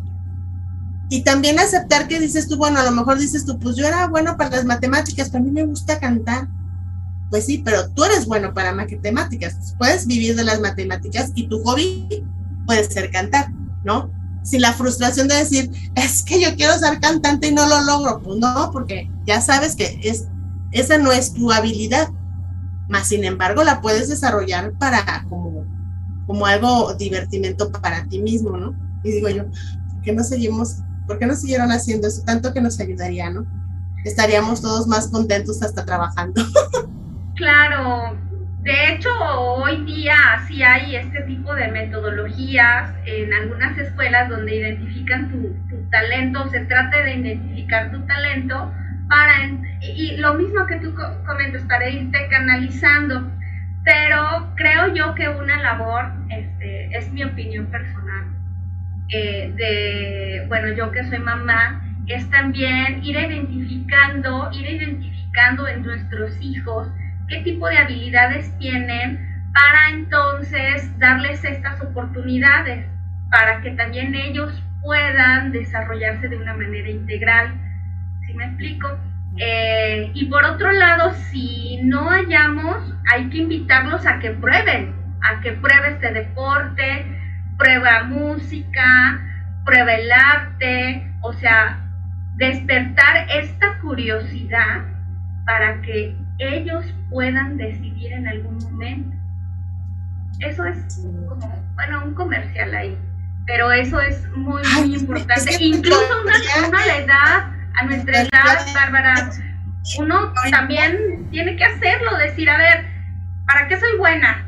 y 1.09 1.23
también 1.23 1.57
aceptar 1.57 2.07
que 2.07 2.19
dices 2.19 2.47
tú, 2.47 2.57
bueno, 2.57 2.79
a 2.79 2.83
lo 2.83 2.91
mejor 2.91 3.17
dices 3.17 3.45
tú, 3.45 3.57
pues 3.59 3.75
yo 3.75 3.87
era 3.87 4.07
bueno 4.07 4.35
para 4.35 4.57
las 4.57 4.65
matemáticas, 4.65 5.29
pero 5.29 5.41
a 5.41 5.45
mí 5.45 5.51
me 5.51 5.65
gusta 5.65 5.99
cantar. 5.99 6.47
Pues 7.29 7.45
sí, 7.45 7.61
pero 7.63 7.89
tú 7.89 8.03
eres 8.03 8.25
bueno 8.25 8.53
para 8.53 8.73
matemáticas. 8.73 9.75
Puedes 9.77 10.07
vivir 10.07 10.35
de 10.35 10.43
las 10.43 10.59
matemáticas 10.59 11.31
y 11.35 11.47
tu 11.47 11.61
hobby 11.63 12.25
puede 12.65 12.83
ser 12.85 13.11
cantar, 13.11 13.51
¿no? 13.83 14.11
Sin 14.43 14.61
la 14.61 14.73
frustración 14.73 15.27
de 15.27 15.35
decir, 15.35 15.71
es 15.95 16.23
que 16.23 16.41
yo 16.41 16.55
quiero 16.55 16.77
ser 16.77 16.99
cantante 16.99 17.47
y 17.47 17.53
no 17.53 17.67
lo 17.67 17.81
logro. 17.81 18.21
Pues 18.21 18.37
no, 18.39 18.69
porque 18.71 19.11
ya 19.25 19.41
sabes 19.41 19.75
que 19.75 19.99
es, 20.03 20.25
esa 20.71 20.97
no 20.97 21.11
es 21.11 21.33
tu 21.33 21.51
habilidad. 21.51 22.09
Más 22.87 23.07
sin 23.07 23.25
embargo, 23.25 23.63
la 23.63 23.81
puedes 23.81 24.07
desarrollar 24.07 24.71
para 24.79 25.25
como, 25.27 25.65
como 26.25 26.45
algo 26.45 26.93
divertimento 26.93 27.71
para 27.71 28.05
ti 28.05 28.19
mismo, 28.19 28.55
¿no? 28.55 28.73
Y 29.03 29.11
digo 29.11 29.27
yo, 29.27 29.43
¿por 29.91 30.01
qué 30.01 30.13
no 30.13 30.23
seguimos 30.23 30.77
¿por 31.07 31.17
qué 31.17 31.25
no 31.25 31.35
siguieron 31.35 31.71
haciendo 31.71 32.07
eso? 32.07 32.21
Tanto 32.23 32.53
que 32.53 32.61
nos 32.61 32.79
ayudaría, 32.79 33.29
¿no? 33.29 33.47
Estaríamos 34.03 34.61
todos 34.61 34.85
más 34.87 35.07
contentos 35.07 35.63
hasta 35.63 35.85
trabajando. 35.85 36.43
claro, 37.37 38.17
de 38.67 38.91
hecho, 38.91 39.09
hoy 39.19 39.85
día 39.85 40.17
sí 40.45 40.61
hay 40.61 40.97
este 40.97 41.21
tipo 41.21 41.55
de 41.55 41.69
metodologías 41.69 42.93
en 43.05 43.33
algunas 43.33 43.77
escuelas 43.77 44.27
donde 44.27 44.55
identifican 44.55 45.29
tu, 45.29 45.55
talento, 45.89 46.49
se 46.49 46.59
trata 46.65 47.01
de 47.03 47.15
identificar 47.15 47.91
tu 47.91 48.05
talento 48.05 48.73
para, 49.07 49.33
y 49.81 50.17
lo 50.17 50.33
mismo 50.33 50.65
que 50.65 50.81
tú 50.81 50.93
comentas, 51.25 51.61
para 51.63 51.87
irte 51.87 52.27
canalizando. 52.29 53.31
Pero 53.85 54.51
creo 54.55 54.93
yo 54.93 55.15
que 55.15 55.29
una 55.29 55.61
labor, 55.61 56.11
este, 56.29 56.97
es 56.97 57.09
mi 57.13 57.23
opinión 57.23 57.67
personal, 57.67 58.25
eh, 59.07 59.53
de, 59.55 60.45
bueno, 60.49 60.73
yo 60.73 60.91
que 60.91 61.05
soy 61.05 61.19
mamá, 61.19 61.81
es 62.07 62.29
también 62.29 63.01
ir 63.01 63.15
identificando, 63.15 64.49
ir 64.51 64.71
identificando 64.71 65.69
en 65.69 65.83
nuestros 65.83 66.37
hijos 66.41 66.89
qué 67.27 67.41
tipo 67.41 67.67
de 67.67 67.77
habilidades 67.77 68.57
tienen 68.57 69.27
para 69.53 69.89
entonces 69.89 70.97
darles 70.99 71.43
estas 71.43 71.81
oportunidades, 71.81 72.85
para 73.29 73.61
que 73.61 73.71
también 73.71 74.13
ellos 74.15 74.63
puedan 74.81 75.51
desarrollarse 75.51 76.29
de 76.29 76.37
una 76.37 76.53
manera 76.53 76.89
integral. 76.89 77.53
¿Sí 78.25 78.33
me 78.33 78.45
explico? 78.45 78.97
Eh, 79.37 80.11
y 80.13 80.25
por 80.25 80.45
otro 80.45 80.71
lado, 80.71 81.13
si 81.31 81.81
no 81.83 82.09
hallamos, 82.09 82.77
hay 83.11 83.29
que 83.29 83.39
invitarlos 83.39 84.05
a 84.05 84.19
que 84.19 84.31
prueben, 84.31 84.95
a 85.21 85.41
que 85.41 85.53
pruebe 85.53 85.89
este 85.89 86.11
deporte, 86.11 87.05
prueba 87.57 88.03
música, 88.03 89.21
prueba 89.65 89.93
el 89.93 90.11
arte, 90.11 91.11
o 91.21 91.33
sea, 91.33 91.79
despertar 92.35 93.27
esta 93.29 93.79
curiosidad 93.79 94.85
para 95.45 95.81
que 95.81 96.15
ellos 96.39 96.85
puedan 97.09 97.57
decidir 97.57 98.13
en 98.13 98.27
algún 98.27 98.57
momento. 98.59 99.15
Eso 100.39 100.65
es 100.65 100.99
como, 101.27 101.65
bueno, 101.75 102.03
un 102.05 102.13
comercial 102.13 102.73
ahí, 102.75 102.97
pero 103.47 103.71
eso 103.71 103.99
es 103.99 104.27
muy, 104.35 104.61
muy 104.75 104.95
importante. 104.95 105.55
Incluso 105.59 106.21
una, 106.21 106.67
una 106.67 106.95
edad 106.95 107.51
a 107.75 107.85
nuestra 107.85 108.21
edad, 108.21 108.65
Bárbara, 108.73 109.31
uno 109.99 110.33
también 110.51 111.27
tiene 111.31 111.55
que 111.55 111.63
hacerlo, 111.63 112.17
decir, 112.17 112.49
a 112.49 112.57
ver, 112.57 112.85
¿para 113.45 113.67
qué 113.67 113.79
soy 113.79 113.97
buena? 113.97 114.43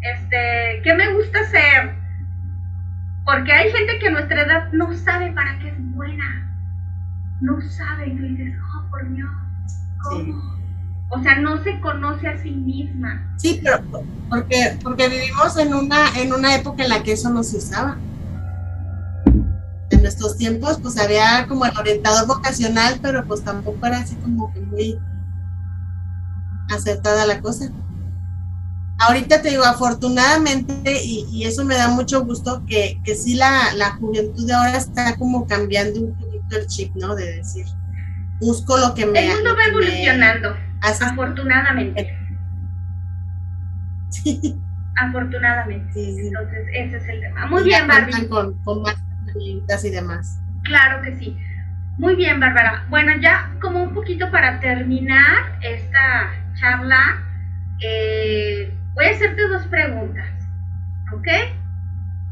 Este, 0.00 0.80
¿qué 0.84 0.94
me 0.94 1.12
gusta 1.14 1.40
hacer? 1.40 1.94
Porque 3.24 3.52
hay 3.52 3.72
gente 3.72 3.98
que 3.98 4.08
a 4.08 4.12
nuestra 4.12 4.42
edad 4.42 4.72
no 4.72 4.92
sabe 4.94 5.32
para 5.32 5.58
qué 5.58 5.68
es 5.68 5.94
buena. 5.94 6.42
No 7.40 7.60
sabe, 7.60 8.08
y 8.08 8.16
tú 8.16 8.22
dices, 8.22 8.54
oh, 8.74 8.88
por 8.90 9.06
Dios, 9.12 9.30
¿cómo? 10.02 10.55
O 11.08 11.22
sea, 11.22 11.38
no 11.38 11.62
se 11.62 11.80
conoce 11.80 12.26
a 12.26 12.42
sí 12.42 12.50
misma. 12.50 13.34
Sí, 13.36 13.60
pero 13.62 13.82
porque, 14.28 14.76
porque 14.82 15.08
vivimos 15.08 15.56
en 15.56 15.72
una, 15.72 16.08
en 16.16 16.32
una 16.32 16.54
época 16.54 16.82
en 16.82 16.88
la 16.88 17.02
que 17.02 17.12
eso 17.12 17.30
no 17.30 17.44
se 17.44 17.58
usaba. 17.58 17.96
En 19.90 20.02
nuestros 20.02 20.36
tiempos, 20.36 20.80
pues 20.82 20.98
había 20.98 21.46
como 21.46 21.64
el 21.64 21.76
orientador 21.76 22.26
vocacional, 22.26 22.98
pero 23.00 23.24
pues 23.24 23.44
tampoco 23.44 23.86
era 23.86 23.98
así 23.98 24.16
como 24.16 24.52
que 24.52 24.60
muy 24.60 24.98
acertada 26.74 27.24
la 27.24 27.40
cosa. 27.40 27.70
Ahorita 28.98 29.42
te 29.42 29.50
digo, 29.50 29.62
afortunadamente, 29.62 31.04
y, 31.04 31.44
eso 31.44 31.64
me 31.64 31.76
da 31.76 31.88
mucho 31.88 32.24
gusto, 32.24 32.64
que, 32.66 33.00
que 33.04 33.14
sí 33.14 33.34
la, 33.34 33.74
la 33.74 33.92
juventud 33.92 34.44
de 34.44 34.54
ahora 34.54 34.76
está 34.76 35.16
como 35.16 35.46
cambiando 35.46 36.00
un 36.00 36.14
poquito 36.14 36.56
el 36.56 36.66
chip, 36.66 36.96
¿no? 36.96 37.14
De 37.14 37.36
decir, 37.36 37.66
busco 38.40 38.76
lo 38.76 38.94
que 38.94 39.06
me... 39.06 39.24
El 39.24 39.34
mundo 39.34 39.54
va 39.54 39.64
evolucionando. 39.66 40.65
Afortunadamente. 40.82 42.16
Sí. 44.10 44.60
Afortunadamente. 44.96 46.26
Entonces, 46.26 46.66
ese 46.74 46.96
es 46.96 47.08
el 47.08 47.20
tema. 47.20 47.46
Muy 47.46 47.64
bien, 47.64 47.86
Barbie. 47.86 48.28
Con, 48.28 48.54
con 48.62 48.82
más 48.82 48.96
y 49.84 49.90
demás. 49.90 50.40
Claro 50.62 51.02
que 51.02 51.16
sí. 51.16 51.36
Muy 51.98 52.14
bien, 52.14 52.40
Bárbara. 52.40 52.84
Bueno, 52.88 53.12
ya 53.20 53.50
como 53.60 53.82
un 53.82 53.94
poquito 53.94 54.30
para 54.30 54.60
terminar 54.60 55.58
esta 55.62 56.30
charla, 56.54 57.22
eh, 57.80 58.74
voy 58.94 59.06
a 59.06 59.10
hacerte 59.10 59.48
dos 59.48 59.66
preguntas. 59.66 60.26
¿Ok? 61.12 61.26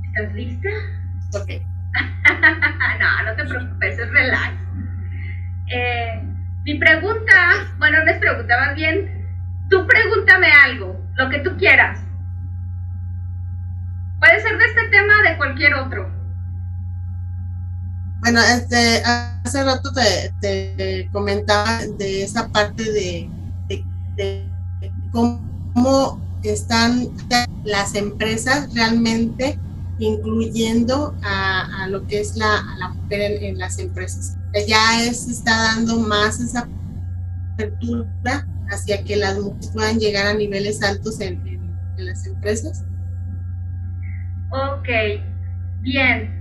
¿Estás 0.08 0.34
lista? 0.34 0.68
Ok. 1.34 1.48
no, 3.00 3.22
no 3.24 3.36
te 3.36 3.44
preocupes, 3.44 3.98
es 3.98 4.10
relax. 4.10 4.54
Eh, 5.68 6.33
mi 6.64 6.78
pregunta, 6.78 7.74
bueno, 7.78 7.98
no 8.04 8.10
es 8.10 8.18
bien, 8.74 9.28
tú 9.68 9.86
pregúntame 9.86 10.48
algo, 10.64 10.98
lo 11.16 11.28
que 11.28 11.38
tú 11.40 11.56
quieras. 11.58 12.00
Puede 14.18 14.40
ser 14.40 14.56
de 14.56 14.64
este 14.64 14.88
tema 14.88 15.22
de 15.28 15.36
cualquier 15.36 15.74
otro. 15.74 16.10
Bueno, 18.20 18.40
este, 18.40 19.02
hace 19.04 19.62
rato 19.62 19.90
te, 20.40 21.10
comentaba 21.12 21.80
de 21.98 22.22
esa 22.22 22.48
parte 22.48 22.82
de, 22.82 23.30
cómo 25.12 26.18
están 26.42 27.08
las 27.64 27.94
empresas 27.94 28.72
realmente 28.74 29.58
incluyendo 29.98 31.14
a, 31.22 31.86
lo 31.90 32.06
que 32.06 32.20
es 32.20 32.36
la 32.36 32.62
mujer 32.94 33.42
en, 33.42 33.58
las 33.58 33.78
empresas. 33.78 34.38
Ya 34.54 35.12
se 35.12 35.32
está 35.32 35.74
dando 35.74 35.98
más 35.98 36.40
esa 36.40 36.68
apertura 37.54 38.46
hacia 38.70 39.02
que 39.04 39.16
las 39.16 39.36
mujeres 39.36 39.70
puedan 39.72 39.98
llegar 39.98 40.26
a 40.26 40.34
niveles 40.34 40.82
altos 40.82 41.20
en, 41.20 41.42
las 41.96 42.26
empresas. 42.26 42.84
Ok, 44.50 44.88
bien. 45.80 46.40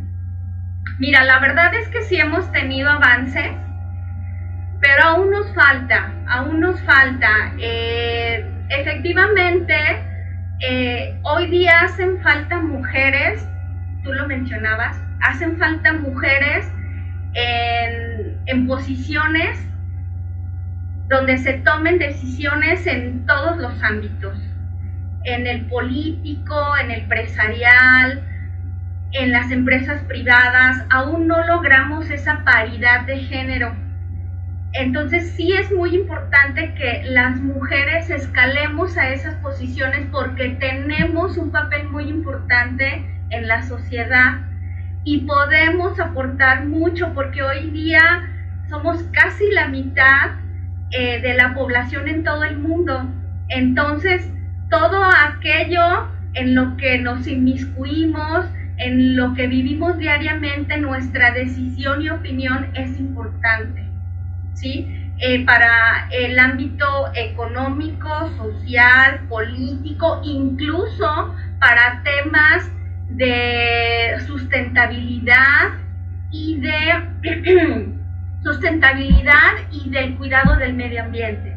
Mira, 0.99 1.23
la 1.23 1.39
verdad 1.39 1.73
es 1.73 1.87
que 1.89 2.03
sí 2.03 2.17
hemos 2.17 2.51
tenido 2.51 2.89
avances, 2.89 3.51
pero 4.79 5.03
aún 5.03 5.31
nos 5.31 5.53
falta, 5.53 6.11
aún 6.27 6.59
nos 6.59 6.79
falta. 6.81 7.53
Eh, 7.59 8.45
efectivamente, 8.69 9.75
eh, 10.67 11.19
hoy 11.23 11.49
día 11.49 11.81
hacen 11.81 12.21
falta 12.21 12.59
mujeres, 12.59 13.43
tú 14.03 14.13
lo 14.13 14.27
mencionabas, 14.27 14.97
hacen 15.21 15.57
falta 15.57 15.93
mujeres 15.93 16.65
en, 17.33 18.37
en 18.45 18.67
posiciones 18.67 19.59
donde 21.07 21.37
se 21.37 21.53
tomen 21.53 21.99
decisiones 21.99 22.87
en 22.87 23.25
todos 23.25 23.57
los 23.57 23.81
ámbitos, 23.83 24.37
en 25.25 25.47
el 25.47 25.65
político, 25.67 26.75
en 26.77 26.91
el 26.91 27.01
empresarial, 27.01 28.23
en 29.11 29.31
las 29.31 29.51
empresas 29.51 30.01
privadas, 30.03 30.83
aún 30.89 31.27
no 31.27 31.45
logramos 31.45 32.09
esa 32.09 32.43
paridad 32.43 33.01
de 33.01 33.19
género. 33.19 33.75
Entonces 34.73 35.33
sí 35.35 35.53
es 35.53 35.71
muy 35.71 35.95
importante 35.95 36.73
que 36.73 37.03
las 37.05 37.39
mujeres 37.39 38.09
escalemos 38.09 38.97
a 38.97 39.09
esas 39.09 39.35
posiciones 39.35 40.07
porque 40.11 40.57
tenemos 40.59 41.37
un 41.37 41.51
papel 41.51 41.89
muy 41.89 42.05
importante 42.05 43.05
en 43.29 43.47
la 43.47 43.61
sociedad 43.61 44.52
y 45.03 45.19
podemos 45.19 45.99
aportar 45.99 46.65
mucho 46.65 47.13
porque 47.13 47.43
hoy 47.43 47.69
día 47.71 48.29
somos 48.69 49.03
casi 49.11 49.49
la 49.51 49.67
mitad 49.67 50.31
eh, 50.91 51.19
de 51.21 51.33
la 51.33 51.53
población 51.53 52.07
en 52.07 52.23
todo 52.23 52.43
el 52.43 52.57
mundo. 52.57 53.05
Entonces, 53.49 54.29
todo 54.69 55.03
aquello 55.03 56.07
en 56.33 56.55
lo 56.55 56.77
que 56.77 56.97
nos 56.99 57.27
inmiscuimos, 57.27 58.45
en 58.77 59.15
lo 59.15 59.33
que 59.33 59.47
vivimos 59.47 59.97
diariamente, 59.97 60.77
nuestra 60.77 61.31
decisión 61.31 62.01
y 62.01 62.09
opinión 62.09 62.69
es 62.73 62.99
importante. 62.99 63.83
¿sí? 64.53 64.87
Eh, 65.19 65.45
para 65.45 66.07
el 66.11 66.39
ámbito 66.39 66.85
económico, 67.13 68.09
social, 68.37 69.21
político, 69.29 70.21
incluso 70.23 71.35
para 71.59 72.01
temas 72.03 72.69
de 73.15 74.15
sustentabilidad 74.25 75.73
y 76.31 76.59
de 76.59 77.93
sustentabilidad 78.43 79.53
y 79.71 79.89
del 79.89 80.15
cuidado 80.17 80.55
del 80.57 80.73
medio 80.73 81.03
ambiente. 81.03 81.55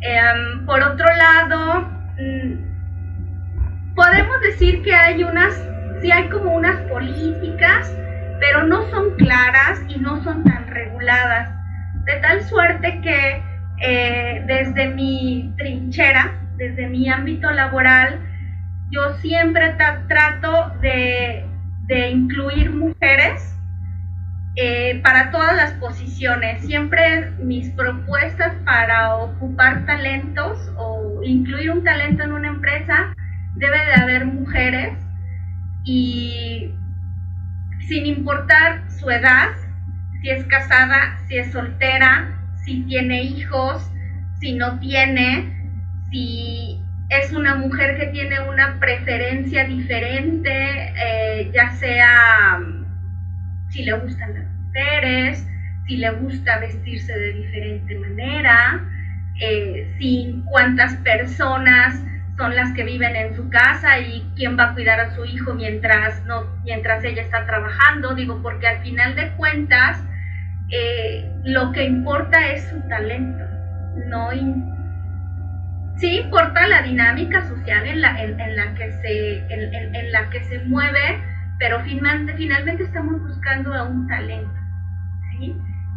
Em, 0.00 0.66
por 0.66 0.82
otro 0.82 1.06
lado, 1.06 1.88
mm, 2.18 3.94
podemos 3.94 4.40
decir 4.42 4.82
que 4.82 4.94
hay 4.94 5.24
unas, 5.24 5.54
sí 6.00 6.10
hay 6.10 6.28
como 6.28 6.54
unas 6.54 6.76
políticas, 6.88 7.92
pero 8.40 8.64
no 8.66 8.88
son 8.90 9.16
claras 9.16 9.80
y 9.88 9.98
no 9.98 10.22
son 10.22 10.44
tan 10.44 10.66
reguladas 10.68 11.50
de 12.04 12.16
tal 12.16 12.42
suerte 12.42 13.00
que 13.00 13.42
eh, 13.80 14.42
desde 14.46 14.88
mi 14.88 15.52
trinchera, 15.56 16.38
desde 16.56 16.88
mi 16.88 17.08
ámbito 17.08 17.50
laboral, 17.50 18.20
yo 18.90 19.14
siempre 19.20 19.76
trato 20.08 20.72
de, 20.80 21.46
incluir 22.10 22.70
mujeres 22.70 23.56
eh, 24.56 25.00
para 25.02 25.30
todas 25.30 25.56
las 25.56 25.72
posiciones. 25.72 26.64
Siempre 26.64 27.30
mis 27.38 27.70
propuestas 27.70 28.54
para 28.64 29.16
ocupar 29.16 29.84
talentos 29.86 30.58
o 30.76 31.20
incluir 31.22 31.70
un 31.70 31.84
talento 31.84 32.22
en 32.22 32.32
una 32.32 32.48
empresa 32.48 33.14
debe 33.56 33.78
de 33.84 33.94
haber 33.94 34.26
mujeres 34.26 34.98
y 35.84 36.70
sin 37.88 38.06
importar 38.06 38.90
su 38.90 39.10
edad, 39.10 39.50
si 40.20 40.30
es 40.30 40.44
casada, 40.46 41.18
si 41.28 41.36
es 41.36 41.52
soltera, 41.52 42.34
si 42.64 42.82
tiene 42.84 43.22
hijos, 43.22 43.90
si 44.40 44.54
no 44.54 44.78
tiene, 44.78 45.52
si 46.10 46.83
es 47.08 47.32
una 47.32 47.54
mujer 47.56 47.96
que 47.98 48.06
tiene 48.06 48.40
una 48.40 48.78
preferencia 48.80 49.64
diferente, 49.64 50.92
eh, 50.96 51.50
ya 51.52 51.70
sea 51.70 52.60
si 53.68 53.84
le 53.84 53.92
gustan 53.92 54.34
las 54.34 54.46
mujeres, 54.46 55.46
si 55.86 55.96
le 55.96 56.10
gusta 56.10 56.58
vestirse 56.58 57.12
de 57.12 57.32
diferente 57.32 57.98
manera, 57.98 58.82
eh, 59.40 59.94
si 59.98 60.42
cuántas 60.46 60.94
personas 60.98 62.02
son 62.36 62.54
las 62.54 62.72
que 62.72 62.84
viven 62.84 63.14
en 63.16 63.34
su 63.34 63.48
casa 63.48 63.98
y 63.98 64.26
quién 64.36 64.58
va 64.58 64.70
a 64.70 64.74
cuidar 64.74 64.98
a 64.98 65.14
su 65.14 65.24
hijo 65.24 65.54
mientras 65.54 66.24
no 66.24 66.46
mientras 66.64 67.04
ella 67.04 67.22
está 67.22 67.46
trabajando. 67.46 68.14
Digo 68.14 68.40
porque 68.42 68.66
al 68.66 68.82
final 68.82 69.14
de 69.14 69.30
cuentas 69.32 70.02
eh, 70.70 71.30
lo 71.44 71.72
que 71.72 71.84
importa 71.84 72.50
es 72.50 72.68
su 72.68 72.80
talento, 72.88 73.44
no 74.06 74.32
sí 75.96 76.18
importa 76.18 76.66
la 76.66 76.82
dinámica 76.82 77.42
social 77.42 77.86
en 77.86 78.00
la, 78.00 78.20
en, 78.20 78.56
la, 78.56 78.74
que, 78.74 78.90
se, 78.90 79.38
en, 79.48 80.12
la 80.12 80.28
que 80.30 80.40
se 80.44 80.58
mueve, 80.60 81.20
pero 81.58 81.80
finalmente, 81.80 82.34
finalmente 82.34 82.84
estamos 82.84 83.20
buscando 83.22 83.74
a 83.74 83.84
un 83.84 84.06
talento. 84.06 84.50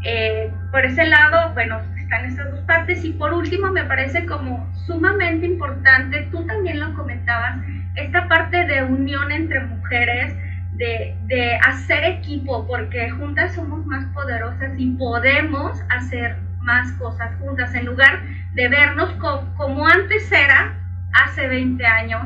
Eh, 0.04 0.52
por 0.72 0.86
ese 0.86 1.06
lado, 1.06 1.54
bueno, 1.54 1.82
están 1.98 2.26
estas 2.26 2.52
dos 2.52 2.62
partes 2.62 3.04
y 3.04 3.12
por 3.14 3.34
último 3.34 3.72
me 3.72 3.84
parece 3.84 4.26
como 4.26 4.72
sumamente 4.86 5.46
importante, 5.46 6.28
tú 6.32 6.46
también 6.46 6.80
lo 6.80 6.94
comentabas, 6.94 7.58
esta 7.96 8.28
parte 8.28 8.66
de 8.66 8.84
unión 8.84 9.32
entre 9.32 9.62
mujeres, 9.62 10.36
de, 10.78 11.60
hacer 11.66 12.04
equipo, 12.04 12.68
porque 12.68 13.10
juntas 13.10 13.56
somos 13.56 13.86
más 13.86 14.06
poderosas 14.14 14.72
y 14.78 14.92
podemos 14.92 15.82
hacer 15.90 16.38
más 16.68 16.92
cosas 16.94 17.34
juntas, 17.40 17.74
en 17.74 17.86
lugar 17.86 18.22
de 18.54 18.68
vernos 18.68 19.10
como 19.56 19.88
antes 19.88 20.30
era, 20.32 20.78
hace 21.14 21.48
20 21.48 21.86
años, 21.86 22.22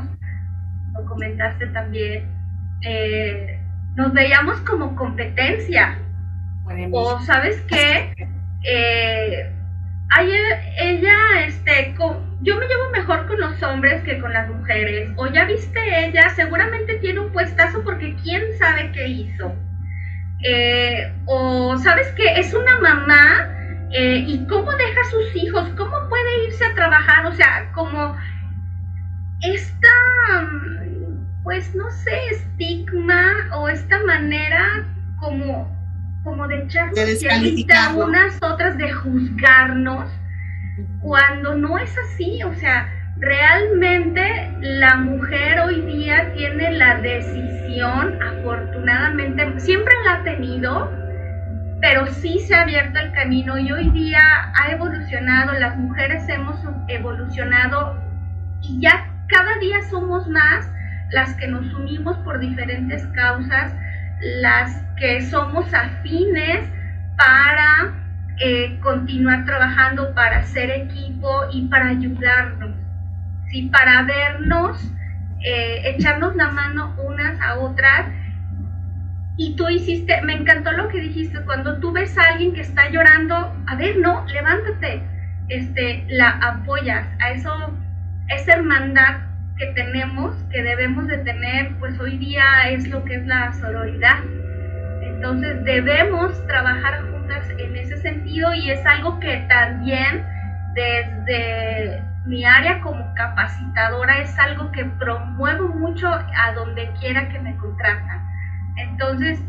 lo 0.93 1.05
comentaste 1.05 1.67
también, 1.67 2.25
eh, 2.81 3.59
nos 3.95 4.11
veíamos 4.13 4.59
como 4.61 4.95
competencia. 4.95 5.99
O 6.91 7.19
sabes 7.21 7.61
qué, 7.67 8.15
eh, 8.63 9.53
ella, 10.79 11.17
este, 11.45 11.95
yo 12.41 12.57
me 12.57 12.67
llevo 12.67 12.89
mejor 12.91 13.27
con 13.27 13.39
los 13.39 13.61
hombres 13.61 14.01
que 14.03 14.19
con 14.19 14.33
las 14.33 14.49
mujeres. 14.49 15.11
O 15.17 15.27
ya 15.27 15.45
viste 15.45 16.05
ella, 16.05 16.29
seguramente 16.35 16.95
tiene 16.95 17.19
un 17.19 17.31
puestazo 17.31 17.83
porque 17.83 18.15
quién 18.23 18.41
sabe 18.57 18.91
qué 18.91 19.07
hizo. 19.07 19.53
Eh, 20.43 21.13
o 21.25 21.77
sabes 21.77 22.07
qué, 22.13 22.39
es 22.39 22.53
una 22.55 22.79
mamá 22.79 23.60
eh, 23.93 24.23
y 24.27 24.45
cómo 24.47 24.71
deja 24.71 25.01
a 25.01 25.11
sus 25.11 25.35
hijos, 25.35 25.69
cómo 25.77 25.95
puede 26.09 26.45
irse 26.45 26.65
a 26.65 26.73
trabajar, 26.75 27.25
o 27.25 27.33
sea, 27.33 27.71
como 27.73 28.15
esta, 29.41 29.87
pues 31.43 31.73
no 31.75 31.89
sé, 31.89 32.27
estigma 32.31 33.49
o 33.55 33.67
esta 33.69 34.03
manera 34.05 34.87
como 35.19 35.81
como 36.23 36.47
de 36.47 36.63
echarnos 36.63 36.95
de 36.95 37.73
a 37.73 37.93
unas 37.95 38.37
otras, 38.41 38.77
de 38.77 38.91
juzgarnos, 38.91 40.09
cuando 41.01 41.55
no 41.55 41.77
es 41.79 41.95
así, 41.97 42.43
o 42.43 42.53
sea, 42.55 42.89
realmente 43.17 44.53
la 44.61 44.95
mujer 44.95 45.59
hoy 45.61 45.81
día 45.81 46.31
tiene 46.33 46.71
la 46.73 46.97
decisión, 46.99 48.21
afortunadamente, 48.21 49.59
siempre 49.59 49.93
la 50.05 50.15
ha 50.15 50.23
tenido, 50.23 50.91
pero 51.81 52.05
sí 52.07 52.39
se 52.39 52.53
ha 52.53 52.61
abierto 52.61 52.99
el 52.99 53.11
camino 53.11 53.57
y 53.57 53.71
hoy 53.71 53.89
día 53.89 54.21
ha 54.53 54.71
evolucionado, 54.71 55.53
las 55.53 55.75
mujeres 55.77 56.29
hemos 56.29 56.59
evolucionado 56.87 57.99
y 58.61 58.79
ya 58.79 59.07
cada 59.27 59.57
día 59.57 59.81
somos 59.89 60.27
más 60.27 60.69
las 61.11 61.33
que 61.35 61.47
nos 61.47 61.73
unimos 61.73 62.17
por 62.19 62.39
diferentes 62.39 63.05
causas, 63.07 63.73
las 64.21 64.83
que 64.97 65.21
somos 65.23 65.73
afines 65.73 66.69
para 67.17 67.93
eh, 68.39 68.79
continuar 68.81 69.45
trabajando, 69.45 70.13
para 70.13 70.39
hacer 70.39 70.69
equipo 70.69 71.45
y 71.51 71.67
para 71.67 71.89
ayudarnos, 71.89 72.75
¿sí? 73.49 73.69
para 73.71 74.03
vernos, 74.03 74.91
eh, 75.43 75.81
echarnos 75.85 76.35
la 76.35 76.49
mano 76.51 76.95
unas 77.03 77.41
a 77.41 77.57
otras. 77.59 78.05
Y 79.37 79.55
tú 79.55 79.69
hiciste, 79.69 80.21
me 80.23 80.33
encantó 80.33 80.71
lo 80.71 80.87
que 80.89 80.99
dijiste, 80.99 81.41
cuando 81.45 81.79
tú 81.79 81.91
ves 81.91 82.17
a 82.17 82.23
alguien 82.23 82.53
que 82.53 82.61
está 82.61 82.89
llorando, 82.89 83.55
a 83.67 83.75
ver, 83.75 83.97
no, 83.97 84.25
levántate, 84.25 85.01
este, 85.47 86.05
la 86.09 86.29
apoyas, 86.41 87.07
a 87.19 87.31
eso, 87.31 87.51
esa 88.29 88.53
hermandad 88.53 89.21
que 89.57 89.67
tenemos, 89.67 90.35
que 90.51 90.63
debemos 90.63 91.07
de 91.07 91.19
tener, 91.19 91.75
pues 91.79 91.99
hoy 91.99 92.17
día 92.17 92.69
es 92.69 92.87
lo 92.87 93.03
que 93.03 93.15
es 93.15 93.25
la 93.25 93.53
sororidad. 93.53 94.19
Entonces 95.01 95.63
debemos 95.63 96.45
trabajar 96.47 97.03
juntas 97.11 97.47
en 97.57 97.75
ese 97.75 97.97
sentido 97.97 98.53
y 98.53 98.71
es 98.71 98.85
algo 98.85 99.19
que 99.19 99.45
también 99.47 100.25
desde 100.73 102.03
mi 102.25 102.45
área 102.45 102.79
como 102.81 103.13
capacitadora 103.15 104.19
es 104.21 104.37
algo 104.39 104.71
que 104.71 104.85
promuevo 104.85 105.67
mucho 105.69 106.07
a 106.07 106.53
donde 106.53 106.91
quiera 106.99 107.29
que 107.29 107.39
me 107.39 107.55
contratan. 107.57 108.30
Entonces, 108.81 109.39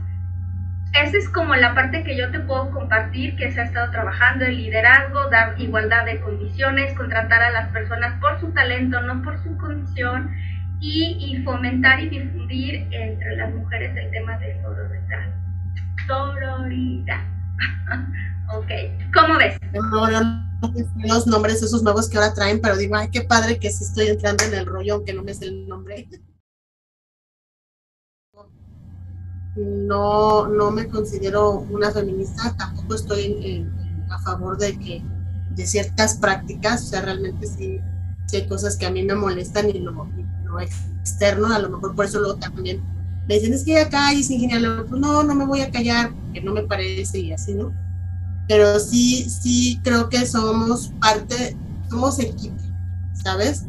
esa 0.92 1.16
es 1.16 1.28
como 1.30 1.54
la 1.54 1.74
parte 1.74 2.04
que 2.04 2.16
yo 2.16 2.30
te 2.30 2.40
puedo 2.40 2.70
compartir, 2.70 3.34
que 3.36 3.50
se 3.50 3.60
ha 3.60 3.64
estado 3.64 3.90
trabajando, 3.90 4.44
el 4.44 4.58
liderazgo, 4.58 5.30
dar 5.30 5.58
igualdad 5.58 6.04
de 6.04 6.20
condiciones, 6.20 6.94
contratar 6.94 7.42
a 7.42 7.50
las 7.50 7.72
personas 7.72 8.20
por 8.20 8.38
su 8.40 8.52
talento, 8.52 9.00
no 9.00 9.22
por 9.22 9.42
su 9.42 9.56
condición, 9.56 10.30
y, 10.80 11.40
fomentar 11.44 12.00
y 12.00 12.08
difundir 12.08 12.88
entre 12.90 13.36
las 13.36 13.54
mujeres 13.54 13.96
el 13.96 14.10
tema 14.10 14.36
de 14.38 14.60
sororidad. 14.62 15.30
Sororidad. 16.06 17.20
ok, 18.52 18.70
¿cómo 19.14 19.38
ves? 19.38 19.58
los 21.04 21.26
nombres 21.26 21.62
esos 21.62 21.82
nuevos 21.82 22.08
que 22.08 22.18
ahora 22.18 22.34
traen, 22.34 22.60
pero 22.60 22.76
digo, 22.76 22.96
ay, 22.96 23.08
qué 23.10 23.22
padre 23.22 23.58
que 23.58 23.70
sí 23.70 23.84
estoy 23.84 24.08
entrando 24.08 24.44
en 24.44 24.54
el 24.54 24.66
rollo, 24.66 24.94
aunque 24.94 25.12
no 25.12 25.22
me 25.22 25.34
sé 25.34 25.46
el 25.46 25.66
nombre 25.66 26.08
no, 29.56 30.46
no 30.48 30.70
me 30.70 30.88
considero 30.88 31.60
una 31.70 31.90
feminista, 31.90 32.54
tampoco 32.56 32.94
estoy 32.94 33.66
a 34.10 34.18
favor 34.20 34.58
de 34.58 34.78
que 34.78 35.02
de 35.54 35.66
ciertas 35.66 36.16
prácticas, 36.16 36.82
o 36.82 36.86
sea, 36.86 37.02
realmente 37.02 37.46
sí, 37.46 37.80
hay 38.32 38.46
cosas 38.46 38.76
que 38.76 38.86
a 38.86 38.90
mí 38.90 39.02
me 39.02 39.14
molestan 39.14 39.68
y 39.68 39.78
lo, 39.78 40.08
externo, 41.02 41.52
a 41.52 41.58
lo 41.58 41.70
mejor 41.70 41.94
por 41.94 42.04
eso 42.04 42.20
luego 42.20 42.36
también 42.36 42.82
me 43.28 43.34
dicen, 43.34 43.52
es 43.52 43.64
que 43.64 43.78
acá 43.78 44.12
es 44.12 44.30
ingeniero, 44.30 44.86
pues 44.86 45.00
no, 45.00 45.22
no 45.22 45.34
me 45.34 45.44
voy 45.44 45.60
a 45.60 45.70
callar, 45.70 46.12
que 46.32 46.40
no 46.40 46.52
me 46.52 46.62
parece 46.62 47.18
y 47.18 47.32
así, 47.32 47.54
¿no? 47.54 47.72
Pero 48.48 48.78
sí, 48.80 49.28
sí 49.28 49.80
creo 49.84 50.08
que 50.08 50.26
somos 50.26 50.92
parte, 51.00 51.56
somos 51.88 52.18
equipo, 52.18 52.56
¿sabes? 53.22 53.64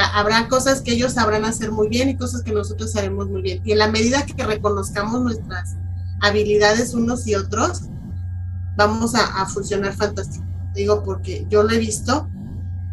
Habrá 0.00 0.48
cosas 0.48 0.80
que 0.80 0.92
ellos 0.92 1.14
sabrán 1.14 1.44
hacer 1.44 1.70
muy 1.70 1.88
bien 1.88 2.08
y 2.08 2.16
cosas 2.16 2.42
que 2.42 2.52
nosotros 2.52 2.94
haremos 2.96 3.28
muy 3.28 3.42
bien. 3.42 3.60
Y 3.64 3.72
en 3.72 3.78
la 3.78 3.88
medida 3.88 4.24
que 4.24 4.44
reconozcamos 4.44 5.20
nuestras 5.20 5.76
habilidades 6.20 6.94
unos 6.94 7.26
y 7.26 7.34
otros, 7.34 7.82
vamos 8.76 9.14
a, 9.14 9.44
funcionar 9.46 9.92
fantástico. 9.94 10.44
Digo, 10.74 11.02
porque 11.04 11.46
yo 11.50 11.62
lo 11.62 11.70
he 11.70 11.78
visto. 11.78 12.28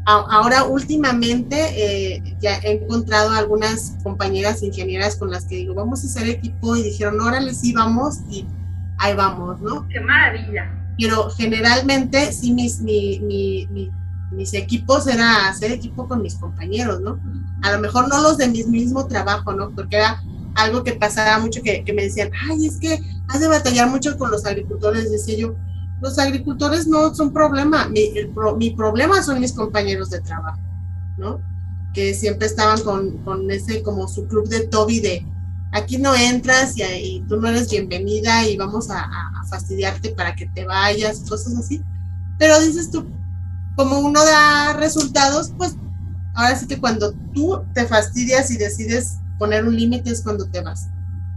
ahora, 0.05 0.63
últimamente, 0.63 1.55
eh, 1.75 2.35
ya 2.41 2.57
he 2.59 2.81
encontrado 2.81 3.31
algunas 3.31 3.95
compañeras 4.03 4.63
ingenieras 4.63 5.15
con 5.15 5.29
las 5.29 5.45
que 5.45 5.57
digo, 5.57 5.75
vamos 5.75 6.03
a 6.03 6.07
hacer 6.07 6.27
equipo 6.27 6.75
y 6.75 6.83
dijeron, 6.83 7.21
órale, 7.21 7.53
sí, 7.53 7.73
vamos 7.73 8.19
y 8.29 8.45
ahí 8.97 9.15
vamos, 9.15 9.61
¿no? 9.61 9.87
¡Qué 9.87 9.99
maravilla! 9.99 10.75
Pero 10.97 11.29
generalmente, 11.29 12.33
sí, 12.33 12.53
mis, 12.53 12.81
mi, 12.81 13.19
mi 13.19 13.89
mis 14.31 14.53
equipos 14.53 15.07
era 15.07 15.49
hacer 15.49 15.71
equipo 15.71 16.07
con 16.07 16.21
mis 16.21 16.35
compañeros, 16.35 17.01
¿no? 17.01 17.19
A 17.61 17.71
lo 17.71 17.79
mejor 17.79 18.07
no 18.07 18.21
los 18.21 18.37
de 18.37 18.47
mi 18.47 18.63
mismo 18.63 19.07
trabajo, 19.07 19.53
¿no? 19.53 19.71
Porque 19.71 19.97
era 19.97 20.21
algo 20.55 20.83
que 20.83 20.93
pasaba 20.93 21.39
mucho 21.39 21.61
que, 21.61 21.83
me 21.93 22.03
decían, 22.03 22.29
ay, 22.49 22.67
es 22.67 22.77
que 22.77 22.99
has 23.27 23.39
de 23.39 23.47
batallar 23.47 23.89
mucho 23.89 24.17
con 24.17 24.31
los 24.31 24.45
agricultores, 24.45 25.11
decía 25.11 25.37
yo, 25.37 25.55
los 26.01 26.17
agricultores 26.17 26.87
no 26.87 27.13
son 27.13 27.33
problema, 27.33 27.87
mi, 27.89 28.11
mi 28.57 28.71
problema 28.71 29.21
son 29.21 29.39
mis 29.39 29.53
compañeros 29.53 30.09
de 30.09 30.21
trabajo, 30.21 30.59
¿no? 31.17 31.41
Que 31.93 32.13
siempre 32.13 32.47
estaban 32.47 32.81
con, 32.81 33.17
con 33.23 33.49
ese 33.51 33.83
como 33.83 34.07
su 34.07 34.27
club 34.27 34.47
de 34.47 34.67
Toby 34.67 34.99
de, 34.99 35.25
aquí 35.71 35.97
no 35.97 36.15
entras 36.15 36.75
y, 36.77 37.23
tú 37.27 37.37
no 37.37 37.47
eres 37.47 37.69
bienvenida 37.69 38.47
y 38.47 38.57
vamos 38.57 38.89
a, 38.89 39.01
a, 39.01 39.45
fastidiarte 39.49 40.11
para 40.11 40.35
que 40.35 40.45
te 40.47 40.65
vayas, 40.65 41.23
cosas 41.27 41.55
así. 41.57 41.81
Pero 42.37 42.59
dices 42.61 42.91
tú, 42.91 43.05
como 43.79 43.99
uno 43.99 44.25
da 44.25 44.73
resultados, 44.73 45.53
pues 45.57 45.77
ahora 46.35 46.53
sí 46.57 46.67
que 46.67 46.81
cuando 46.81 47.13
tú 47.33 47.63
te 47.73 47.85
fastidias 47.85 48.51
y 48.51 48.57
decides 48.57 49.19
poner 49.37 49.63
un 49.63 49.73
límite 49.73 50.11
es 50.11 50.21
cuando 50.21 50.49
te 50.49 50.59
vas, 50.59 50.89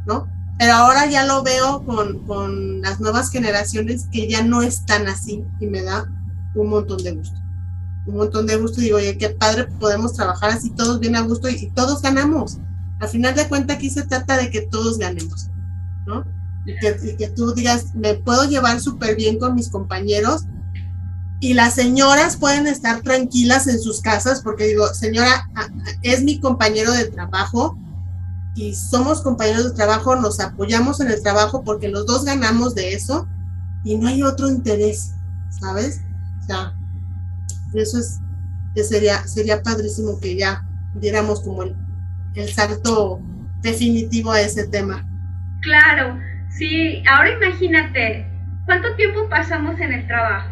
¿no? 0.06 0.27
Pero 0.59 0.73
ahora 0.73 1.06
ya 1.06 1.24
lo 1.24 1.44
veo 1.44 1.85
con, 1.86 2.82
las 2.82 2.98
nuevas 2.98 3.31
generaciones 3.31 4.09
que 4.10 4.28
ya 4.28 4.43
no 4.43 4.60
están 4.60 5.06
así 5.06 5.44
y 5.60 5.69
me 5.69 5.85
da 5.85 6.05
un 6.56 6.69
montón 6.69 7.01
de 7.05 7.12
gusto. 7.12 7.39
Un 8.06 8.16
montón 8.16 8.48
de 8.48 8.56
gusto 8.56 8.81
y 8.81 8.86
digo, 8.86 8.97
oye, 8.97 9.16
qué 9.19 9.28
padre 9.28 9.69
podemos 9.78 10.14
trabajar 10.14 10.51
así 10.51 10.70
todos 10.70 10.98
bien 10.98 11.14
a 11.14 11.20
gusto 11.20 11.48
y, 11.48 11.70
todos 11.77 12.02
ganamos. 12.02 12.59
Al 12.98 13.09
final 13.09 13.36
de 13.36 13.47
cuentas 13.47 13.77
aquí 13.77 13.89
se 13.89 14.02
trata 14.02 14.36
de 14.36 14.51
que 14.51 14.62
todos 14.62 14.98
ganemos, 14.98 15.48
¿no? 16.09 16.24
Y 16.66 16.77
que, 16.81 16.97
y 17.05 17.16
que 17.16 17.28
tú 17.28 17.55
digas, 17.55 17.94
me 17.94 18.14
puedo 18.14 18.47
llevar 18.47 18.81
súper 18.81 19.14
bien 19.14 19.39
con 19.39 19.55
mis 19.55 19.69
compañeros, 19.69 20.47
y 21.43 21.55
las 21.55 21.74
señoras 21.74 22.36
pueden 22.36 22.69
estar 22.69 23.01
tranquilas 23.01 23.66
en 23.66 23.81
sus 23.81 24.01
casas 24.01 24.40
porque 24.43 24.69
digo, 24.69 24.86
señora, 24.94 25.51
es 26.02 26.23
mi 26.23 26.39
compañero 26.39 26.93
de 26.93 27.06
trabajo 27.06 27.77
y 28.55 28.77
somos 28.77 29.23
compañeros 29.23 29.64
de 29.64 29.74
trabajo, 29.74 30.14
nos 30.14 30.39
apoyamos 30.39 31.01
en 31.01 31.10
el 31.10 31.20
trabajo 31.20 31.64
porque 31.64 31.89
los 31.89 32.06
dos 32.06 32.24
ganamos 32.24 32.77
de 32.77 32.94
eso 32.94 33.27
y 33.82 33.97
no 33.97 34.06
hay 34.06 34.23
otro 34.23 34.48
interés, 34.48 35.16
¿sabes? 35.51 36.02
O 36.43 36.47
sea, 36.47 36.74
eso 37.74 37.98
es, 37.98 38.20
sería, 38.89 39.27
sería 39.27 39.64
padrísimo 39.64 40.20
que 40.20 40.36
ya 40.36 40.64
diéramos 40.94 41.40
como 41.40 41.64
el, 41.64 41.74
el 42.36 42.52
salto 42.52 43.20
definitivo 43.62 44.31
a 44.31 44.43
ese 44.43 44.69
tema. 44.69 45.05
Claro, 45.62 46.20
sí, 46.56 47.02
ahora 47.10 47.32
imagínate, 47.32 48.28
¿cuánto 48.64 48.94
tiempo 48.94 49.28
pasamos 49.28 49.81
en 49.81 49.93
el 49.93 50.06
trabajo? 50.06 50.51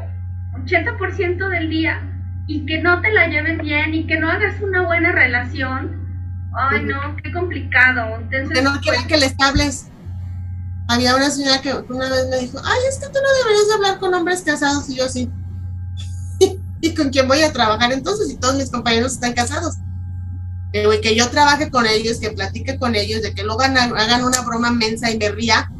80% 0.52 1.48
del 1.48 1.70
día 1.70 2.02
y 2.46 2.66
que 2.66 2.82
no 2.82 3.00
te 3.00 3.12
la 3.12 3.28
lleves 3.28 3.58
bien 3.58 3.94
y 3.94 4.06
que 4.06 4.18
no 4.18 4.28
hagas 4.30 4.60
una 4.60 4.82
buena 4.82 5.12
relación, 5.12 6.00
Ay, 6.52 6.82
no, 6.84 7.16
qué 7.22 7.32
complicado. 7.32 8.16
Entonces, 8.16 8.50
que 8.52 8.62
no 8.62 8.80
quieren 8.80 9.02
pues, 9.02 9.20
que 9.20 9.26
les 9.26 9.34
hables. 9.40 9.86
Había 10.88 11.14
una 11.14 11.30
señora 11.30 11.60
que 11.60 11.72
una 11.72 12.08
vez 12.08 12.26
me 12.28 12.38
dijo, 12.38 12.58
ay, 12.64 12.78
es 12.88 12.98
que 12.98 13.06
tú 13.06 13.18
no 13.22 13.44
deberías 13.44 13.74
hablar 13.76 14.00
con 14.00 14.12
hombres 14.14 14.42
casados 14.42 14.88
y 14.88 14.96
yo 14.96 15.08
sí. 15.08 15.30
¿Y 16.80 16.94
con 16.94 17.10
quién 17.10 17.28
voy 17.28 17.42
a 17.42 17.52
trabajar 17.52 17.92
entonces? 17.92 18.28
Si 18.28 18.36
todos 18.36 18.56
mis 18.56 18.70
compañeros 18.70 19.12
están 19.12 19.32
casados. 19.32 19.76
Que 20.72 21.16
yo 21.16 21.28
trabaje 21.30 21.70
con 21.70 21.86
ellos, 21.86 22.18
que 22.18 22.30
platique 22.30 22.78
con 22.78 22.94
ellos, 22.94 23.22
de 23.22 23.34
que 23.34 23.42
luego 23.42 23.60
hagan 23.62 24.24
una 24.24 24.40
broma 24.42 24.70
mensa 24.70 25.10
y 25.10 25.18
me 25.18 25.30
ría. 25.30 25.70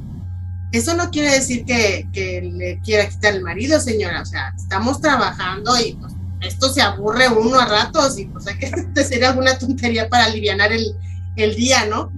Eso 0.72 0.94
no 0.94 1.10
quiere 1.10 1.32
decir 1.32 1.64
que, 1.64 2.08
que 2.12 2.42
le 2.42 2.78
quiera 2.80 3.08
quitar 3.08 3.34
el 3.34 3.42
marido, 3.42 3.80
señora. 3.80 4.22
O 4.22 4.24
sea, 4.24 4.52
estamos 4.56 5.00
trabajando 5.00 5.72
y 5.80 5.94
pues, 5.94 6.14
esto 6.40 6.68
se 6.68 6.80
aburre 6.80 7.28
uno 7.28 7.58
a 7.58 7.66
ratos 7.66 8.18
y 8.18 8.26
pues 8.26 8.46
hay 8.46 8.58
que 8.58 8.66
hacer 9.00 9.24
alguna 9.24 9.58
tontería 9.58 10.08
para 10.08 10.26
aliviar 10.26 10.72
el, 10.72 10.94
el 11.36 11.54
día, 11.56 11.86
¿no? 11.86 12.12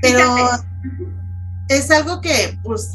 Pero 0.00 0.36
es 1.68 1.90
algo 1.90 2.20
que, 2.20 2.58
pues, 2.62 2.94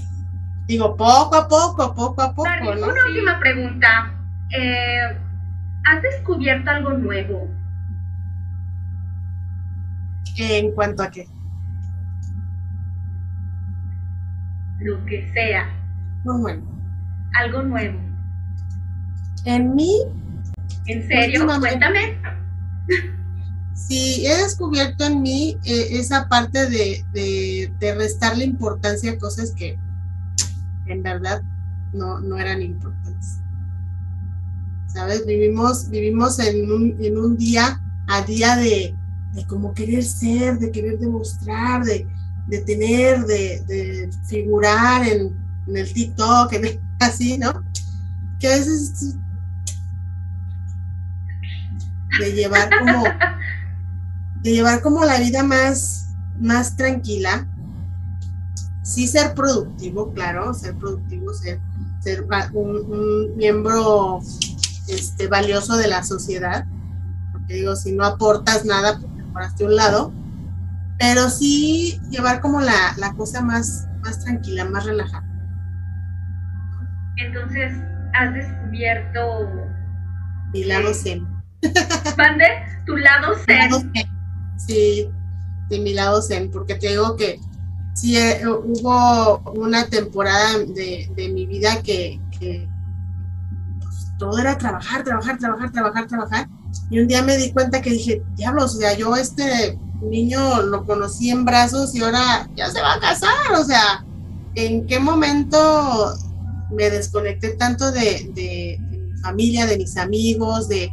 digo, 0.67 0.95
poco 0.95 1.35
a 1.35 1.47
poco, 1.47 1.93
poco 1.93 2.21
a 2.21 2.33
poco. 2.33 2.49
Una 2.49 3.05
última 3.07 3.39
pregunta. 3.39 4.13
Eh, 4.51 5.17
¿Has 5.85 6.01
descubierto 6.03 6.69
algo 6.69 6.91
nuevo? 6.91 7.47
En 10.37 10.71
cuanto 10.71 11.03
a 11.03 11.09
qué. 11.09 11.27
Lo 14.79 15.03
que 15.05 15.29
sea. 15.33 15.69
Pues 16.23 16.37
bueno, 16.39 16.63
Algo 17.35 17.63
nuevo. 17.63 17.99
en 19.45 19.75
mí 19.75 20.01
¿En 20.85 21.07
serio? 21.07 21.45
Cuéntame. 21.59 22.17
sí 23.73 24.25
he 24.25 24.37
descubierto 24.43 25.05
en 25.05 25.21
mí 25.21 25.57
eh, 25.63 25.87
esa 25.91 26.27
parte 26.27 26.69
de, 26.69 27.05
de, 27.13 27.71
de 27.79 27.95
restarle 27.95 28.43
importancia 28.45 29.11
a 29.11 29.17
cosas 29.17 29.51
que 29.51 29.77
en 30.87 31.03
verdad 31.03 31.41
no, 31.93 32.19
no 32.19 32.37
eran 32.37 32.61
importantes. 32.61 33.37
¿Sabes? 34.87 35.25
Vivimos, 35.25 35.89
vivimos 35.89 36.39
en 36.39 36.71
un, 36.71 36.95
en 36.99 37.17
un 37.17 37.37
día 37.37 37.79
a 38.07 38.21
día 38.23 38.55
de, 38.55 38.95
de 39.33 39.45
como 39.45 39.73
querer 39.73 40.03
ser, 40.03 40.57
de 40.57 40.71
querer 40.71 40.97
demostrar, 40.97 41.83
de, 41.83 42.07
de 42.49 42.59
tener, 42.61 43.25
de, 43.25 43.63
de 43.67 44.09
figurar 44.25 45.07
en, 45.07 45.37
el 45.67 45.93
TikTok, 45.93 46.51
en 46.53 46.79
así, 46.99 47.37
¿no? 47.37 47.63
Que 48.39 48.47
a 48.47 48.57
veces 48.57 49.15
de 52.19 52.33
llevar 52.33 52.69
como 52.79 53.03
de 54.41 54.51
llevar 54.51 54.81
como 54.81 55.05
la 55.05 55.19
vida 55.19 55.43
más 55.43 56.07
más 56.39 56.75
tranquila. 56.75 57.47
Sí 58.83 59.07
ser 59.07 59.35
productivo 59.35 60.11
claro 60.13 60.53
ser 60.53 60.75
productivo 60.75 61.33
ser 61.33 61.59
ser 62.01 62.25
un 62.53 63.35
miembro 63.37 64.21
este 64.87 65.27
valioso 65.27 65.77
de 65.77 65.87
la 65.87 66.03
sociedad. 66.03 66.65
Porque 67.31 67.55
digo 67.55 67.75
si 67.75 67.91
no 67.91 68.05
aportas 68.05 68.65
nada 68.65 68.97
pues 68.99 69.11
mejoraste 69.13 69.65
un 69.65 69.75
lado 69.75 70.18
pero 70.99 71.29
sí 71.29 71.99
llevar 72.09 72.41
como 72.41 72.59
la, 72.61 72.93
la 72.97 73.13
cosa 73.13 73.41
más 73.41 73.87
más 74.01 74.19
tranquila 74.23 74.65
más 74.65 74.85
relajada 74.85 75.25
Entonces, 77.17 77.73
has 78.13 78.33
descubierto. 78.33 79.19
mi 80.53 80.63
lado 80.65 80.93
zen 80.93 81.27
Mande 82.17 82.45
tu 82.85 82.95
lado 82.95 83.35
Mi 83.35 83.43
zen. 83.45 83.57
lado 83.57 83.79
zen. 83.79 84.07
Sí, 84.57 85.09
de 85.69 85.79
mi 85.79 85.93
lado 85.93 86.21
zen, 86.21 86.49
porque 86.51 86.75
te 86.75 86.87
digo 86.89 87.15
que 87.17 87.39
sí 87.93 88.17
eh, 88.17 88.41
hubo 88.47 89.39
una 89.53 89.85
temporada 89.87 90.57
de, 90.59 91.09
de 91.15 91.29
mi 91.29 91.45
vida 91.45 91.81
que, 91.83 92.19
que, 92.39 92.67
pues, 93.81 94.11
todo 94.17 94.37
era 94.39 94.57
trabajar, 94.57 95.03
trabajar, 95.03 95.37
trabajar, 95.37 95.71
trabajar, 95.71 96.07
trabajar. 96.07 96.47
Y 96.89 96.99
un 96.99 97.07
día 97.07 97.21
me 97.23 97.35
di 97.37 97.51
cuenta 97.51 97.81
que 97.81 97.91
dije, 97.91 98.23
diablos, 98.35 98.75
o 98.75 98.79
sea, 98.79 98.93
yo 98.97 99.15
este 99.15 99.77
niño 100.01 100.61
lo 100.63 100.85
conocí 100.85 101.29
en 101.29 101.45
brazos 101.45 101.93
y 101.95 102.01
ahora 102.01 102.49
ya 102.55 102.69
se 102.69 102.81
va 102.81 102.93
a 102.93 102.99
casar, 102.99 103.53
o 103.59 103.63
sea, 103.63 104.05
¿en 104.55 104.85
qué 104.87 104.99
momento 104.99 106.13
me 106.71 106.89
desconecté 106.89 107.49
tanto 107.49 107.91
de, 107.91 108.77
mi 108.89 109.21
familia, 109.21 109.65
de 109.65 109.77
mis 109.77 109.97
amigos, 109.97 110.67
de, 110.69 110.91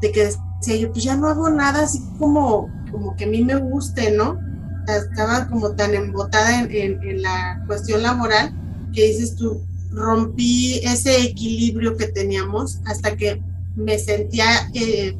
que 0.00 0.24
decía 0.24 0.76
yo, 0.76 0.92
pues 0.92 1.04
ya 1.04 1.16
no 1.16 1.28
hago 1.28 1.48
nada 1.48 1.84
así 1.84 2.00
como, 2.18 2.70
como 2.90 3.16
que 3.16 3.24
a 3.24 3.28
mí 3.28 3.42
me 3.42 3.56
guste, 3.56 4.10
¿no? 4.10 4.38
Estaba 4.86 5.48
como 5.48 5.70
tan 5.70 5.94
embotada 5.94 6.60
en 6.60 7.22
la 7.22 7.62
cuestión 7.66 8.02
laboral 8.02 8.52
que 8.92 9.06
dices 9.06 9.34
tú, 9.34 9.62
rompí 9.94 10.80
ese 10.84 11.22
equilibrio 11.22 11.96
que 11.96 12.08
teníamos 12.08 12.80
hasta 12.86 13.16
que 13.16 13.40
me 13.76 13.98
sentía 13.98 14.70
eh, 14.74 15.16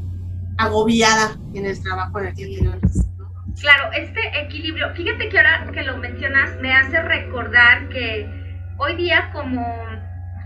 agobiada 0.59 1.37
en 1.55 1.67
el 1.67 1.83
trabajo 1.83 2.21
en 2.21 2.27
el 2.27 2.35
que. 2.35 2.45
Claro, 3.61 3.93
este 3.93 4.21
equilibrio, 4.41 4.93
fíjate 4.95 5.29
que 5.29 5.39
ahora 5.39 5.71
que 5.73 5.83
lo 5.85 5.97
mencionas 5.97 6.57
me 6.61 6.73
hace 6.73 7.01
recordar 7.03 7.89
que 7.89 8.29
hoy 8.79 8.97
día 8.97 9.31
como 9.33 9.65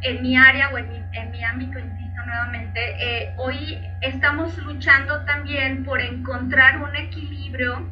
en 0.03 0.23
mi 0.23 0.37
área 0.37 0.69
o 0.71 0.79
en 0.79 0.89
mi, 0.91 0.97
en 1.13 1.31
mi 1.31 1.43
ámbito, 1.43 1.79
insisto 1.79 2.27
nuevamente, 2.27 2.81
eh, 3.01 3.35
hoy 3.39 3.79
estamos 4.03 4.57
luchando 4.59 5.25
también 5.25 5.85
por 5.85 6.01
encontrar 6.01 6.83
un 6.83 6.95
equilibrio, 6.97 7.89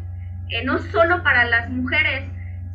eh, 0.51 0.65
no 0.65 0.79
solo 0.79 1.23
para 1.23 1.45
las 1.45 1.71
mujeres, 1.71 2.31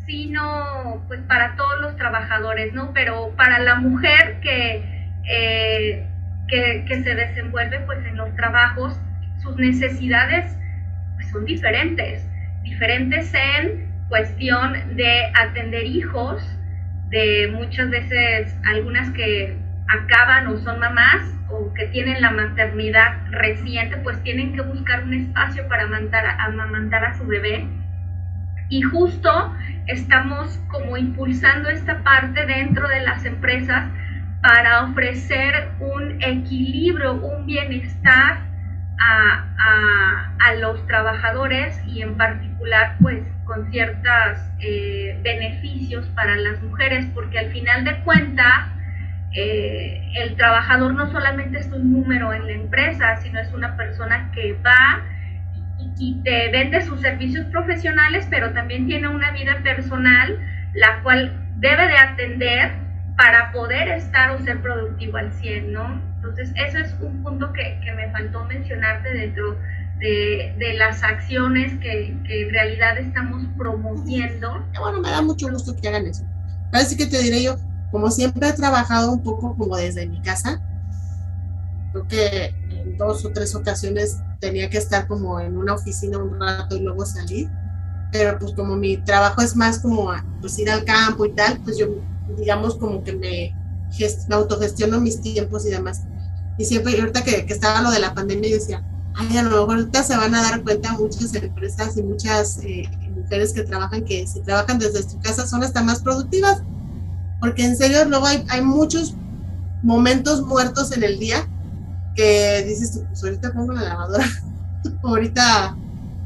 sino 0.08 1.04
pues 1.08 1.22
para 1.22 1.56
todos 1.56 1.80
los 1.80 1.96
trabajadores, 1.96 2.74
¿no? 2.74 2.92
Pero 2.94 3.36
para 3.38 3.60
la 3.60 3.76
mujer 3.76 4.40
que, 4.42 4.84
eh, 5.30 6.08
que, 6.48 6.86
que 6.88 7.04
se 7.04 7.16
desenvuelve 7.16 7.80
pues 7.82 8.04
en 8.06 8.18
los 8.18 8.36
trabajos, 8.36 9.00
sus 9.42 9.56
necesidades 9.58 10.56
pues, 11.16 11.30
son 11.32 11.46
diferentes, 11.46 12.28
diferentes 12.64 13.34
en 13.34 13.92
cuestión 14.10 14.96
de 14.96 15.32
atender 15.40 15.86
hijos, 15.86 16.42
de 17.10 17.50
muchas 17.54 17.90
veces 17.90 18.56
algunas 18.66 19.10
que 19.12 19.58
acaban 19.88 20.48
o 20.48 20.58
son 20.58 20.80
mamás 20.80 21.22
o 21.50 21.74
que 21.74 21.88
tienen 21.88 22.22
la 22.22 22.32
maternidad 22.32 23.18
reciente, 23.32 23.98
pues 23.98 24.22
tienen 24.24 24.54
que 24.54 24.62
buscar 24.62 25.04
un 25.04 25.14
espacio 25.14 25.68
para 25.68 25.84
amamantar, 25.84 26.26
amamantar 26.40 27.04
a 27.06 27.18
su 27.18 27.26
bebé. 27.26 27.66
Y 28.70 28.82
justo 28.82 29.54
estamos 29.88 30.58
como 30.70 30.96
impulsando 30.96 31.70
esta 31.70 32.02
parte 32.04 32.46
dentro 32.46 32.88
de 32.88 33.02
las 33.02 33.26
empresas 33.26 33.90
para 34.42 34.84
ofrecer 34.84 35.70
un 35.80 36.22
equilibrio, 36.22 37.14
un 37.14 37.46
bienestar 37.46 38.51
a, 39.02 40.34
a, 40.40 40.54
los 40.56 40.86
trabajadores 40.86 41.80
y 41.88 42.02
en 42.02 42.18
particular 42.18 42.98
pues 43.02 43.24
con 43.46 43.72
ciertos 43.72 44.38
eh, 44.60 45.18
beneficios 45.24 46.06
para 46.10 46.36
las 46.36 46.62
mujeres, 46.62 47.08
porque 47.14 47.40
al 47.40 47.52
final 47.52 47.84
de 47.84 48.00
cuentas 48.02 48.68
eh, 49.34 50.12
el 50.18 50.36
trabajador 50.36 50.94
no 50.94 51.10
solamente 51.10 51.60
es 51.60 51.68
un 51.68 51.94
número 51.94 52.34
en 52.34 52.46
la 52.46 52.54
empresa, 52.54 53.16
sino 53.18 53.40
es 53.40 53.52
una 53.54 53.78
persona 53.78 54.30
que 54.34 54.54
va 54.64 55.02
y, 55.80 55.94
y 55.98 56.24
te 56.24 56.52
vende 56.52 56.82
sus 56.82 57.00
servicios 57.02 57.46
profesionales, 57.48 58.28
pero 58.30 58.52
también 58.52 58.88
tiene 58.88 59.08
una 59.08 59.32
vida 59.32 59.58
personal, 59.64 60.38
la 60.74 61.02
cual 61.02 61.34
debe 61.58 61.88
de 61.88 61.98
atender 61.98 62.74
para 63.16 63.52
poder 63.52 63.88
estar 63.88 64.32
o 64.32 64.40
ser 64.40 64.62
productivo 64.62 65.18
al 65.18 65.32
100, 65.32 65.74
¿no? 65.74 66.11
Entonces, 66.24 66.52
eso 66.56 66.78
es 66.78 66.94
un 67.02 67.24
punto 67.24 67.52
que, 67.52 67.80
que 67.84 67.92
me 67.94 68.12
faltó 68.12 68.46
mencionarte 68.46 69.12
dentro 69.12 69.58
de, 70.00 70.54
de 70.60 70.74
las 70.76 71.02
acciones 71.02 71.74
que, 71.80 72.16
que, 72.28 72.44
en 72.44 72.50
realidad 72.52 72.98
estamos 73.00 73.44
promoviendo. 73.58 74.64
Bueno, 74.80 75.02
me 75.02 75.10
da 75.10 75.24
mucho 75.24 75.50
gusto 75.50 75.76
que 75.76 75.88
hagan 75.88 76.06
eso. 76.06 76.24
Así 76.72 76.96
que 76.96 77.08
te 77.08 77.24
diré 77.24 77.42
yo, 77.42 77.58
como 77.90 78.12
siempre 78.12 78.50
he 78.50 78.54
trabajado 78.54 79.12
un 79.12 79.24
poco 79.24 79.58
como 79.58 79.76
desde 79.76 80.08
mi 80.08 80.22
casa, 80.22 80.62
creo 81.92 82.08
que 82.08 82.56
en 82.70 82.98
dos 82.98 83.26
o 83.26 83.32
tres 83.32 83.56
ocasiones 83.56 84.20
tenía 84.40 84.70
que 84.70 84.78
estar 84.78 85.08
como 85.08 85.40
en 85.40 85.58
una 85.58 85.74
oficina 85.74 86.20
un 86.20 86.40
rato 86.40 86.76
y 86.76 86.82
luego 86.82 87.04
salir, 87.04 87.50
pero 88.12 88.38
pues 88.38 88.54
como 88.54 88.76
mi 88.76 88.98
trabajo 88.98 89.42
es 89.42 89.56
más 89.56 89.80
como 89.80 90.12
pues 90.40 90.58
ir 90.60 90.70
al 90.70 90.86
campo 90.86 91.26
y 91.26 91.34
tal, 91.34 91.60
pues 91.64 91.78
yo 91.78 91.88
digamos 92.38 92.76
como 92.76 93.04
que 93.04 93.14
me, 93.14 93.56
me 94.28 94.36
autogestiono 94.36 95.00
mis 95.00 95.22
tiempos 95.22 95.66
y 95.66 95.70
demás. 95.70 96.02
Y 96.58 96.66
siempre, 96.66 96.96
y 96.96 97.00
ahorita 97.00 97.24
que, 97.24 97.46
que, 97.46 97.54
estaba 97.54 97.82
lo 97.82 97.92
de 97.92 98.00
la 98.00 98.14
pandemia, 98.14 98.50
yo 98.50 98.56
decía, 98.58 98.84
ay, 99.16 99.38
a 99.38 99.44
lo 99.44 99.50
mejor 99.50 99.78
ahorita 99.78 100.04
se 100.04 100.18
van 100.18 100.36
a 100.36 100.42
dar 100.42 100.64
cuenta 100.64 100.94
muchas 100.94 101.34
empresas 101.34 101.98
y 101.98 102.04
muchas 102.04 102.60
eh, 102.64 102.90
mujeres 103.16 103.54
que 103.54 103.64
trabajan 103.64 104.04
que 104.04 104.26
si 104.28 104.42
trabajan 104.42 104.80
desde 104.80 105.04
su 105.04 105.20
casa 105.20 105.48
son 105.48 105.64
hasta 105.64 105.84
más 105.84 106.02
productivas, 106.02 106.62
porque 107.40 107.66
en 107.66 107.76
serio 107.76 108.06
luego 108.06 108.26
hay, 108.26 108.46
hay 108.50 108.62
muchos 108.62 109.16
momentos 109.84 110.46
muertos 110.46 110.92
en 110.92 111.04
el 111.04 111.20
día 111.20 111.48
que 112.16 112.64
dices, 112.68 113.02
pues 113.08 113.24
ahorita 113.24 113.54
pongo 113.54 113.74
la 113.74 113.84
lavadora, 113.84 114.26
ahorita 115.04 115.78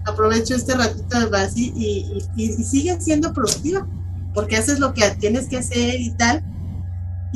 aprovecho 0.06 0.56
este 0.56 0.76
ratito 0.76 1.20
de 1.20 1.26
Basi 1.28 1.74
y, 1.76 2.24
y, 2.36 2.64
sigue 2.64 3.00
siendo 3.02 3.34
productiva, 3.34 3.88
porque 4.34 4.58
haces 4.58 4.80
lo 4.80 4.94
que 4.94 5.10
tienes 5.12 5.48
que 5.48 5.58
hacer 5.58 6.00
y 6.00 6.12
tal, 6.12 6.44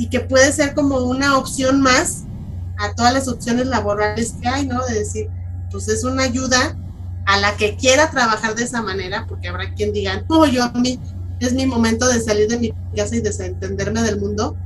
y 0.00 0.08
que 0.08 0.20
puede 0.20 0.50
ser 0.50 0.72
como 0.72 0.96
una 1.00 1.36
opción 1.36 1.82
más 1.82 2.24
a 2.78 2.94
todas 2.94 3.12
las 3.12 3.28
opciones 3.28 3.66
laborales 3.66 4.34
que 4.40 4.48
hay, 4.48 4.66
¿no? 4.66 4.82
De 4.86 4.94
decir, 4.94 5.28
pues 5.70 5.88
es 5.88 6.04
una 6.04 6.22
ayuda 6.22 6.74
a 7.26 7.38
la 7.38 7.54
que 7.58 7.76
quiera 7.76 8.10
trabajar 8.10 8.54
de 8.54 8.62
esa 8.62 8.80
manera, 8.80 9.26
porque 9.28 9.48
habrá 9.48 9.74
quien 9.74 9.92
diga, 9.92 10.24
no, 10.26 10.46
yo 10.46 10.64
a 10.64 10.72
mí 10.72 10.98
es 11.38 11.52
mi 11.52 11.66
momento 11.66 12.08
de 12.08 12.18
salir 12.18 12.48
de 12.48 12.58
mi 12.58 12.72
casa 12.96 13.14
y 13.14 13.20
desentenderme 13.20 14.00
del 14.00 14.18
mundo. 14.18 14.56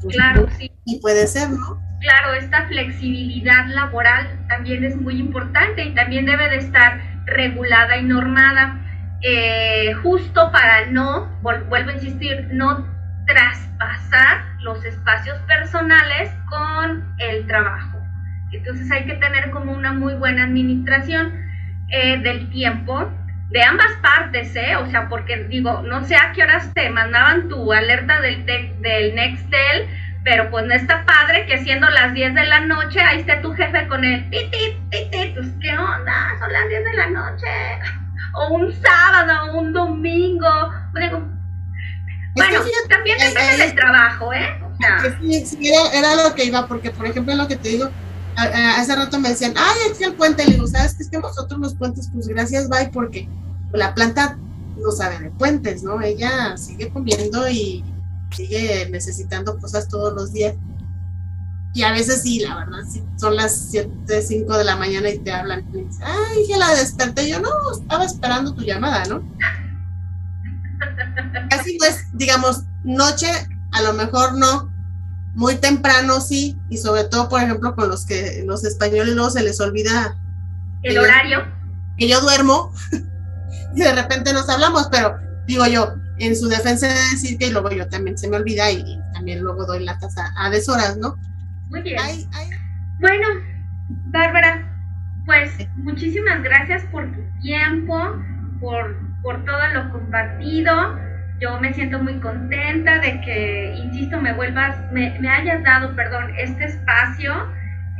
Pues, 0.00 0.14
claro, 0.14 0.46
sí. 0.60 0.70
Y 0.84 1.00
puede 1.00 1.26
ser, 1.26 1.50
¿no? 1.50 1.82
Claro, 2.00 2.34
esta 2.34 2.68
flexibilidad 2.68 3.66
laboral 3.66 4.46
también 4.48 4.84
es 4.84 4.94
muy 4.94 5.18
importante 5.18 5.84
y 5.84 5.92
también 5.92 6.24
debe 6.24 6.50
de 6.50 6.58
estar 6.58 7.00
regulada 7.26 7.96
y 7.96 8.04
normada, 8.04 8.80
eh, 9.22 9.92
justo 10.04 10.52
para 10.52 10.86
no, 10.86 11.28
vuelvo 11.42 11.74
a 11.74 11.94
insistir, 11.94 12.46
no 12.52 12.94
traspasar 13.26 14.44
los 14.60 14.84
espacios 14.84 15.38
personales 15.40 16.30
con 16.48 17.14
el 17.18 17.46
trabajo. 17.46 17.98
Entonces 18.52 18.90
hay 18.90 19.04
que 19.04 19.14
tener 19.14 19.50
como 19.50 19.72
una 19.72 19.92
muy 19.92 20.14
buena 20.14 20.44
administración 20.44 21.32
eh, 21.88 22.18
del 22.18 22.48
tiempo 22.50 23.10
de 23.50 23.62
ambas 23.62 23.92
partes, 24.02 24.54
¿eh? 24.56 24.76
O 24.76 24.86
sea, 24.90 25.08
porque 25.08 25.44
digo, 25.44 25.82
no 25.82 26.04
sé 26.04 26.16
a 26.16 26.32
qué 26.32 26.42
horas 26.42 26.72
te 26.74 26.90
mandaban 26.90 27.48
tu 27.48 27.72
alerta 27.72 28.20
del, 28.20 28.44
del 28.44 29.14
Nextel, 29.14 29.86
pero 30.24 30.50
pues 30.50 30.66
no 30.66 30.74
está 30.74 31.04
padre 31.04 31.46
que 31.46 31.58
siendo 31.58 31.88
las 31.88 32.12
10 32.12 32.34
de 32.34 32.44
la 32.44 32.60
noche, 32.60 33.00
ahí 33.00 33.20
esté 33.20 33.36
tu 33.36 33.52
jefe 33.54 33.86
con 33.86 34.04
el 34.04 34.28
titi, 34.30 34.76
titi, 34.90 35.32
pues 35.34 35.46
qué 35.60 35.78
onda, 35.78 36.34
son 36.40 36.52
las 36.52 36.68
10 36.68 36.84
de 36.84 36.92
la 36.94 37.06
noche, 37.10 37.46
o 38.34 38.54
un 38.54 38.72
sábado, 38.72 39.52
o 39.52 39.60
un 39.60 39.72
domingo, 39.72 40.72
digo, 40.94 41.35
bueno, 42.36 42.60
también 42.88 43.18
depende 43.18 43.64
del 43.64 43.74
trabajo, 43.74 44.32
¿eh? 44.32 44.60
Sea, 44.78 45.18
sí, 45.20 45.68
era, 45.68 45.90
era, 45.92 46.22
lo 46.22 46.34
que 46.34 46.44
iba, 46.44 46.66
porque 46.68 46.90
por 46.90 47.06
ejemplo 47.06 47.34
lo 47.34 47.48
que 47.48 47.56
te 47.56 47.70
digo, 47.70 47.88
hace 48.36 48.94
rato 48.94 49.18
me 49.18 49.30
decían, 49.30 49.54
ay, 49.56 49.90
aquí 49.90 50.04
el 50.04 50.14
puente, 50.14 50.44
le 50.44 50.52
digo, 50.52 50.66
¿sabes 50.66 50.94
qué 50.94 51.02
es 51.02 51.08
que 51.08 51.18
nosotros 51.18 51.58
los 51.58 51.74
puentes, 51.74 52.10
pues 52.12 52.28
gracias, 52.28 52.68
bye, 52.68 52.90
porque 52.92 53.28
la 53.72 53.94
planta 53.94 54.38
no 54.76 54.90
sabe 54.92 55.18
de 55.18 55.30
puentes, 55.30 55.82
¿no? 55.82 56.00
Ella 56.02 56.56
sigue 56.56 56.90
comiendo 56.90 57.48
y 57.48 57.82
sigue 58.30 58.88
necesitando 58.90 59.58
cosas 59.58 59.88
todos 59.88 60.12
los 60.14 60.32
días. 60.32 60.54
Y 61.72 61.82
a 61.82 61.92
veces 61.92 62.22
sí, 62.22 62.40
la 62.40 62.56
verdad, 62.56 62.84
sí, 62.90 63.02
son 63.16 63.36
las 63.36 63.68
7, 63.70 64.22
5 64.22 64.58
de 64.58 64.64
la 64.64 64.76
mañana 64.76 65.10
y 65.10 65.18
te 65.18 65.32
hablan 65.32 65.66
y 65.74 65.82
dicen, 65.82 66.06
ay, 66.06 66.46
que 66.46 66.56
la 66.56 66.74
desperté. 66.74 67.28
Yo 67.28 67.40
no, 67.40 67.50
estaba 67.72 68.04
esperando 68.04 68.54
tu 68.54 68.62
llamada, 68.62 69.04
¿no? 69.04 69.22
Así 71.50 71.76
pues, 71.78 71.95
digamos, 72.16 72.64
noche, 72.84 73.30
a 73.72 73.82
lo 73.82 73.92
mejor 73.92 74.36
no, 74.36 74.72
muy 75.34 75.56
temprano 75.56 76.20
sí, 76.20 76.58
y 76.68 76.78
sobre 76.78 77.04
todo, 77.04 77.28
por 77.28 77.42
ejemplo, 77.42 77.74
con 77.74 77.88
los 77.88 78.06
que 78.06 78.42
los 78.46 78.64
españoles 78.64 79.14
luego 79.14 79.30
se 79.30 79.42
les 79.42 79.60
olvida 79.60 80.16
el 80.82 80.98
horario. 80.98 81.44
que 81.96 82.08
yo 82.08 82.20
duermo 82.20 82.72
y 83.74 83.80
de 83.80 83.92
repente 83.92 84.32
nos 84.32 84.48
hablamos, 84.48 84.88
pero 84.90 85.16
digo 85.46 85.66
yo, 85.66 85.94
en 86.18 86.34
su 86.34 86.48
defensa 86.48 86.88
de 86.88 86.94
decir 86.94 87.38
que 87.38 87.50
luego 87.50 87.70
yo 87.70 87.88
también 87.88 88.16
se 88.16 88.28
me 88.28 88.36
olvida 88.36 88.70
y, 88.70 89.00
también 89.12 89.40
luego 89.40 89.64
doy 89.66 89.84
latas 89.84 90.16
a, 90.18 90.32
a 90.36 90.50
deshoras, 90.50 90.96
¿no? 90.96 91.16
Muy 91.68 91.82
bien. 91.82 91.98
Bueno, 93.00 93.26
Bárbara, 94.06 94.66
pues 95.26 95.50
muchísimas 95.76 96.42
gracias 96.42 96.84
por 96.92 97.04
tu 97.12 97.20
tiempo, 97.42 97.98
por, 98.60 98.96
por 99.22 99.44
todo 99.44 99.66
lo 99.74 99.90
compartido. 99.90 101.05
Yo 101.40 101.60
me 101.60 101.72
siento 101.74 102.02
muy 102.02 102.14
contenta 102.20 102.98
de 102.98 103.20
que, 103.20 103.74
insisto, 103.76 104.20
me 104.20 104.32
vuelvas, 104.32 104.76
me, 104.92 105.18
me 105.20 105.28
hayas 105.28 105.62
dado, 105.62 105.94
perdón, 105.94 106.32
este 106.38 106.64
espacio. 106.64 107.32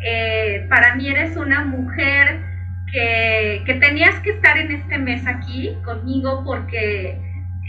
Eh, 0.04 0.66
para 0.70 0.94
mí 0.94 1.08
eres 1.08 1.36
una 1.36 1.64
mujer 1.64 2.40
que, 2.90 3.62
que, 3.66 3.74
tenías 3.74 4.18
que 4.20 4.30
estar 4.30 4.56
en 4.56 4.70
este 4.70 4.98
mes 4.98 5.26
aquí 5.26 5.76
conmigo 5.84 6.44
porque 6.44 7.18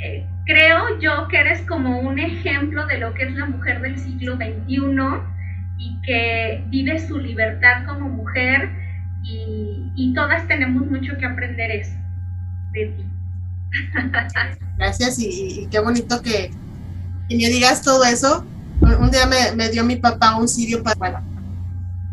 eh, 0.04 0.26
creo 0.46 1.00
yo 1.00 1.28
que 1.28 1.40
eres 1.40 1.62
como 1.64 2.00
un 2.00 2.20
ejemplo 2.20 2.86
de 2.86 3.00
lo 3.00 3.14
que 3.14 3.24
es 3.24 3.34
la 3.34 3.46
mujer 3.46 3.82
del 3.82 3.98
siglo 3.98 4.36
XXI 4.36 4.78
y 5.78 6.02
que 6.02 6.64
vive 6.68 7.00
su 7.00 7.18
libertad 7.18 7.86
como 7.86 8.08
mujer 8.10 8.70
y, 9.24 9.92
y 9.96 10.14
todas 10.14 10.48
tenemos 10.48 10.86
mucho 10.86 11.18
que 11.18 11.26
aprender 11.26 11.72
eso 11.72 11.98
de 12.72 12.86
ti. 12.86 13.06
Gracias 14.78 15.20
y, 15.20 15.68
qué 15.72 15.80
bonito 15.80 16.22
que, 16.22 16.52
que, 17.30 17.38
me 17.38 17.50
digas 17.50 17.82
todo 17.82 18.04
eso. 18.04 18.46
Un 18.82 19.10
día 19.10 19.26
me, 19.26 19.56
me 19.56 19.70
dio 19.70 19.84
mi 19.84 19.96
papá 19.96 20.38
un 20.38 20.48
sirio 20.48 20.84
para 20.84 21.24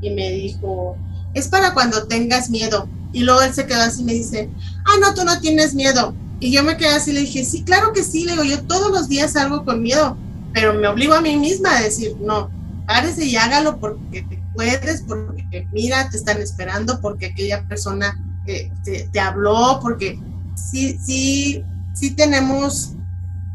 y 0.01 0.11
me 0.11 0.31
dijo, 0.31 0.97
es 1.35 1.49
para 1.49 1.75
cuando 1.75 2.07
tengas 2.07 2.51
miedo. 2.51 2.89
Y 3.13 3.21
luego 3.21 3.43
él 3.43 3.55
se 3.55 3.67
quedó 3.67 3.83
así 3.83 4.03
y 4.03 4.05
me 4.05 4.13
dice, 4.15 4.51
ah, 4.85 4.99
no, 5.01 5.15
tú 5.15 5.25
no 5.25 5.41
tienes 5.41 5.75
miedo. 5.75 6.15
Y 6.41 6.53
yo 6.53 6.63
me 6.63 6.77
quedé 6.77 6.89
así 6.89 7.11
y 7.11 7.15
le 7.15 7.21
dije, 7.21 7.45
sí, 7.45 7.63
claro 7.63 7.93
que 7.93 8.03
sí. 8.03 8.25
Le 8.25 8.33
digo, 8.33 8.45
yo 8.45 8.63
todos 8.65 8.91
los 8.91 9.09
días 9.09 9.33
salgo 9.33 9.65
con 9.65 9.83
miedo, 9.83 10.17
pero 10.53 10.75
me 10.75 10.89
obligo 10.89 11.15
a 11.15 11.21
mí 11.21 11.37
misma 11.37 11.77
a 11.77 11.83
decir, 11.83 12.17
no, 12.21 12.51
párese 12.87 13.25
y 13.25 13.37
hágalo 13.37 13.79
porque 13.79 14.23
te 14.23 14.43
puedes, 14.55 15.03
porque 15.03 15.67
mira, 15.73 16.09
te 16.11 16.17
están 16.17 16.41
esperando, 16.41 17.01
porque 17.01 17.27
aquella 17.27 17.67
persona 17.67 18.19
te, 18.45 18.71
te, 18.85 19.21
habló, 19.21 19.79
porque 19.81 20.19
sí, 20.55 20.99
sí, 21.03 21.65
sí 21.95 22.15
tenemos, 22.15 22.95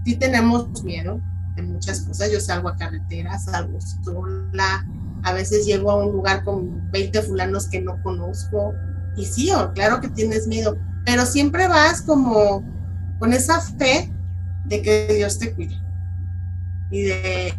sí 0.04 0.16
tenemos 0.16 0.84
miedo 0.84 1.22
de 1.56 1.62
muchas 1.62 2.02
cosas. 2.02 2.32
Yo 2.32 2.40
salgo 2.40 2.70
a 2.70 2.76
carretera, 2.76 3.38
salgo 3.38 3.80
sola, 4.04 4.88
a 5.24 5.34
veces 5.34 5.66
llego 5.66 5.92
a 5.92 6.04
un 6.04 6.12
lugar 6.14 6.44
con 6.44 6.90
20 6.92 7.22
fulanos 7.22 7.68
que 7.68 7.82
no 7.82 8.02
conozco. 8.02 8.74
Y 9.16 9.26
sí, 9.26 9.52
oh, 9.52 9.72
claro 9.74 10.02
que 10.02 10.10
tienes 10.10 10.48
miedo, 10.48 10.78
pero 11.06 11.26
siempre 11.26 11.68
vas 11.68 12.02
como 12.02 12.64
con 13.20 13.34
esa 13.34 13.62
fe 13.62 14.12
de 14.66 14.82
que 14.82 15.14
Dios 15.14 15.38
te 15.38 15.54
cuide 15.54 15.78
y 16.92 17.04
de, 17.04 17.54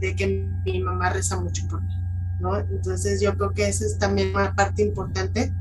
de 0.00 0.16
que 0.16 0.48
mi 0.64 0.80
mamá 0.82 1.10
reza 1.10 1.40
mucho 1.40 1.66
por 1.68 1.82
mí, 1.82 1.94
¿no? 2.40 2.56
Entonces 2.56 3.20
yo 3.20 3.36
creo 3.36 3.52
que 3.52 3.68
esa 3.68 3.84
es 3.84 3.98
también 3.98 4.34
una 4.34 4.54
parte 4.54 4.82
importante 4.82 5.52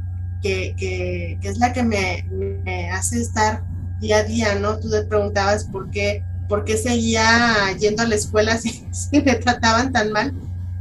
que, 0.41 0.75
que, 0.77 1.39
que 1.41 1.47
es 1.47 1.57
la 1.57 1.73
que 1.73 1.83
me, 1.83 2.91
hace 2.91 3.21
estar 3.21 3.63
día 4.03 4.17
a 4.17 4.23
día, 4.23 4.55
¿no? 4.55 4.77
Tú 4.79 4.89
te 4.89 5.01
preguntabas 5.03 5.63
por 5.63 5.89
qué, 5.89 6.23
por 6.47 6.65
qué 6.65 6.77
seguía 6.77 7.71
yendo 7.79 8.03
a 8.03 8.07
la 8.07 8.15
escuela 8.15 8.57
si, 8.59 8.85
si 8.91 9.21
me 9.21 9.35
trataban 9.35 9.91
tan 9.91 10.11
mal. 10.11 10.33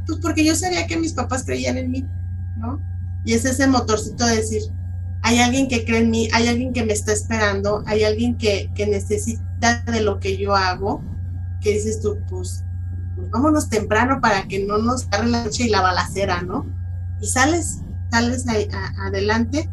Pues 0.05 0.19
porque 0.21 0.45
yo 0.45 0.55
sabía 0.55 0.85
que 0.85 0.97
mis 0.97 1.13
papás 1.13 1.43
creían 1.45 1.77
en 1.77 1.89
mí, 1.89 2.05
¿no? 2.57 2.79
Y 3.25 3.33
es 3.33 3.45
ese 3.45 3.67
motorcito 3.67 4.25
de 4.25 4.35
decir, 4.35 4.61
hay 5.21 5.39
alguien 5.39 5.69
que 5.69 5.85
cree 5.85 5.99
en 5.99 6.09
mí, 6.09 6.27
hay 6.33 6.49
alguien 6.49 6.73
que 6.73 6.85
me 6.85 6.91
está 6.91 7.13
esperando, 7.13 7.83
hay 7.87 8.03
alguien 8.03 8.37
que, 8.37 8.69
que 8.75 8.85
necesita 8.85 9.81
de 9.85 10.01
lo 10.01 10.19
que 10.19 10.37
yo 10.37 10.53
hago, 10.53 11.01
que 11.61 11.71
dices 11.71 12.01
tú, 12.01 12.17
pues, 12.29 12.65
pues, 13.15 13.29
vámonos 13.29 13.69
temprano 13.69 14.19
para 14.21 14.45
que 14.49 14.65
no 14.65 14.77
nos 14.79 15.07
agarre 15.07 15.29
la 15.29 15.45
noche 15.45 15.63
y 15.63 15.69
la 15.69 15.79
balacera, 15.79 16.41
¿no? 16.41 16.65
Y 17.21 17.27
sales, 17.27 17.79
sales 18.11 18.45
adelante 18.99 19.69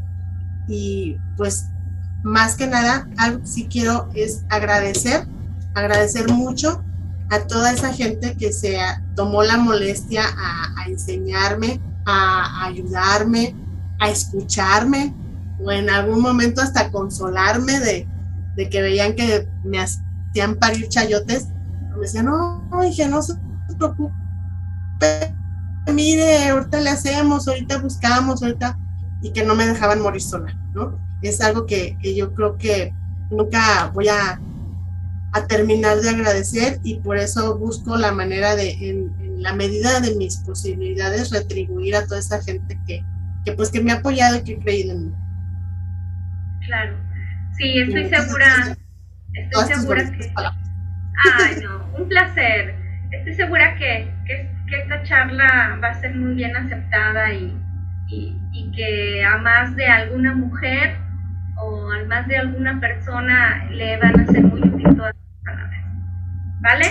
y 0.68 1.16
pues 1.36 1.66
más 2.22 2.56
que 2.56 2.66
nada, 2.66 3.08
algo 3.16 3.40
que 3.40 3.46
sí 3.46 3.68
quiero 3.70 4.08
es 4.14 4.44
agradecer, 4.48 5.26
agradecer 5.74 6.30
mucho 6.30 6.82
a 7.30 7.40
toda 7.46 7.72
esa 7.72 7.92
gente 7.92 8.36
que 8.36 8.52
se 8.52 8.78
tomó 9.14 9.42
la 9.42 9.56
molestia 9.56 10.22
a, 10.36 10.88
enseñarme, 10.88 11.80
a, 12.04 12.66
ayudarme, 12.66 13.54
a 14.00 14.10
escucharme, 14.10 15.14
o 15.62 15.70
en 15.70 15.88
algún 15.90 16.20
momento 16.20 16.60
hasta 16.60 16.90
consolarme 16.90 17.78
de, 17.80 18.08
que 18.68 18.82
veían 18.82 19.14
que 19.14 19.48
me 19.64 19.78
hacían 19.80 20.56
parir 20.56 20.88
chayotes. 20.88 21.48
Me 21.94 22.00
decían, 22.00 22.26
no, 22.26 22.62
dije, 22.82 23.08
no 23.08 23.22
se 23.22 23.34
preocupe, 23.78 24.12
mire, 25.92 26.48
ahorita 26.48 26.80
le 26.80 26.90
hacemos, 26.90 27.48
ahorita 27.48 27.78
buscamos, 27.78 28.42
ahorita, 28.42 28.76
y 29.22 29.32
que 29.32 29.44
no 29.44 29.54
me 29.54 29.66
dejaban 29.66 30.02
morir 30.02 30.22
sola, 30.22 30.52
¿no? 30.74 30.98
Es 31.22 31.40
algo 31.40 31.66
que, 31.66 31.96
yo 32.02 32.34
creo 32.34 32.56
que 32.56 32.92
nunca 33.30 33.90
voy 33.94 34.08
a, 34.08 34.40
terminar 35.48 35.98
de 35.98 36.10
agradecer 36.10 36.80
y 36.82 36.98
por 36.98 37.16
eso 37.16 37.56
busco 37.56 37.96
la 37.96 38.10
manera 38.10 38.56
de, 38.56 38.72
en, 38.72 39.14
en, 39.20 39.42
la 39.42 39.52
medida 39.52 40.00
de 40.00 40.16
mis 40.16 40.38
posibilidades, 40.38 41.30
retribuir 41.30 41.94
a 41.94 42.04
toda 42.04 42.18
esa 42.18 42.42
gente 42.42 42.78
que, 42.86 43.04
que 43.44 43.52
pues 43.52 43.70
que 43.70 43.80
me 43.80 43.92
ha 43.92 43.96
apoyado 43.96 44.36
y 44.36 44.42
que 44.42 44.56
ha 44.56 44.58
creído 44.58 44.92
en 44.92 45.06
mí. 45.06 45.14
Claro. 46.66 46.96
Sí, 47.56 47.78
estoy 47.78 48.08
segura. 48.08 48.76
Estoy 49.34 49.74
segura 49.74 50.10
que. 50.10 50.32
Ay, 50.36 51.56
no, 51.62 51.86
un 51.98 52.08
placer. 52.08 52.74
Estoy 53.10 53.34
segura 53.34 53.76
que, 53.76 54.10
que, 54.26 54.50
esta 54.82 55.02
charla 55.02 55.78
va 55.82 55.88
a 55.88 56.00
ser 56.00 56.14
muy 56.14 56.34
bien 56.34 56.54
aceptada 56.54 57.32
y, 57.32 57.56
y, 58.08 58.38
y 58.52 58.70
que 58.70 59.24
a 59.24 59.36
más 59.38 59.74
de 59.74 59.86
alguna 59.86 60.32
mujer 60.32 60.96
o 61.62 61.92
a 61.92 62.04
más 62.04 62.26
de 62.28 62.36
alguna 62.36 62.80
persona 62.80 63.66
le 63.70 63.96
van 63.98 64.20
a 64.20 64.26
ser 64.26 64.42
muy 64.42 64.60
útil 64.60 64.96
todas 64.96 65.14
las 65.14 65.44
palabras. 65.44 65.84
¿Vale? 66.60 66.86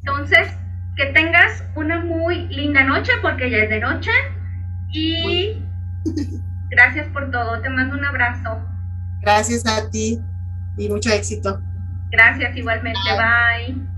Entonces, 0.00 0.48
que 0.96 1.06
tengas 1.06 1.64
una 1.74 2.00
muy 2.00 2.48
linda 2.48 2.84
noche 2.84 3.12
porque 3.22 3.50
ya 3.50 3.58
es 3.58 3.70
de 3.70 3.80
noche 3.80 4.10
y 4.92 5.62
gracias 6.70 7.08
por 7.08 7.30
todo. 7.30 7.60
Te 7.60 7.68
mando 7.70 7.96
un 7.96 8.04
abrazo. 8.04 8.60
Gracias 9.22 9.66
a 9.66 9.88
ti 9.90 10.20
y 10.76 10.88
mucho 10.88 11.10
éxito. 11.10 11.60
Gracias 12.10 12.56
igualmente. 12.56 13.00
Bye. 13.16 13.91